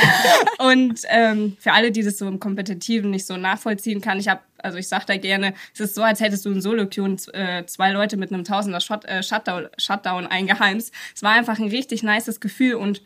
und 0.59 1.01
ähm, 1.09 1.57
für 1.61 1.72
alle, 1.72 1.91
die 1.91 2.03
das 2.03 2.18
so 2.18 2.26
im 2.26 2.41
Kompetitiven 2.41 3.11
nicht 3.11 3.26
so 3.26 3.37
nachvollziehen 3.37 4.01
kann, 4.01 4.18
ich 4.18 4.28
habe 4.28 4.41
also 4.59 4.78
ich 4.78 4.89
sag 4.89 5.07
da 5.07 5.16
gerne, 5.16 5.55
es 5.74 5.80
ist 5.80 5.95
so, 5.95 6.03
als 6.03 6.20
hättest 6.20 6.45
du 6.45 6.51
in 6.51 6.61
Solo-Queue 6.61 7.16
äh, 7.34 7.64
zwei 7.66 7.93
Leute 7.93 8.16
mit 8.16 8.32
einem 8.32 8.43
Tausender 8.43 8.80
Shot, 8.80 9.05
äh, 9.05 9.22
Shutdown, 9.22 9.68
Shutdown 9.78 10.26
eingeheimst. 10.26 10.93
Es 11.14 11.22
war 11.22 11.32
einfach 11.32 11.59
ein 11.59 11.68
richtig 11.68 12.03
nices 12.03 12.41
Gefühl 12.41 12.74
und 12.74 13.03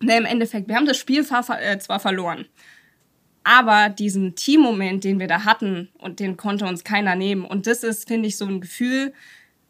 ne, 0.00 0.16
im 0.16 0.24
Endeffekt, 0.24 0.68
wir 0.68 0.76
haben 0.76 0.86
das 0.86 0.98
Spiel 0.98 1.20
äh, 1.20 1.78
zwar 1.78 2.00
verloren, 2.00 2.46
aber 3.44 3.90
diesen 3.90 4.34
Team-Moment, 4.34 5.04
den 5.04 5.20
wir 5.20 5.28
da 5.28 5.44
hatten, 5.44 5.88
und 5.98 6.18
den 6.18 6.36
konnte 6.36 6.66
uns 6.66 6.82
keiner 6.82 7.14
nehmen. 7.14 7.44
Und 7.44 7.66
das 7.66 7.84
ist, 7.84 8.08
finde 8.08 8.28
ich, 8.28 8.36
so 8.36 8.44
ein 8.44 8.60
Gefühl, 8.60 9.12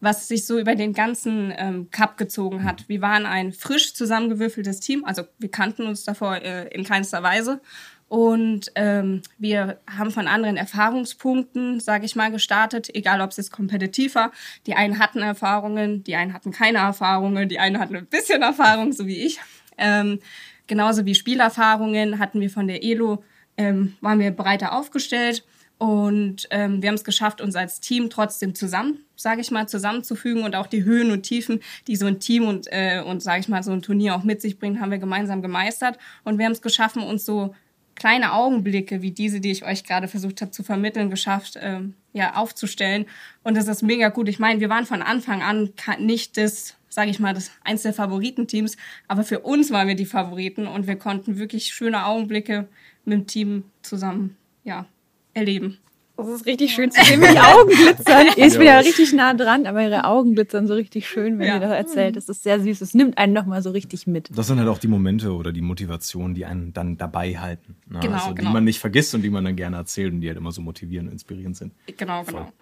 was 0.01 0.29
sich 0.29 0.47
so 0.47 0.59
über 0.59 0.75
den 0.75 0.93
ganzen 0.93 1.53
ähm, 1.57 1.91
Cup 1.91 2.17
gezogen 2.17 2.65
hat. 2.65 2.89
Wir 2.89 3.01
waren 3.01 3.27
ein 3.27 3.53
frisch 3.53 3.95
zusammengewürfeltes 3.95 4.81
Team, 4.81 5.05
also 5.05 5.25
wir 5.39 5.51
kannten 5.51 5.87
uns 5.87 6.05
davor 6.05 6.37
äh, 6.37 6.69
in 6.69 6.85
keinster 6.85 7.23
Weise. 7.23 7.61
Und 8.09 8.71
ähm, 8.77 9.23
wir 9.37 9.81
haben 9.91 10.13
von 10.13 10.29
anderen 10.29 10.57
Erfahrungspunkten, 10.57 11.81
sage 11.81 12.07
ich 12.07 12.15
mal, 12.15 12.31
gestartet, 12.31 12.89
egal 12.95 13.21
ob 13.21 13.31
es 13.31 13.37
jetzt 13.37 13.51
kompetitiv 13.51 14.15
war. 14.15 14.31
Die 14.67 14.75
einen 14.75 15.01
hatten 15.01 15.23
Erfahrungen, 15.23 16.05
die 16.05 16.15
einen 16.15 16.33
hatten 16.33 16.53
keine 16.53 16.79
Erfahrungen, 16.79 17.49
die 17.49 17.59
einen 17.59 17.81
hatten 17.81 17.97
ein 17.97 18.07
bisschen 18.07 18.43
Erfahrung, 18.43 18.93
so 18.93 19.07
wie 19.07 19.27
ich. 19.27 19.41
Ähm, 19.79 20.21
genauso 20.67 21.05
wie 21.05 21.15
Spielerfahrungen 21.15 22.19
hatten 22.19 22.41
wir 22.41 22.51
von 22.51 22.67
der 22.67 22.83
ELO, 22.83 23.25
ähm, 23.57 23.97
waren 24.01 24.19
wir 24.19 24.31
breiter 24.31 24.73
aufgestellt. 24.73 25.45
Und 25.79 26.49
ähm, 26.51 26.81
wir 26.81 26.89
haben 26.89 26.95
es 26.95 27.05
geschafft, 27.05 27.43
uns 27.43 27.55
als 27.55 27.81
Team 27.81 28.09
trotzdem 28.09 28.55
zusammen, 28.55 29.05
sage 29.15 29.43
ich 29.43 29.51
mal, 29.51 29.69
zusammenzufügen 29.69 30.43
und 30.43 30.57
auch 30.57 30.69
die 30.69 30.85
Höhen 30.85 31.11
und 31.11 31.23
Tiefen, 31.23 31.61
die 31.87 31.97
so 31.97 32.07
ein 32.07 32.19
Team 32.19 32.49
und, 32.49 32.67
äh, 32.71 33.03
und 33.05 33.23
sage 33.23 33.41
ich 33.41 33.49
mal, 33.49 33.63
so 33.63 33.73
ein 33.73 33.83
Turnier 33.83 34.15
auch 34.15 34.23
mit 34.23 34.41
sich 34.41 34.59
bringt, 34.59 34.81
haben 34.81 34.91
wir 34.91 34.99
gemeinsam 34.99 35.43
gemeistert. 35.43 35.99
Und 36.25 36.39
wir 36.39 36.47
haben 36.47 36.53
es 36.53 36.63
geschaffen, 36.63 37.03
uns 37.03 37.27
so 37.27 37.55
kleine 37.95 38.33
Augenblicke 38.33 39.03
wie 39.03 39.11
diese, 39.11 39.41
die 39.41 39.51
ich 39.51 39.65
euch 39.65 39.85
gerade 39.85 40.09
versucht 40.09 40.41
habe 40.41 40.51
zu 40.51 40.63
vermitteln, 40.63 41.11
geschafft, 41.11 41.59
ähm, 41.61 41.95
ja, 42.15 42.37
aufzustellen. 42.37 43.07
Und 43.43 43.57
das 43.57 43.69
ist 43.69 43.83
mega 43.83 44.09
gut. 44.09 44.29
Ich 44.29 44.39
meine, 44.39 44.61
wir 44.61 44.71
waren 44.71 44.87
von 44.87 45.03
Anfang 45.03 45.43
an 45.43 45.71
nicht 45.99 46.39
das, 46.39 46.76
sage 46.97 47.11
ich 47.11 47.21
mal, 47.21 47.35
das 47.35 47.51
eins 47.63 47.83
der 47.83 47.93
Favoritenteams, 47.93 48.79
aber 49.07 49.23
für 49.23 49.41
uns 49.41 49.71
waren 49.71 49.87
wir 49.87 49.97
die 49.97 50.07
Favoriten 50.07 50.67
und 50.67 50.87
wir 50.87 50.97
konnten 50.97 51.37
wirklich 51.37 51.67
schöne 51.67 52.07
Augenblicke 52.07 52.69
mit 53.05 53.13
dem 53.19 53.27
Team 53.27 53.65
zusammen, 53.83 54.35
ja, 54.65 54.87
erleben. 55.35 55.77
Das 56.17 56.27
ist 56.29 56.47
richtig 56.47 56.73
schön 56.73 56.91
zu 56.91 57.05
sehen, 57.05 57.21
wie 57.21 57.31
die 57.31 57.39
Augen 57.39 57.69
glitzern. 57.69 58.29
Ich 58.37 58.55
bin 58.57 58.63
ja 58.67 58.79
richtig 58.79 59.13
nah 59.13 59.35
dran, 59.35 59.67
aber 59.67 59.83
ihre 59.83 60.05
Augen 60.05 60.35
glitzern 60.35 60.67
so 60.67 60.73
richtig 60.73 61.07
schön, 61.07 61.39
wenn 61.39 61.47
Ja. 61.49 61.55
ihr 61.57 61.61
das 61.61 61.71
erzählt. 61.73 62.17
Das 62.17 62.31
ist 62.31 62.43
sehr 62.45 62.59
süß. 62.59 62.81
Es 62.81 62.95
nimmt 62.95 63.19
einen 63.19 63.35
nochmal 63.35 63.61
so 63.61 63.71
richtig 63.73 64.07
mit. 64.07 64.31
Das 64.35 64.47
sind 64.47 64.59
halt 64.59 64.69
auch 64.71 64.79
die 64.79 64.89
Momente 64.89 65.35
oder 65.35 65.53
die 65.53 65.61
Motivationen, 65.61 66.35
die 66.35 66.47
einen 66.47 66.73
dann 66.73 66.97
dabei 66.97 67.37
halten. 67.37 67.77
Ne? 67.91 68.01
Genau, 68.01 68.15
also, 68.15 68.29
Die 68.31 68.37
genau. 68.37 68.53
man 68.53 68.65
nicht 68.65 68.79
vergisst 68.79 69.15
und 69.15 69.21
die 69.21 69.29
man 69.29 69.45
dann 69.45 69.57
gerne 69.57 69.77
erzählt 69.77 70.15
und 70.15 70.23
die 70.23 70.29
halt 70.29 70.39
immer 70.39 70.53
so 70.53 70.63
motivierend 70.63 71.09
und 71.11 71.13
inspirierend 71.13 71.59
sind. 71.59 71.75
Genau, 71.99 72.25
Voll. 72.25 72.33
genau. 72.33 72.53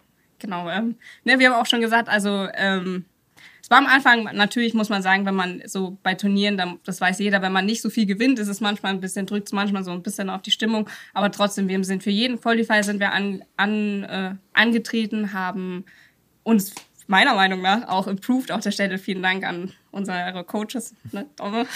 Genau. 0.40 0.68
Ähm, 0.68 0.96
ne, 1.22 1.38
wir 1.38 1.52
haben 1.52 1.60
auch 1.62 1.66
schon 1.66 1.80
gesagt, 1.80 2.08
also 2.08 2.48
ähm, 2.56 3.04
es 3.64 3.70
war 3.70 3.78
am 3.78 3.86
Anfang, 3.86 4.24
natürlich 4.34 4.74
muss 4.74 4.90
man 4.90 5.00
sagen, 5.00 5.24
wenn 5.24 5.34
man 5.34 5.62
so 5.64 5.96
bei 6.02 6.12
Turnieren, 6.12 6.78
das 6.84 7.00
weiß 7.00 7.18
jeder, 7.18 7.40
wenn 7.40 7.50
man 7.50 7.64
nicht 7.64 7.80
so 7.80 7.88
viel 7.88 8.04
gewinnt, 8.04 8.38
ist 8.38 8.48
es 8.48 8.60
manchmal 8.60 8.92
ein 8.92 9.00
bisschen, 9.00 9.24
drückt 9.24 9.46
es 9.46 9.54
manchmal 9.54 9.82
so 9.82 9.90
ein 9.90 10.02
bisschen 10.02 10.28
auf 10.28 10.42
die 10.42 10.50
Stimmung. 10.50 10.86
Aber 11.14 11.30
trotzdem, 11.30 11.66
wir 11.66 11.82
sind 11.82 12.02
für 12.02 12.10
jeden 12.10 12.38
Qualifier 12.38 12.82
sind 12.84 13.00
wir 13.00 13.12
an, 13.12 13.42
an, 13.56 14.04
äh, 14.04 14.34
angetreten, 14.52 15.32
haben 15.32 15.86
uns 16.42 16.74
meiner 17.06 17.34
Meinung 17.34 17.62
nach 17.62 17.88
auch 17.88 18.06
improved. 18.06 18.52
Auch 18.52 18.60
der 18.60 18.70
Stelle 18.70 18.98
vielen 18.98 19.22
Dank 19.22 19.46
an 19.46 19.72
unsere 19.92 20.44
Coaches. 20.44 20.94
Ne? 21.12 21.24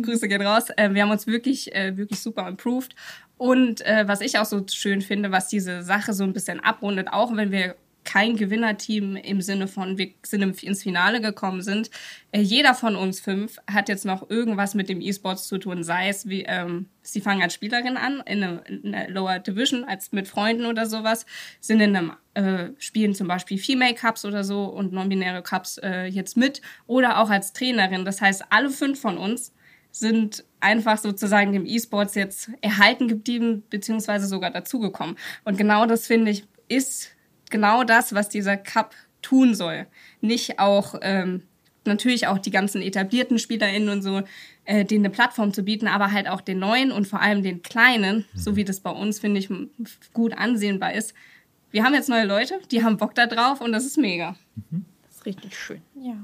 Grüße 0.00 0.28
gehen 0.28 0.42
raus. 0.42 0.70
Äh, 0.76 0.94
wir 0.94 1.02
haben 1.02 1.10
uns 1.10 1.26
wirklich, 1.26 1.74
äh, 1.74 1.96
wirklich 1.96 2.20
super 2.20 2.46
improved. 2.46 2.94
Und 3.36 3.84
äh, 3.84 4.06
was 4.06 4.20
ich 4.20 4.38
auch 4.38 4.44
so 4.44 4.64
schön 4.70 5.02
finde, 5.02 5.32
was 5.32 5.48
diese 5.48 5.82
Sache 5.82 6.12
so 6.12 6.22
ein 6.22 6.34
bisschen 6.34 6.60
abrundet, 6.60 7.08
auch 7.12 7.34
wenn 7.34 7.50
wir 7.50 7.74
kein 8.04 8.36
Gewinnerteam 8.36 9.16
im 9.16 9.40
Sinne 9.40 9.68
von, 9.68 9.98
wir 9.98 10.10
sind 10.24 10.62
ins 10.62 10.82
Finale 10.82 11.20
gekommen 11.20 11.62
sind. 11.62 11.90
Äh, 12.32 12.40
jeder 12.40 12.74
von 12.74 12.96
uns 12.96 13.20
fünf 13.20 13.58
hat 13.70 13.88
jetzt 13.88 14.04
noch 14.04 14.28
irgendwas 14.30 14.74
mit 14.74 14.88
dem 14.88 15.00
E-Sports 15.00 15.48
zu 15.48 15.58
tun, 15.58 15.84
sei 15.84 16.08
es 16.08 16.28
wie, 16.28 16.42
ähm, 16.42 16.86
sie 17.02 17.20
fangen 17.20 17.42
als 17.42 17.54
Spielerin 17.54 17.96
an, 17.96 18.22
in 18.26 18.42
einer, 18.42 18.66
in 18.66 18.94
einer 18.94 19.08
Lower 19.10 19.38
Division, 19.38 19.84
als 19.84 20.12
mit 20.12 20.28
Freunden 20.28 20.66
oder 20.66 20.86
sowas, 20.86 21.26
sind 21.60 21.80
in 21.80 21.96
einem, 21.96 22.12
äh, 22.34 22.70
spielen 22.78 23.14
zum 23.14 23.28
Beispiel 23.28 23.58
Female 23.58 23.94
Cups 23.94 24.24
oder 24.24 24.44
so 24.44 24.64
und 24.64 24.92
non-binäre 24.92 25.42
Cups 25.42 25.78
äh, 25.78 26.06
jetzt 26.06 26.36
mit 26.36 26.60
oder 26.86 27.18
auch 27.18 27.30
als 27.30 27.52
Trainerin. 27.52 28.04
Das 28.04 28.20
heißt, 28.20 28.44
alle 28.50 28.70
fünf 28.70 29.00
von 29.00 29.18
uns 29.18 29.52
sind 29.92 30.44
einfach 30.60 30.96
sozusagen 30.96 31.52
dem 31.52 31.66
E-Sports 31.66 32.14
jetzt 32.14 32.50
erhalten 32.62 33.08
geblieben, 33.08 33.62
beziehungsweise 33.68 34.26
sogar 34.26 34.50
dazugekommen. 34.50 35.16
Und 35.44 35.58
genau 35.58 35.86
das 35.86 36.06
finde 36.06 36.30
ich, 36.30 36.44
ist 36.68 37.10
genau 37.52 37.84
das, 37.84 38.12
was 38.14 38.28
dieser 38.28 38.56
Cup 38.56 38.94
tun 39.22 39.54
soll. 39.54 39.86
Nicht 40.20 40.58
auch 40.58 40.96
ähm, 41.02 41.42
natürlich 41.84 42.26
auch 42.26 42.38
die 42.38 42.50
ganzen 42.50 42.82
etablierten 42.82 43.38
SpielerInnen 43.38 43.88
und 43.88 44.02
so, 44.02 44.22
äh, 44.64 44.84
denen 44.84 45.04
eine 45.04 45.14
Plattform 45.14 45.52
zu 45.52 45.62
bieten, 45.62 45.88
aber 45.88 46.12
halt 46.12 46.28
auch 46.28 46.40
den 46.40 46.58
neuen 46.58 46.92
und 46.92 47.06
vor 47.06 47.20
allem 47.20 47.42
den 47.42 47.62
kleinen, 47.62 48.24
so 48.34 48.56
wie 48.56 48.64
das 48.64 48.80
bei 48.80 48.90
uns, 48.90 49.20
finde 49.20 49.40
ich, 49.40 49.48
gut 50.12 50.36
ansehnbar 50.36 50.92
ist. 50.94 51.14
Wir 51.70 51.84
haben 51.84 51.94
jetzt 51.94 52.08
neue 52.08 52.26
Leute, 52.26 52.60
die 52.70 52.84
haben 52.84 52.96
Bock 52.96 53.14
da 53.14 53.26
drauf 53.26 53.60
und 53.60 53.72
das 53.72 53.84
ist 53.84 53.96
mega. 53.96 54.36
Mhm. 54.70 54.84
Das 55.06 55.16
ist 55.16 55.26
richtig 55.26 55.56
schön. 55.56 55.80
Ja. 56.00 56.16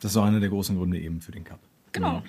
Das 0.00 0.10
ist 0.10 0.16
auch 0.16 0.24
einer 0.24 0.40
der 0.40 0.48
großen 0.48 0.76
Gründe 0.76 0.98
eben 0.98 1.20
für 1.20 1.32
den 1.32 1.44
Cup. 1.44 1.60
Genau. 1.92 2.22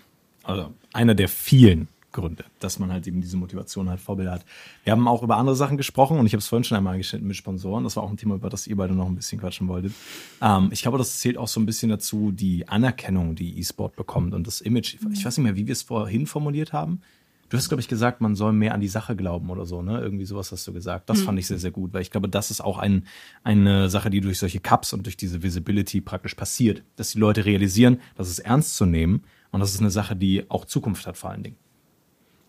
Also 0.43 0.73
einer 0.93 1.15
der 1.15 1.27
vielen 1.27 1.87
Gründe, 2.13 2.45
dass 2.59 2.79
man 2.79 2.91
halt 2.91 3.05
eben 3.07 3.21
diese 3.21 3.35
Motivation 3.35 3.89
halt 3.89 3.99
Vorbilder 3.99 4.31
hat. 4.31 4.45
Wir 4.83 4.93
haben 4.93 5.07
auch 5.07 5.23
über 5.23 5.37
andere 5.37 5.55
Sachen 5.55 5.75
gesprochen 5.75 6.17
und 6.17 6.25
ich 6.25 6.33
habe 6.33 6.39
es 6.39 6.47
vorhin 6.47 6.63
schon 6.63 6.77
einmal 6.77 6.97
geschnitten 6.97 7.27
mit 7.27 7.35
Sponsoren. 7.35 7.83
Das 7.83 7.95
war 7.95 8.03
auch 8.03 8.09
ein 8.09 8.17
Thema, 8.17 8.35
über 8.35 8.49
das 8.49 8.67
ihr 8.67 8.77
beide 8.77 8.93
noch 8.93 9.07
ein 9.07 9.15
bisschen 9.15 9.39
quatschen 9.39 9.67
wolltet. 9.67 9.93
Ähm, 10.41 10.69
ich 10.71 10.81
glaube, 10.81 10.97
das 10.97 11.19
zählt 11.19 11.37
auch 11.37 11.47
so 11.47 11.59
ein 11.59 11.65
bisschen 11.65 11.89
dazu, 11.89 12.31
die 12.31 12.67
Anerkennung, 12.67 13.35
die 13.35 13.59
E-Sport 13.59 13.95
bekommt 13.95 14.33
und 14.33 14.47
das 14.47 14.61
Image. 14.61 14.95
Ich 15.11 15.25
weiß 15.25 15.37
nicht 15.37 15.43
mehr, 15.43 15.55
wie 15.55 15.67
wir 15.67 15.73
es 15.73 15.83
vorhin 15.83 16.27
formuliert 16.27 16.71
haben. 16.71 17.01
Du 17.49 17.57
hast, 17.57 17.67
glaube 17.67 17.81
ich, 17.81 17.87
gesagt, 17.87 18.19
man 18.19 18.33
soll 18.33 18.51
mehr 18.51 18.73
an 18.73 18.81
die 18.81 18.87
Sache 18.87 19.15
glauben 19.15 19.51
oder 19.51 19.67
so, 19.67 19.83
ne? 19.83 19.99
Irgendwie 20.01 20.25
sowas 20.25 20.51
hast 20.51 20.67
du 20.67 20.73
gesagt. 20.73 21.07
Das 21.07 21.19
mhm. 21.19 21.25
fand 21.25 21.39
ich 21.39 21.45
sehr, 21.45 21.59
sehr 21.59 21.69
gut, 21.69 21.93
weil 21.93 22.01
ich 22.01 22.09
glaube, 22.09 22.27
das 22.27 22.49
ist 22.49 22.61
auch 22.61 22.79
ein, 22.79 23.05
eine 23.43 23.91
Sache, 23.91 24.09
die 24.09 24.21
durch 24.21 24.39
solche 24.39 24.59
Cups 24.59 24.91
und 24.91 25.05
durch 25.05 25.17
diese 25.17 25.43
Visibility 25.43 26.01
praktisch 26.01 26.33
passiert, 26.33 26.81
dass 26.95 27.11
die 27.11 27.19
Leute 27.19 27.45
realisieren, 27.45 27.99
dass 28.15 28.27
es 28.27 28.39
ernst 28.39 28.75
zu 28.75 28.87
nehmen 28.87 29.21
und 29.51 29.59
das 29.59 29.75
ist 29.75 29.81
eine 29.81 29.91
Sache, 29.91 30.15
die 30.15 30.49
auch 30.49 30.65
Zukunft 30.65 31.05
hat 31.05 31.15
vor 31.15 31.29
allen 31.29 31.43
Dingen. 31.43 31.57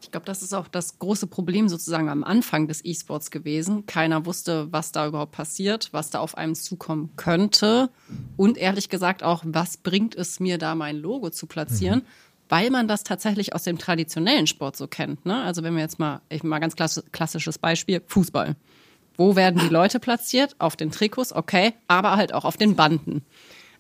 Ich 0.05 0.11
glaube, 0.11 0.27
das 0.27 0.43
ist 0.43 0.53
auch 0.53 0.69
das 0.69 0.99
große 0.99 1.27
Problem 1.27 1.71
sozusagen 1.71 2.11
am 2.11 2.25
Anfang 2.25 2.69
des 2.69 2.85
E-Sports 2.85 3.31
gewesen. 3.31 3.87
Keiner 3.87 4.27
wusste, 4.27 4.71
was 4.71 4.93
da 4.93 5.07
überhaupt 5.07 5.33
passiert, 5.33 5.89
was 5.93 6.11
da 6.11 6.19
auf 6.19 6.37
einem 6.37 6.55
zukommen 6.55 7.09
könnte. 7.17 7.89
Und 8.37 8.59
ehrlich 8.59 8.91
gesagt 8.91 9.23
auch, 9.23 9.43
was 9.47 9.79
bringt 9.79 10.15
es 10.15 10.41
mir 10.41 10.59
da, 10.59 10.75
mein 10.75 10.97
Logo 10.97 11.31
zu 11.31 11.47
platzieren? 11.47 12.01
Mhm. 12.01 12.49
Weil 12.51 12.71
man 12.71 12.87
das 12.87 13.03
tatsächlich 13.03 13.55
aus 13.55 13.63
dem 13.63 13.79
traditionellen 13.79 14.47
Sport 14.47 14.77
so 14.77 14.89
kennt. 14.89 15.25
Ne? 15.25 15.43
Also 15.43 15.63
wenn 15.63 15.75
wir 15.75 15.81
jetzt 15.81 15.99
mal, 15.99 16.21
ich 16.29 16.43
mal 16.43 16.59
ganz 16.59 16.77
klassisches 16.77 17.57
Beispiel, 17.57 18.03
Fußball. 18.07 18.57
Wo 19.17 19.37
werden 19.37 19.59
die 19.59 19.73
Leute 19.73 20.01
platziert? 20.01 20.55
Auf 20.59 20.77
den 20.77 20.91
Trikots, 20.91 21.33
okay, 21.33 21.73
aber 21.89 22.19
halt 22.19 22.35
auch 22.35 22.45
auf 22.45 22.59
den 22.59 22.77
Banden. 22.77 23.25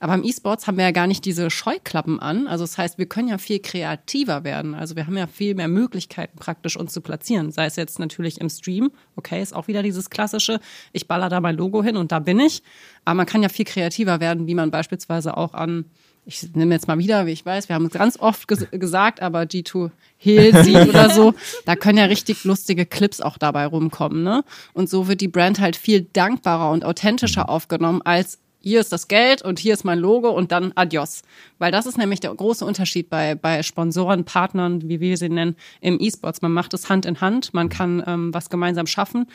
Aber 0.05 0.16
im 0.16 0.22
E-Sports 0.22 0.66
haben 0.66 0.76
wir 0.76 0.84
ja 0.84 0.90
gar 0.90 1.07
nicht 1.07 1.24
diese 1.24 1.48
Scheuklappen 1.48 2.20
an. 2.20 2.46
Also 2.46 2.62
das 2.64 2.76
heißt, 2.76 2.98
wir 2.98 3.07
können 3.07 3.28
ja 3.28 3.38
viel 3.38 3.59
kreativer 3.59 4.44
werden. 4.44 4.74
Also 4.74 4.96
wir 4.96 5.07
haben 5.07 5.16
ja 5.16 5.26
viel 5.26 5.55
mehr 5.55 5.66
Möglichkeiten 5.66 6.36
praktisch 6.36 6.76
uns 6.76 6.92
zu 6.92 7.00
platzieren. 7.00 7.52
Sei 7.52 7.64
es 7.64 7.76
jetzt 7.76 7.98
natürlich 7.98 8.38
im 8.38 8.50
Stream. 8.50 8.90
Okay, 9.16 9.40
ist 9.40 9.57
auch 9.57 9.66
wieder 9.66 9.82
dieses 9.82 10.11
klassische. 10.11 10.61
Ich 10.92 11.09
baller 11.09 11.30
da 11.30 11.40
mein 11.40 11.57
Logo 11.57 11.82
hin 11.82 11.96
und 11.96 12.12
da 12.12 12.18
bin 12.18 12.38
ich. 12.38 12.62
Aber 13.07 13.14
man 13.14 13.24
kann 13.24 13.42
ja 13.42 13.48
viel 13.48 13.64
kreativer 13.64 14.20
werden, 14.20 14.46
wie 14.46 14.55
man 14.55 14.70
beispielsweise 14.70 15.38
auch 15.38 15.55
an 15.55 15.86
ich 16.26 16.55
nehme 16.55 16.74
jetzt 16.74 16.88
mal 16.88 16.98
wieder, 16.98 17.26
wie 17.26 17.32
ich 17.32 17.44
weiß, 17.44 17.68
wir 17.68 17.74
haben 17.74 17.84
es 17.86 17.92
ganz 17.92 18.18
oft 18.18 18.48
ges 18.48 18.66
gesagt, 18.70 19.20
aber 19.20 19.42
G2 19.42 19.90
Heal 20.16 20.64
sieht 20.64 20.88
oder 20.88 21.11
so, 21.11 21.34
da 21.66 21.76
können 21.76 21.98
ja 21.98 22.07
richtig 22.07 22.44
lustige 22.44 22.86
Clips 22.86 23.20
auch 23.20 23.36
dabei 23.36 23.66
rumkommen, 23.66 24.22
ne? 24.22 24.42
Und 24.72 24.88
so 24.88 25.07
wird 25.07 25.20
die 25.20 25.28
Brand 25.28 25.61
halt 25.61 25.76
viel 25.76 26.00
dankbarer 26.00 26.70
und 26.70 26.84
authentischer 26.84 27.50
aufgenommen 27.50 28.00
als 28.02 28.38
hier 28.65 28.81
ist 28.81 28.93
das 28.93 29.09
Geld 29.09 29.43
und 29.43 29.59
hier 29.59 29.75
ist 29.75 29.85
mein 29.85 29.99
Logo 29.99 30.31
und 30.31 30.51
dann 30.51 30.73
adios. 30.75 31.23
Weil 31.59 31.71
das 31.71 31.85
ist 31.85 31.99
nämlich 31.99 32.21
der 32.21 32.35
große 32.35 32.65
Unterschied 32.65 33.11
bei, 33.11 33.35
bei 33.35 33.62
Sponsoren, 33.62 34.25
Partnern, 34.25 34.89
wie 34.89 35.01
wir 35.01 35.17
sie 35.19 35.29
nennen, 35.29 35.57
im 35.83 36.01
E-Sports. 36.01 36.41
Man 36.41 36.53
macht 36.53 36.73
es 36.73 36.89
Hand 36.89 37.05
in 37.05 37.21
Hand, 37.21 37.53
man 37.53 37.69
kann 37.69 38.03
ähm, 38.07 38.33
was 38.33 38.49
gemeinsam 38.49 38.87
schaffen. 38.87 39.27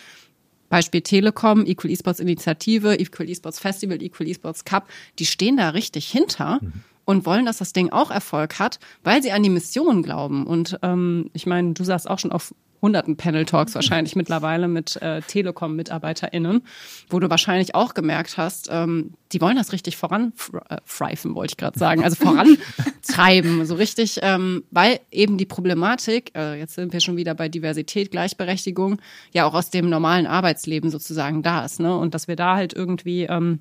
Beispiel 0.70 1.02
Telekom, 1.02 1.66
Equal 1.66 1.92
Esports 1.92 2.20
Initiative, 2.20 3.00
Equal 3.00 3.30
Esports 3.30 3.60
Festival, 3.60 4.02
Equal 4.02 4.28
Esports 4.28 4.66
Cup, 4.66 4.88
die 5.20 5.26
stehen 5.26 5.58
da 5.58 5.70
richtig 5.70 6.10
hinter. 6.10 6.60
Mhm 6.62 6.74
und 7.10 7.26
wollen, 7.26 7.48
dass 7.48 7.58
das 7.58 7.74
Ding 7.74 7.90
auch 7.90 8.12
Erfolg 8.12 8.60
hat, 8.60 8.78
weil 9.04 9.24
sie 9.24 9.32
an 9.32 9.42
die 9.42 9.50
Mission 9.50 10.04
glauben. 10.04 10.46
Und 10.46 10.78
ähm, 10.84 11.32
ich 11.34 11.48
meine, 11.48 11.74
du 11.74 11.84
sagst 11.84 12.08
auch 12.08 12.20
schon 12.20 12.32
auf 12.32 12.54
hunderten 12.82 13.18
Panel-Talks 13.18 13.76
wahrscheinlich 13.76 14.16
mittlerweile 14.16 14.68
mit 14.68 15.02
äh, 15.02 15.22
Telekom-MitarbeiterInnen, 15.22 16.62
wo 17.10 17.20
du 17.20 17.30
wahrscheinlich 17.30 17.76
auch 17.76 17.94
gemerkt 17.94 18.38
hast, 18.38 18.70
ähm, 18.72 19.14
die 19.32 19.42
wollen 19.42 19.58
das 19.58 19.74
richtig 19.74 19.98
voranfreifen, 19.98 21.32
äh, 21.32 21.36
wollte 21.36 21.52
ich 21.52 21.58
gerade 21.58 21.78
sagen, 21.78 22.04
also 22.04 22.16
vorantreiben, 22.16 23.66
so 23.66 23.76
richtig, 23.76 24.20
ähm, 24.22 24.64
weil 24.72 25.00
eben 25.12 25.38
die 25.38 25.46
Problematik, 25.46 26.32
äh, 26.36 26.58
jetzt 26.58 26.76
sind 26.76 26.94
wir 26.94 27.00
schon 27.00 27.18
wieder 27.18 27.36
bei 27.36 27.50
Diversität, 27.50 28.12
Gleichberechtigung, 28.12 29.02
ja 29.34 29.46
auch 29.46 29.54
aus 29.54 29.70
dem 29.70 29.90
normalen 29.90 30.26
Arbeitsleben 30.26 30.90
sozusagen 30.90 31.44
da 31.44 31.66
ist, 31.66 31.80
ne? 31.80 31.96
Und 31.96 32.14
dass 32.14 32.28
wir 32.28 32.36
da 32.36 32.56
halt 32.56 32.74
irgendwie 32.74 33.24
ähm, 33.24 33.60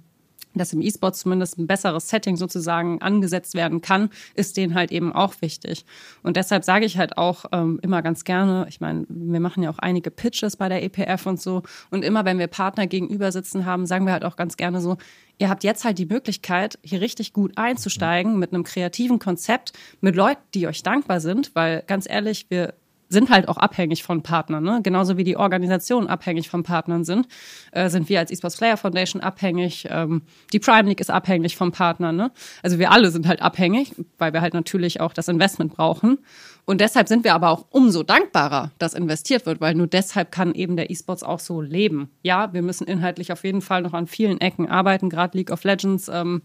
dass 0.58 0.72
im 0.72 0.80
E-Sport 0.80 1.16
zumindest 1.16 1.58
ein 1.58 1.66
besseres 1.66 2.08
Setting 2.08 2.36
sozusagen 2.36 3.00
angesetzt 3.00 3.54
werden 3.54 3.80
kann, 3.80 4.10
ist 4.34 4.56
denen 4.56 4.74
halt 4.74 4.92
eben 4.92 5.12
auch 5.12 5.34
wichtig. 5.40 5.84
Und 6.22 6.36
deshalb 6.36 6.64
sage 6.64 6.84
ich 6.84 6.98
halt 6.98 7.16
auch 7.16 7.44
ähm, 7.52 7.78
immer 7.82 8.02
ganz 8.02 8.24
gerne, 8.24 8.66
ich 8.68 8.80
meine, 8.80 9.06
wir 9.08 9.40
machen 9.40 9.62
ja 9.62 9.70
auch 9.70 9.78
einige 9.78 10.10
Pitches 10.10 10.56
bei 10.56 10.68
der 10.68 10.82
EPF 10.82 11.26
und 11.26 11.40
so. 11.40 11.62
Und 11.90 12.04
immer 12.04 12.24
wenn 12.24 12.38
wir 12.38 12.46
Partner 12.46 12.86
gegenüber 12.86 13.32
sitzen 13.32 13.64
haben, 13.64 13.86
sagen 13.86 14.06
wir 14.06 14.12
halt 14.12 14.24
auch 14.24 14.36
ganz 14.36 14.56
gerne 14.56 14.80
so, 14.80 14.96
ihr 15.38 15.48
habt 15.48 15.64
jetzt 15.64 15.84
halt 15.84 15.98
die 15.98 16.06
Möglichkeit, 16.06 16.78
hier 16.82 17.00
richtig 17.00 17.32
gut 17.32 17.56
einzusteigen 17.56 18.38
mit 18.38 18.52
einem 18.52 18.64
kreativen 18.64 19.18
Konzept, 19.18 19.72
mit 20.00 20.16
Leuten, 20.16 20.42
die 20.54 20.66
euch 20.66 20.82
dankbar 20.82 21.20
sind, 21.20 21.54
weil 21.54 21.82
ganz 21.86 22.08
ehrlich, 22.08 22.46
wir 22.48 22.74
sind 23.08 23.30
halt 23.30 23.48
auch 23.48 23.56
abhängig 23.56 24.02
von 24.02 24.22
Partnern. 24.22 24.62
Ne? 24.62 24.80
Genauso 24.82 25.16
wie 25.16 25.24
die 25.24 25.36
Organisationen 25.36 26.08
abhängig 26.08 26.48
von 26.48 26.62
Partnern 26.62 27.04
sind, 27.04 27.26
äh, 27.72 27.88
sind 27.88 28.08
wir 28.08 28.18
als 28.18 28.30
eSports 28.30 28.56
Player 28.56 28.76
Foundation 28.76 29.22
abhängig. 29.22 29.86
Ähm, 29.90 30.22
die 30.52 30.58
Prime 30.58 30.88
League 30.88 31.00
ist 31.00 31.10
abhängig 31.10 31.56
von 31.56 31.72
Partnern. 31.72 32.16
Ne? 32.16 32.30
Also 32.62 32.78
wir 32.78 32.90
alle 32.90 33.10
sind 33.10 33.26
halt 33.26 33.42
abhängig, 33.42 33.94
weil 34.18 34.32
wir 34.32 34.40
halt 34.40 34.54
natürlich 34.54 35.00
auch 35.00 35.12
das 35.12 35.28
Investment 35.28 35.74
brauchen. 35.74 36.18
Und 36.66 36.82
deshalb 36.82 37.08
sind 37.08 37.24
wir 37.24 37.34
aber 37.34 37.48
auch 37.48 37.64
umso 37.70 38.02
dankbarer, 38.02 38.72
dass 38.78 38.92
investiert 38.92 39.46
wird, 39.46 39.62
weil 39.62 39.74
nur 39.74 39.86
deshalb 39.86 40.30
kann 40.30 40.54
eben 40.54 40.76
der 40.76 40.90
E-Sports 40.90 41.22
auch 41.22 41.40
so 41.40 41.62
leben. 41.62 42.10
Ja, 42.22 42.52
wir 42.52 42.60
müssen 42.60 42.86
inhaltlich 42.86 43.32
auf 43.32 43.42
jeden 43.44 43.62
Fall 43.62 43.80
noch 43.80 43.94
an 43.94 44.06
vielen 44.06 44.38
Ecken 44.38 44.68
arbeiten, 44.68 45.08
gerade 45.08 45.38
League 45.38 45.50
of 45.50 45.64
Legends. 45.64 46.08
Ähm, 46.12 46.42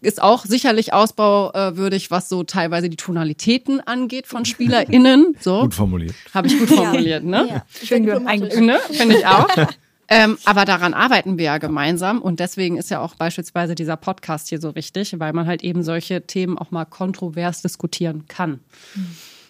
ist 0.00 0.22
auch 0.22 0.44
sicherlich 0.44 0.92
ausbauwürdig, 0.92 2.10
was 2.10 2.28
so 2.28 2.44
teilweise 2.44 2.88
die 2.88 2.96
Tonalitäten 2.96 3.80
angeht 3.80 4.26
von 4.26 4.44
SpielerInnen. 4.44 5.36
So. 5.46 5.62
Gut 5.62 5.74
formuliert. 5.74 6.14
Habe 6.34 6.48
ich 6.48 6.58
gut 6.58 6.68
formuliert, 6.68 7.22
ne? 7.22 7.46
Ja. 7.48 7.66
Schön 7.84 8.04
ne? 8.04 8.78
Finde 8.90 9.18
ich 9.18 9.26
auch. 9.26 9.48
Ähm, 10.08 10.38
aber 10.44 10.64
daran 10.64 10.94
arbeiten 10.94 11.36
wir 11.36 11.46
ja 11.46 11.58
gemeinsam 11.58 12.22
und 12.22 12.38
deswegen 12.38 12.76
ist 12.76 12.90
ja 12.90 13.00
auch 13.00 13.16
beispielsweise 13.16 13.74
dieser 13.74 13.96
Podcast 13.96 14.48
hier 14.48 14.60
so 14.60 14.74
wichtig, 14.76 15.18
weil 15.18 15.32
man 15.32 15.46
halt 15.46 15.64
eben 15.64 15.82
solche 15.82 16.24
Themen 16.26 16.58
auch 16.58 16.70
mal 16.70 16.84
kontrovers 16.84 17.62
diskutieren 17.62 18.26
kann. 18.28 18.60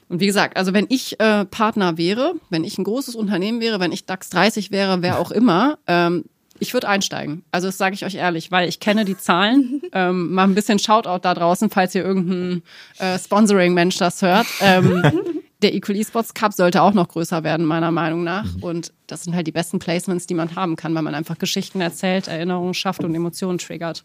Und 0.08 0.20
wie 0.20 0.26
gesagt, 0.26 0.56
also 0.56 0.72
wenn 0.72 0.86
ich 0.88 1.20
äh, 1.20 1.44
Partner 1.44 1.98
wäre, 1.98 2.34
wenn 2.48 2.64
ich 2.64 2.78
ein 2.78 2.84
großes 2.84 3.16
Unternehmen 3.16 3.60
wäre, 3.60 3.80
wenn 3.80 3.92
ich 3.92 4.06
DAX 4.06 4.30
30 4.30 4.70
wäre, 4.70 5.02
wer 5.02 5.18
auch 5.18 5.30
immer, 5.30 5.78
ähm, 5.86 6.24
ich 6.60 6.72
würde 6.74 6.88
einsteigen. 6.88 7.44
Also 7.50 7.68
das 7.68 7.78
sage 7.78 7.94
ich 7.94 8.04
euch 8.04 8.14
ehrlich, 8.14 8.50
weil 8.50 8.68
ich 8.68 8.80
kenne 8.80 9.04
die 9.04 9.16
Zahlen. 9.16 9.82
ähm, 9.92 10.32
mal 10.32 10.44
ein 10.44 10.54
bisschen 10.54 10.78
Shoutout 10.78 11.20
da 11.22 11.34
draußen, 11.34 11.70
falls 11.70 11.94
ihr 11.94 12.04
irgendein 12.04 12.62
äh, 12.98 13.18
Sponsoring-Mensch 13.18 13.98
das 13.98 14.22
hört. 14.22 14.46
Ähm, 14.60 15.02
der 15.62 15.74
Equal 15.74 15.96
Esports 15.96 16.34
Cup 16.34 16.52
sollte 16.52 16.82
auch 16.82 16.92
noch 16.92 17.08
größer 17.08 17.42
werden, 17.44 17.66
meiner 17.66 17.90
Meinung 17.90 18.24
nach. 18.24 18.44
Mhm. 18.44 18.62
Und 18.62 18.92
das 19.06 19.24
sind 19.24 19.34
halt 19.34 19.46
die 19.46 19.52
besten 19.52 19.78
Placements, 19.78 20.26
die 20.26 20.34
man 20.34 20.54
haben 20.54 20.76
kann, 20.76 20.94
weil 20.94 21.02
man 21.02 21.14
einfach 21.14 21.38
Geschichten 21.38 21.80
erzählt, 21.80 22.28
Erinnerungen 22.28 22.74
schafft 22.74 23.04
und 23.04 23.14
Emotionen 23.14 23.58
triggert. 23.58 24.04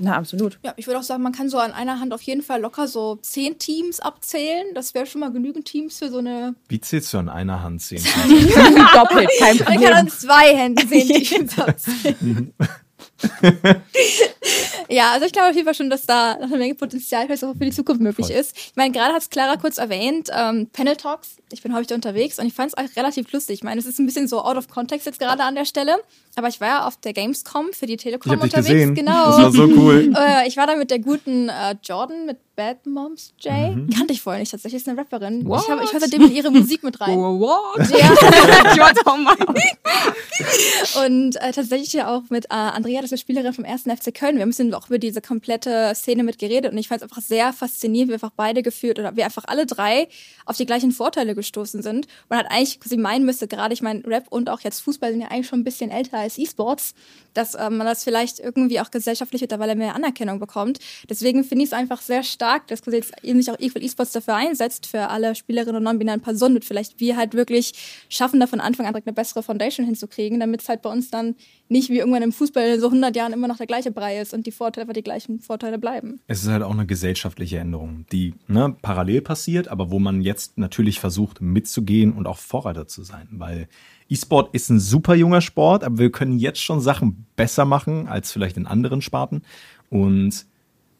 Na, 0.00 0.16
absolut. 0.16 0.58
Ja, 0.62 0.74
ich 0.76 0.86
würde 0.86 1.00
auch 1.00 1.02
sagen, 1.02 1.22
man 1.24 1.32
kann 1.32 1.48
so 1.48 1.58
an 1.58 1.72
einer 1.72 1.98
Hand 1.98 2.12
auf 2.14 2.22
jeden 2.22 2.42
Fall 2.42 2.60
locker 2.60 2.86
so 2.86 3.16
zehn 3.16 3.58
Teams 3.58 3.98
abzählen. 3.98 4.66
Das 4.74 4.94
wäre 4.94 5.06
schon 5.06 5.20
mal 5.20 5.32
genügend 5.32 5.64
Teams 5.66 5.98
für 5.98 6.08
so 6.08 6.18
eine. 6.18 6.54
Wie 6.68 6.80
zählst 6.80 7.12
du 7.12 7.18
an 7.18 7.28
einer 7.28 7.62
Hand 7.62 7.82
zehn 7.82 7.98
Teams? 8.28 8.54
Doppelt, 8.94 9.28
kein 9.38 9.58
Problem. 9.58 9.80
Man 9.80 9.82
kann 9.82 9.92
an 9.94 10.08
zwei 10.08 10.56
Händen 10.56 10.88
zehn 10.88 11.08
Teams 11.24 11.58
abzählen. 11.58 12.54
ja, 14.88 15.12
also 15.12 15.26
ich 15.26 15.32
glaube 15.32 15.48
auf 15.48 15.54
jeden 15.54 15.64
Fall 15.66 15.74
schon, 15.74 15.90
dass 15.90 16.06
da 16.06 16.34
noch 16.36 16.46
eine 16.46 16.58
Menge 16.58 16.76
Potenzial 16.76 17.26
vielleicht 17.26 17.42
auch 17.44 17.54
für 17.54 17.64
die 17.64 17.72
Zukunft 17.72 18.00
möglich 18.00 18.28
Voll. 18.28 18.36
ist. 18.36 18.56
Ich 18.56 18.76
meine, 18.76 18.92
gerade 18.92 19.14
hat 19.14 19.22
es 19.22 19.30
Clara 19.30 19.56
kurz 19.56 19.78
erwähnt, 19.78 20.30
ähm, 20.32 20.68
Panel 20.72 20.94
Talks. 20.96 21.37
Ich 21.52 21.62
bin 21.62 21.74
häufig 21.74 21.92
unterwegs 21.92 22.38
und 22.38 22.46
ich 22.46 22.54
fand 22.54 22.72
es 22.72 22.76
auch 22.76 22.96
relativ 22.96 23.30
lustig. 23.32 23.54
Ich 23.54 23.64
meine, 23.64 23.80
es 23.80 23.86
ist 23.86 23.98
ein 23.98 24.06
bisschen 24.06 24.28
so 24.28 24.42
out 24.42 24.56
of 24.56 24.68
context 24.68 25.06
jetzt 25.06 25.18
gerade 25.18 25.42
an 25.42 25.54
der 25.54 25.64
Stelle, 25.64 25.96
aber 26.36 26.48
ich 26.48 26.60
war 26.60 26.68
ja 26.68 26.86
auf 26.86 26.96
der 26.98 27.12
Gamescom 27.12 27.72
für 27.72 27.86
die 27.86 27.96
Telekom 27.96 28.34
ich 28.34 28.42
unterwegs. 28.42 28.66
Dich 28.66 28.74
gesehen. 28.74 28.94
Genau. 28.94 29.26
Das 29.26 29.38
war 29.38 29.52
so 29.52 29.64
cool. 29.64 30.12
Äh, 30.18 30.48
ich 30.48 30.56
war 30.56 30.66
da 30.66 30.74
mit 30.74 30.90
der 30.90 30.98
guten 30.98 31.48
äh, 31.48 31.76
Jordan, 31.82 32.26
mit 32.26 32.38
Bad 32.58 32.86
Moms 32.86 33.32
Jay. 33.38 33.70
Mhm. 33.70 33.88
Kannte 33.90 34.12
ich 34.12 34.20
vorher 34.20 34.40
nicht 34.40 34.50
tatsächlich, 34.50 34.82
ist 34.82 34.88
eine 34.88 34.98
Rapperin. 34.98 35.46
What? 35.46 35.62
Ich, 35.62 35.70
hab, 35.70 35.80
ich 35.80 35.92
höre 35.92 36.00
seitdem 36.00 36.22
in 36.22 36.32
ihre 36.32 36.50
Musik 36.50 36.82
mit 36.82 37.00
rein. 37.00 37.16
What? 37.16 37.88
Ja. 37.96 39.16
mal. 39.16 39.36
und 41.06 41.36
äh, 41.36 41.52
tatsächlich 41.52 41.92
ja 41.92 42.12
auch 42.12 42.24
mit 42.30 42.46
äh, 42.46 42.54
Andrea, 42.54 43.00
das 43.00 43.12
ist 43.12 43.20
Spielerin 43.20 43.52
vom 43.52 43.64
ersten 43.64 43.96
FC 43.96 44.12
Köln. 44.12 44.36
Wir 44.36 44.42
haben 44.42 44.52
ein 44.58 44.74
auch 44.74 44.88
über 44.88 44.98
diese 44.98 45.20
komplette 45.20 45.92
Szene 45.94 46.24
mit 46.24 46.40
geredet 46.40 46.72
und 46.72 46.78
ich 46.78 46.88
fand 46.88 47.00
es 47.00 47.02
einfach 47.04 47.22
sehr 47.22 47.52
faszinierend, 47.52 48.08
wie 48.08 48.12
wir 48.12 48.16
einfach 48.16 48.32
beide 48.34 48.64
geführt 48.64 48.98
oder 48.98 49.14
wir 49.14 49.24
einfach 49.24 49.44
alle 49.46 49.64
drei 49.64 50.08
auf 50.44 50.56
die 50.56 50.66
gleichen 50.66 50.90
Vorteile 50.90 51.36
gestoßen 51.38 51.82
sind. 51.82 52.06
Man 52.28 52.38
hat 52.38 52.50
eigentlich 52.50 52.78
quasi 52.78 52.98
meinen 52.98 53.24
müsste, 53.24 53.48
gerade 53.48 53.72
ich 53.72 53.80
meine, 53.80 54.06
Rap 54.06 54.26
und 54.28 54.50
auch 54.50 54.60
jetzt 54.60 54.80
Fußball 54.80 55.10
sind 55.10 55.22
ja 55.22 55.28
eigentlich 55.28 55.48
schon 55.48 55.60
ein 55.60 55.64
bisschen 55.64 55.90
älter 55.90 56.18
als 56.18 56.36
E-Sports, 56.36 56.94
dass 57.32 57.54
äh, 57.54 57.70
man 57.70 57.86
das 57.86 58.04
vielleicht 58.04 58.38
irgendwie 58.38 58.80
auch 58.80 58.90
gesellschaftlich 58.90 59.40
mittlerweile 59.40 59.74
mehr 59.76 59.94
Anerkennung 59.94 60.38
bekommt. 60.38 60.78
Deswegen 61.08 61.44
finde 61.44 61.64
ich 61.64 61.70
es 61.70 61.72
einfach 61.72 62.02
sehr 62.02 62.22
stark, 62.22 62.66
dass 62.66 62.82
quasi 62.82 62.98
jetzt 62.98 63.12
eben 63.22 63.40
sich 63.40 63.50
auch 63.50 63.58
Equal 63.58 63.82
E-Sports 63.82 64.12
dafür 64.12 64.34
einsetzt, 64.34 64.86
für 64.86 65.08
alle 65.08 65.34
Spielerinnen 65.34 65.76
und 65.76 65.84
non-binären 65.84 66.20
Personen 66.20 66.56
und 66.56 66.64
vielleicht 66.64 67.00
wir 67.00 67.16
halt 67.16 67.34
wirklich 67.34 67.72
schaffen, 68.10 68.40
da 68.40 68.46
von 68.46 68.60
Anfang 68.60 68.86
an 68.86 68.92
direkt 68.92 69.06
eine 69.06 69.14
bessere 69.14 69.42
Foundation 69.42 69.86
hinzukriegen, 69.86 70.40
damit 70.40 70.62
es 70.62 70.68
halt 70.68 70.82
bei 70.82 70.90
uns 70.90 71.10
dann 71.10 71.36
nicht 71.68 71.90
wie 71.90 71.98
irgendwann 71.98 72.22
im 72.22 72.32
Fußball 72.32 72.80
so 72.80 72.86
100 72.86 73.14
Jahren 73.14 73.32
immer 73.32 73.48
noch 73.48 73.58
der 73.58 73.66
gleiche 73.66 73.90
Brei 73.90 74.20
ist 74.20 74.34
und 74.34 74.46
die 74.46 74.52
Vorteile 74.52 74.84
aber 74.84 74.92
die 74.92 75.02
gleichen 75.02 75.40
Vorteile 75.40 75.78
bleiben. 75.78 76.20
Es 76.26 76.42
ist 76.42 76.48
halt 76.48 76.62
auch 76.62 76.72
eine 76.72 76.86
gesellschaftliche 76.86 77.58
Änderung, 77.58 78.06
die 78.10 78.34
ne, 78.46 78.74
parallel 78.80 79.20
passiert, 79.20 79.68
aber 79.68 79.90
wo 79.90 79.98
man 79.98 80.22
jetzt 80.22 80.58
natürlich 80.58 81.00
versucht 81.00 81.27
mitzugehen 81.40 82.12
und 82.12 82.26
auch 82.26 82.38
Vorreiter 82.38 82.86
zu 82.86 83.02
sein, 83.02 83.28
weil 83.32 83.68
E-Sport 84.08 84.54
ist 84.54 84.70
ein 84.70 84.80
super 84.80 85.14
junger 85.14 85.40
Sport, 85.40 85.84
aber 85.84 85.98
wir 85.98 86.10
können 86.10 86.38
jetzt 86.38 86.60
schon 86.60 86.80
Sachen 86.80 87.26
besser 87.36 87.64
machen 87.64 88.08
als 88.08 88.32
vielleicht 88.32 88.56
in 88.56 88.66
anderen 88.66 89.02
Sparten 89.02 89.42
und 89.90 90.46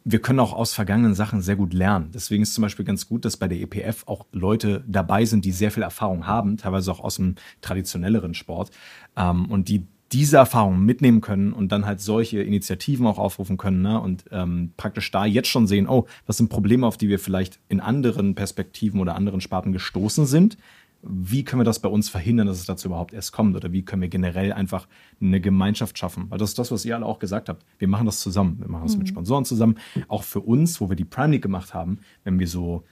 wir 0.04 0.20
können 0.20 0.40
auch 0.40 0.54
aus 0.54 0.72
vergangenen 0.72 1.14
Sachen 1.14 1.42
sehr 1.42 1.56
gut 1.56 1.74
lernen. 1.74 2.10
Deswegen 2.14 2.42
ist 2.42 2.54
zum 2.54 2.62
Beispiel 2.62 2.84
ganz 2.84 3.08
gut, 3.08 3.24
dass 3.26 3.36
bei 3.36 3.46
der 3.46 3.60
EPF 3.60 4.04
auch 4.06 4.26
Leute 4.32 4.82
dabei 4.86 5.26
sind, 5.26 5.44
die 5.44 5.52
sehr 5.52 5.70
viel 5.70 5.82
Erfahrung 5.82 6.26
haben, 6.26 6.56
teilweise 6.56 6.90
auch 6.90 7.00
aus 7.00 7.16
dem 7.16 7.34
traditionelleren 7.60 8.32
Sport 8.32 8.70
ähm, 9.16 9.46
und 9.50 9.68
die 9.68 9.86
diese 10.12 10.38
Erfahrungen 10.38 10.84
mitnehmen 10.84 11.20
können 11.20 11.52
und 11.52 11.70
dann 11.70 11.84
halt 11.84 12.00
solche 12.00 12.40
Initiativen 12.40 13.06
auch 13.06 13.18
aufrufen 13.18 13.58
können 13.58 13.82
ne? 13.82 14.00
und 14.00 14.24
ähm, 14.30 14.72
praktisch 14.76 15.10
da 15.10 15.26
jetzt 15.26 15.48
schon 15.48 15.66
sehen, 15.66 15.86
oh, 15.88 16.06
was 16.26 16.38
sind 16.38 16.48
Probleme, 16.48 16.86
auf 16.86 16.96
die 16.96 17.08
wir 17.08 17.18
vielleicht 17.18 17.58
in 17.68 17.80
anderen 17.80 18.34
Perspektiven 18.34 19.00
oder 19.00 19.14
anderen 19.14 19.40
Sparten 19.40 19.72
gestoßen 19.72 20.26
sind. 20.26 20.56
Wie 21.02 21.44
können 21.44 21.60
wir 21.60 21.64
das 21.64 21.78
bei 21.78 21.88
uns 21.88 22.08
verhindern, 22.08 22.48
dass 22.48 22.58
es 22.58 22.66
dazu 22.66 22.88
überhaupt 22.88 23.12
erst 23.12 23.32
kommt? 23.32 23.54
Oder 23.54 23.70
wie 23.70 23.82
können 23.82 24.02
wir 24.02 24.08
generell 24.08 24.52
einfach 24.52 24.88
eine 25.20 25.40
Gemeinschaft 25.40 25.96
schaffen? 25.96 26.26
Weil 26.28 26.38
das 26.38 26.50
ist 26.50 26.58
das, 26.58 26.72
was 26.72 26.84
ihr 26.84 26.96
alle 26.96 27.06
auch 27.06 27.20
gesagt 27.20 27.48
habt. 27.48 27.64
Wir 27.78 27.86
machen 27.86 28.06
das 28.06 28.18
zusammen. 28.18 28.56
Wir 28.58 28.68
machen 28.68 28.84
das 28.84 28.94
mhm. 28.94 29.00
mit 29.00 29.08
Sponsoren 29.08 29.44
zusammen. 29.44 29.76
Auch 30.08 30.24
für 30.24 30.40
uns, 30.40 30.80
wo 30.80 30.88
wir 30.88 30.96
die 30.96 31.04
Prime 31.04 31.32
League 31.32 31.42
gemacht 31.42 31.72
haben, 31.72 32.00
wenn 32.24 32.40
wir 32.40 32.48
so 32.48 32.82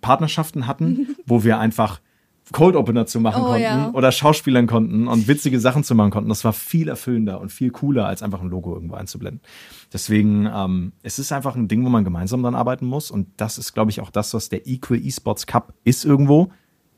Partnerschaften 0.00 0.68
hatten, 0.68 1.16
wo 1.26 1.42
wir 1.42 1.58
einfach 1.58 2.00
Cold 2.50 2.74
Opener 2.74 3.06
zu 3.06 3.20
machen 3.20 3.42
oh, 3.42 3.46
konnten 3.46 3.62
ja. 3.62 3.90
oder 3.92 4.10
Schauspielern 4.10 4.66
konnten 4.66 5.06
und 5.06 5.28
witzige 5.28 5.60
Sachen 5.60 5.84
zu 5.84 5.94
machen 5.94 6.10
konnten. 6.10 6.28
Das 6.28 6.44
war 6.44 6.52
viel 6.52 6.88
erfüllender 6.88 7.40
und 7.40 7.52
viel 7.52 7.70
cooler, 7.70 8.06
als 8.06 8.22
einfach 8.22 8.40
ein 8.40 8.48
Logo 8.48 8.74
irgendwo 8.74 8.96
einzublenden. 8.96 9.40
Deswegen, 9.92 10.48
ähm, 10.52 10.92
es 11.02 11.18
ist 11.18 11.30
einfach 11.32 11.54
ein 11.54 11.68
Ding, 11.68 11.84
wo 11.84 11.88
man 11.88 12.04
gemeinsam 12.04 12.42
dran 12.42 12.54
arbeiten 12.54 12.86
muss. 12.86 13.10
Und 13.10 13.28
das 13.36 13.58
ist, 13.58 13.72
glaube 13.72 13.90
ich, 13.90 14.00
auch 14.00 14.10
das, 14.10 14.34
was 14.34 14.48
der 14.48 14.66
Equal 14.66 14.98
Esports 15.04 15.46
Cup 15.46 15.74
ist 15.84 16.04
irgendwo. 16.04 16.50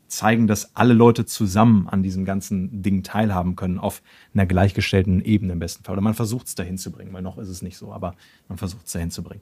Zeigen, 0.07 0.47
dass 0.47 0.75
alle 0.75 0.93
Leute 0.93 1.25
zusammen 1.25 1.87
an 1.87 2.03
diesem 2.03 2.25
ganzen 2.25 2.81
Ding 2.81 3.03
teilhaben 3.03 3.55
können, 3.55 3.79
auf 3.79 4.01
einer 4.33 4.45
gleichgestellten 4.45 5.23
Ebene 5.23 5.53
im 5.53 5.59
besten 5.59 5.83
Fall. 5.83 5.93
Oder 5.93 6.01
man 6.01 6.13
versucht 6.13 6.47
es 6.47 6.55
dahin 6.55 6.77
zu 6.77 6.91
bringen, 6.91 7.11
weil 7.13 7.21
noch 7.21 7.37
ist 7.37 7.49
es 7.49 7.61
nicht 7.61 7.77
so, 7.77 7.91
aber 7.91 8.15
man 8.47 8.57
versucht 8.57 8.85
es 8.85 8.93
dahin 8.93 9.11
zu 9.11 9.23
bringen. 9.23 9.41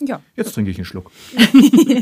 Ja. 0.00 0.20
Jetzt 0.36 0.52
trinke 0.54 0.70
ich 0.70 0.76
einen 0.76 0.84
Schluck. 0.84 1.10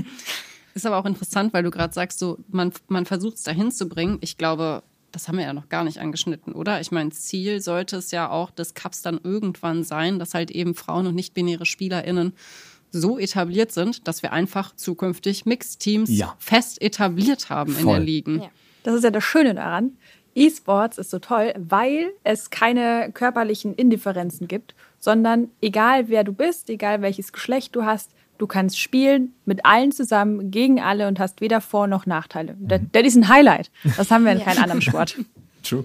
Ist 0.74 0.86
aber 0.86 0.98
auch 0.98 1.06
interessant, 1.06 1.52
weil 1.52 1.62
du 1.62 1.70
gerade 1.70 1.94
sagst, 1.94 2.18
so 2.18 2.38
man, 2.48 2.72
man 2.88 3.06
versucht 3.06 3.36
es 3.36 3.42
dahin 3.44 3.70
zu 3.70 3.88
bringen. 3.88 4.18
Ich 4.20 4.36
glaube, 4.36 4.82
das 5.12 5.28
haben 5.28 5.38
wir 5.38 5.44
ja 5.44 5.52
noch 5.52 5.68
gar 5.68 5.84
nicht 5.84 5.98
angeschnitten, 5.98 6.52
oder? 6.52 6.80
Ich 6.80 6.90
meine, 6.90 7.10
Ziel 7.10 7.60
sollte 7.60 7.96
es 7.96 8.10
ja 8.10 8.28
auch 8.28 8.50
des 8.50 8.74
Cups 8.74 9.02
dann 9.02 9.20
irgendwann 9.22 9.84
sein, 9.84 10.18
dass 10.18 10.34
halt 10.34 10.50
eben 10.50 10.74
Frauen 10.74 11.06
und 11.06 11.14
nicht-binäre 11.14 11.66
SpielerInnen 11.66 12.32
so 12.90 13.18
etabliert 13.18 13.72
sind, 13.72 14.06
dass 14.06 14.22
wir 14.22 14.32
einfach 14.32 14.74
zukünftig 14.74 15.46
Mixed-Teams 15.46 16.10
ja. 16.10 16.34
fest 16.38 16.80
etabliert 16.82 17.50
haben 17.50 17.72
Voll. 17.72 17.82
in 17.82 17.88
der 17.88 18.00
Ligen. 18.00 18.42
Ja. 18.42 18.50
Das 18.82 18.94
ist 18.94 19.04
ja 19.04 19.10
das 19.10 19.24
Schöne 19.24 19.54
daran. 19.54 19.96
E-Sports 20.34 20.98
ist 20.98 21.10
so 21.10 21.18
toll, 21.20 21.54
weil 21.56 22.12
es 22.24 22.50
keine 22.50 23.10
körperlichen 23.12 23.74
Indifferenzen 23.74 24.48
gibt, 24.48 24.74
sondern 24.98 25.50
egal 25.60 26.08
wer 26.08 26.24
du 26.24 26.32
bist, 26.32 26.68
egal 26.70 27.02
welches 27.02 27.32
Geschlecht 27.32 27.76
du 27.76 27.84
hast, 27.84 28.10
Du 28.38 28.46
kannst 28.46 28.78
spielen 28.78 29.32
mit 29.44 29.64
allen 29.64 29.92
zusammen, 29.92 30.50
gegen 30.50 30.80
alle 30.80 31.08
und 31.08 31.18
hast 31.18 31.40
weder 31.40 31.60
Vor- 31.60 31.86
noch 31.86 32.06
Nachteile. 32.06 32.54
Mhm. 32.54 32.68
Das, 32.68 32.80
das 32.92 33.02
ist 33.04 33.16
ein 33.16 33.28
Highlight. 33.28 33.70
Das 33.96 34.10
haben 34.10 34.24
wir 34.24 34.32
in 34.32 34.40
keinem 34.40 34.62
anderen 34.62 34.82
Sport. 34.82 35.16
True. 35.62 35.84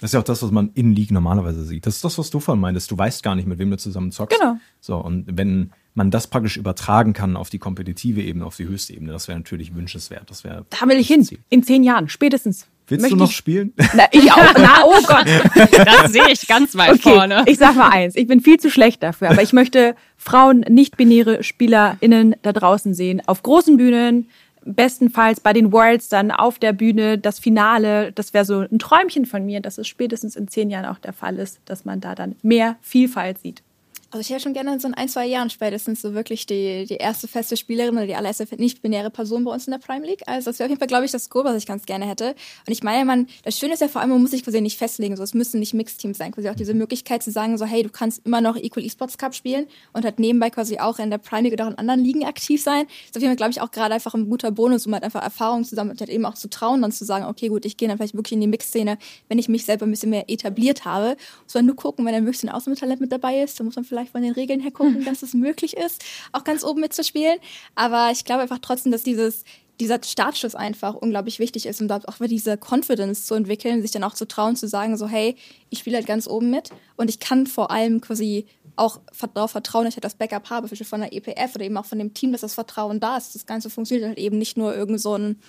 Das 0.00 0.10
ist 0.10 0.14
ja 0.14 0.20
auch 0.20 0.24
das, 0.24 0.42
was 0.42 0.50
man 0.52 0.70
in 0.74 0.94
League 0.94 1.10
normalerweise 1.10 1.64
sieht. 1.64 1.86
Das 1.86 1.96
ist 1.96 2.04
das, 2.04 2.18
was 2.18 2.30
du 2.30 2.38
vorhin 2.38 2.60
meintest. 2.60 2.90
Du 2.90 2.96
weißt 2.96 3.22
gar 3.22 3.34
nicht, 3.34 3.48
mit 3.48 3.58
wem 3.58 3.70
du 3.70 3.76
zusammen 3.76 4.12
zockst. 4.12 4.38
Genau. 4.38 4.58
So, 4.80 4.96
und 4.96 5.24
wenn 5.36 5.72
man 5.94 6.12
das 6.12 6.28
praktisch 6.28 6.56
übertragen 6.56 7.12
kann 7.12 7.36
auf 7.36 7.50
die 7.50 7.58
kompetitive 7.58 8.22
Ebene, 8.22 8.46
auf 8.46 8.56
die 8.56 8.66
höchste 8.68 8.94
Ebene, 8.94 9.10
das 9.10 9.26
wäre 9.26 9.38
natürlich 9.38 9.74
wünschenswert. 9.74 10.30
Das 10.30 10.44
wäre. 10.44 10.66
Da 10.70 10.86
will 10.88 10.98
ich 10.98 11.08
hin. 11.08 11.28
In 11.48 11.64
zehn 11.64 11.82
Jahren, 11.82 12.08
spätestens. 12.08 12.68
Willst 12.88 13.02
Möchte 13.02 13.16
du 13.16 13.22
noch 13.22 13.30
spielen? 13.30 13.74
Na, 13.94 14.04
ich 14.10 14.32
auch. 14.32 14.54
Na, 14.56 14.84
oh 14.84 15.00
Gott. 15.06 15.26
Das 15.84 16.12
sehe 16.12 16.30
ich 16.30 16.46
ganz 16.46 16.74
weit 16.76 16.90
okay, 16.90 17.14
vorne. 17.14 17.44
Ich 17.46 17.58
sag 17.58 17.76
mal 17.76 17.90
eins. 17.90 18.16
Ich 18.16 18.26
bin 18.26 18.40
viel 18.40 18.58
zu 18.58 18.70
schlecht 18.70 19.02
dafür, 19.02 19.30
aber 19.30 19.42
ich 19.42 19.52
möchte 19.52 19.94
Frauen, 20.16 20.60
nicht-binäre 20.60 21.42
SpielerInnen 21.42 22.36
da 22.42 22.52
draußen 22.52 22.94
sehen. 22.94 23.22
Auf 23.26 23.42
großen 23.42 23.76
Bühnen, 23.76 24.28
bestenfalls 24.64 25.40
bei 25.40 25.52
den 25.52 25.72
Worlds 25.72 26.08
dann 26.08 26.30
auf 26.30 26.58
der 26.58 26.72
Bühne, 26.72 27.18
das 27.18 27.38
Finale. 27.38 28.12
Das 28.12 28.34
wäre 28.34 28.44
so 28.44 28.60
ein 28.60 28.78
Träumchen 28.78 29.26
von 29.26 29.44
mir, 29.44 29.60
dass 29.60 29.78
es 29.78 29.86
spätestens 29.88 30.36
in 30.36 30.48
zehn 30.48 30.70
Jahren 30.70 30.86
auch 30.86 30.98
der 30.98 31.12
Fall 31.12 31.38
ist, 31.38 31.60
dass 31.64 31.84
man 31.84 32.00
da 32.00 32.14
dann 32.14 32.36
mehr 32.42 32.76
Vielfalt 32.80 33.38
sieht. 33.38 33.62
Also 34.10 34.22
ich 34.22 34.30
hätte 34.30 34.40
schon 34.40 34.54
gerne 34.54 34.80
so 34.80 34.88
in 34.88 34.94
ein, 34.94 35.10
zwei 35.10 35.26
Jahren 35.26 35.50
spätestens 35.50 36.00
so 36.00 36.14
wirklich 36.14 36.46
die, 36.46 36.86
die 36.86 36.94
erste 36.94 37.28
feste 37.28 37.58
Spielerin 37.58 37.94
oder 37.94 38.06
die 38.06 38.14
allererste 38.14 38.46
nicht-binäre 38.56 39.10
Person 39.10 39.44
bei 39.44 39.52
uns 39.52 39.66
in 39.66 39.72
der 39.72 39.78
Prime 39.78 40.06
League. 40.06 40.22
Also 40.26 40.48
das 40.48 40.58
wäre 40.58 40.66
auf 40.66 40.70
jeden 40.70 40.78
Fall, 40.78 40.88
glaube 40.88 41.04
ich, 41.04 41.10
das 41.10 41.28
Goal, 41.28 41.44
was 41.44 41.56
ich 41.56 41.66
ganz 41.66 41.84
gerne 41.84 42.08
hätte. 42.08 42.30
Und 42.30 42.72
ich 42.72 42.82
meine, 42.82 43.04
man, 43.04 43.26
das 43.44 43.58
Schöne 43.58 43.74
ist 43.74 43.80
ja 43.80 43.88
vor 43.88 44.00
allem, 44.00 44.08
man 44.08 44.22
muss 44.22 44.30
sich 44.30 44.42
quasi 44.42 44.62
nicht 44.62 44.78
festlegen. 44.78 45.14
So, 45.14 45.22
es 45.22 45.34
müssen 45.34 45.60
nicht 45.60 45.74
Mixed-Teams 45.74 46.16
sein. 46.16 46.32
Quasi 46.32 46.48
auch 46.48 46.54
diese 46.54 46.72
Möglichkeit 46.72 47.22
zu 47.22 47.30
sagen, 47.30 47.58
so, 47.58 47.66
hey, 47.66 47.82
du 47.82 47.90
kannst 47.90 48.24
immer 48.24 48.40
noch 48.40 48.56
Equal 48.56 48.82
Esports 48.82 49.18
Cup 49.18 49.34
spielen 49.34 49.66
und 49.92 50.06
halt 50.06 50.18
nebenbei 50.18 50.48
quasi 50.48 50.78
auch 50.78 50.98
in 50.98 51.10
der 51.10 51.18
Prime 51.18 51.42
League 51.42 51.52
oder 51.52 51.66
auch 51.66 51.72
in 51.72 51.76
anderen 51.76 52.02
Ligen 52.02 52.24
aktiv 52.24 52.62
sein. 52.62 52.86
Das 52.86 53.10
ist 53.10 53.16
auf 53.16 53.22
jeden 53.22 53.32
Fall, 53.32 53.36
glaube 53.36 53.50
ich, 53.50 53.60
auch 53.60 53.70
gerade 53.70 53.92
einfach 53.92 54.14
ein 54.14 54.30
guter 54.30 54.50
Bonus, 54.50 54.86
um 54.86 54.94
halt 54.94 55.04
einfach 55.04 55.22
Erfahrung 55.22 55.64
zu 55.64 55.74
sammeln 55.74 55.92
und 55.92 56.00
halt 56.00 56.08
eben 56.08 56.24
auch 56.24 56.34
zu 56.34 56.48
trauen, 56.48 56.80
dann 56.80 56.92
zu 56.92 57.04
sagen, 57.04 57.26
okay, 57.26 57.48
gut, 57.48 57.66
ich 57.66 57.76
gehe 57.76 57.88
dann 57.88 57.98
vielleicht 57.98 58.14
wirklich 58.14 58.32
in 58.32 58.40
die 58.40 58.46
Mix-Szene, 58.46 58.96
wenn 59.28 59.38
ich 59.38 59.50
mich 59.50 59.66
selber 59.66 59.84
ein 59.84 59.90
bisschen 59.90 60.08
mehr 60.08 60.30
etabliert 60.30 60.86
habe. 60.86 61.18
Man 61.52 61.66
nur 61.66 61.76
gucken, 61.76 62.06
wenn 62.06 62.14
dann 62.14 62.24
wirklich 62.24 62.42
ein 62.44 62.48
Außentalent 62.48 63.02
mit 63.02 63.12
dabei 63.12 63.42
ist, 63.42 63.60
dann 63.60 63.66
muss 63.66 63.76
man 63.76 63.84
vielleicht 63.84 63.97
von 64.06 64.22
den 64.22 64.32
Regeln 64.32 64.60
her 64.60 64.70
gucken, 64.70 65.04
dass 65.04 65.22
es 65.22 65.34
möglich 65.34 65.76
ist, 65.76 66.04
auch 66.32 66.44
ganz 66.44 66.64
oben 66.64 66.80
mitzuspielen. 66.80 67.38
Aber 67.74 68.10
ich 68.12 68.24
glaube 68.24 68.42
einfach 68.42 68.58
trotzdem, 68.60 68.92
dass 68.92 69.02
dieses 69.02 69.44
dieser 69.80 70.00
Startschuss 70.02 70.54
einfach 70.54 70.94
unglaublich 70.94 71.38
wichtig 71.38 71.66
ist, 71.66 71.80
um 71.80 71.88
da 71.88 72.00
auch 72.06 72.16
diese 72.20 72.58
Confidence 72.58 73.26
zu 73.26 73.34
entwickeln, 73.34 73.80
sich 73.80 73.92
dann 73.92 74.04
auch 74.04 74.14
zu 74.14 74.26
trauen, 74.26 74.56
zu 74.56 74.66
sagen, 74.66 74.96
so, 74.96 75.06
hey, 75.06 75.36
ich 75.70 75.78
spiele 75.78 75.96
halt 75.96 76.06
ganz 76.06 76.26
oben 76.26 76.50
mit 76.50 76.70
und 76.96 77.08
ich 77.08 77.20
kann 77.20 77.46
vor 77.46 77.70
allem 77.70 78.00
quasi 78.00 78.46
auch 78.74 79.00
darauf 79.34 79.52
vertrauen, 79.52 79.84
dass 79.84 79.92
ich 79.92 79.96
halt 79.96 80.04
das 80.04 80.14
Backup 80.14 80.50
habe, 80.50 80.68
von 80.68 81.00
der 81.00 81.12
EPF 81.12 81.54
oder 81.54 81.64
eben 81.64 81.76
auch 81.76 81.84
von 81.84 81.98
dem 81.98 82.14
Team, 82.14 82.32
dass 82.32 82.42
das 82.42 82.54
Vertrauen 82.54 83.00
da 83.00 83.16
ist. 83.16 83.34
Das 83.34 83.46
Ganze 83.46 83.70
funktioniert 83.70 84.08
halt 84.08 84.18
eben 84.18 84.38
nicht 84.38 84.56
nur 84.56 84.74
irgend 84.74 85.00
so 85.00 85.16
ein, 85.16 85.40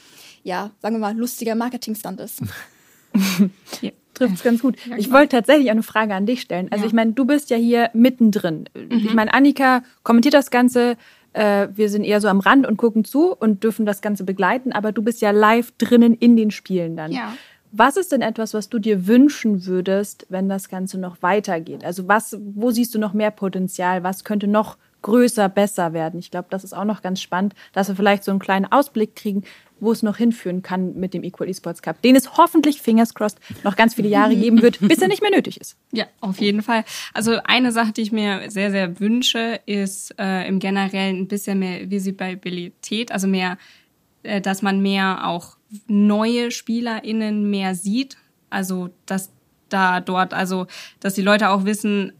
ja, 0.44 0.72
sagen 0.82 0.96
wir 0.96 1.00
mal, 1.00 1.18
lustiger 1.18 1.56
Marketing-Stand 1.56 2.20
ist. 2.20 2.42
ja 3.82 3.92
trifft 4.20 4.36
es 4.36 4.44
ganz 4.44 4.62
gut. 4.62 4.76
Ich 4.98 5.12
wollte 5.12 5.38
tatsächlich 5.38 5.68
auch 5.68 5.74
eine 5.74 5.84
Frage 5.84 6.14
an 6.14 6.26
dich 6.26 6.42
stellen. 6.42 6.68
Also 6.72 6.84
ja. 6.84 6.88
ich 6.88 6.94
meine, 6.94 7.14
du 7.14 7.26
bist 7.26 7.50
ja 7.50 7.58
hier 7.58 7.90
mittendrin. 7.94 8.66
Mhm. 8.76 8.92
Ich 8.92 9.14
meine, 9.14 9.34
Annika 9.34 9.82
kommentiert 10.04 10.34
das 10.34 10.52
Ganze. 10.52 10.98
Äh, 11.34 11.70
wir 11.74 11.90
sind 11.90 12.04
eher 12.04 12.22
so 12.22 12.28
am 12.28 12.40
Rand 12.40 12.68
und 12.68 12.78
gucken 12.78 13.06
zu 13.06 13.36
und 13.36 13.64
dürfen 13.64 13.86
das 13.86 14.02
Ganze 14.02 14.24
begleiten, 14.24 14.72
aber 14.72 14.92
du 14.92 15.02
bist 15.02 15.22
ja 15.22 15.32
live 15.32 15.72
drinnen 15.78 16.14
in 16.14 16.36
den 16.36 16.52
Spielen 16.52 16.96
dann. 16.96 17.12
Ja. 17.12 17.34
Was 17.72 17.98
ist 17.98 18.12
denn 18.12 18.22
etwas, 18.22 18.54
was 18.54 18.70
du 18.70 18.80
dir 18.80 19.06
wünschen 19.06 19.66
würdest, 19.66 20.26
wenn 20.30 20.50
das 20.50 20.70
Ganze 20.70 21.00
noch 21.00 21.22
weitergeht? 21.22 21.86
Also 21.86 22.08
was, 22.08 22.38
wo 22.56 22.72
siehst 22.72 22.96
du 22.96 23.00
noch 23.00 23.14
mehr 23.14 23.32
Potenzial? 23.32 24.04
Was 24.04 24.24
könnte 24.24 24.48
noch 24.48 24.78
größer, 25.02 25.50
besser 25.50 25.94
werden? 25.94 26.20
Ich 26.20 26.32
glaube, 26.32 26.48
das 26.50 26.64
ist 26.64 26.74
auch 26.74 26.86
noch 26.86 27.02
ganz 27.02 27.22
spannend, 27.22 27.54
dass 27.74 27.88
wir 27.88 27.96
vielleicht 27.96 28.24
so 28.24 28.32
einen 28.32 28.40
kleinen 28.40 28.66
Ausblick 28.66 29.16
kriegen, 29.16 29.44
wo 29.80 29.92
es 29.92 30.04
noch 30.04 30.18
hinführen 30.18 30.62
kann 30.62 30.96
mit 30.96 31.14
dem 31.14 31.24
Equal 31.24 31.50
Esports 31.50 31.82
Cup, 31.82 32.02
den 32.02 32.16
es 32.16 32.38
hoffentlich, 32.38 32.82
fingers 32.82 33.14
crossed, 33.14 33.40
noch 33.64 33.76
ganz 33.76 33.96
viele 33.96 34.10
Jahre 34.10 34.36
geben 34.36 34.62
wird, 34.62 34.80
bis 34.88 35.00
er 35.00 35.08
nicht 35.08 35.22
mehr 35.22 35.32
nötig 35.32 35.60
ist. 35.60 35.78
Ja, 35.92 36.06
auf 36.22 36.40
jeden 36.40 36.62
Fall. 36.62 36.84
Also 37.14 37.38
eine 37.44 37.72
Sache, 37.72 37.94
die 37.94 38.02
ich 38.02 38.12
mir 38.12 38.50
sehr, 38.50 38.72
sehr 38.72 39.00
wünsche, 39.00 39.60
ist 39.66 40.14
äh, 40.20 40.48
im 40.48 40.60
Generellen 40.60 41.22
ein 41.22 41.28
bisschen 41.28 41.60
mehr 41.60 41.90
Visibilität, 41.90 43.12
also 43.12 43.28
mehr, 43.28 43.58
äh, 44.24 44.42
dass 44.42 44.62
man 44.62 44.82
mehr 44.82 45.28
auch 45.28 45.58
neue 45.88 46.52
SpielerInnen 46.52 47.50
mehr 47.50 47.76
sieht. 47.76 48.18
Also, 48.50 48.90
dass 49.06 49.32
da 49.70 50.02
dort, 50.02 50.34
also, 50.34 50.68
dass 51.00 51.14
die 51.14 51.22
Leute 51.22 51.50
auch 51.50 51.66
wissen, 51.66 52.14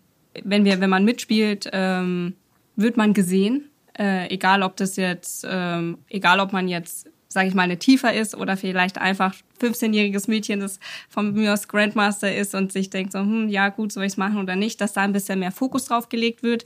wenn 0.44 0.64
wir, 0.64 0.80
wenn 0.80 0.90
man 0.90 1.06
mitspielt, 1.06 1.70
ähm, 1.74 2.36
wird 2.82 2.98
man 2.98 3.14
gesehen. 3.14 3.70
Äh, 3.98 4.34
egal 4.34 4.64
ob 4.64 4.78
das 4.78 4.96
jetzt, 4.96 5.46
ähm, 5.50 5.98
egal 6.10 6.40
ob 6.40 6.54
man 6.54 6.68
jetzt 6.68 7.10
sage 7.32 7.48
ich 7.48 7.54
mal, 7.54 7.64
eine 7.64 7.78
tiefer 7.78 8.12
ist 8.12 8.36
oder 8.36 8.58
vielleicht 8.58 8.98
einfach 8.98 9.36
15-jähriges 9.62 10.28
Mädchen, 10.28 10.60
das 10.60 10.80
von 11.10 11.34
mir 11.34 11.56
Grandmaster 11.68 12.36
ist 12.36 12.56
und 12.56 12.72
sich 12.72 12.90
denkt 12.90 13.12
so, 13.12 13.20
hm, 13.20 13.50
ja 13.50 13.70
gut, 13.70 13.92
soll 13.92 14.06
ich 14.06 14.14
es 14.14 14.18
machen 14.18 14.38
oder 14.38 14.56
nicht, 14.56 14.82
dass 14.82 14.94
da 14.94 15.02
ein 15.02 15.14
bisschen 15.14 15.40
mehr 15.40 15.52
Fokus 15.52 15.86
drauf 15.86 16.10
gelegt 16.10 16.42
wird. 16.42 16.66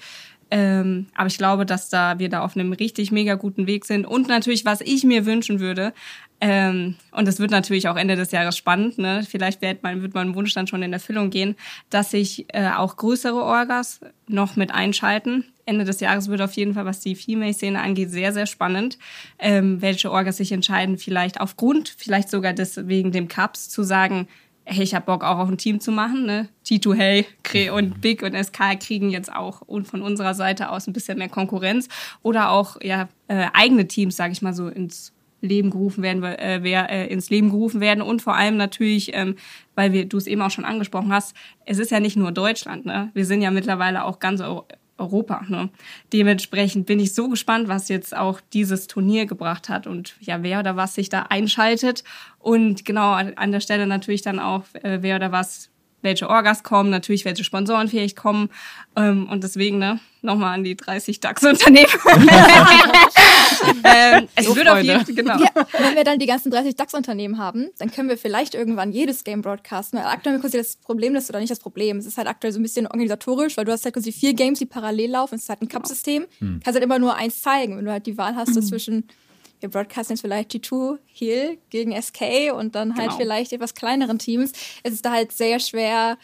Ähm, 0.56 1.08
aber 1.16 1.26
ich 1.26 1.40
glaube, 1.40 1.66
dass 1.66 1.90
da 1.90 2.20
wir 2.20 2.30
da 2.30 2.42
auf 2.42 2.56
einem 2.56 2.74
richtig 2.74 3.12
mega 3.12 3.34
guten 3.34 3.66
Weg 3.66 3.86
sind. 3.86 4.06
Und 4.06 4.28
natürlich, 4.28 4.66
was 4.66 4.82
ich 4.82 5.04
mir 5.04 5.26
wünschen 5.26 5.60
würde, 5.60 5.94
ähm, 6.42 6.94
und 7.12 7.28
es 7.28 7.40
wird 7.40 7.50
natürlich 7.50 7.88
auch 7.88 7.96
Ende 7.96 8.16
des 8.16 8.30
Jahres 8.30 8.56
spannend, 8.56 9.00
ne? 9.00 9.26
vielleicht 9.28 9.64
wird 9.64 9.82
mein, 9.82 10.04
wird 10.04 10.14
mein 10.14 10.36
Wunsch 10.36 10.54
dann 10.54 10.68
schon 10.68 10.84
in 10.84 10.94
Erfüllung 10.94 11.32
gehen, 11.32 11.56
dass 11.90 12.12
sich 12.12 12.46
äh, 12.50 12.70
auch 12.70 12.98
größere 12.98 13.42
Orgas 13.42 14.02
noch 14.28 14.56
mit 14.56 14.72
einschalten. 14.72 15.46
Ende 15.66 15.86
des 15.86 16.02
Jahres 16.02 16.28
wird 16.28 16.42
auf 16.42 16.54
jeden 16.54 16.76
Fall, 16.76 16.86
was 16.86 17.00
die 17.00 17.16
Female-Szene 17.16 17.82
angeht, 17.82 18.12
sehr, 18.12 18.32
sehr 18.32 18.46
spannend, 18.46 19.00
ähm, 19.40 19.82
welche 19.82 20.12
Orgas 20.12 20.38
sich 20.38 20.52
entscheiden, 20.52 21.00
vielleicht 21.00 21.42
aufgrund, 21.42 21.96
vielleicht 21.98 22.30
sogar 22.30 22.54
des, 22.54 22.88
wegen 22.88 23.12
dem 23.12 23.28
Cups 23.28 23.70
zu 23.70 23.82
sagen, 23.82 24.28
hey, 24.66 24.84
ich 24.84 24.96
habe 24.96 25.06
Bock 25.06 25.24
auch 25.24 25.40
auf 25.40 25.50
ein 25.50 25.58
Team 25.58 25.80
zu 25.80 25.92
machen. 25.92 26.26
Ne? 26.26 26.50
T2 26.66 26.96
Hey 26.96 27.26
Kre 27.44 27.74
und 27.74 28.02
Big 28.02 28.24
und 28.24 28.34
SK 28.34 28.80
kriegen 28.80 29.10
jetzt 29.10 29.34
auch 29.34 29.62
und 29.62 29.88
von 29.88 30.02
unserer 30.02 30.34
Seite 30.34 30.70
aus 30.70 30.88
ein 30.88 30.94
bisschen 30.94 31.18
mehr 31.18 31.30
Konkurrenz 31.30 31.88
oder 32.22 32.52
auch 32.52 32.78
ja 32.82 33.10
äh, 33.28 33.48
eigene 33.54 33.88
Teams, 33.88 34.16
sage 34.16 34.34
ich 34.34 34.42
mal 34.42 34.54
so, 34.54 34.68
ins 34.68 35.14
Leben 35.42 35.72
gerufen 35.72 36.04
werden, 36.04 36.24
äh, 36.24 36.60
wer, 36.62 36.90
äh, 36.90 37.08
ins 37.08 37.30
Leben 37.30 37.50
gerufen 37.50 37.82
werden 37.82 38.02
und 38.02 38.22
vor 38.22 38.36
allem 38.36 38.56
natürlich, 38.56 39.14
ähm, 39.14 39.36
weil 39.76 39.92
wir 39.92 40.06
du 40.06 40.18
es 40.18 40.26
eben 40.28 40.42
auch 40.42 40.52
schon 40.52 40.66
angesprochen 40.66 41.12
hast, 41.12 41.36
es 41.66 41.80
ist 41.80 41.92
ja 41.92 42.00
nicht 42.00 42.16
nur 42.16 42.32
Deutschland, 42.32 42.86
ne? 42.86 43.12
Wir 43.14 43.26
sind 43.26 43.42
ja 43.42 43.52
mittlerweile 43.52 44.06
auch 44.06 44.20
ganz 44.20 44.42
Europa. 44.98 45.44
Ne? 45.48 45.70
Dementsprechend 46.12 46.86
bin 46.86 47.00
ich 47.00 47.14
so 47.14 47.30
gespannt, 47.30 47.68
was 47.68 47.90
jetzt 47.90 48.16
auch 48.16 48.40
dieses 48.54 48.88
Turnier 48.88 49.26
gebracht 49.26 49.70
hat 49.70 49.88
und 49.88 50.16
ja, 50.20 50.44
wer 50.44 50.60
oder 50.60 50.76
was 50.76 50.96
sich 50.96 51.10
da 51.10 51.24
einschaltet. 51.30 52.04
Und 52.40 52.86
genau 52.86 53.14
an 53.14 53.52
der 53.52 53.60
Stelle 53.60 53.88
natürlich 53.88 54.22
dann 54.22 54.40
auch, 54.40 54.64
äh, 54.84 55.00
wer 55.02 55.16
oder 55.16 55.32
was 55.32 55.70
welche 56.04 56.30
Orgas 56.30 56.64
kommen, 56.64 56.90
natürlich 56.90 57.26
welche 57.26 57.44
Sponsoren 57.44 57.88
vielleicht 57.88 58.18
kommen. 58.18 58.50
Ähm, 58.96 59.28
und 59.30 59.44
deswegen, 59.44 59.80
ne, 59.80 60.00
nochmal 60.22 60.54
an 60.54 60.64
die 60.64 60.76
30 60.76 61.20
DAX-Unternehmen. 61.22 61.88
ähm, 63.84 64.28
es 64.36 64.46
so 64.46 64.56
wird 64.56 64.68
auf 64.68 64.82
jeden 64.82 65.16
genau. 65.16 65.38
Ja, 65.40 65.50
wenn 65.78 65.96
wir 65.96 66.04
dann 66.04 66.20
die 66.20 66.26
ganzen 66.26 66.52
30 66.52 66.76
DAX-Unternehmen 66.76 67.38
haben, 67.38 67.70
dann 67.78 67.92
können 67.92 68.10
wir 68.10 68.18
vielleicht 68.18 68.56
irgendwann 68.56 68.92
jedes 68.92 69.24
Game 69.24 69.42
broadcasten. 69.42 70.00
Weil 70.00 70.06
aktuell 70.06 70.40
quasi 70.40 70.58
das 70.58 70.76
Problem 70.78 71.16
ist 71.16 71.30
oder 71.30 71.40
nicht 71.40 71.52
das 71.52 71.60
Problem. 71.60 71.98
Es 71.98 72.06
ist 72.06 72.18
halt 72.18 72.28
aktuell 72.28 72.54
so 72.54 72.60
ein 72.60 72.64
bisschen 72.64 72.88
organisatorisch, 72.88 73.58
weil 73.58 73.66
du 73.66 73.72
hast 73.72 73.86
halt 73.86 73.94
quasi 73.96 74.12
vier 74.12 74.34
Games, 74.34 74.60
die 74.60 74.66
parallel 74.66 75.12
laufen. 75.12 75.36
Es 75.36 75.44
ist 75.44 75.50
halt 75.50 75.62
ein 75.62 75.68
Cup-System. 75.68 76.26
Hm. 76.40 76.62
Kannst 76.64 76.76
halt 76.76 76.84
immer 76.84 77.00
nur 77.00 77.16
eins 77.16 77.42
zeigen. 77.42 77.78
Wenn 77.78 77.86
du 77.86 77.92
halt 77.92 78.06
die 78.06 78.18
Wahl 78.18 78.36
hast, 78.36 78.56
hm. 78.56 78.62
zwischen 78.62 79.08
wir 79.64 79.70
broadcasten 79.70 80.16
jetzt 80.16 80.22
vielleicht 80.22 80.52
G2 80.52 80.98
Heal 81.06 81.58
gegen 81.70 82.00
SK 82.00 82.52
und 82.54 82.76
dann 82.76 82.96
halt 82.96 83.12
genau. 83.12 83.18
vielleicht 83.18 83.54
etwas 83.54 83.74
kleineren 83.74 84.20
Teams. 84.20 84.52
Es 84.84 84.92
ist 84.92 85.06
da 85.06 85.12
halt 85.12 85.32
sehr 85.32 85.58
schwer, 85.60 86.18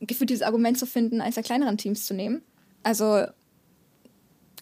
gefühlt 0.00 0.30
dieses 0.30 0.42
Argument 0.42 0.78
zu 0.78 0.86
finden, 0.86 1.20
eines 1.20 1.34
der 1.34 1.44
kleineren 1.44 1.76
Teams 1.76 2.06
zu 2.06 2.14
nehmen. 2.14 2.40
Also 2.82 3.26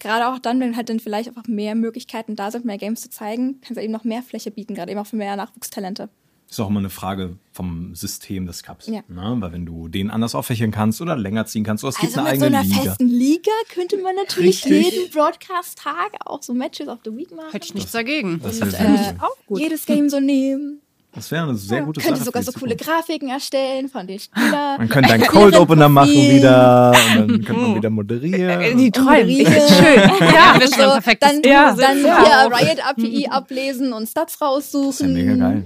gerade 0.01 0.27
auch 0.27 0.39
dann, 0.39 0.59
wenn 0.59 0.75
halt 0.75 0.89
dann 0.89 0.99
vielleicht 0.99 1.29
einfach 1.29 1.47
mehr 1.47 1.75
Möglichkeiten 1.75 2.35
da 2.35 2.51
sind, 2.51 2.65
mehr 2.65 2.77
Games 2.77 3.01
zu 3.01 3.09
zeigen, 3.09 3.61
kann 3.61 3.77
es 3.77 3.81
eben 3.81 3.93
noch 3.93 4.03
mehr 4.03 4.23
Fläche 4.23 4.51
bieten, 4.51 4.75
gerade 4.75 4.91
eben 4.91 4.99
auch 4.99 5.07
für 5.07 5.15
mehr 5.15 5.35
Nachwuchstalente 5.35 6.09
ist 6.51 6.59
auch 6.59 6.69
immer 6.69 6.79
eine 6.79 6.89
Frage 6.89 7.37
vom 7.53 7.95
System 7.95 8.45
des 8.45 8.61
Cups. 8.61 8.87
Ja. 8.87 9.03
Ne? 9.07 9.37
Weil 9.39 9.53
wenn 9.53 9.65
du 9.65 9.87
den 9.87 10.11
anders 10.11 10.35
auffächern 10.35 10.71
kannst 10.71 11.01
oder 11.01 11.15
länger 11.15 11.45
ziehen 11.45 11.63
kannst, 11.63 11.83
oder 11.83 11.91
es 11.91 11.97
gibt 11.97 12.17
also 12.17 12.19
eine 12.19 12.29
eigene 12.29 12.47
Liga. 12.47 12.59
mit 12.59 12.67
so 12.67 12.73
einer 12.73 12.81
Liga. 12.81 12.91
festen 12.91 13.07
Liga 13.07 13.51
könnte 13.73 13.97
man 14.01 14.15
natürlich 14.15 14.65
Richtig. 14.65 14.91
jeden 14.91 15.11
Broadcast-Tag 15.11 16.17
auch 16.25 16.43
so 16.43 16.53
Matches 16.53 16.89
of 16.89 16.99
the 17.05 17.15
Week 17.15 17.31
machen. 17.31 17.51
Hätte 17.51 17.65
ich 17.65 17.73
nichts 17.73 17.93
dagegen. 17.93 18.41
Das 18.43 18.61
und, 18.61 18.73
äh, 18.73 19.13
auch 19.19 19.37
gut. 19.45 19.61
jedes 19.61 19.85
Game 19.85 20.09
so 20.09 20.19
nehmen. 20.19 20.80
Das 21.13 21.29
wäre 21.29 21.43
eine 21.43 21.55
sehr 21.55 21.79
ja, 21.79 21.83
gute 21.83 21.99
könnte 21.99 22.19
Sache. 22.19 22.31
Könnte 22.31 22.45
sogar 22.45 22.53
so 22.53 22.59
coole 22.59 22.75
Grafiken 22.77 23.29
erstellen 23.29 23.89
von 23.89 24.07
den 24.07 24.17
Spielern. 24.17 24.77
Man 24.77 24.87
könnte 24.87 25.13
einen 25.13 25.23
Cold 25.27 25.55
Opener 25.55 25.89
machen 25.89 26.09
wieder 26.09 26.93
und 27.17 27.31
dann 27.31 27.43
könnte 27.43 27.61
man 27.61 27.75
wieder 27.75 27.89
moderieren. 27.91 28.77
Die 28.77 28.91
träumen. 28.91 29.29
Ist 29.29 29.75
schön. 29.75 29.95
ja, 30.33 30.57
das 30.57 30.69
ist 30.69 30.75
schon 30.75 30.89
perfekt. 30.89 31.23
Dann, 31.23 31.41
ja, 31.43 31.75
dann 31.75 32.01
ja. 32.01 32.47
Riot 32.47 32.79
API 32.85 33.27
ablesen 33.27 33.91
und 33.91 34.07
Stats 34.07 34.39
raussuchen. 34.41 35.13
Das 35.13 35.23
mega 35.23 35.35
geil. 35.35 35.65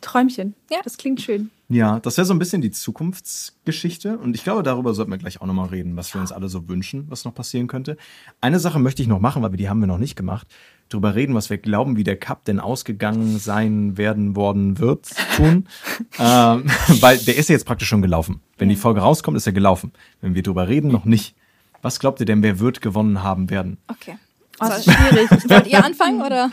Träumchen. 0.00 0.54
Ja. 0.70 0.78
Das 0.84 0.96
klingt 0.96 1.20
schön. 1.20 1.50
Ja, 1.68 1.98
das 1.98 2.16
wäre 2.16 2.24
so 2.24 2.32
ein 2.32 2.38
bisschen 2.38 2.62
die 2.62 2.70
Zukunftsgeschichte. 2.70 4.18
Und 4.18 4.36
ich 4.36 4.44
glaube, 4.44 4.62
darüber 4.62 4.94
sollten 4.94 5.10
wir 5.10 5.18
gleich 5.18 5.40
auch 5.40 5.46
nochmal 5.46 5.68
reden, 5.68 5.96
was 5.96 6.14
wir 6.14 6.20
uns 6.20 6.30
alle 6.32 6.48
so 6.48 6.68
wünschen, 6.68 7.06
was 7.08 7.24
noch 7.24 7.34
passieren 7.34 7.66
könnte. 7.66 7.96
Eine 8.40 8.60
Sache 8.60 8.78
möchte 8.78 9.02
ich 9.02 9.08
noch 9.08 9.20
machen, 9.20 9.42
weil 9.42 9.50
wir 9.50 9.58
die 9.58 9.68
haben 9.68 9.80
wir 9.80 9.88
noch 9.88 9.98
nicht 9.98 10.16
gemacht. 10.16 10.46
Darüber 10.88 11.14
reden, 11.14 11.34
was 11.34 11.50
wir 11.50 11.58
glauben, 11.58 11.96
wie 11.96 12.04
der 12.04 12.16
Cup 12.16 12.44
denn 12.44 12.60
ausgegangen 12.60 13.38
sein 13.38 13.98
werden 13.98 14.36
worden 14.36 14.78
wird, 14.78 15.08
tun. 15.36 15.66
ähm, 16.18 16.64
weil 17.00 17.18
der 17.18 17.36
ist 17.36 17.48
ja 17.48 17.54
jetzt 17.54 17.66
praktisch 17.66 17.88
schon 17.88 18.02
gelaufen. 18.02 18.40
Wenn 18.56 18.68
die 18.68 18.76
Folge 18.76 19.00
rauskommt, 19.00 19.36
ist 19.36 19.46
er 19.46 19.52
gelaufen. 19.52 19.92
Wenn 20.20 20.34
wir 20.34 20.42
darüber 20.42 20.68
reden, 20.68 20.90
noch 20.90 21.04
nicht. 21.04 21.34
Was 21.82 21.98
glaubt 21.98 22.20
ihr 22.20 22.26
denn, 22.26 22.42
wer 22.42 22.60
wird 22.60 22.80
gewonnen 22.80 23.22
haben 23.22 23.50
werden? 23.50 23.78
Okay. 23.88 24.16
Oh, 24.60 24.66
das 24.66 24.86
ist 24.86 24.92
schwierig. 24.92 25.30
Wollt 25.50 25.66
ihr 25.66 25.84
anfangen 25.84 26.22
oder? 26.22 26.50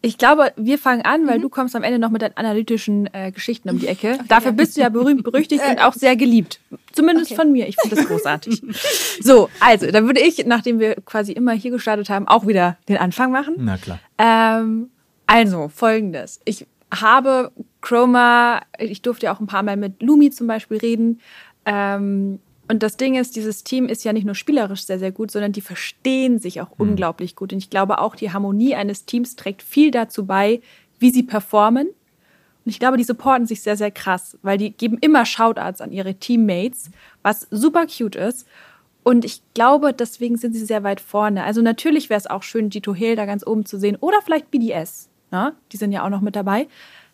Ich 0.00 0.16
glaube, 0.16 0.52
wir 0.56 0.78
fangen 0.78 1.02
an, 1.02 1.26
weil 1.26 1.38
mhm. 1.38 1.42
du 1.42 1.48
kommst 1.48 1.74
am 1.74 1.82
Ende 1.82 1.98
noch 1.98 2.10
mit 2.10 2.22
deinen 2.22 2.36
analytischen 2.36 3.12
äh, 3.12 3.32
Geschichten 3.32 3.68
um 3.68 3.80
die 3.80 3.88
Ecke. 3.88 4.14
Okay, 4.14 4.24
Dafür 4.28 4.52
bist 4.52 4.76
du 4.76 4.80
ja 4.80 4.90
berühmt, 4.90 5.24
berüchtigt 5.24 5.62
und 5.68 5.80
auch 5.80 5.92
sehr 5.92 6.14
geliebt. 6.14 6.60
Zumindest 6.92 7.32
okay. 7.32 7.36
von 7.36 7.50
mir. 7.50 7.66
Ich 7.68 7.76
finde 7.80 7.96
das 7.96 8.06
großartig. 8.06 8.62
so, 9.20 9.48
also, 9.58 9.90
dann 9.90 10.06
würde 10.06 10.20
ich, 10.20 10.44
nachdem 10.46 10.78
wir 10.78 10.94
quasi 11.04 11.32
immer 11.32 11.52
hier 11.52 11.72
gestartet 11.72 12.10
haben, 12.10 12.28
auch 12.28 12.46
wieder 12.46 12.76
den 12.88 12.96
Anfang 12.96 13.32
machen. 13.32 13.54
Na 13.58 13.76
klar. 13.76 13.98
Ähm, 14.18 14.90
also, 15.26 15.68
folgendes. 15.68 16.40
Ich 16.44 16.66
habe 16.94 17.50
Chroma, 17.80 18.60
ich 18.78 19.02
durfte 19.02 19.26
ja 19.26 19.34
auch 19.34 19.40
ein 19.40 19.46
paar 19.48 19.64
Mal 19.64 19.76
mit 19.76 20.00
Lumi 20.00 20.30
zum 20.30 20.46
Beispiel 20.46 20.78
reden. 20.78 21.20
Ähm, 21.66 22.38
und 22.68 22.82
das 22.82 22.98
Ding 22.98 23.14
ist, 23.14 23.34
dieses 23.34 23.64
Team 23.64 23.86
ist 23.86 24.04
ja 24.04 24.12
nicht 24.12 24.26
nur 24.26 24.34
spielerisch 24.34 24.84
sehr, 24.84 24.98
sehr 24.98 25.10
gut, 25.10 25.30
sondern 25.30 25.52
die 25.52 25.62
verstehen 25.62 26.38
sich 26.38 26.60
auch 26.60 26.70
mhm. 26.78 26.90
unglaublich 26.90 27.34
gut. 27.34 27.52
Und 27.52 27.58
ich 27.58 27.70
glaube 27.70 27.98
auch, 27.98 28.14
die 28.14 28.32
Harmonie 28.32 28.74
eines 28.74 29.06
Teams 29.06 29.36
trägt 29.36 29.62
viel 29.62 29.90
dazu 29.90 30.26
bei, 30.26 30.60
wie 30.98 31.10
sie 31.10 31.22
performen. 31.22 31.88
Und 31.88 32.70
ich 32.70 32.78
glaube, 32.78 32.98
die 32.98 33.04
supporten 33.04 33.46
sich 33.46 33.62
sehr, 33.62 33.78
sehr 33.78 33.90
krass, 33.90 34.36
weil 34.42 34.58
die 34.58 34.72
geben 34.72 34.98
immer 35.00 35.24
Shoutouts 35.24 35.80
an 35.80 35.92
ihre 35.92 36.16
Teammates, 36.16 36.90
was 37.22 37.46
super 37.50 37.86
cute 37.86 38.16
ist. 38.16 38.46
Und 39.02 39.24
ich 39.24 39.40
glaube, 39.54 39.94
deswegen 39.94 40.36
sind 40.36 40.52
sie 40.52 40.66
sehr 40.66 40.82
weit 40.82 41.00
vorne. 41.00 41.44
Also 41.44 41.62
natürlich 41.62 42.10
wäre 42.10 42.18
es 42.18 42.26
auch 42.26 42.42
schön, 42.42 42.68
Gito 42.68 42.94
Hill 42.94 43.16
da 43.16 43.24
ganz 43.24 43.46
oben 43.46 43.64
zu 43.64 43.78
sehen. 43.78 43.96
Oder 44.00 44.20
vielleicht 44.22 44.50
BDS. 44.50 45.08
Ne? 45.30 45.54
Die 45.72 45.78
sind 45.78 45.92
ja 45.92 46.04
auch 46.04 46.10
noch 46.10 46.20
mit 46.20 46.36
dabei. 46.36 46.68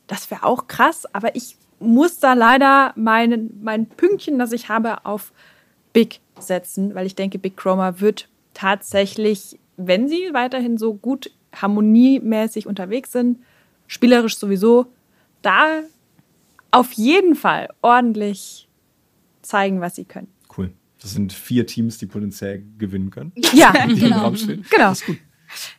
Das 0.09 0.29
wäre 0.33 0.43
auch 0.43 0.67
krass. 0.67 1.07
Aber 1.13 1.37
ich 1.37 1.57
muss 1.85 2.19
da 2.19 2.33
leider 2.33 2.93
mein, 2.97 3.51
mein 3.63 3.87
Pünktchen, 3.87 4.39
das 4.39 4.53
ich 4.53 4.69
habe, 4.69 5.05
auf 5.05 5.33
Big 5.93 6.21
setzen, 6.39 6.95
weil 6.95 7.07
ich 7.07 7.15
denke, 7.15 7.39
Big 7.39 7.57
Chroma 7.57 8.01
wird 8.01 8.29
tatsächlich, 8.55 9.59
wenn 9.77 10.09
sie 10.09 10.31
weiterhin 10.33 10.79
so 10.79 10.95
gut 10.95 11.31
harmoniemäßig 11.55 12.67
unterwegs 12.67 13.13
sind, 13.13 13.39
spielerisch 13.87 14.37
sowieso, 14.37 14.87
da 15.43 15.83
auf 16.71 16.93
jeden 16.93 17.35
Fall 17.35 17.69
ordentlich 17.83 18.69
zeigen, 19.43 19.81
was 19.81 19.95
sie 19.95 20.05
können. 20.05 20.29
Cool. 20.57 20.73
Das 21.01 21.13
sind 21.13 21.33
vier 21.33 21.67
Teams, 21.67 21.99
die 21.99 22.07
potenziell 22.07 22.65
gewinnen 22.79 23.11
können. 23.11 23.33
Ja, 23.53 23.73
die 23.87 23.95
genau. 23.95 24.17
Im 24.17 24.23
Raum 24.23 24.37
stehen. 24.37 24.65
genau. 24.71 24.89
Das 24.89 25.01
ist 25.01 25.07
gut. 25.07 25.19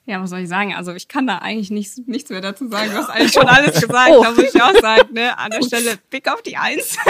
Ja, 0.06 0.22
was 0.22 0.30
soll 0.30 0.40
ich 0.40 0.50
sagen? 0.50 0.76
Also 0.76 0.94
ich 0.94 1.08
kann 1.08 1.28
da 1.28 1.40
eigentlich 1.40 1.72
nichts, 1.72 2.02
nichts 2.06 2.30
mehr 2.30 2.42
dazu 2.42 2.68
sagen. 2.70 2.92
Du 2.92 2.98
hast 2.98 3.10
eigentlich 3.10 3.34
schon 3.34 3.48
alles 3.48 3.82
gesagt. 3.82 4.12
Oh. 4.12 4.24
Da 4.24 4.32
muss 4.32 4.54
ich 4.54 4.62
auch 4.62 4.76
sagen, 4.80 5.14
ne? 5.14 5.38
An 5.38 5.52
der 5.52 5.64
Stelle 5.64 5.98
Big 6.10 6.28
auf 6.32 6.42
die 6.42 6.58
Eins. 6.58 6.98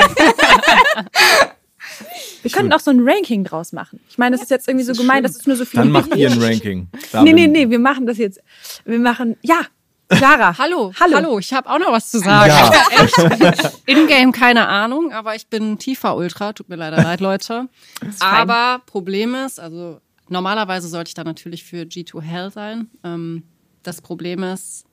Wir 2.41 2.51
könnten 2.51 2.74
auch 2.74 2.80
so 2.80 2.91
ein 2.91 2.99
Ranking 3.07 3.43
draus 3.43 3.72
machen. 3.72 3.99
Ich 4.09 4.18
meine, 4.18 4.36
das 4.36 4.43
ist 4.43 4.51
jetzt 4.51 4.68
irgendwie 4.68 4.86
so 4.86 4.93
gemeint, 4.93 5.26
das 5.26 5.36
ist 5.36 5.47
nur 5.47 5.55
so 5.55 5.66
viel. 5.66 5.80
Dann 5.80 5.91
macht 5.91 6.16
ihr 6.16 6.30
ein 6.30 6.41
Ranking. 6.41 6.88
Da 7.11 7.24
nee, 7.24 7.34
nee, 7.34 7.47
nee, 7.47 7.70
wir 7.70 7.80
machen 7.80 8.05
das 8.05 8.18
jetzt. 8.18 8.41
Wir 8.86 8.99
machen, 8.99 9.38
ja, 9.41 9.61
Clara. 10.09 10.57
hallo, 10.57 10.93
hallo. 10.99 11.16
Hallo, 11.16 11.39
ich 11.39 11.53
habe 11.53 11.70
auch 11.70 11.80
noch 11.80 11.91
was 11.91 12.11
zu 12.11 12.20
sagen. 12.20 12.51
Ja. 12.51 13.53
In-game 13.86 14.32
keine 14.32 14.68
Ahnung, 14.68 15.11
aber 15.11 15.36
ich 15.36 15.47
bin 15.47 15.78
tiefer 15.80 16.16
Ultra. 16.16 16.53
Tut 16.53 16.70
mir 16.70 16.76
leider 16.76 16.97
leid, 17.01 17.22
Leute. 17.22 17.68
Aber 18.20 18.82
Problem 18.86 19.36
ist, 19.36 19.59
also 19.59 19.99
normalerweise 20.30 20.88
sollte 20.88 21.10
ich 21.10 21.14
da 21.14 21.24
natürlich 21.24 21.64
für 21.64 21.84
G2 21.84 22.22
Hell 22.22 22.52
sein. 22.52 22.90
Ähm, 23.04 23.44
das 23.84 24.02
Problem 24.02 24.44
ist, 24.44 24.86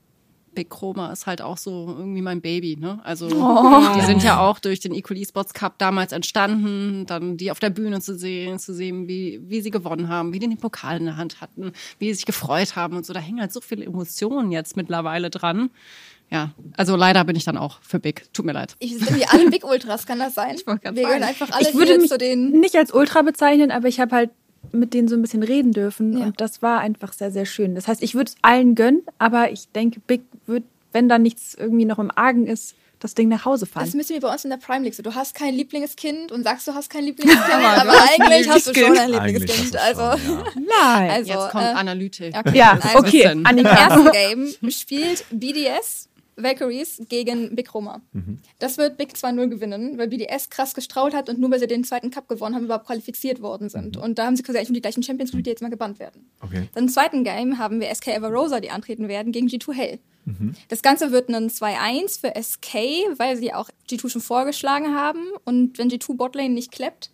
Big 0.54 0.70
Chroma 0.70 1.12
ist 1.12 1.26
halt 1.26 1.40
auch 1.40 1.56
so 1.56 1.94
irgendwie 1.98 2.22
mein 2.22 2.40
Baby, 2.40 2.76
ne? 2.76 3.00
Also 3.04 3.26
oh. 3.26 3.94
die 3.96 4.02
sind 4.02 4.22
ja 4.22 4.40
auch 4.40 4.58
durch 4.58 4.80
den 4.80 4.94
Equal 4.94 5.18
Esports 5.18 5.54
Cup 5.54 5.78
damals 5.78 6.12
entstanden, 6.12 7.06
dann 7.06 7.36
die 7.36 7.50
auf 7.50 7.58
der 7.58 7.70
Bühne 7.70 8.00
zu 8.00 8.16
sehen, 8.16 8.58
zu 8.58 8.74
sehen, 8.74 9.08
wie, 9.08 9.40
wie 9.44 9.60
sie 9.60 9.70
gewonnen 9.70 10.08
haben, 10.08 10.32
wie 10.32 10.38
die 10.38 10.48
den 10.48 10.58
Pokal 10.58 10.98
in 10.98 11.06
der 11.06 11.16
Hand 11.16 11.40
hatten, 11.40 11.72
wie 11.98 12.08
sie 12.08 12.14
sich 12.14 12.26
gefreut 12.26 12.76
haben 12.76 12.96
und 12.96 13.06
so. 13.06 13.12
Da 13.12 13.20
hängen 13.20 13.40
halt 13.40 13.52
so 13.52 13.60
viele 13.60 13.84
Emotionen 13.84 14.52
jetzt 14.52 14.76
mittlerweile 14.76 15.30
dran. 15.30 15.70
Ja, 16.30 16.50
also 16.78 16.96
leider 16.96 17.24
bin 17.24 17.36
ich 17.36 17.44
dann 17.44 17.58
auch 17.58 17.80
für 17.82 17.98
Big. 17.98 18.32
Tut 18.32 18.46
mir 18.46 18.52
leid. 18.52 18.74
Ich 18.78 18.96
sind 18.96 19.14
wir 19.16 19.30
alle 19.32 19.50
Big 19.50 19.64
Ultras, 19.64 20.06
kann 20.06 20.18
das 20.18 20.34
sein? 20.34 20.54
Ich 20.54 20.66
wir 20.66 20.78
gehören 20.78 21.22
einfach 21.22 21.50
alle 21.50 21.68
ich 21.68 21.74
würde 21.74 21.98
mich 21.98 22.08
zu 22.08 22.16
den 22.16 22.52
nicht 22.52 22.74
als 22.74 22.92
Ultra 22.92 23.22
bezeichnen, 23.22 23.70
aber 23.70 23.88
ich 23.88 24.00
habe 24.00 24.16
halt 24.16 24.30
mit 24.72 24.94
denen 24.94 25.08
so 25.08 25.14
ein 25.16 25.22
bisschen 25.22 25.42
reden 25.42 25.72
dürfen. 25.72 26.18
Ja. 26.18 26.26
Und 26.26 26.40
das 26.40 26.62
war 26.62 26.80
einfach 26.80 27.12
sehr, 27.12 27.30
sehr 27.30 27.46
schön. 27.46 27.74
Das 27.74 27.88
heißt, 27.88 28.02
ich 28.02 28.14
würde 28.14 28.30
es 28.30 28.36
allen 28.42 28.74
gönnen, 28.74 29.02
aber 29.18 29.50
ich 29.52 29.68
denke, 29.68 30.00
Big 30.00 30.22
wird, 30.46 30.64
wenn 30.92 31.08
da 31.08 31.18
nichts 31.18 31.54
irgendwie 31.54 31.84
noch 31.84 31.98
im 31.98 32.10
Argen 32.14 32.46
ist, 32.46 32.74
das 33.02 33.14
Ding 33.14 33.28
nach 33.28 33.44
Hause 33.44 33.66
fahren. 33.66 33.84
Das 33.84 33.94
müssen 33.94 34.10
wir 34.14 34.20
bei 34.20 34.32
uns 34.32 34.44
in 34.44 34.50
der 34.50 34.58
Prime 34.58 34.84
League 34.84 34.94
so. 34.94 35.02
Du 35.02 35.14
hast 35.14 35.34
kein 35.34 35.54
Lieblingskind 35.54 36.30
und 36.30 36.44
sagst, 36.44 36.68
du 36.68 36.74
hast 36.74 36.88
kein 36.88 37.04
Lieblingskind, 37.04 37.42
Aber 37.52 37.66
aber, 37.66 37.84
du 37.84 37.90
hast 37.90 38.20
ein 38.20 38.22
eigentlich 38.22 38.48
hast 38.48 38.66
du 38.68 38.74
schon 38.74 38.96
ein 38.96 39.10
Lieblingskind. 39.10 39.76
Also, 39.76 40.24
schon, 40.24 40.38
ja. 40.38 40.44
Nein. 40.54 41.10
also 41.10 41.32
Jetzt 41.32 41.50
kommt 41.50 41.64
äh, 41.64 41.68
Analytik. 41.68 42.36
okay. 42.36 42.56
ja, 42.56 42.78
Also, 42.80 42.98
okay. 42.98 43.32
Im 43.32 43.64
ersten 43.64 44.10
Game 44.12 44.70
spielt 44.70 45.24
BDS 45.30 46.08
Valkyries 46.42 47.02
gegen 47.08 47.54
Big 47.54 47.72
Roma. 47.74 48.00
Mhm. 48.12 48.38
Das 48.58 48.78
wird 48.78 48.96
Big 48.96 49.12
2-0 49.14 49.48
gewinnen, 49.48 49.98
weil 49.98 50.08
BDS 50.08 50.50
krass 50.50 50.74
gestraut 50.74 51.14
hat 51.14 51.28
und 51.28 51.38
nur 51.38 51.50
weil 51.50 51.58
sie 51.60 51.66
den 51.66 51.84
zweiten 51.84 52.10
Cup 52.10 52.28
gewonnen 52.28 52.54
haben, 52.54 52.64
überhaupt 52.64 52.86
qualifiziert 52.86 53.40
worden 53.42 53.68
sind. 53.68 53.96
Mhm. 53.96 54.02
Und 54.02 54.18
da 54.18 54.26
haben 54.26 54.36
sie 54.36 54.42
quasi 54.42 54.58
eigentlich 54.58 54.70
nur 54.70 54.74
die 54.76 54.82
gleichen 54.82 55.02
Champions 55.02 55.30
gespielt, 55.30 55.46
die 55.46 55.50
jetzt 55.50 55.62
mal 55.62 55.68
gebannt 55.70 55.98
werden. 55.98 56.30
Okay. 56.40 56.68
Dann 56.74 56.84
im 56.84 56.88
zweiten 56.90 57.24
Game 57.24 57.58
haben 57.58 57.80
wir 57.80 57.94
SK 57.94 58.08
Everosa, 58.08 58.60
die 58.60 58.70
antreten 58.70 59.08
werden, 59.08 59.32
gegen 59.32 59.48
G2 59.48 59.72
Hell. 59.72 59.98
Mhm. 60.24 60.54
Das 60.68 60.82
Ganze 60.82 61.10
wird 61.10 61.28
ein 61.30 61.48
2-1 61.50 62.20
für 62.20 62.32
SK, 62.40 62.74
weil 63.18 63.36
sie 63.36 63.52
auch 63.52 63.68
G2 63.90 64.08
schon 64.08 64.20
vorgeschlagen 64.20 64.94
haben. 64.94 65.20
Und 65.44 65.78
wenn 65.78 65.88
G2 65.90 66.16
Botlane 66.16 66.50
nicht 66.54 66.70
klappt, 66.70 67.10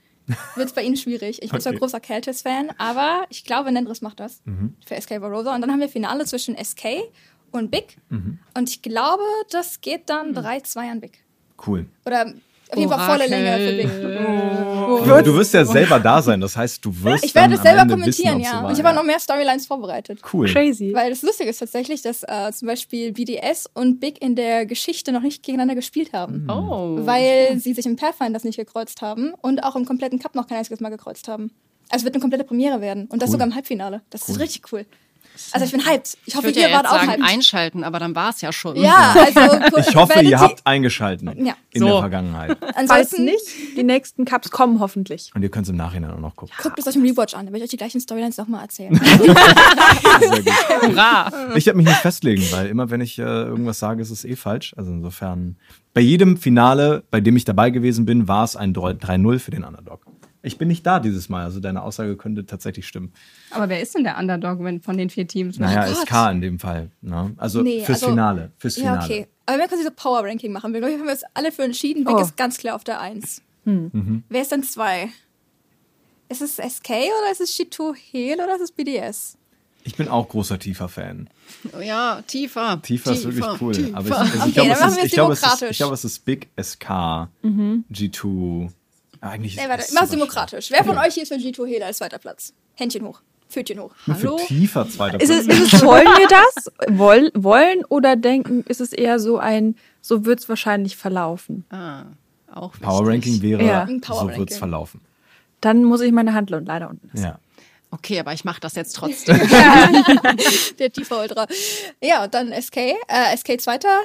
wird 0.57 0.69
es 0.69 0.75
bei 0.75 0.83
ihnen 0.83 0.99
schwierig. 0.99 1.43
Ich 1.43 1.51
bin 1.51 1.59
zwar 1.59 1.71
Okay. 1.73 1.79
großer 1.81 2.01
Keltis-Fan, 2.01 2.69
aber 2.77 3.25
ich 3.31 3.45
glaube, 3.47 3.73
Nendris 3.73 4.03
macht 4.03 4.21
das 4.21 4.43
Mhm. 4.45 4.75
für 4.85 4.95
SK 5.01 5.13
Everosa. 5.13 5.55
Und 5.55 5.63
dann 5.63 5.73
haben 5.73 5.81
wir 5.81 5.89
Finale 5.89 6.27
zwischen 6.27 6.55
SK 6.63 6.85
und 7.53 7.71
Big. 7.71 7.97
Mhm. 8.09 8.39
Und 8.57 8.69
ich 8.69 8.83
glaube, 8.83 9.23
das 9.51 9.81
geht 9.81 10.09
dann 10.11 10.35
3-2 10.35 10.79
an 10.91 11.01
Big. 11.01 11.25
Cool. 11.67 11.87
Oder 12.07 12.33
auf 12.71 12.79
jeden 12.79 12.91
Fall 12.91 13.07
volle. 13.19 13.27
Länge 13.27 13.57
für 13.59 13.77
Big. 13.77 15.09
Du, 15.09 15.23
du 15.23 15.35
wirst 15.37 15.55
ja 15.55 15.65
selber 15.65 15.99
da 16.01 16.21
sein, 16.21 16.41
das 16.41 16.57
heißt, 16.57 16.85
du 16.85 16.93
wirst 17.03 17.25
Ich 17.25 17.35
werde 17.35 17.55
es 17.55 17.63
selber 17.63 17.83
Ende 17.83 17.95
kommentieren, 17.95 18.39
wissen, 18.41 18.53
ja. 18.53 18.67
Und 18.67 18.73
ich 18.73 18.79
habe 18.79 18.91
auch 18.91 18.95
noch 18.95 19.05
mehr 19.05 19.19
Storylines 19.19 19.67
vorbereitet. 19.67 20.21
Cool. 20.33 20.47
Crazy. 20.49 20.93
Weil 20.95 21.11
das 21.11 21.23
Lustige 21.23 21.49
ist 21.51 21.59
tatsächlich, 21.59 22.03
dass 22.03 22.23
äh, 22.25 22.53
zum 22.53 22.69
Beispiel 22.69 23.13
BDS 23.13 23.69
und 23.75 24.01
Big 24.01 24.21
in 24.23 24.35
der 24.37 24.67
Geschichte 24.67 25.13
noch 25.13 25.23
nicht 25.23 25.43
gegeneinander 25.43 25.75
gespielt 25.75 26.13
haben. 26.13 26.47
Hm. 26.47 26.51
Oh. 26.51 26.99
Weil 27.07 27.59
sie 27.59 27.73
sich 27.75 27.87
im 27.87 27.97
Pathfinder 27.97 28.39
nicht 28.43 28.57
gekreuzt 28.57 29.01
haben 29.03 29.33
und 29.41 29.65
auch 29.65 29.75
im 29.77 29.85
kompletten 29.85 30.19
Cup 30.19 30.35
noch 30.35 30.47
kein 30.47 30.59
einziges 30.59 30.81
Mal 30.81 30.91
gekreuzt 30.91 31.27
haben. 31.29 31.51
Also 31.91 32.03
es 32.03 32.05
wird 32.05 32.15
eine 32.15 32.21
komplette 32.21 32.45
Premiere 32.45 32.81
werden. 32.81 33.07
Und 33.07 33.23
das 33.23 33.29
Cool. 33.29 33.33
sogar 33.33 33.47
im 33.47 33.55
Halbfinale. 33.55 34.03
Das 34.11 34.29
Cool. 34.29 34.35
ist 34.35 34.41
richtig 34.41 34.73
cool. 34.73 34.85
Also 35.53 35.65
ich 35.67 35.73
bin 35.73 35.85
hyped. 35.87 36.07
Ich 36.25 36.29
ich 36.29 36.35
hoffe, 36.37 36.47
würde 36.49 36.61
ihr 36.61 36.69
ja 36.69 36.75
wart 36.75 36.85
jetzt 36.85 36.93
auch 36.93 36.99
sagen, 37.01 37.11
hyped. 37.13 37.25
einschalten, 37.25 37.85
aber 37.85 37.99
dann 37.99 38.15
war 38.15 38.31
es 38.31 38.41
ja 38.41 38.53
schon. 38.53 38.77
Ja, 38.77 39.15
also 39.35 39.59
Ich 39.79 39.95
hoffe, 39.97 40.21
ihr 40.21 40.39
habt 40.41 40.67
eingeschalten 40.67 41.45
Ja. 41.47 41.55
in 41.73 41.81
So. 41.81 41.87
der 41.89 41.99
Vergangenheit. 42.01 42.57
Ansonsten 42.75 43.25
nicht, 43.25 43.43
die 43.77 43.83
nächsten 43.83 44.25
Cups 44.25 44.51
kommen 44.51 44.81
hoffentlich. 44.81 45.31
Und 45.35 45.43
ihr 45.43 45.49
könnt 45.51 45.65
es 45.67 45.71
im 45.71 45.77
Nachhinein 45.77 46.11
auch 46.13 46.19
noch 46.21 46.37
gucken. 46.37 46.55
guckt 46.63 46.79
es 46.79 46.87
euch 46.87 46.97
im 46.97 47.03
Rewatch 47.03 47.35
an. 47.35 47.47
Da 47.47 47.53
werde 47.53 47.59
ich 47.59 47.65
euch 47.65 47.71
die 47.71 47.77
gleichen 47.77 48.01
Storylines 48.01 48.37
nochmal 48.37 48.63
erzählen. 48.63 48.99
Hurra! 50.83 51.31
Ich 51.57 51.67
werde 51.67 51.77
mich 51.77 51.87
nicht 51.87 51.99
festlegen, 51.99 52.43
weil 52.51 52.67
immer 52.67 52.91
wenn 52.91 53.01
ich 53.01 53.19
äh, 53.19 53.23
irgendwas 53.23 53.79
sage, 53.79 54.03
ist 54.03 54.11
es 54.11 54.25
eh 54.25 54.37
falsch. 54.37 54.75
Also 54.77 54.91
insofern, 54.91 55.57
bei 55.95 56.01
jedem 56.01 56.37
Finale, 56.37 57.05
bei 57.11 57.21
dem 57.21 57.37
ich 57.37 57.45
dabei 57.45 57.71
gewesen 57.71 58.05
bin, 58.07 58.29
war 58.29 58.45
es 58.45 58.57
ein 58.57 58.75
3-0 58.75 59.39
für 59.39 59.51
den 59.51 59.65
Underdog. 59.65 60.01
Ich 60.43 60.57
bin 60.57 60.69
nicht 60.69 60.87
da 60.87 61.01
dieses 61.01 61.29
Mal, 61.29 61.45
also 61.45 61.59
deine 61.61 61.83
Aussage 61.83 62.17
könnte 62.17 62.47
tatsächlich 62.47 62.87
stimmen. 62.87 63.13
Aber 63.51 63.69
wer 63.69 63.81
ist 63.81 63.95
denn 63.95 64.05
der 64.05 64.19
Underdog 64.19 64.63
wenn, 64.63 64.81
von 64.81 64.97
den 64.97 65.11
vier 65.11 65.27
Teams? 65.27 65.59
Naja, 65.59 65.87
Gott. 65.87 66.07
SK 66.07 66.31
in 66.33 66.41
dem 66.41 66.59
Fall. 66.61 66.91
Ne? 67.01 67.33
Also 67.37 67.63
Nee, 67.63 67.81
fürs 67.85 68.03
also- 68.03 68.11
Finale. 68.11 68.53
Fürs 68.59 68.77
ja, 68.77 68.83
Finale. 69.01 69.05
okay. 69.05 69.27
Aber 69.47 69.59
wir 69.59 69.67
können 69.69 69.83
so 69.83 69.91
Power 69.91 70.23
Ranking 70.25 70.53
machen. 70.53 70.73
Wir, 70.73 70.81
glaub 70.81 70.93
haben 70.93 71.05
wir 71.05 71.11
uns 71.13 71.23
alle 71.35 71.51
für 71.51 71.63
entschieden. 71.65 72.05
Big 72.05 72.15
Oh. 72.15 72.21
ist 72.21 72.37
ganz 72.37 72.59
klar 72.59 72.77
auf 72.77 72.85
der 72.85 73.01
1. 73.01 73.43
Mhm. 73.65 74.23
Wer 74.29 74.43
ist 74.43 74.53
denn 74.53 74.63
2? 74.63 75.09
Ist 76.29 76.43
es 76.43 76.57
SK 76.57 76.91
oder 76.91 77.33
ist 77.33 77.41
es 77.41 77.59
G2 77.59 77.95
Heal 78.13 78.39
oder 78.41 78.55
ist 78.57 78.61
es 78.63 78.73
BDS? 78.73 79.37
Ich 79.85 79.97
bin 79.97 80.09
auch 80.09 80.29
großer 80.29 80.59
Tiefer-Fan. 80.59 81.31
Ja, 81.83 82.21
tiefer. 82.27 82.81
Tiefer 82.83 83.13
ist 83.13 83.25
wirklich 83.25 83.61
cool. 83.61 83.73
tiefer. 83.73 83.97
Aber 83.97 84.07
ich, 84.09 84.15
also 84.15 84.39
Okay, 84.41 84.49
ich 84.49 84.55
glaube, 84.55 84.69
dann 84.69 84.89
es 84.91 84.97
wir 84.97 85.03
es 85.03 85.07
ich 85.07 85.13
glaube, 85.13 85.33
es 85.33 85.39
ist, 85.39 85.45
demokratisch. 85.45 85.71
ich 85.71 85.77
glaube, 85.79 85.95
es 85.95 86.05
ist 86.05 86.25
Big 86.27 86.49
SK, 86.61 87.29
G2. 87.91 88.71
Eigentlich 89.21 89.57
Nee, 89.57 89.69
warte, 89.69 89.83
es 89.83 89.93
mach's 89.93 90.11
demokratisch. 90.11 90.71
Wer 90.71 90.85
von 90.85 90.97
euch 90.99 91.15
hier 91.15 91.23
ist 91.25 91.31
für 91.31 91.35
G2 91.39 91.67
Heal 91.67 91.83
als 91.83 91.99
zweiter 91.99 92.19
Platz? 92.19 92.53
Händchen 92.75 93.05
hoch. 93.07 93.21
Pfötchen 93.49 93.81
hoch. 93.81 93.93
schwer. 94.05 94.15
Für 94.17 94.27
Hallo? 94.29 94.41
tiefer 94.47 94.89
zweiter 94.89 95.21
Ist 95.21 95.31
es, 95.31 95.47
Platz. 95.47 95.59
ist 95.61 95.73
es, 95.75 95.83
wollen 95.85 96.05
wir 96.07 96.29
das? 96.57 96.73
Woll, 96.99 97.31
wollen 97.35 97.85
oder 97.89 98.15
denken, 98.17 98.63
ist 98.69 98.81
es 98.81 98.93
eher 98.93 99.19
so 99.19 99.39
ein, 99.39 99.75
so 100.03 100.25
wird 100.27 100.41
es 100.41 100.49
wahrscheinlich 100.49 100.97
verlaufen? 100.97 101.65
Ah, 101.71 102.05
auch 102.53 102.73
Power 102.81 103.07
wichtig. 103.07 103.33
Ranking 103.33 103.43
wäre, 103.43 103.65
Ja. 103.65 103.89
Power 104.03 104.31
so 104.33 104.37
wird's 104.39 104.59
verlaufen. 104.59 105.01
Dann 105.61 105.85
muss 105.85 106.01
ich 106.03 106.13
meine 106.13 106.35
Handlung 106.35 106.65
leider 106.67 106.89
unten 106.91 107.09
lassen. 107.13 107.25
Ja. 107.25 107.39
Okay, 107.91 108.21
aber 108.21 108.35
ich 108.35 108.45
mache 108.45 108.61
das 108.61 108.75
jetzt 108.75 108.93
trotzdem. 108.97 109.39
Der 110.79 110.93
tiefer 110.93 111.21
Ultra. 111.23 111.47
Ja, 112.03 112.25
und 112.25 112.35
dann 112.35 112.53
SK. 112.53 112.77
Äh, 112.77 113.35
SK 113.37 113.59
zweiter. 113.61 114.01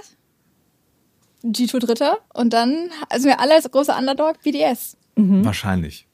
G2 1.43 1.79
dritter. 1.79 2.19
Und 2.33 2.53
dann, 2.53 2.89
also 3.09 3.27
wir 3.27 3.39
alle 3.41 3.55
als 3.55 3.69
großer 3.69 3.97
Underdog 3.97 4.41
BDS. 4.41 4.95
Wahrscheinlich. 5.15 6.07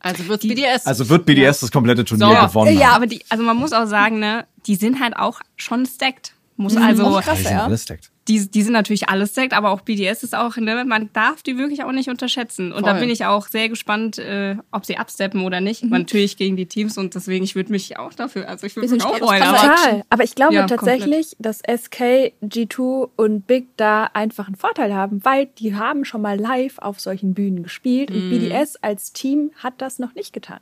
Also 0.00 0.26
wird's 0.28 0.46
BDS. 0.46 0.86
Also 0.86 1.08
wird 1.08 1.26
BDS 1.26 1.60
das 1.60 1.70
komplette 1.72 2.04
Turnier 2.04 2.40
So. 2.42 2.46
gewonnen 2.48 2.78
Ja, 2.78 2.88
haben. 2.88 2.96
Aber 2.96 3.06
die, 3.06 3.22
also 3.28 3.42
man 3.42 3.56
muss 3.56 3.72
auch 3.72 3.86
sagen, 3.86 4.18
ne, 4.18 4.46
die 4.66 4.76
sind 4.76 5.00
halt 5.00 5.16
auch 5.16 5.40
schon 5.56 5.86
stacked. 5.86 6.34
Muss 6.56 6.74
Mhm. 6.74 6.82
also, 6.82 7.20
krass, 7.20 7.38
Die 7.38 7.42
sind 7.44 7.52
ja. 7.52 7.64
alles 7.64 7.82
stackt. 7.82 8.10
Die, 8.28 8.50
die 8.50 8.62
sind 8.62 8.72
natürlich 8.72 9.08
alles 9.08 9.30
stacked, 9.30 9.52
aber 9.52 9.70
auch 9.70 9.82
BDS 9.82 10.22
ist 10.22 10.34
auch, 10.34 10.56
ne, 10.56 10.84
man 10.84 11.10
darf 11.12 11.42
die 11.42 11.58
wirklich 11.58 11.84
auch 11.84 11.92
nicht 11.92 12.08
unterschätzen. 12.08 12.72
Und 12.72 12.86
da 12.86 12.92
Voll. 12.92 13.00
bin 13.00 13.10
ich 13.10 13.24
auch 13.24 13.46
sehr 13.46 13.68
gespannt, 13.68 14.18
äh, 14.18 14.56
ob 14.72 14.84
sie 14.84 14.96
absteppen 14.96 15.42
oder 15.42 15.60
nicht. 15.60 15.84
Mhm. 15.84 15.90
Natürlich 15.90 16.36
gegen 16.36 16.56
die 16.56 16.66
Teams 16.66 16.98
und 16.98 17.14
deswegen, 17.14 17.44
ich 17.44 17.54
würde 17.54 17.70
mich 17.70 17.98
auch 17.98 18.14
dafür, 18.14 18.48
also 18.48 18.66
ich 18.66 18.74
würde 18.74 18.88
mich 18.88 19.04
auch 19.04 19.18
freuen. 19.18 19.42
Aber 19.42 19.58
Total. 19.58 20.04
Aber 20.10 20.24
ich 20.24 20.34
glaube 20.34 20.54
Ja, 20.54 20.66
tatsächlich, 20.66 21.36
dass 21.38 21.58
SK, 21.58 22.32
G2 22.42 23.10
und 23.16 23.46
Big 23.46 23.68
da 23.76 24.10
einfach 24.12 24.46
einen 24.48 24.56
Vorteil 24.56 24.92
haben, 24.92 25.24
weil 25.24 25.46
die 25.58 25.74
haben 25.74 26.04
schon 26.04 26.22
mal 26.22 26.38
live 26.38 26.78
auf 26.78 26.98
solchen 27.00 27.34
Bühnen 27.34 27.62
gespielt 27.62 28.10
und 28.10 28.30
BDS 28.30 28.76
als 28.76 29.12
Team 29.12 29.52
hat 29.56 29.74
das 29.78 29.98
noch 29.98 30.14
nicht 30.14 30.32
getan. 30.32 30.60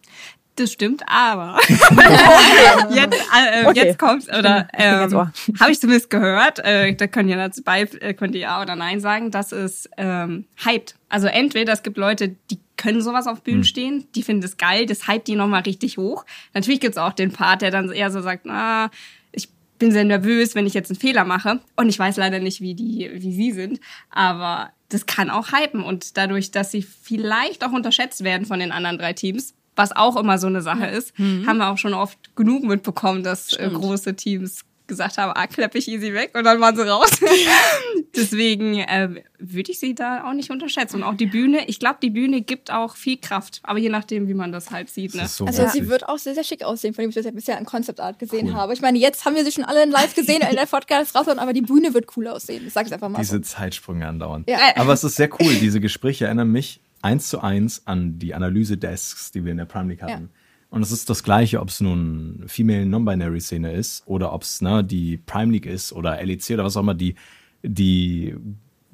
Das 0.57 0.71
stimmt, 0.73 1.03
aber 1.09 1.59
jetzt, 2.91 3.15
äh, 3.35 3.67
Okay. 3.67 3.87
jetzt 3.87 3.99
kommt 3.99 4.29
oder 4.29 4.69
ähm, 4.75 5.13
habe 5.59 5.73
ich 5.73 5.81
zumindest 5.81 6.11
gehört. 6.11 6.61
Äh, 6.61 6.95
da 6.95 7.07
können 7.09 7.29
ja 7.29 7.37
dazu 7.37 7.63
bei, 7.65 7.83
äh, 7.83 8.15
könnt 8.15 8.35
ihr 8.37 8.43
ja 8.43 8.63
oder 8.63 8.77
nein 8.77 9.01
sagen, 9.01 9.31
dass 9.33 9.51
es 9.53 9.89
ähm, 9.97 10.45
hyped. 10.65 10.95
Also 11.09 11.27
entweder 11.27 11.73
es 11.73 11.83
gibt 11.83 11.97
Leute, 11.97 12.37
die 12.51 12.59
können 12.77 13.01
sowas 13.03 13.27
auf 13.27 13.43
Bühnen 13.43 13.65
stehen, 13.65 14.07
die 14.15 14.23
finden 14.23 14.45
es 14.45 14.57
geil, 14.57 14.87
das 14.87 15.09
hypt 15.09 15.27
die 15.29 15.37
nochmal 15.37 15.63
richtig 15.63 15.97
hoch. 15.99 16.25
Natürlich 16.53 16.81
gibt's 16.81 16.99
auch 16.99 17.13
den 17.13 17.33
Part, 17.33 17.63
der 17.63 17.71
dann 17.71 17.91
eher 17.91 18.11
so 18.11 18.21
sagt, 18.21 18.47
na, 18.47 18.91
ich 19.33 19.49
bin 19.79 19.91
sehr 19.91 20.05
nervös, 20.05 20.55
wenn 20.55 20.67
ich 20.67 20.75
jetzt 20.75 20.91
einen 20.91 21.01
Fehler 21.01 21.25
mache. 21.25 21.61
Und 21.77 21.89
ich 21.89 21.99
weiß 21.99 22.17
leider 22.17 22.39
nicht, 22.39 22.61
wie 22.61 22.75
die, 22.75 23.11
wie 23.13 23.33
sie 23.33 23.51
sind, 23.53 23.81
aber 24.11 24.71
das 24.89 25.07
kann 25.07 25.31
auch 25.31 25.49
hypen. 25.53 25.83
Und 25.83 26.17
dadurch, 26.17 26.53
dass 26.53 26.71
sie 26.71 26.83
vielleicht 26.83 27.65
auch 27.65 27.73
unterschätzt 27.73 28.23
werden 28.23 28.47
von 28.47 28.61
den 28.61 28.71
anderen 28.71 28.99
drei 28.99 29.13
Teams, 29.15 29.55
was 29.77 29.95
auch 29.95 30.17
immer 30.17 30.39
so 30.39 30.47
eine 30.47 30.63
Sache 30.63 30.87
ist, 30.87 31.13
haben 31.19 31.59
wir 31.59 31.71
auch 31.71 31.79
schon 31.79 31.95
oft 31.95 32.19
genug 32.37 32.65
mitbekommen, 32.65 33.23
dass 33.23 33.53
äh, 33.55 33.69
große 33.73 34.15
Teams 34.17 34.65
gesagt 34.87 35.17
haben, 35.17 35.33
ah, 35.35 35.47
klepp 35.47 35.75
ich 35.77 35.89
easy 35.89 36.13
weg 36.13 36.33
und 36.35 36.45
dann 36.45 36.61
waren 36.61 36.77
sie 36.77 36.87
raus. 36.87 37.11
Deswegen 38.17 38.79
äh, 38.81 39.23
würde 39.39 39.73
ich 39.73 39.79
sie 39.81 39.95
da 39.95 40.29
auch 40.29 40.35
nicht 40.35 40.51
unterschätzen. 40.51 40.97
Und 40.97 41.03
auch 41.05 41.15
die 41.15 41.27
Bühne, 41.27 41.67
ich 41.69 41.79
glaube, 41.79 41.97
die 42.03 42.11
Bühne 42.11 42.43
gibt 42.43 42.71
auch 42.71 42.95
viel 42.97 43.17
Kraft, 43.17 43.61
aber 43.63 43.79
je 43.79 43.89
nachdem, 43.89 44.29
wie 44.29 44.35
man 44.35 44.53
das 44.53 44.71
halt 44.71 44.91
sieht. 44.91 45.15
Ne? 45.15 45.27
So 45.27 45.47
Also 45.47 45.63
witzig. 45.63 45.83
sie 45.83 45.89
wird 45.89 46.09
auch 46.09 46.19
sehr, 46.19 46.35
sehr 46.35 46.45
schick 46.45 46.63
aussehen, 46.63 46.95
von 46.95 47.03
dem 47.03 47.09
ich 47.09 47.15
das 47.15 47.25
ja 47.25 47.31
bisher 47.31 47.59
in 47.59 47.65
Concept 47.65 48.01
Art 48.01 48.19
gesehen 48.19 48.55
habe. 48.55 48.73
Ich 48.75 48.83
meine, 48.83 48.99
jetzt 48.99 49.25
haben 49.25 49.35
wir 49.35 49.45
sie 49.45 49.53
schon 49.53 49.65
alle 49.65 49.83
in 49.83 49.91
live 49.91 50.15
gesehen 50.15 50.43
in 50.49 50.57
der 50.57 50.67
Podcast 50.71 51.15
raus, 51.15 51.27
aber 51.29 51.53
die 51.53 51.63
Bühne 51.63 51.95
wird 51.95 52.17
cool 52.17 52.29
aussehen. 52.29 52.63
Das 52.65 52.75
sag 52.75 52.87
ich 52.87 52.93
einfach 52.93 53.09
mal 53.09 53.19
diese 53.19 53.37
so. 53.39 53.43
Zeitsprünge 53.43 54.07
andauern. 54.07 54.45
Ja. 54.47 54.59
Aber 54.77 54.93
es 54.93 55.03
ist 55.03 55.17
sehr 55.17 55.31
cool. 55.41 55.55
Diese 55.55 55.81
Gespräche 55.81 56.27
erinnern 56.27 56.51
mich 56.51 56.81
eins 57.05 57.29
zu 57.29 57.41
eins 57.41 57.87
an 57.87 58.19
die 58.19 58.35
Analyse-Desks, 58.35 59.31
die 59.31 59.45
wir 59.45 59.53
in 59.53 59.59
der 59.59 59.67
Prime 59.67 59.91
League 59.91 60.03
hatten. 60.03 60.25
Ja. 60.25 60.41
Und 60.71 60.83
es 60.83 60.91
ist 60.91 61.09
das 61.09 61.23
Gleiche, 61.23 61.61
ob 61.61 61.69
es 61.69 61.81
nun 61.81 62.45
Female 62.49 62.87
Non-Binary-Szene 62.87 63.73
ist 63.73 64.03
oder 64.07 64.33
ob 64.33 64.43
es 64.43 64.61
ne, 64.61 64.83
die 64.83 65.19
Prime 65.19 65.53
League 65.53 65.67
ist 65.67 65.93
oder 65.93 66.21
LEC 66.25 66.51
oder 66.51 66.65
was 66.65 66.77
auch 66.77 66.81
immer, 66.81 66.95
die, 66.95 67.15
die 67.63 68.35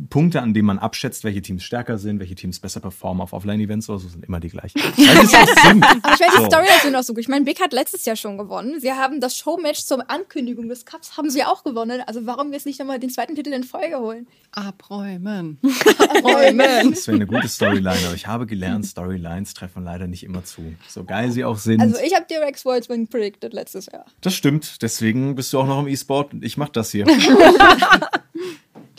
Punkte, 0.08 0.40
an 0.40 0.54
denen 0.54 0.66
man 0.66 0.78
abschätzt, 0.78 1.24
welche 1.24 1.42
Teams 1.42 1.62
stärker 1.62 1.98
sind, 1.98 2.20
welche 2.20 2.34
Teams 2.34 2.58
besser 2.60 2.80
performen 2.80 3.20
auf 3.20 3.32
Offline-Events 3.32 3.88
oder 3.90 3.98
so, 3.98 4.08
sind 4.08 4.24
immer 4.24 4.40
die 4.40 4.48
gleichen. 4.48 4.80
Ich 4.96 5.06
meine, 5.06 6.32
die 6.32 6.36
So. 6.38 6.44
Storylines 6.46 6.82
sind 6.82 6.96
auch 6.96 7.02
so 7.02 7.12
gut. 7.14 7.20
Ich 7.20 7.28
meine, 7.28 7.44
Big 7.44 7.60
hat 7.60 7.72
letztes 7.72 8.04
Jahr 8.04 8.16
schon 8.16 8.38
gewonnen. 8.38 8.80
Sie 8.80 8.92
haben 8.92 9.20
das 9.20 9.36
Showmatch 9.36 9.84
zur 9.84 10.10
Ankündigung 10.10 10.68
des 10.68 10.84
Cups 10.84 11.16
haben 11.16 11.30
sie 11.30 11.44
auch 11.44 11.64
gewonnen. 11.64 12.02
Also 12.06 12.26
warum 12.26 12.52
jetzt 12.52 12.66
nicht 12.66 12.78
nochmal 12.78 12.98
den 12.98 13.10
zweiten 13.10 13.34
Titel 13.34 13.52
in 13.52 13.64
Folge 13.64 13.98
holen? 13.98 14.26
Abräumen. 14.52 15.58
Abräumen. 15.98 16.90
Das 16.90 17.06
wäre 17.06 17.16
eine 17.16 17.26
gute 17.26 17.48
Storyline, 17.48 17.98
aber 18.06 18.14
ich 18.14 18.26
habe 18.26 18.46
gelernt, 18.46 18.86
Storylines 18.86 19.54
treffen 19.54 19.84
leider 19.84 20.06
nicht 20.06 20.22
immer 20.24 20.44
zu. 20.44 20.74
So 20.88 21.04
geil 21.04 21.30
sie 21.30 21.44
auch 21.44 21.58
sind. 21.58 21.80
Also 21.80 21.96
ich 22.04 22.14
habe 22.14 22.26
dir 22.28 22.40
Rex 22.40 22.64
Worlds 22.64 22.88
Win 22.88 23.08
predicted 23.08 23.52
letztes 23.52 23.86
Jahr. 23.86 24.04
das 24.20 24.34
stimmt, 24.34 24.82
deswegen 24.82 25.34
bist 25.34 25.52
du 25.52 25.60
auch 25.60 25.66
noch 25.66 25.80
im 25.80 25.88
E-Sport 25.88 26.34
und 26.34 26.44
ich 26.44 26.56
mach 26.56 26.68
das 26.68 26.90
hier. 26.90 27.06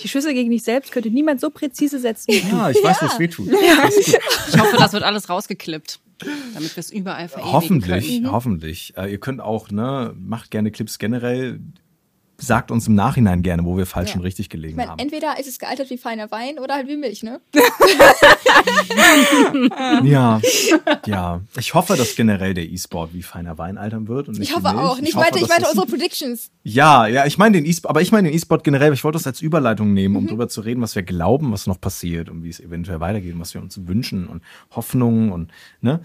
Die 0.04 0.08
Schüsse 0.08 0.34
gegen 0.34 0.50
dich 0.52 0.64
selbst 0.64 0.92
könnte 0.92 1.10
niemand 1.10 1.40
so 1.42 1.50
präzise 1.50 2.00
setzen. 2.00 2.34
wie 2.34 2.42
du. 2.42 2.56
Ja, 2.56 2.70
ich 2.70 2.84
weiß, 2.84 3.02
wo 3.02 3.06
es 3.06 3.20
weh 3.20 3.28
tut. 3.28 3.48
Ich 3.52 4.60
hoffe, 4.60 4.78
das 4.78 4.94
wird 4.94 5.04
alles 5.04 5.30
rausgeklippt. 5.30 6.00
damit 6.54 6.76
wir 6.76 6.82
es 6.82 6.92
überall 6.92 7.28
verewigen 7.28 7.52
Hoffentlich, 7.54 8.08
können. 8.08 8.24
Mhm. 8.24 8.32
hoffentlich. 8.32 8.94
Äh, 8.98 9.12
ihr 9.12 9.20
könnt 9.20 9.42
auch, 9.42 9.72
ne, 9.72 10.14
macht 10.18 10.52
gerne 10.52 10.72
Clips 10.72 11.00
generell. 11.00 11.60
Sagt 12.44 12.72
uns 12.72 12.88
im 12.88 12.96
Nachhinein 12.96 13.44
gerne, 13.44 13.64
wo 13.66 13.78
wir 13.78 13.86
falsch 13.86 14.10
Ja. 14.12 14.16
und 14.16 14.22
richtig 14.24 14.46
Ich 14.46 14.50
gelegen 14.50 14.76
meine, 14.76 14.92
haben. 14.92 15.00
entweder 15.00 15.40
ist 15.40 15.48
es 15.48 15.60
gealtert 15.60 15.90
wie 15.92 15.98
feiner 15.98 16.32
Wein 16.32 16.58
oder 16.60 16.74
halt 16.76 16.88
wie 16.88 16.98
Milch, 16.98 17.22
ne? 17.24 17.40
Ja, 20.04 20.42
ja. 21.06 21.42
Ich 21.58 21.74
hoffe, 21.74 21.96
dass 21.96 22.16
generell 22.16 22.54
der 22.54 22.70
E-Sport 22.70 23.14
wie 23.14 23.24
feiner 23.24 23.58
Wein 23.58 23.78
altern 23.78 24.08
wird. 24.08 24.28
Und 24.28 24.40
nicht 24.40 24.50
Ich 24.50 24.56
hoffe 24.56 24.70
auch. 24.70 25.00
Nicht 25.00 25.16
hoffe, 25.16 25.26
weiter, 25.26 25.36
ich 25.38 25.42
dass 25.44 25.50
meinte 25.50 25.64
das- 25.64 25.72
unsere 25.74 25.88
Predictions. 25.88 26.50
Ja, 26.64 27.08
ja, 27.08 27.26
ich 27.26 27.38
meine 27.38 27.58
den 27.58 27.66
E-Sport, 27.66 27.90
aber 27.90 28.02
ich 28.02 28.12
meine 28.12 28.30
den 28.30 28.36
E-Sport 28.38 28.64
generell. 28.64 28.94
Ich 28.94 29.04
wollte 29.04 29.18
das 29.18 29.28
als 29.28 29.42
Überleitung 29.42 29.94
nehmen, 29.94 30.14
Mhm. 30.14 30.18
um 30.20 30.28
drüber 30.28 30.48
zu 30.48 30.62
reden, 30.62 30.82
was 30.82 30.96
wir 30.96 31.04
glauben, 31.04 31.52
was 31.52 31.68
noch 31.68 31.80
passiert 31.80 32.30
und 32.30 32.44
wie 32.44 32.50
es 32.50 32.60
eventuell 32.60 33.00
weitergeht, 33.00 33.34
und 33.34 33.40
was 33.40 33.54
wir 33.54 33.62
uns 33.62 33.80
wünschen 33.88 34.28
und 34.28 34.42
Hoffnungen 34.76 35.32
und, 35.32 35.52
ne? 35.82 36.02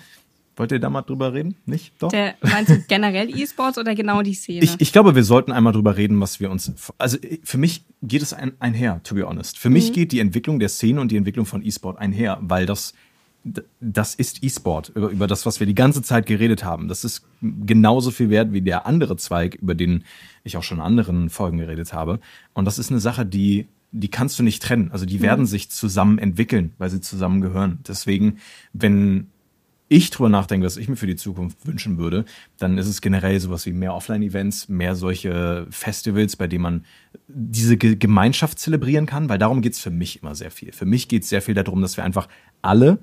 Wollt 0.56 0.72
ihr 0.72 0.78
da 0.78 0.88
mal 0.88 1.02
drüber 1.02 1.34
reden? 1.34 1.56
Nicht? 1.66 1.92
Doch? 1.98 2.08
Der, 2.08 2.34
meinst 2.40 2.70
du 2.70 2.78
generell 2.88 3.28
E-Sports 3.28 3.76
oder 3.76 3.94
genau 3.94 4.22
die 4.22 4.32
Szene? 4.32 4.64
Ich, 4.64 4.76
ich 4.78 4.92
glaube, 4.92 5.14
wir 5.14 5.22
sollten 5.22 5.52
einmal 5.52 5.74
drüber 5.74 5.98
reden, 5.98 6.18
was 6.20 6.40
wir 6.40 6.50
uns. 6.50 6.72
Also 6.96 7.18
für 7.44 7.58
mich 7.58 7.84
geht 8.02 8.22
es 8.22 8.32
ein, 8.32 8.52
einher, 8.58 9.02
to 9.04 9.14
be 9.14 9.26
honest. 9.26 9.58
Für 9.58 9.68
mich 9.68 9.92
geht 9.92 10.12
die 10.12 10.20
Entwicklung 10.20 10.58
der 10.58 10.70
Szene 10.70 11.00
und 11.00 11.12
die 11.12 11.16
Entwicklung 11.18 11.44
von 11.44 11.62
E-Sport 11.62 11.98
einher, 11.98 12.38
weil 12.40 12.64
das, 12.64 12.94
das 13.80 14.14
ist 14.14 14.42
E-Sport, 14.42 14.92
über, 14.94 15.10
über 15.10 15.26
das, 15.26 15.44
was 15.44 15.60
wir 15.60 15.66
die 15.66 15.74
ganze 15.74 16.00
Zeit 16.00 16.24
geredet 16.24 16.64
haben. 16.64 16.88
Das 16.88 17.04
ist 17.04 17.22
genauso 17.42 18.10
viel 18.10 18.30
wert 18.30 18.54
wie 18.54 18.62
der 18.62 18.86
andere 18.86 19.18
Zweig, 19.18 19.56
über 19.56 19.74
den 19.74 20.04
ich 20.42 20.56
auch 20.56 20.62
schon 20.62 20.78
in 20.78 20.84
anderen 20.84 21.28
Folgen 21.28 21.58
geredet 21.58 21.92
habe. 21.92 22.18
Und 22.54 22.64
das 22.64 22.78
ist 22.78 22.90
eine 22.90 23.00
Sache, 23.00 23.26
die, 23.26 23.66
die 23.92 24.08
kannst 24.08 24.38
du 24.38 24.42
nicht 24.42 24.62
trennen. 24.62 24.90
Also 24.90 25.04
die 25.04 25.20
werden 25.20 25.44
sich 25.44 25.70
zusammen 25.70 26.16
entwickeln, 26.16 26.72
weil 26.78 26.88
sie 26.88 27.02
zusammengehören. 27.02 27.80
Deswegen, 27.86 28.38
wenn 28.72 29.26
ich 29.88 30.10
drüber 30.10 30.28
nachdenke, 30.28 30.66
was 30.66 30.76
ich 30.76 30.88
mir 30.88 30.96
für 30.96 31.06
die 31.06 31.16
Zukunft 31.16 31.66
wünschen 31.66 31.98
würde, 31.98 32.24
dann 32.58 32.76
ist 32.76 32.88
es 32.88 33.00
generell 33.00 33.38
sowas 33.38 33.66
wie 33.66 33.72
mehr 33.72 33.94
Offline-Events, 33.94 34.68
mehr 34.68 34.96
solche 34.96 35.66
Festivals, 35.70 36.36
bei 36.36 36.48
denen 36.48 36.62
man 36.62 36.84
diese 37.28 37.76
Ge 37.76 37.96
Gemeinschaft 37.96 38.58
zelebrieren 38.58 39.06
kann, 39.06 39.28
weil 39.28 39.38
darum 39.38 39.62
geht's 39.62 39.80
für 39.80 39.90
mich 39.90 40.22
immer 40.22 40.34
sehr 40.34 40.50
viel. 40.50 40.72
Für 40.72 40.86
mich 40.86 41.08
geht's 41.08 41.28
sehr 41.28 41.42
viel 41.42 41.54
darum, 41.54 41.82
dass 41.82 41.96
wir 41.96 42.04
einfach 42.04 42.28
alle, 42.62 42.98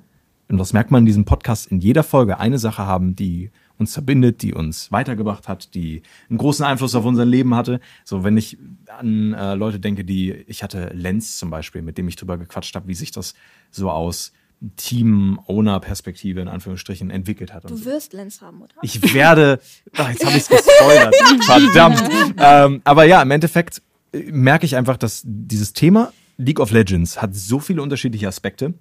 und 0.50 0.58
das 0.58 0.74
merkt 0.74 0.92
man 0.92 1.04
in 1.04 1.06
diesem 1.06 1.26
Podcast 1.26 1.68
in 1.68 1.80
jeder 1.80 2.04
Folge, 2.04 2.40
eine 2.40 2.60
Sache 2.60 2.86
haben, 2.86 3.16
die 3.16 3.52
uns 3.78 3.94
verbindet, 3.94 4.42
die 4.42 4.54
uns 4.54 4.92
weitergebracht 4.92 5.48
hat, 5.48 5.74
die 5.74 6.04
einen 6.30 6.38
großen 6.38 6.66
Einfluss 6.66 6.96
auf 6.96 7.06
unser 7.06 7.26
Leben 7.26 7.56
hatte. 7.56 7.80
So, 8.04 8.24
wenn 8.24 8.38
ich 8.38 8.58
an 8.88 9.34
äh, 9.34 9.56
Leute 9.56 9.80
denke, 9.80 10.06
die, 10.06 10.32
ich 10.32 10.64
hatte 10.64 10.92
Lenz 10.94 11.38
zum 11.38 11.50
Beispiel, 11.50 11.82
mit 11.82 11.98
dem 11.98 12.08
ich 12.08 12.16
drüber 12.16 12.38
gequatscht 12.38 12.76
habe, 12.76 12.88
wie 12.88 12.94
sich 12.94 13.12
das 13.12 13.34
so 13.72 13.90
aus 13.90 14.34
Team-Owner-Perspektive 14.76 16.42
in 16.42 16.48
Anführungsstrichen 16.48 17.10
entwickelt 17.10 17.54
hat. 17.54 17.70
Du 17.70 17.76
so. 17.76 17.86
wirst 17.86 18.14
Lens 18.14 18.42
haben, 18.42 18.62
oder? 18.62 18.74
Ich 18.82 19.14
werde, 19.14 19.60
ach, 19.98 20.10
jetzt 20.10 20.26
habe 20.26 20.38
ich 20.38 20.44
es 20.44 20.50
gespoilert, 20.50 21.16
verdammt. 21.42 22.04
ähm, 22.38 22.82
aber 22.84 23.06
ja, 23.06 23.22
im 23.22 23.32
Endeffekt 23.32 23.82
äh, 24.14 24.32
merke 24.32 24.66
ich 24.66 24.76
einfach, 24.76 24.98
dass 24.98 25.22
dieses 25.26 25.74
Thema 25.74 26.14
League 26.38 26.60
of 26.60 26.72
Legends 26.72 27.22
hat 27.22 27.36
so 27.36 27.60
viele 27.60 27.82
unterschiedliche 27.82 28.28
Aspekte. 28.28 28.74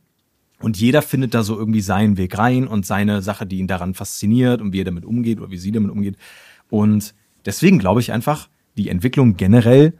Und 0.61 0.79
jeder 0.79 1.03
findet 1.03 1.35
da 1.35 1.43
so 1.43 1.59
irgendwie 1.59 1.81
seinen 1.81 2.17
Weg 2.17 2.39
rein 2.39 2.69
und 2.69 2.87
seine 2.87 3.21
Sache, 3.21 3.47
die 3.47 3.59
ihn 3.59 3.67
daran 3.67 3.95
fasziniert 3.95 4.61
und 4.61 4.73
wie 4.73 4.81
er 4.81 4.85
damit 4.85 5.05
umgeht 5.05 5.41
oder 5.41 5.51
wie 5.51 5.59
sie 5.59 5.73
damit 5.73 5.91
umgeht. 5.91 6.17
Und 6.71 7.15
deswegen 7.45 7.81
glaube 7.81 8.01
ich 8.01 8.13
einfach, 8.13 8.49
die 8.77 8.89
Entwicklung 8.89 9.37
generell, 9.37 9.95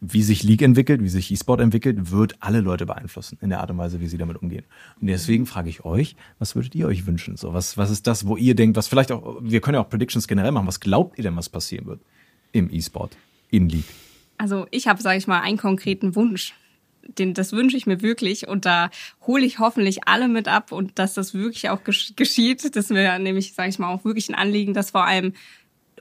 wie 0.00 0.22
sich 0.22 0.42
League 0.42 0.62
entwickelt, 0.62 1.02
wie 1.02 1.08
sich 1.08 1.30
E-Sport 1.30 1.60
entwickelt, 1.60 2.10
wird 2.10 2.36
alle 2.40 2.60
Leute 2.60 2.86
beeinflussen 2.86 3.38
in 3.42 3.50
der 3.50 3.60
Art 3.60 3.70
und 3.70 3.78
Weise, 3.78 4.00
wie 4.00 4.06
sie 4.06 4.16
damit 4.16 4.40
umgehen. 4.40 4.64
Und 5.00 5.08
deswegen 5.08 5.44
frage 5.44 5.68
ich 5.68 5.84
euch, 5.84 6.16
was 6.38 6.54
würdet 6.54 6.74
ihr 6.74 6.86
euch 6.86 7.06
wünschen? 7.06 7.36
So, 7.36 7.52
was, 7.52 7.76
was 7.76 7.90
ist 7.90 8.06
das, 8.06 8.26
wo 8.26 8.36
ihr 8.36 8.54
denkt, 8.54 8.76
was 8.76 8.88
vielleicht 8.88 9.12
auch, 9.12 9.38
wir 9.42 9.60
können 9.60 9.74
ja 9.74 9.82
auch 9.82 9.90
Predictions 9.90 10.26
generell 10.26 10.52
machen, 10.52 10.66
was 10.66 10.80
glaubt 10.80 11.18
ihr 11.18 11.24
denn, 11.24 11.36
was 11.36 11.50
passieren 11.50 11.86
wird 11.86 12.00
im 12.52 12.72
E-Sport, 12.72 13.16
in 13.50 13.68
League? 13.68 13.84
Also 14.38 14.66
ich 14.70 14.88
habe, 14.88 15.02
sage 15.02 15.18
ich 15.18 15.26
mal, 15.26 15.40
einen 15.40 15.58
konkreten 15.58 16.16
Wunsch. 16.16 16.54
Den, 17.18 17.34
das 17.34 17.52
wünsche 17.52 17.76
ich 17.76 17.86
mir 17.86 18.00
wirklich 18.00 18.48
und 18.48 18.64
da 18.64 18.90
hole 19.26 19.44
ich 19.44 19.58
hoffentlich 19.58 20.06
alle 20.06 20.28
mit 20.28 20.48
ab 20.48 20.72
und 20.72 20.98
dass 20.98 21.14
das 21.14 21.34
wirklich 21.34 21.68
auch 21.68 21.84
gesch 21.84 22.14
geschieht. 22.16 22.64
Das 22.64 22.84
ist 22.84 22.90
mir 22.90 23.18
nämlich, 23.18 23.52
sage 23.52 23.68
ich 23.68 23.78
mal, 23.78 23.92
auch 23.92 24.04
wirklich 24.04 24.28
ein 24.30 24.34
Anliegen, 24.34 24.72
dass 24.72 24.92
vor 24.92 25.04
allem 25.04 25.34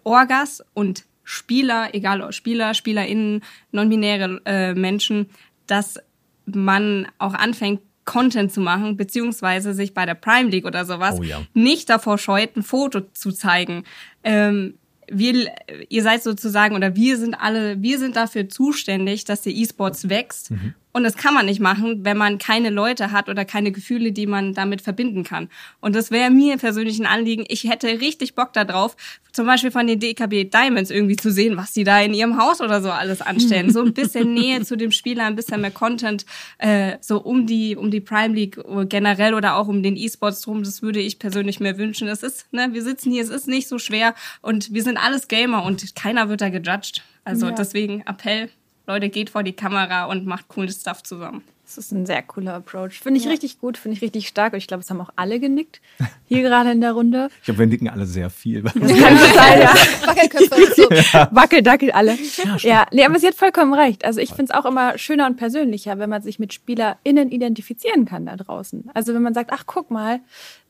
Orgas 0.03 0.63
und 0.73 1.05
Spieler, 1.31 1.93
egal 1.93 2.23
ob 2.23 2.33
Spieler, 2.33 2.73
SpielerInnen, 2.73 3.43
non-binäre 3.71 4.41
äh, 4.45 4.73
Menschen, 4.73 5.29
dass 5.67 5.99
man 6.47 7.07
auch 7.19 7.35
anfängt, 7.35 7.81
Content 8.03 8.51
zu 8.51 8.61
machen, 8.61 8.97
beziehungsweise 8.97 9.75
sich 9.75 9.93
bei 9.93 10.07
der 10.07 10.15
Prime 10.15 10.49
League 10.49 10.65
oder 10.65 10.85
sowas 10.85 11.19
Oh 11.19 11.21
ja. 11.21 11.43
nicht 11.53 11.87
davor 11.91 12.17
scheut, 12.17 12.57
ein 12.57 12.63
Foto 12.63 13.01
zu 13.01 13.31
zeigen. 13.31 13.83
Ähm, 14.23 14.79
wir, 15.07 15.51
ihr 15.89 16.01
seid 16.01 16.23
sozusagen 16.23 16.75
oder 16.75 16.95
wir 16.95 17.17
sind 17.17 17.35
alle, 17.35 17.79
wir 17.79 17.99
sind 17.99 18.15
dafür 18.15 18.49
zuständig, 18.49 19.25
dass 19.25 19.43
der 19.43 19.53
E-Sports 19.53 20.09
wächst. 20.09 20.51
Und 20.91 21.03
das 21.03 21.15
kann 21.17 21.35
man 21.35 21.45
nicht 21.45 21.59
machen, 21.59 22.03
wenn 22.03 22.17
man 22.17 22.39
keine 22.39 22.71
Leute 22.71 23.11
hat 23.11 23.29
oder 23.29 23.45
keine 23.45 23.71
Gefühle, 23.71 24.11
die 24.11 24.25
man 24.25 24.55
damit 24.55 24.81
verbinden 24.81 25.23
kann. 25.23 25.47
Und 25.81 25.95
das 25.95 26.09
wäre 26.09 26.31
mir 26.31 26.57
persönlich 26.57 26.97
ein 26.99 27.05
Anliegen. 27.05 27.45
Ich 27.47 27.65
hätte 27.65 27.87
richtig 28.01 28.33
Bock 28.33 28.53
darauf, 28.53 28.95
zum 29.31 29.45
Beispiel 29.45 29.69
von 29.69 29.85
den 29.85 29.99
DKB 29.99 30.49
Diamonds 30.51 30.89
irgendwie 30.89 31.15
zu 31.15 31.31
sehen, 31.31 31.57
was 31.57 31.73
die 31.73 31.83
da 31.83 32.01
in 32.01 32.15
ihrem 32.15 32.37
Haus 32.41 32.59
oder 32.59 32.81
so 32.81 32.89
alles 32.89 33.21
anstellen. 33.21 33.71
So 33.71 33.83
ein 33.83 33.93
bisschen 33.93 34.33
Nähe 34.33 34.61
zu 34.63 34.75
dem 34.77 34.91
Spieler, 34.91 35.25
ein 35.25 35.35
bisschen 35.35 35.61
mehr 35.61 35.69
Content, 35.69 36.25
äh, 36.57 36.97
so 37.01 37.19
um 37.21 37.45
die, 37.45 37.75
um 37.75 37.91
die 37.91 38.01
Prime 38.01 38.33
League 38.33 38.59
generell 38.89 39.35
oder 39.35 39.57
auch 39.57 39.67
um 39.67 39.83
den 39.83 39.95
E-Sports 39.95 40.41
drum. 40.41 40.63
Das 40.63 40.81
würde 40.81 40.99
ich 40.99 41.19
persönlich 41.19 41.59
mir 41.59 41.77
wünschen. 41.77 42.07
Es 42.07 42.23
ist, 42.23 42.51
ne, 42.51 42.69
wir 42.71 42.81
sitzen 42.81 43.11
hier, 43.11 43.21
es 43.21 43.29
ist 43.29 43.47
nicht 43.47 43.67
so 43.67 43.77
schwer 43.77 44.15
und 44.41 44.73
wir 44.73 44.81
sind 44.81 44.97
alles 44.97 45.27
Gamer 45.27 45.63
und 45.63 45.95
keiner 45.95 46.29
wird 46.29 46.41
da 46.41 46.49
gejudged. 46.49 47.03
Also 47.25 47.47
Ja. 47.47 47.51
deswegen 47.51 48.01
Appell, 48.07 48.49
Leute, 48.89 49.09
geht 49.09 49.29
vor 49.29 49.43
die 49.43 49.53
Kamera 49.53 50.05
und 50.05 50.25
macht 50.25 50.47
cooles 50.47 50.81
Stuff 50.81 51.03
zusammen. 51.03 51.43
Das 51.63 51.77
ist 51.77 51.91
ein 51.91 52.07
sehr 52.07 52.23
cooler 52.23 52.55
Approach. 52.55 52.99
Finde 52.99 53.19
ich 53.19 53.27
richtig 53.27 53.59
gut, 53.59 53.77
finde 53.77 53.95
ich 53.95 54.01
richtig 54.01 54.27
stark. 54.27 54.53
Und 54.53 54.57
ich 54.57 54.65
glaube, 54.65 54.81
es 54.81 54.89
haben 54.89 54.99
auch 54.99 55.11
alle 55.15 55.39
genickt. 55.39 55.79
Hier 56.27 56.41
gerade 56.41 56.71
in 56.71 56.81
der 56.81 56.93
Runde. 56.93 57.29
Ich 57.37 57.45
glaube, 57.45 57.59
wir 57.59 57.67
nicken 57.67 57.87
alle 57.87 58.07
sehr 58.07 58.31
viel. 58.31 58.63
Das 58.63 58.73
kann 58.73 58.89
sein, 58.89 59.61
ja. 59.61 59.75
Wackelköpfe 60.07 60.73
so. 60.75 60.89
Wackeldackel 61.29 61.91
alle. 61.91 62.17
Ja, 62.61 62.87
nee, 62.91 63.05
aber 63.05 63.19
sie 63.19 63.27
hat 63.27 63.35
vollkommen 63.35 63.75
recht. 63.75 64.03
Also 64.03 64.19
ich 64.19 64.29
finde 64.29 64.45
es 64.45 64.51
auch 64.51 64.65
immer 64.65 64.97
schöner 64.97 65.27
und 65.27 65.37
persönlicher, 65.37 65.99
wenn 65.99 66.09
man 66.09 66.23
sich 66.23 66.39
mit 66.39 66.51
SpielerInnen 66.51 67.29
identifizieren 67.29 68.05
kann 68.05 68.25
da 68.25 68.37
draußen. 68.37 68.89
Also 68.95 69.13
wenn 69.13 69.21
man 69.21 69.35
sagt, 69.35 69.51
ach 69.53 69.65
guck 69.67 69.91
mal, 69.91 70.21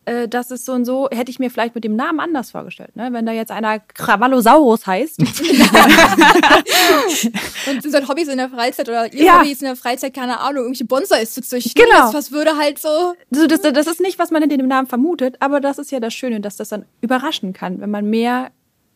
äh, 0.09 0.27
das 0.27 0.49
ist 0.51 0.65
so 0.65 0.73
und 0.73 0.85
so, 0.85 1.07
hätte 1.11 1.29
ich 1.29 1.37
mir 1.39 1.51
vielleicht 1.51 1.75
mit 1.75 1.83
dem 1.83 1.95
Namen 1.95 2.19
anders 2.19 2.49
vorgestellt. 2.51 2.95
Ne? 2.95 3.09
Wenn 3.11 3.25
da 3.25 3.31
jetzt 3.31 3.51
einer 3.51 3.79
Kravallosaurus 3.79 4.87
heißt. 4.87 5.19
Und 7.69 7.81
sind 7.83 7.91
so 7.91 8.07
Hobbys 8.07 8.27
in 8.27 8.37
der 8.37 8.49
Freizeit 8.49 8.89
oder 8.89 9.13
ihr 9.13 9.23
Ja. 9.25 9.39
Hobbys 9.39 9.61
in 9.61 9.67
der 9.67 9.75
Freizeit, 9.75 10.13
keine 10.13 10.39
Ahnung, 10.39 10.63
irgendwelche 10.63 10.85
Bonsais 10.85 11.33
zu 11.33 11.41
züchten. 11.41 11.73
Genau. 11.75 12.05
Das, 12.05 12.13
was 12.13 12.31
würde 12.31 12.57
halt 12.57 12.79
so. 12.79 13.13
Also 13.31 13.47
das, 13.47 13.61
das 13.61 13.87
ist 13.87 14.01
nicht, 14.01 14.17
was 14.17 14.31
man 14.31 14.41
hinter 14.41 14.57
dem 14.57 14.67
Namen 14.67 14.87
vermutet, 14.87 15.35
aber 15.39 15.59
das 15.59 15.77
ist 15.77 15.91
ja 15.91 15.99
das 15.99 16.13
Schöne, 16.13 16.39
dass 16.41 16.57
das 16.57 16.69
dann 16.69 16.85
überraschen 17.01 17.53
kann, 17.53 17.79
wenn 17.79 17.91
man 17.91 18.09
mehr 18.09 18.49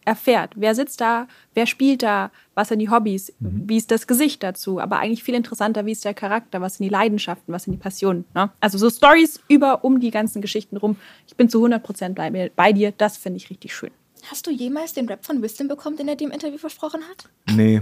erfährt. 0.06 0.52
Wer 0.56 0.76
sitzt 0.76 1.02
da, 1.02 1.28
wer 1.54 1.66
spielt 1.66 2.04
da, 2.04 2.32
was 2.56 2.68
sind 2.70 2.80
die 2.80 2.90
Hobbys, 2.90 3.34
wie 3.40 3.78
ist 3.78 3.92
das 3.92 4.08
Gesicht 4.08 4.44
dazu, 4.44 4.80
aber 4.80 5.00
eigentlich 5.00 5.24
viel 5.24 5.36
interessanter, 5.36 5.86
wie 5.86 5.92
ist 5.92 6.06
der 6.06 6.14
Charakter, 6.14 6.62
was 6.62 6.76
sind 6.78 6.84
die 6.86 6.90
Leidenschaften, 6.90 7.54
was 7.54 7.64
sind 7.64 7.74
die 7.74 7.80
Passionen. 7.80 8.26
Ne? 8.36 8.50
Also 8.60 8.78
so 8.78 8.90
Stories 8.90 9.40
über, 9.48 9.84
um 9.84 10.00
die 10.00 10.12
ganzen 10.12 10.42
Geschichten 10.42 10.78
rum. 10.78 10.96
Ich 11.28 11.36
bin 11.36 11.50
zu 11.50 11.66
100% 11.66 12.14
bei, 12.14 12.30
mir- 12.32 12.52
bei 12.56 12.74
dir, 12.74 12.92
das 12.98 13.18
finde 13.18 13.38
ich 13.38 13.50
richtig 13.50 13.76
schön. 13.76 13.92
Hast 14.30 14.48
du 14.48 14.52
jemals 14.52 14.94
den 14.94 15.08
Rap 15.10 15.26
von 15.26 15.42
Wisdom 15.42 15.68
bekommen, 15.68 15.98
den 15.98 16.08
er 16.08 16.16
dir 16.16 16.26
im 16.28 16.32
Interview 16.32 16.58
versprochen 16.58 17.02
hat? 17.10 17.30
Nee, 17.56 17.82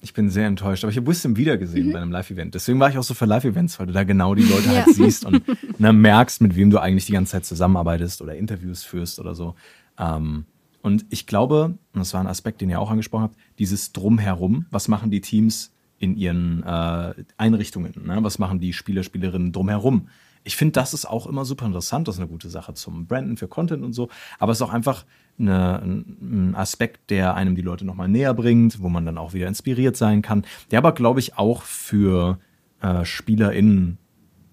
ich 0.00 0.14
bin 0.14 0.30
sehr 0.30 0.46
enttäuscht. 0.46 0.84
Aber 0.84 0.90
ich 0.90 0.96
habe 0.96 1.06
Wisdom 1.06 1.36
wieder 1.36 1.58
gesehen 1.58 1.88
Mhm. 1.88 1.92
bei 1.92 2.00
einem 2.00 2.10
Live-Event. 2.12 2.54
Deswegen 2.54 2.80
war 2.80 2.88
ich 2.88 2.96
auch 2.96 3.02
so 3.02 3.12
für 3.14 3.26
Live-Events, 3.26 3.78
weil 3.78 3.86
du 3.86 3.92
da 3.92 4.02
genau 4.04 4.34
die 4.34 4.42
Leute 4.44 4.68
halt 4.84 4.88
siehst 4.94 5.24
und 5.26 5.42
ne, 5.78 5.92
merkst, 5.92 6.40
mit 6.40 6.56
wem 6.56 6.70
du 6.70 6.78
eigentlich 6.78 7.04
die 7.06 7.12
ganze 7.12 7.32
Zeit 7.32 7.44
zusammenarbeitest 7.44 8.22
oder 8.22 8.34
Interviews 8.34 8.82
führst 8.84 9.18
oder 9.20 9.34
so. 9.34 9.54
Ähm, 9.98 10.46
und 10.82 11.06
ich 11.10 11.26
glaube, 11.26 11.78
und 11.92 11.98
das 11.98 12.12
war 12.12 12.20
ein 12.20 12.26
Aspekt, 12.26 12.60
den 12.60 12.70
ihr 12.70 12.80
auch 12.80 12.90
angesprochen 12.90 13.22
habt, 13.22 13.36
dieses 13.58 13.92
Drumherum, 13.92 14.66
was 14.70 14.88
machen 14.88 15.10
die 15.10 15.20
Teams 15.20 15.72
in 15.98 16.16
ihren 16.16 16.64
äh, 16.64 17.14
Einrichtungen? 17.36 17.94
Ne? 18.04 18.18
Was 18.22 18.40
machen 18.40 18.58
die 18.58 18.72
Spieler, 18.72 19.04
Spielerinnen 19.04 19.52
drumherum? 19.52 20.08
Ich 20.42 20.56
finde, 20.56 20.72
das 20.72 20.92
ist 20.92 21.06
auch 21.06 21.28
immer 21.28 21.44
super 21.44 21.66
interessant. 21.66 22.08
Das 22.08 22.16
ist 22.16 22.20
eine 22.20 22.28
gute 22.28 22.50
Sache 22.50 22.74
zum 22.74 23.06
Branden 23.06 23.36
für 23.36 23.46
Content 23.46 23.84
und 23.84 23.92
so. 23.92 24.08
Aber 24.40 24.50
es 24.50 24.58
ist 24.58 24.62
auch 24.62 24.72
einfach 24.72 25.04
eine, 25.38 25.80
ein 25.84 26.54
Aspekt, 26.56 27.10
der 27.10 27.36
einem 27.36 27.54
die 27.54 27.62
Leute 27.62 27.84
nochmal 27.84 28.08
näher 28.08 28.34
bringt, 28.34 28.82
wo 28.82 28.88
man 28.88 29.06
dann 29.06 29.18
auch 29.18 29.34
wieder 29.34 29.46
inspiriert 29.46 29.96
sein 29.96 30.20
kann. 30.20 30.44
Der 30.72 30.78
aber, 30.78 30.92
glaube 30.92 31.20
ich, 31.20 31.38
auch 31.38 31.62
für 31.62 32.40
äh, 32.80 33.04
SpielerInnen 33.04 33.98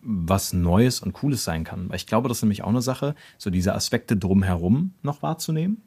was 0.02 0.54
Neues 0.54 1.00
und 1.00 1.14
Cooles 1.14 1.44
sein 1.44 1.64
kann. 1.64 1.90
Weil 1.90 1.98
ich 1.98 2.06
glaube, 2.06 2.30
das 2.30 2.38
ist 2.38 2.44
nämlich 2.44 2.64
auch 2.64 2.70
eine 2.70 2.84
Sache, 2.84 3.16
so 3.40 3.50
diese 3.50 3.74
Aspekte 3.74 4.16
drumherum 4.16 4.94
noch 5.02 5.24
wahrzunehmen. 5.24 5.82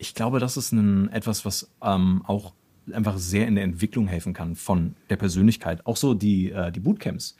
Ich 0.00 0.14
glaube, 0.14 0.40
das 0.40 0.56
ist 0.56 0.72
ein, 0.72 1.10
etwas, 1.10 1.44
was 1.44 1.70
ähm, 1.82 2.22
auch 2.26 2.54
einfach 2.90 3.18
sehr 3.18 3.46
in 3.46 3.54
der 3.54 3.64
Entwicklung 3.64 4.08
helfen 4.08 4.32
kann 4.32 4.56
von 4.56 4.96
der 5.10 5.16
Persönlichkeit. 5.16 5.84
Auch 5.84 5.96
so 5.96 6.14
die, 6.14 6.50
äh, 6.50 6.72
die 6.72 6.80
Bootcamps. 6.80 7.36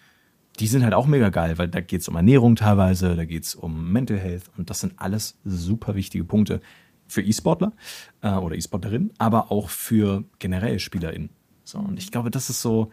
die 0.58 0.66
sind 0.66 0.84
halt 0.84 0.92
auch 0.92 1.06
mega 1.06 1.30
geil, 1.30 1.56
weil 1.56 1.68
da 1.68 1.80
geht 1.80 2.02
es 2.02 2.08
um 2.08 2.16
Ernährung 2.16 2.56
teilweise, 2.56 3.16
da 3.16 3.24
geht 3.24 3.44
es 3.44 3.54
um 3.54 3.90
Mental 3.90 4.18
Health 4.18 4.50
und 4.58 4.68
das 4.68 4.80
sind 4.80 4.92
alles 4.96 5.38
super 5.42 5.94
wichtige 5.94 6.24
Punkte 6.24 6.60
für 7.06 7.22
E-Sportler 7.22 7.72
äh, 8.20 8.34
oder 8.34 8.56
E-Sportlerinnen, 8.56 9.10
aber 9.16 9.50
auch 9.50 9.70
für 9.70 10.24
generell 10.38 10.78
SpielerInnen. 10.78 11.30
So, 11.64 11.78
und 11.78 11.98
ich 11.98 12.10
glaube, 12.10 12.30
das 12.30 12.50
ist 12.50 12.60
so, 12.60 12.90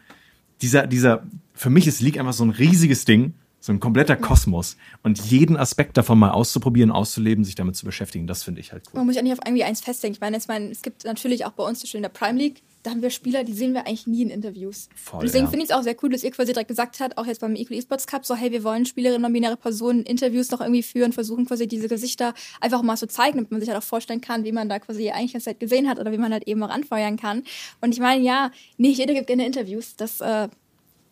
dieser, 0.61 0.87
dieser, 0.87 1.23
für 1.53 1.69
mich 1.69 1.87
ist 1.87 1.99
League 1.99 2.17
einfach 2.17 2.33
so 2.33 2.45
ein 2.45 2.51
riesiges 2.51 3.03
Ding, 3.03 3.33
so 3.59 3.71
ein 3.71 3.79
kompletter 3.79 4.15
Kosmos. 4.15 4.77
Und 5.03 5.19
jeden 5.19 5.57
Aspekt 5.57 5.97
davon 5.97 6.19
mal 6.19 6.31
auszuprobieren, 6.31 6.91
auszuleben, 6.91 7.43
sich 7.43 7.55
damit 7.55 7.75
zu 7.75 7.85
beschäftigen, 7.85 8.27
das 8.27 8.43
finde 8.43 8.61
ich 8.61 8.71
halt 8.71 8.83
cool. 8.87 8.97
Man 8.97 9.07
muss 9.07 9.15
ja 9.15 9.21
nicht 9.21 9.33
auf 9.33 9.39
irgendwie 9.45 9.63
eins 9.63 9.81
festlegen. 9.81 10.13
Ich 10.13 10.21
meine, 10.21 10.37
ich 10.37 10.47
meine, 10.47 10.69
es 10.69 10.81
gibt 10.81 11.05
natürlich 11.05 11.45
auch 11.45 11.51
bei 11.51 11.63
uns 11.63 11.83
in 11.93 12.01
der 12.01 12.09
Prime 12.09 12.37
League, 12.37 12.61
da 12.87 12.91
haben 12.91 13.01
wir 13.01 13.09
Spieler, 13.09 13.43
die 13.43 13.51
sehen 13.51 13.73
wir 13.73 13.81
eigentlich 13.81 14.07
nie 14.07 14.21
in 14.21 14.29
Interviews. 14.29 14.87
Voll, 14.95 15.21
Deswegen 15.21 15.45
ja. 15.45 15.49
finde 15.49 15.65
ich 15.65 15.71
es 15.71 15.75
auch 15.75 15.83
sehr 15.83 15.95
cool, 16.01 16.09
dass 16.09 16.23
ihr 16.23 16.31
quasi 16.31 16.53
direkt 16.53 16.69
gesagt 16.69 17.01
habt, 17.01 17.17
auch 17.17 17.25
jetzt 17.25 17.41
beim 17.41 17.53
Equal 17.55 17.77
Esports 17.77 18.07
Cup, 18.07 18.25
so 18.25 18.33
hey, 18.33 18.51
wir 18.51 18.63
wollen 18.63 18.85
Spielerinnen, 18.85 19.21
non-binäre 19.23 19.57
Personen 19.57 20.03
Interviews 20.03 20.51
noch 20.51 20.61
irgendwie 20.61 20.83
führen, 20.83 21.11
versuchen 21.11 21.45
quasi 21.45 21.67
diese 21.67 21.89
Gesichter 21.89 22.33
einfach 22.61 22.81
mal 22.83 22.95
so 22.95 23.05
zeigen, 23.05 23.37
damit 23.37 23.51
man 23.51 23.59
sich 23.59 23.69
halt 23.69 23.77
auch 23.77 23.83
vorstellen 23.83 24.21
kann, 24.21 24.45
wie 24.45 24.53
man 24.53 24.69
da 24.69 24.79
quasi 24.79 25.09
eigentlich 25.09 25.33
das 25.33 25.47
halt 25.47 25.59
gesehen 25.59 25.89
hat 25.89 25.99
oder 25.99 26.13
wie 26.13 26.17
man 26.17 26.31
halt 26.31 26.47
eben 26.47 26.63
auch 26.63 26.69
anfeuern 26.69 27.17
kann. 27.17 27.43
Und 27.81 27.93
ich 27.93 27.99
meine, 27.99 28.23
ja, 28.23 28.51
nicht 28.77 28.99
jeder 28.99 29.13
gibt 29.13 29.27
gerne 29.27 29.45
Interviews. 29.45 29.97
Das 29.97 30.21
äh, 30.21 30.47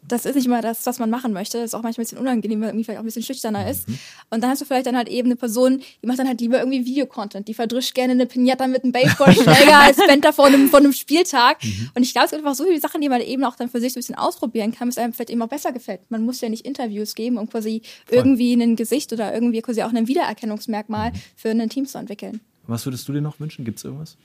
das 0.08 0.26
ist 0.26 0.36
nicht 0.36 0.46
immer 0.46 0.62
das, 0.62 0.86
was 0.86 1.00
man 1.00 1.10
machen 1.10 1.34
möchte. 1.34 1.58
Das 1.58 1.68
ist 1.68 1.74
auch 1.74 1.84
manchmal 1.84 2.04
ein 2.04 2.06
bisschen 2.06 2.18
unangenehm, 2.18 2.62
weil 2.62 2.70
irgendwie 2.70 2.84
vielleicht 2.84 3.00
auch 3.00 3.04
ein 3.04 3.06
bisschen 3.06 3.24
schüchterner 3.24 3.70
ist. 3.70 3.88
Und 4.30 4.44
dann 4.44 4.50
hast 4.50 4.62
du 4.62 4.66
vielleicht 4.66 4.88
dann 4.88 4.98
halt 4.98 5.10
eben 5.10 5.28
eine 5.28 5.36
Person, 5.36 5.82
die 6.02 6.08
macht 6.08 6.20
dann 6.20 6.28
halt 6.28 6.42
lieber 6.42 6.60
irgendwie 6.60 6.86
Videocontent. 6.86 7.48
Die 7.48 7.54
verdrischt 7.54 7.96
gerne 7.96 8.14
eine 8.14 8.26
Pinata 8.26 8.68
mit 8.68 8.84
einem 8.84 8.92
Baseballschläger 8.92 9.80
als 9.80 9.98
Bender 9.98 10.34
vor 10.34 10.46
einem, 10.46 10.70
vor 10.70 10.80
einem 10.80 10.94
Spieltag. 10.94 11.58
Und 11.96 12.04
ich 12.04 12.14
glaube, 12.14 12.26
es 12.26 12.32
gibt 12.32 12.44
einfach 12.44 12.56
so 12.56 12.66
viele 12.66 12.80
Sachen, 12.80 13.02
die 13.02 13.10
man 13.10 13.22
eben 13.22 13.44
auch 13.44 13.56
dann 13.56 13.70
für 13.70 13.80
sich 13.80 13.94
so 13.94 13.98
ein 13.98 14.02
bisschen 14.02 14.16
ausprobieren 14.16 14.72
kann, 14.74 14.88
bis 14.88 14.98
einem 14.98 15.14
vielleicht 15.14 15.30
eben 15.30 15.42
auch 15.42 15.50
besser 15.50 15.72
gefällt. 15.72 16.02
Man 16.10 16.24
muss 16.24 16.42
ja 16.42 16.50
nicht 16.50 16.66
Interviews 16.66 17.16
geben, 17.16 17.38
um 17.38 17.50
quasi 17.50 17.82
irgendwie 18.10 18.54
ein 18.54 18.76
Gesicht 18.76 19.12
oder 19.14 19.34
irgendwie 19.34 19.62
quasi 19.62 19.84
auch 19.84 19.94
ein 19.94 20.08
Wiedererkennungsmerkmal 20.08 21.12
für 21.36 21.50
ein 21.50 21.70
Team 21.70 21.86
zu 21.86 21.98
entwickeln. 21.98 22.42
Was 22.68 22.86
würdest 22.86 23.08
du 23.08 23.14
dir 23.14 23.22
noch 23.22 23.40
wünschen? 23.40 23.64
Gibt 23.64 23.78
es 23.78 23.84
irgendwas? 23.84 24.18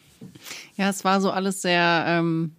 Ja, 0.77 0.89
es 0.89 1.05
war 1.05 1.21
so 1.21 1.31
alles 1.31 1.63
sehr, 1.63 2.05
ähm, 2.07 2.53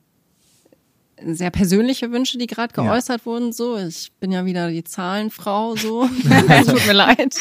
sehr 1.25 1.51
persönliche 1.51 2.11
Wünsche, 2.11 2.37
die 2.37 2.47
gerade 2.47 2.73
Ja. 2.77 2.83
geäußert 2.83 3.25
wurden. 3.25 3.51
So, 3.53 3.77
ich 3.77 4.11
bin 4.19 4.31
ja 4.31 4.45
wieder 4.45 4.69
die 4.69 4.83
Zahlenfrau, 4.83 5.75
so. 5.75 6.07
Tut 6.65 6.85
mir 6.87 6.93
leid. 6.93 7.35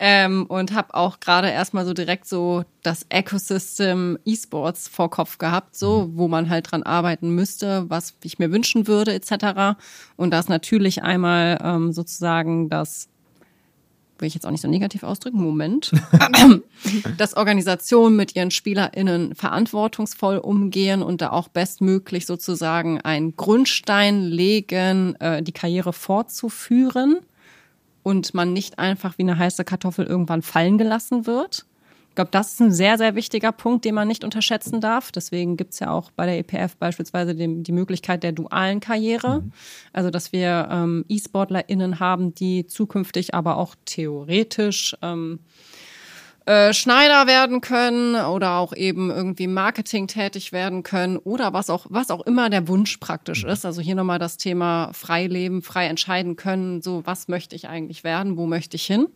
Ähm, 0.00 0.46
und 0.46 0.72
habe 0.74 0.94
auch 0.94 1.18
gerade 1.18 1.50
erstmal 1.50 1.84
so 1.84 1.92
direkt 1.92 2.28
so 2.28 2.62
das 2.84 3.04
Ecosystem 3.08 4.16
E-Sports 4.24 4.86
vor 4.86 5.10
Kopf 5.10 5.38
gehabt, 5.38 5.76
so 5.76 6.10
wo 6.14 6.28
man 6.28 6.48
halt 6.48 6.70
dran 6.70 6.84
arbeiten 6.84 7.30
müsste, 7.30 7.84
was 7.88 8.14
ich 8.22 8.38
mir 8.38 8.52
wünschen 8.52 8.86
würde 8.86 9.12
etc. 9.12 9.76
Und 10.16 10.30
das 10.30 10.48
natürlich 10.48 11.02
einmal 11.02 11.58
ähm, 11.64 11.92
sozusagen 11.92 12.68
das 12.68 13.08
will 14.18 14.28
ich 14.28 14.34
jetzt 14.34 14.46
auch 14.46 14.50
nicht 14.50 14.60
so 14.60 14.68
negativ 14.68 15.02
ausdrücken, 15.02 15.42
Moment, 15.42 15.92
dass 17.18 17.36
Organisationen 17.36 18.16
mit 18.16 18.34
ihren 18.36 18.50
SpielerInnen 18.50 19.34
verantwortungsvoll 19.34 20.38
umgehen 20.38 21.02
und 21.02 21.20
da 21.20 21.30
auch 21.30 21.48
bestmöglich 21.48 22.26
sozusagen 22.26 23.00
einen 23.00 23.36
Grundstein 23.36 24.22
legen, 24.22 25.14
äh, 25.16 25.42
die 25.42 25.52
Karriere 25.52 25.92
fortzuführen 25.92 27.18
und 28.02 28.34
man 28.34 28.52
nicht 28.52 28.78
einfach 28.78 29.18
wie 29.18 29.22
eine 29.22 29.38
heiße 29.38 29.64
Kartoffel 29.64 30.06
irgendwann 30.06 30.42
fallen 30.42 30.78
gelassen 30.78 31.26
wird. 31.26 31.66
Ich 32.18 32.20
glaube, 32.20 32.32
das 32.32 32.54
ist 32.54 32.60
ein 32.60 32.72
sehr, 32.72 32.98
sehr 32.98 33.14
wichtiger 33.14 33.52
Punkt, 33.52 33.84
den 33.84 33.94
man 33.94 34.08
nicht 34.08 34.24
unterschätzen 34.24 34.80
darf. 34.80 35.12
Deswegen 35.12 35.56
gibt's 35.56 35.78
ja 35.78 35.92
auch 35.92 36.10
bei 36.10 36.26
der 36.26 36.38
EPF 36.38 36.76
beispielsweise 36.76 37.36
die, 37.36 37.62
die 37.62 37.70
Möglichkeit 37.70 38.24
der 38.24 38.32
dualen 38.32 38.80
Karriere. 38.80 39.44
Also, 39.92 40.10
dass 40.10 40.32
wir 40.32 40.66
ähm, 40.68 41.04
E-SportlerInnen 41.08 42.00
haben, 42.00 42.34
die 42.34 42.66
zukünftig 42.66 43.34
aber 43.34 43.56
auch 43.56 43.76
theoretisch 43.84 44.96
ähm, 45.00 45.38
äh, 46.44 46.72
Schneider 46.72 47.28
werden 47.28 47.60
können 47.60 48.16
oder 48.16 48.56
auch 48.56 48.74
eben 48.74 49.10
irgendwie 49.10 49.46
Marketing 49.46 50.08
tätig 50.08 50.50
werden 50.50 50.82
können 50.82 51.18
oder 51.18 51.52
was 51.52 51.70
auch, 51.70 51.86
was 51.88 52.10
auch 52.10 52.26
immer 52.26 52.50
der 52.50 52.66
Wunsch 52.66 52.96
praktisch 52.96 53.44
ist. 53.44 53.64
Also 53.64 53.80
hier 53.80 53.94
nochmal 53.94 54.18
das 54.18 54.38
Thema 54.38 54.90
frei 54.92 55.28
leben, 55.28 55.62
frei 55.62 55.86
entscheiden 55.86 56.34
können. 56.34 56.82
So, 56.82 57.06
was 57.06 57.28
möchte 57.28 57.54
ich 57.54 57.68
eigentlich 57.68 58.02
werden? 58.02 58.36
Wo 58.36 58.46
möchte 58.46 58.74
ich 58.74 58.86
hin? 58.86 59.06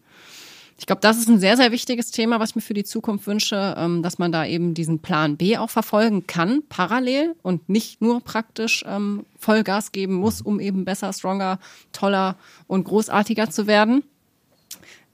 Ich 0.82 0.86
glaube, 0.86 1.00
das 1.00 1.16
ist 1.16 1.28
ein 1.28 1.38
sehr, 1.38 1.56
sehr 1.56 1.70
wichtiges 1.70 2.10
Thema, 2.10 2.40
was 2.40 2.50
ich 2.50 2.56
mir 2.56 2.60
für 2.60 2.74
die 2.74 2.82
Zukunft 2.82 3.28
wünsche, 3.28 3.76
ähm, 3.78 4.02
dass 4.02 4.18
man 4.18 4.32
da 4.32 4.44
eben 4.44 4.74
diesen 4.74 4.98
Plan 4.98 5.36
B 5.36 5.56
auch 5.56 5.70
verfolgen 5.70 6.26
kann, 6.26 6.64
parallel 6.68 7.36
und 7.42 7.68
nicht 7.68 8.02
nur 8.02 8.20
praktisch 8.20 8.84
ähm, 8.84 9.24
Vollgas 9.38 9.92
geben 9.92 10.14
muss, 10.14 10.42
um 10.42 10.58
eben 10.58 10.84
besser, 10.84 11.12
stronger, 11.12 11.60
toller 11.92 12.36
und 12.66 12.82
großartiger 12.82 13.48
zu 13.48 13.68
werden. 13.68 14.02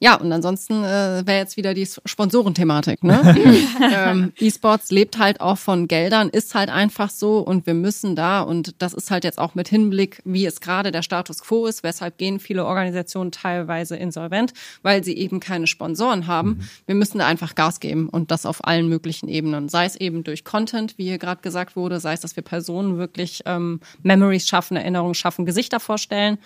Ja, 0.00 0.14
und 0.14 0.32
ansonsten 0.32 0.84
äh, 0.84 1.26
wäre 1.26 1.38
jetzt 1.38 1.56
wieder 1.56 1.74
die 1.74 1.86
Sponsorenthematik. 2.04 3.02
Ne? 3.02 3.36
ähm, 3.94 4.32
E-Sports 4.38 4.90
lebt 4.90 5.18
halt 5.18 5.40
auch 5.40 5.58
von 5.58 5.88
Geldern, 5.88 6.28
ist 6.28 6.54
halt 6.54 6.70
einfach 6.70 7.10
so 7.10 7.38
und 7.38 7.66
wir 7.66 7.74
müssen 7.74 8.14
da, 8.14 8.40
und 8.42 8.80
das 8.80 8.94
ist 8.94 9.10
halt 9.10 9.24
jetzt 9.24 9.38
auch 9.38 9.54
mit 9.56 9.68
Hinblick, 9.68 10.22
wie 10.24 10.46
es 10.46 10.60
gerade 10.60 10.92
der 10.92 11.02
Status 11.02 11.40
quo 11.42 11.66
ist, 11.66 11.82
weshalb 11.82 12.16
gehen 12.18 12.38
viele 12.38 12.64
Organisationen 12.64 13.32
teilweise 13.32 13.96
insolvent, 13.96 14.52
weil 14.82 15.02
sie 15.02 15.16
eben 15.16 15.40
keine 15.40 15.66
Sponsoren 15.66 16.26
haben. 16.28 16.68
Wir 16.86 16.94
müssen 16.94 17.18
da 17.18 17.26
einfach 17.26 17.54
Gas 17.54 17.80
geben 17.80 18.08
und 18.08 18.30
das 18.30 18.46
auf 18.46 18.64
allen 18.64 18.88
möglichen 18.88 19.28
Ebenen. 19.28 19.68
Sei 19.68 19.84
es 19.84 19.96
eben 19.96 20.22
durch 20.22 20.44
Content, 20.44 20.96
wie 20.96 21.04
hier 21.04 21.18
gerade 21.18 21.42
gesagt 21.42 21.74
wurde, 21.74 21.98
sei 21.98 22.12
es, 22.12 22.20
dass 22.20 22.36
wir 22.36 22.42
Personen 22.44 22.98
wirklich 22.98 23.42
ähm, 23.46 23.80
Memories 24.02 24.46
schaffen, 24.46 24.76
Erinnerungen 24.76 25.14
schaffen, 25.14 25.44
Gesichter 25.44 25.80
vorstellen 25.80 26.38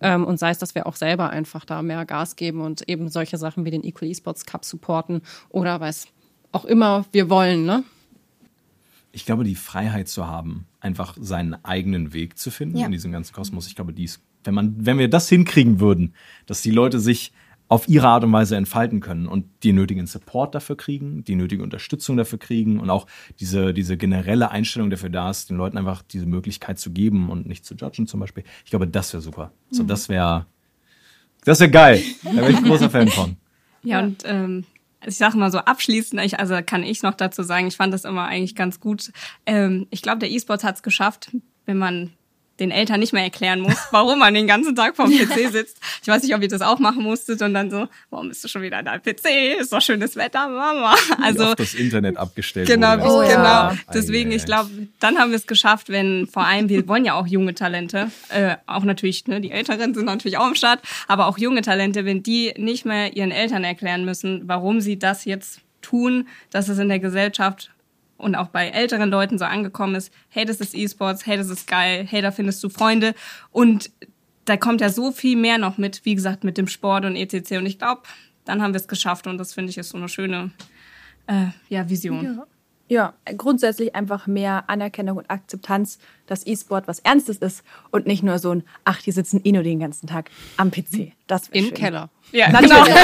ähm, 0.00 0.24
und 0.24 0.38
sei 0.38 0.50
es, 0.50 0.58
dass 0.58 0.74
wir 0.74 0.86
auch 0.86 0.96
selber 0.96 1.30
einfach 1.30 1.64
da 1.64 1.82
mehr 1.82 2.04
Gas 2.06 2.36
geben 2.36 2.60
und 2.60 2.88
eben 2.88 2.99
solche 3.08 3.38
Sachen 3.38 3.64
wie 3.64 3.70
den 3.70 3.84
Equal 3.84 4.10
Esports 4.10 4.44
Cup 4.46 4.64
supporten 4.64 5.22
oder 5.48 5.80
was 5.80 6.06
auch 6.52 6.64
immer 6.64 7.04
wir 7.12 7.30
wollen, 7.30 7.64
ne? 7.64 7.84
Ich 9.12 9.24
glaube, 9.26 9.42
die 9.44 9.56
Freiheit 9.56 10.08
zu 10.08 10.26
haben, 10.26 10.66
einfach 10.78 11.16
seinen 11.20 11.64
eigenen 11.64 12.12
Weg 12.12 12.38
zu 12.38 12.50
finden 12.50 12.78
Ja. 12.78 12.86
in 12.86 12.92
diesem 12.92 13.10
ganzen 13.10 13.32
Kosmos, 13.32 13.66
ich 13.66 13.74
glaube, 13.74 13.92
dies, 13.92 14.20
wenn 14.44 14.54
man, 14.54 14.74
wenn 14.78 14.98
wir 14.98 15.08
das 15.08 15.28
hinkriegen 15.28 15.80
würden, 15.80 16.14
dass 16.46 16.62
die 16.62 16.70
Leute 16.70 17.00
sich 17.00 17.32
auf 17.68 17.88
ihre 17.88 18.08
Art 18.08 18.24
und 18.24 18.32
Weise 18.32 18.56
entfalten 18.56 18.98
können 18.98 19.26
und 19.28 19.46
die 19.62 19.72
nötigen 19.72 20.06
Support 20.08 20.56
dafür 20.56 20.76
kriegen, 20.76 21.22
die 21.24 21.36
nötige 21.36 21.62
Unterstützung 21.62 22.16
dafür 22.16 22.38
kriegen 22.40 22.80
und 22.80 22.90
auch 22.90 23.06
diese, 23.38 23.72
diese 23.72 23.96
generelle 23.96 24.50
Einstellung 24.50 24.90
dafür 24.90 25.10
da 25.10 25.30
ist, 25.30 25.50
den 25.50 25.56
Leuten 25.56 25.78
einfach 25.78 26.02
diese 26.02 26.26
Möglichkeit 26.26 26.80
zu 26.80 26.90
geben 26.90 27.30
und 27.30 27.46
nicht 27.46 27.64
zu 27.64 27.74
judgen 27.74 28.08
zum 28.08 28.18
Beispiel. 28.18 28.42
Ich 28.64 28.70
glaube, 28.70 28.88
das 28.88 29.12
wäre 29.12 29.20
super. 29.20 29.52
So, 29.70 29.84
das 29.84 30.08
wäre, 30.08 30.46
das 31.44 31.60
wäre 31.60 31.70
geil. 31.70 32.02
Da 32.22 32.36
wäre 32.36 32.50
ich 32.50 32.56
ein 32.56 32.64
großer 32.64 32.90
Fan 32.90 33.08
von. 33.08 33.36
Ja, 33.82 34.00
und 34.00 34.22
ähm, 34.26 34.64
ich 35.06 35.16
sag 35.16 35.34
mal 35.34 35.50
so 35.50 35.58
abschließend, 35.58 36.20
ich, 36.22 36.38
also 36.38 36.58
kann 36.64 36.82
ich 36.82 37.02
noch 37.02 37.14
dazu 37.14 37.42
sagen, 37.42 37.66
ich 37.66 37.76
fand 37.76 37.94
das 37.94 38.04
immer 38.04 38.26
eigentlich 38.26 38.54
ganz 38.54 38.80
gut. 38.80 39.10
Ähm, 39.46 39.86
ich 39.90 40.02
glaube, 40.02 40.18
der 40.18 40.30
E-Sport 40.30 40.64
hat 40.64 40.76
es 40.76 40.82
geschafft, 40.82 41.34
wenn 41.66 41.78
man 41.78 42.12
den 42.60 42.70
Eltern 42.70 43.00
nicht 43.00 43.12
mehr 43.12 43.22
erklären 43.24 43.60
muss, 43.60 43.76
warum 43.90 44.18
man 44.18 44.34
den 44.34 44.46
ganzen 44.46 44.76
Tag 44.76 44.94
vorm 44.96 45.10
PC 45.18 45.50
sitzt. 45.50 45.78
Ich 46.02 46.08
weiß 46.08 46.22
nicht, 46.22 46.34
ob 46.34 46.42
ihr 46.42 46.48
das 46.48 46.60
auch 46.62 46.78
machen 46.78 47.02
musstet 47.02 47.40
und 47.42 47.54
dann 47.54 47.70
so, 47.70 47.88
warum 48.10 48.28
bist 48.28 48.44
du 48.44 48.48
schon 48.48 48.62
wieder 48.62 48.78
an 48.78 48.84
deinem 48.84 49.02
PC? 49.02 49.58
Ist 49.60 49.72
doch 49.72 49.80
schönes 49.80 50.14
Wetter, 50.16 50.48
Mama. 50.48 50.94
Also 51.22 51.54
das 51.54 51.74
Internet 51.74 52.16
abgestellt 52.16 52.68
Genau, 52.68 52.92
wurde. 52.98 53.04
Oh, 53.04 53.20
genau. 53.28 53.42
ja. 53.42 53.76
Deswegen, 53.92 54.30
ich 54.32 54.44
glaube, 54.44 54.70
dann 55.00 55.18
haben 55.18 55.30
wir 55.30 55.36
es 55.36 55.46
geschafft, 55.46 55.88
wenn 55.88 56.26
vor 56.26 56.44
allem, 56.46 56.68
wir 56.68 56.86
wollen 56.86 57.04
ja 57.04 57.14
auch 57.14 57.26
junge 57.26 57.54
Talente, 57.54 58.10
äh, 58.28 58.56
auch 58.66 58.84
natürlich, 58.84 59.26
ne, 59.26 59.40
die 59.40 59.50
Älteren 59.50 59.94
sind 59.94 60.04
natürlich 60.04 60.38
auch 60.38 60.46
am 60.46 60.54
Start, 60.54 60.80
aber 61.08 61.26
auch 61.26 61.38
junge 61.38 61.62
Talente, 61.62 62.04
wenn 62.04 62.22
die 62.22 62.52
nicht 62.56 62.84
mehr 62.84 63.16
ihren 63.16 63.30
Eltern 63.30 63.64
erklären 63.64 64.04
müssen, 64.04 64.42
warum 64.46 64.80
sie 64.80 64.98
das 64.98 65.24
jetzt 65.24 65.60
tun, 65.82 66.28
dass 66.50 66.68
es 66.68 66.78
in 66.78 66.88
der 66.88 66.98
Gesellschaft 66.98 67.70
und 68.20 68.34
auch 68.34 68.48
bei 68.48 68.68
älteren 68.68 69.10
Leuten 69.10 69.38
so 69.38 69.44
angekommen 69.44 69.94
ist, 69.94 70.12
hey, 70.28 70.44
das 70.44 70.60
ist 70.60 70.74
E-Sports, 70.74 71.26
hey, 71.26 71.36
das 71.36 71.48
ist 71.48 71.66
geil, 71.66 72.06
hey, 72.08 72.22
da 72.22 72.30
findest 72.30 72.62
du 72.62 72.68
Freunde 72.68 73.14
und 73.50 73.90
da 74.44 74.56
kommt 74.56 74.80
ja 74.80 74.88
so 74.88 75.12
viel 75.12 75.36
mehr 75.36 75.58
noch 75.58 75.78
mit, 75.78 76.04
wie 76.04 76.14
gesagt, 76.14 76.44
mit 76.44 76.58
dem 76.58 76.66
Sport 76.66 77.04
und 77.04 77.16
etc. 77.16 77.52
Und 77.52 77.66
ich 77.66 77.78
glaube, 77.78 78.02
dann 78.44 78.62
haben 78.62 78.72
wir 78.72 78.80
es 78.80 78.88
geschafft 78.88 79.26
und 79.26 79.38
das 79.38 79.54
finde 79.54 79.70
ich 79.70 79.78
ist 79.78 79.90
so 79.90 79.98
eine 79.98 80.08
schöne 80.08 80.50
äh, 81.26 81.46
ja, 81.68 81.88
Vision. 81.88 82.24
Ja, 82.24 82.46
grundsätzlich 83.36 83.94
einfach 83.94 84.26
mehr 84.26 84.64
Anerkennung 84.68 85.16
und 85.18 85.30
Akzeptanz, 85.30 85.98
dass 86.26 86.46
E-Sport 86.46 86.88
was 86.88 86.98
Ernstes 87.00 87.38
ist 87.38 87.62
und 87.90 88.06
nicht 88.06 88.22
nur 88.22 88.38
so 88.38 88.50
ein, 88.50 88.62
ach, 88.84 89.00
die 89.02 89.12
sitzen 89.12 89.40
eh 89.44 89.52
nur 89.52 89.62
den 89.62 89.78
ganzen 89.80 90.06
Tag 90.06 90.30
am 90.56 90.70
PC. 90.70 91.12
Das 91.26 91.48
Im 91.48 91.66
schön. 91.66 91.74
Keller. 91.74 92.10
Ja, 92.32 92.50
Natürlich. 92.50 92.94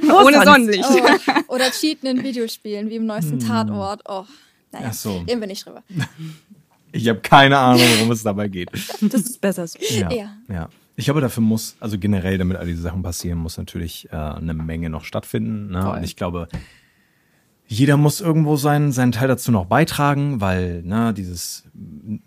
genau. 0.00 0.20
Ohne 0.24 0.32
sonst? 0.34 0.44
Sonnenlicht. 0.46 0.84
Oh, 1.48 1.54
oder 1.54 1.70
cheaten 1.70 2.08
in 2.08 2.22
Videospielen, 2.22 2.90
wie 2.90 2.96
im 2.96 3.06
neuesten 3.06 3.38
Tatort. 3.38 4.02
Oh, 4.08 4.24
naja, 4.72 4.86
Ach 4.90 4.94
so. 4.94 5.18
reden 5.18 5.40
wir 5.40 5.46
nicht 5.48 5.64
drüber. 5.66 5.82
Ich 6.96 7.08
habe 7.08 7.18
keine 7.18 7.58
Ahnung, 7.58 7.82
worum 7.96 8.12
es 8.12 8.22
dabei 8.22 8.46
geht. 8.46 8.70
Das 8.72 9.20
ist 9.22 9.40
besser 9.40 9.66
so. 9.66 9.80
Ja, 9.80 10.12
Ja. 10.12 10.36
ja. 10.48 10.68
Ich 10.94 11.06
glaube, 11.06 11.20
dafür 11.20 11.42
muss, 11.42 11.74
also 11.80 11.98
generell, 11.98 12.38
damit 12.38 12.56
all 12.56 12.66
diese 12.68 12.82
Sachen 12.82 13.02
passieren, 13.02 13.36
muss 13.38 13.58
natürlich 13.58 14.08
äh, 14.12 14.16
eine 14.16 14.54
Menge 14.54 14.90
noch 14.90 15.04
stattfinden. 15.04 15.72
Ne? 15.72 15.90
Und 15.90 16.04
ich 16.04 16.14
glaube, 16.14 16.46
jeder 17.66 17.96
muss 17.96 18.20
irgendwo 18.20 18.56
seinen, 18.56 18.92
seinen 18.92 19.12
Teil 19.12 19.28
dazu 19.28 19.50
noch 19.50 19.64
beitragen, 19.64 20.40
weil 20.40 20.82
ne, 20.82 21.14
dieses 21.14 21.64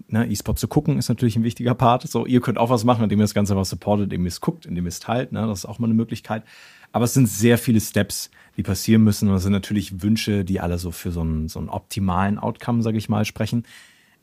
ne, 0.07 0.27
E-Sport 0.27 0.57
zu 0.57 0.67
gucken 0.67 0.97
ist 0.97 1.09
natürlich 1.09 1.35
ein 1.35 1.43
wichtiger 1.43 1.75
Part. 1.75 2.07
So, 2.07 2.25
ihr 2.25 2.41
könnt 2.41 2.57
auch 2.57 2.71
was 2.71 2.83
machen, 2.83 3.03
indem 3.03 3.19
ihr 3.19 3.23
das 3.23 3.35
Ganze 3.35 3.55
was 3.55 3.69
supportet, 3.69 4.05
indem 4.05 4.23
ihr 4.23 4.29
es 4.29 4.41
guckt, 4.41 4.65
indem 4.65 4.85
ihr 4.85 4.89
es 4.89 4.99
teilt. 4.99 5.31
Ne, 5.31 5.45
das 5.45 5.59
ist 5.59 5.65
auch 5.65 5.79
mal 5.79 5.87
eine 5.87 5.93
Möglichkeit. 5.93 6.43
Aber 6.91 7.05
es 7.05 7.13
sind 7.13 7.27
sehr 7.27 7.57
viele 7.57 7.79
Steps, 7.79 8.31
die 8.55 8.63
passieren 8.63 9.03
müssen. 9.03 9.29
Und 9.29 9.35
es 9.35 9.43
sind 9.43 9.51
natürlich 9.51 10.01
Wünsche, 10.01 10.43
die 10.43 10.59
alle 10.59 10.79
so 10.79 10.91
für 10.91 11.11
so 11.11 11.21
einen, 11.21 11.47
so 11.47 11.59
einen 11.59 11.69
optimalen 11.69 12.39
Outcome, 12.39 12.81
sage 12.81 12.97
ich 12.97 13.07
mal, 13.07 13.23
sprechen. 13.23 13.63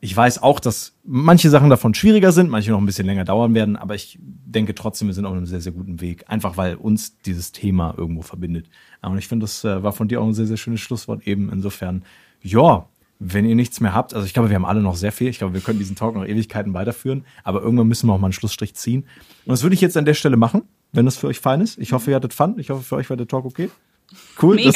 Ich 0.01 0.15
weiß 0.15 0.43
auch, 0.43 0.59
dass 0.59 0.93
manche 1.03 1.49
Sachen 1.49 1.69
davon 1.69 1.93
schwieriger 1.93 2.31
sind, 2.31 2.49
manche 2.49 2.71
noch 2.71 2.79
ein 2.79 2.85
bisschen 2.85 3.07
länger 3.07 3.23
dauern 3.23 3.55
werden, 3.55 3.75
aber 3.75 3.95
ich 3.95 4.19
denke 4.21 4.75
trotzdem, 4.75 5.07
wir 5.07 5.15
sind 5.15 5.25
auf 5.25 5.33
einem 5.33 5.45
sehr, 5.45 5.61
sehr 5.61 5.71
guten 5.71 6.01
Weg. 6.01 6.25
Einfach 6.27 6.57
weil 6.57 6.75
uns 6.75 7.17
dieses 7.19 7.53
Thema 7.53 7.95
irgendwo 7.97 8.21
verbindet. 8.21 8.69
Und 9.11 9.17
ich 9.17 9.27
finde, 9.27 9.43
das 9.43 9.63
äh, 9.63 9.83
war 9.83 9.91
von 9.91 10.07
dir 10.07 10.21
auch 10.21 10.27
ein 10.27 10.33
sehr, 10.33 10.47
sehr 10.47 10.57
schönes 10.57 10.81
Schlusswort 10.81 11.27
eben. 11.27 11.51
Insofern, 11.51 12.03
ja, 12.41 12.87
wenn 13.19 13.45
ihr 13.45 13.55
nichts 13.55 13.79
mehr 13.79 13.93
habt, 13.93 14.13
also 14.13 14.25
ich 14.25 14.33
glaube, 14.33 14.49
wir 14.49 14.55
haben 14.55 14.65
alle 14.65 14.81
noch 14.81 14.95
sehr 14.95 15.11
viel. 15.11 15.29
Ich 15.29 15.37
glaube, 15.37 15.53
wir 15.53 15.61
können 15.61 15.79
diesen 15.79 15.95
Talk 15.95 16.15
noch 16.15 16.25
Ewigkeiten 16.25 16.73
weiterführen, 16.73 17.25
aber 17.43 17.61
irgendwann 17.61 17.87
müssen 17.87 18.07
wir 18.07 18.13
auch 18.13 18.19
mal 18.19 18.27
einen 18.27 18.33
Schlussstrich 18.33 18.75
ziehen. 18.75 19.03
Und 19.45 19.51
das 19.51 19.63
würde 19.63 19.73
ich 19.73 19.81
jetzt 19.81 19.95
an 19.95 20.05
der 20.05 20.13
Stelle 20.13 20.37
machen, 20.37 20.63
wenn 20.91 21.05
das 21.05 21.17
für 21.17 21.27
euch 21.27 21.39
fein 21.39 21.61
ist. 21.61 21.77
Ich 21.77 21.93
hoffe, 21.93 22.11
ihr 22.11 22.15
hattet 22.15 22.33
Fun. 22.33 22.55
Ich 22.57 22.69
hoffe, 22.69 22.83
für 22.83 22.95
euch 22.95 23.09
war 23.09 23.17
der 23.17 23.27
Talk 23.27 23.45
okay. 23.45 23.69
Cool. 24.41 24.61
Das, 24.61 24.75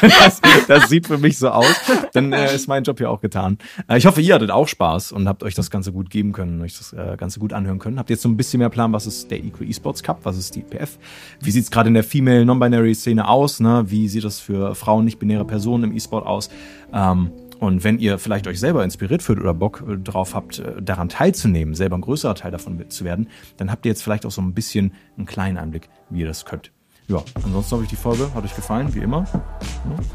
das, 0.00 0.40
das, 0.66 0.88
sieht 0.88 1.06
für 1.06 1.18
mich 1.18 1.38
so 1.38 1.48
aus. 1.48 1.74
Dann 2.12 2.32
äh, 2.32 2.54
ist 2.54 2.66
mein 2.66 2.82
Job 2.82 2.98
hier 2.98 3.10
auch 3.10 3.20
getan. 3.20 3.58
Äh, 3.88 3.98
ich 3.98 4.06
hoffe, 4.06 4.20
ihr 4.20 4.34
hattet 4.34 4.50
auch 4.50 4.66
Spaß 4.66 5.12
und 5.12 5.28
habt 5.28 5.42
euch 5.42 5.54
das 5.54 5.70
Ganze 5.70 5.92
gut 5.92 6.10
geben 6.10 6.32
können, 6.32 6.60
euch 6.60 6.76
das 6.76 6.92
äh, 6.92 7.16
Ganze 7.16 7.38
gut 7.38 7.52
anhören 7.52 7.78
können. 7.78 7.98
Habt 7.98 8.10
jetzt 8.10 8.22
so 8.22 8.28
ein 8.28 8.36
bisschen 8.36 8.58
mehr 8.58 8.68
Plan, 8.68 8.92
was 8.92 9.06
ist 9.06 9.30
der 9.30 9.38
Eco 9.38 9.62
Esports 9.62 10.02
Cup, 10.02 10.20
was 10.24 10.36
ist 10.36 10.54
die 10.54 10.62
PF? 10.62 10.98
Wie 11.40 11.50
sieht 11.50 11.64
es 11.64 11.70
gerade 11.70 11.88
in 11.88 11.94
der 11.94 12.04
Female 12.04 12.44
Non-Binary 12.44 12.94
Szene 12.94 13.28
aus? 13.28 13.60
Ne? 13.60 13.84
Wie 13.86 14.08
sieht 14.08 14.24
das 14.24 14.40
für 14.40 14.74
Frauen, 14.74 15.04
nicht-binäre 15.04 15.44
Personen 15.44 15.84
im 15.84 15.96
E-Sport 15.96 16.26
aus? 16.26 16.50
Ähm, 16.92 17.30
und 17.58 17.84
wenn 17.84 17.98
ihr 17.98 18.18
vielleicht 18.18 18.46
euch 18.46 18.60
selber 18.60 18.84
inspiriert 18.84 19.22
fühlt 19.22 19.40
oder 19.40 19.54
Bock 19.54 19.84
äh, 19.88 19.96
drauf 19.96 20.34
habt, 20.34 20.58
äh, 20.58 20.82
daran 20.82 21.08
teilzunehmen, 21.08 21.74
selber 21.74 21.96
ein 21.96 22.02
größerer 22.02 22.34
Teil 22.34 22.50
davon 22.50 22.90
zu 22.90 23.04
werden, 23.04 23.28
dann 23.56 23.70
habt 23.70 23.86
ihr 23.86 23.90
jetzt 23.90 24.02
vielleicht 24.02 24.26
auch 24.26 24.30
so 24.30 24.42
ein 24.42 24.52
bisschen 24.52 24.92
einen 25.16 25.26
kleinen 25.26 25.56
Einblick, 25.56 25.88
wie 26.10 26.20
ihr 26.20 26.26
das 26.26 26.44
könnt. 26.44 26.70
Ja, 27.08 27.22
ansonsten 27.44 27.72
hoffe 27.72 27.84
ich, 27.84 27.90
die 27.90 27.96
Folge 27.96 28.30
hat 28.34 28.44
euch 28.44 28.56
gefallen, 28.56 28.92
wie 28.94 28.98
immer. 28.98 29.24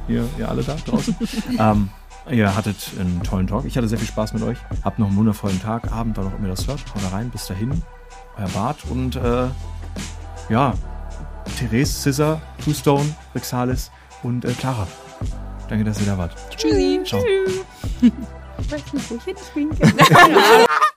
Ihr, 0.07 0.27
ihr 0.37 0.49
alle 0.49 0.61
da 0.63 0.75
draußen. 0.85 1.15
ähm, 1.59 1.89
ihr 2.29 2.53
hattet 2.55 2.75
einen 2.99 3.23
tollen 3.23 3.47
Talk. 3.47 3.65
Ich 3.65 3.77
hatte 3.77 3.87
sehr 3.87 3.97
viel 3.97 4.07
Spaß 4.07 4.33
mit 4.33 4.43
euch. 4.43 4.57
Habt 4.83 4.99
noch 4.99 5.07
einen 5.07 5.15
wundervollen 5.15 5.61
Tag, 5.61 5.91
Abend, 5.91 6.17
wann 6.17 6.27
auch 6.27 6.37
immer 6.37 6.49
das 6.49 6.67
hört. 6.67 6.83
Haut 6.93 7.13
rein, 7.13 7.29
bis 7.29 7.47
dahin. 7.47 7.81
Euer 8.37 8.49
Bart 8.49 8.77
und 8.89 9.15
äh, 9.15 9.47
ja, 10.49 10.73
Therese, 11.57 11.93
Scissor, 11.93 12.41
Two 12.63 12.73
Stone, 12.73 13.15
Rexalis 13.33 13.89
und 14.23 14.43
äh, 14.43 14.51
Clara. 14.51 14.87
Danke, 15.69 15.85
dass 15.85 16.01
ihr 16.01 16.07
da 16.07 16.17
wart. 16.17 16.35
Tschüssi. 16.55 17.01
Ciao. 17.05 17.23
Ich 18.63 18.71
weiß 18.71 18.93
nicht, 18.93 19.09
wo 19.09 19.15
ich 19.15 19.23
hinspringen 19.23 19.79
kann. 19.79 19.91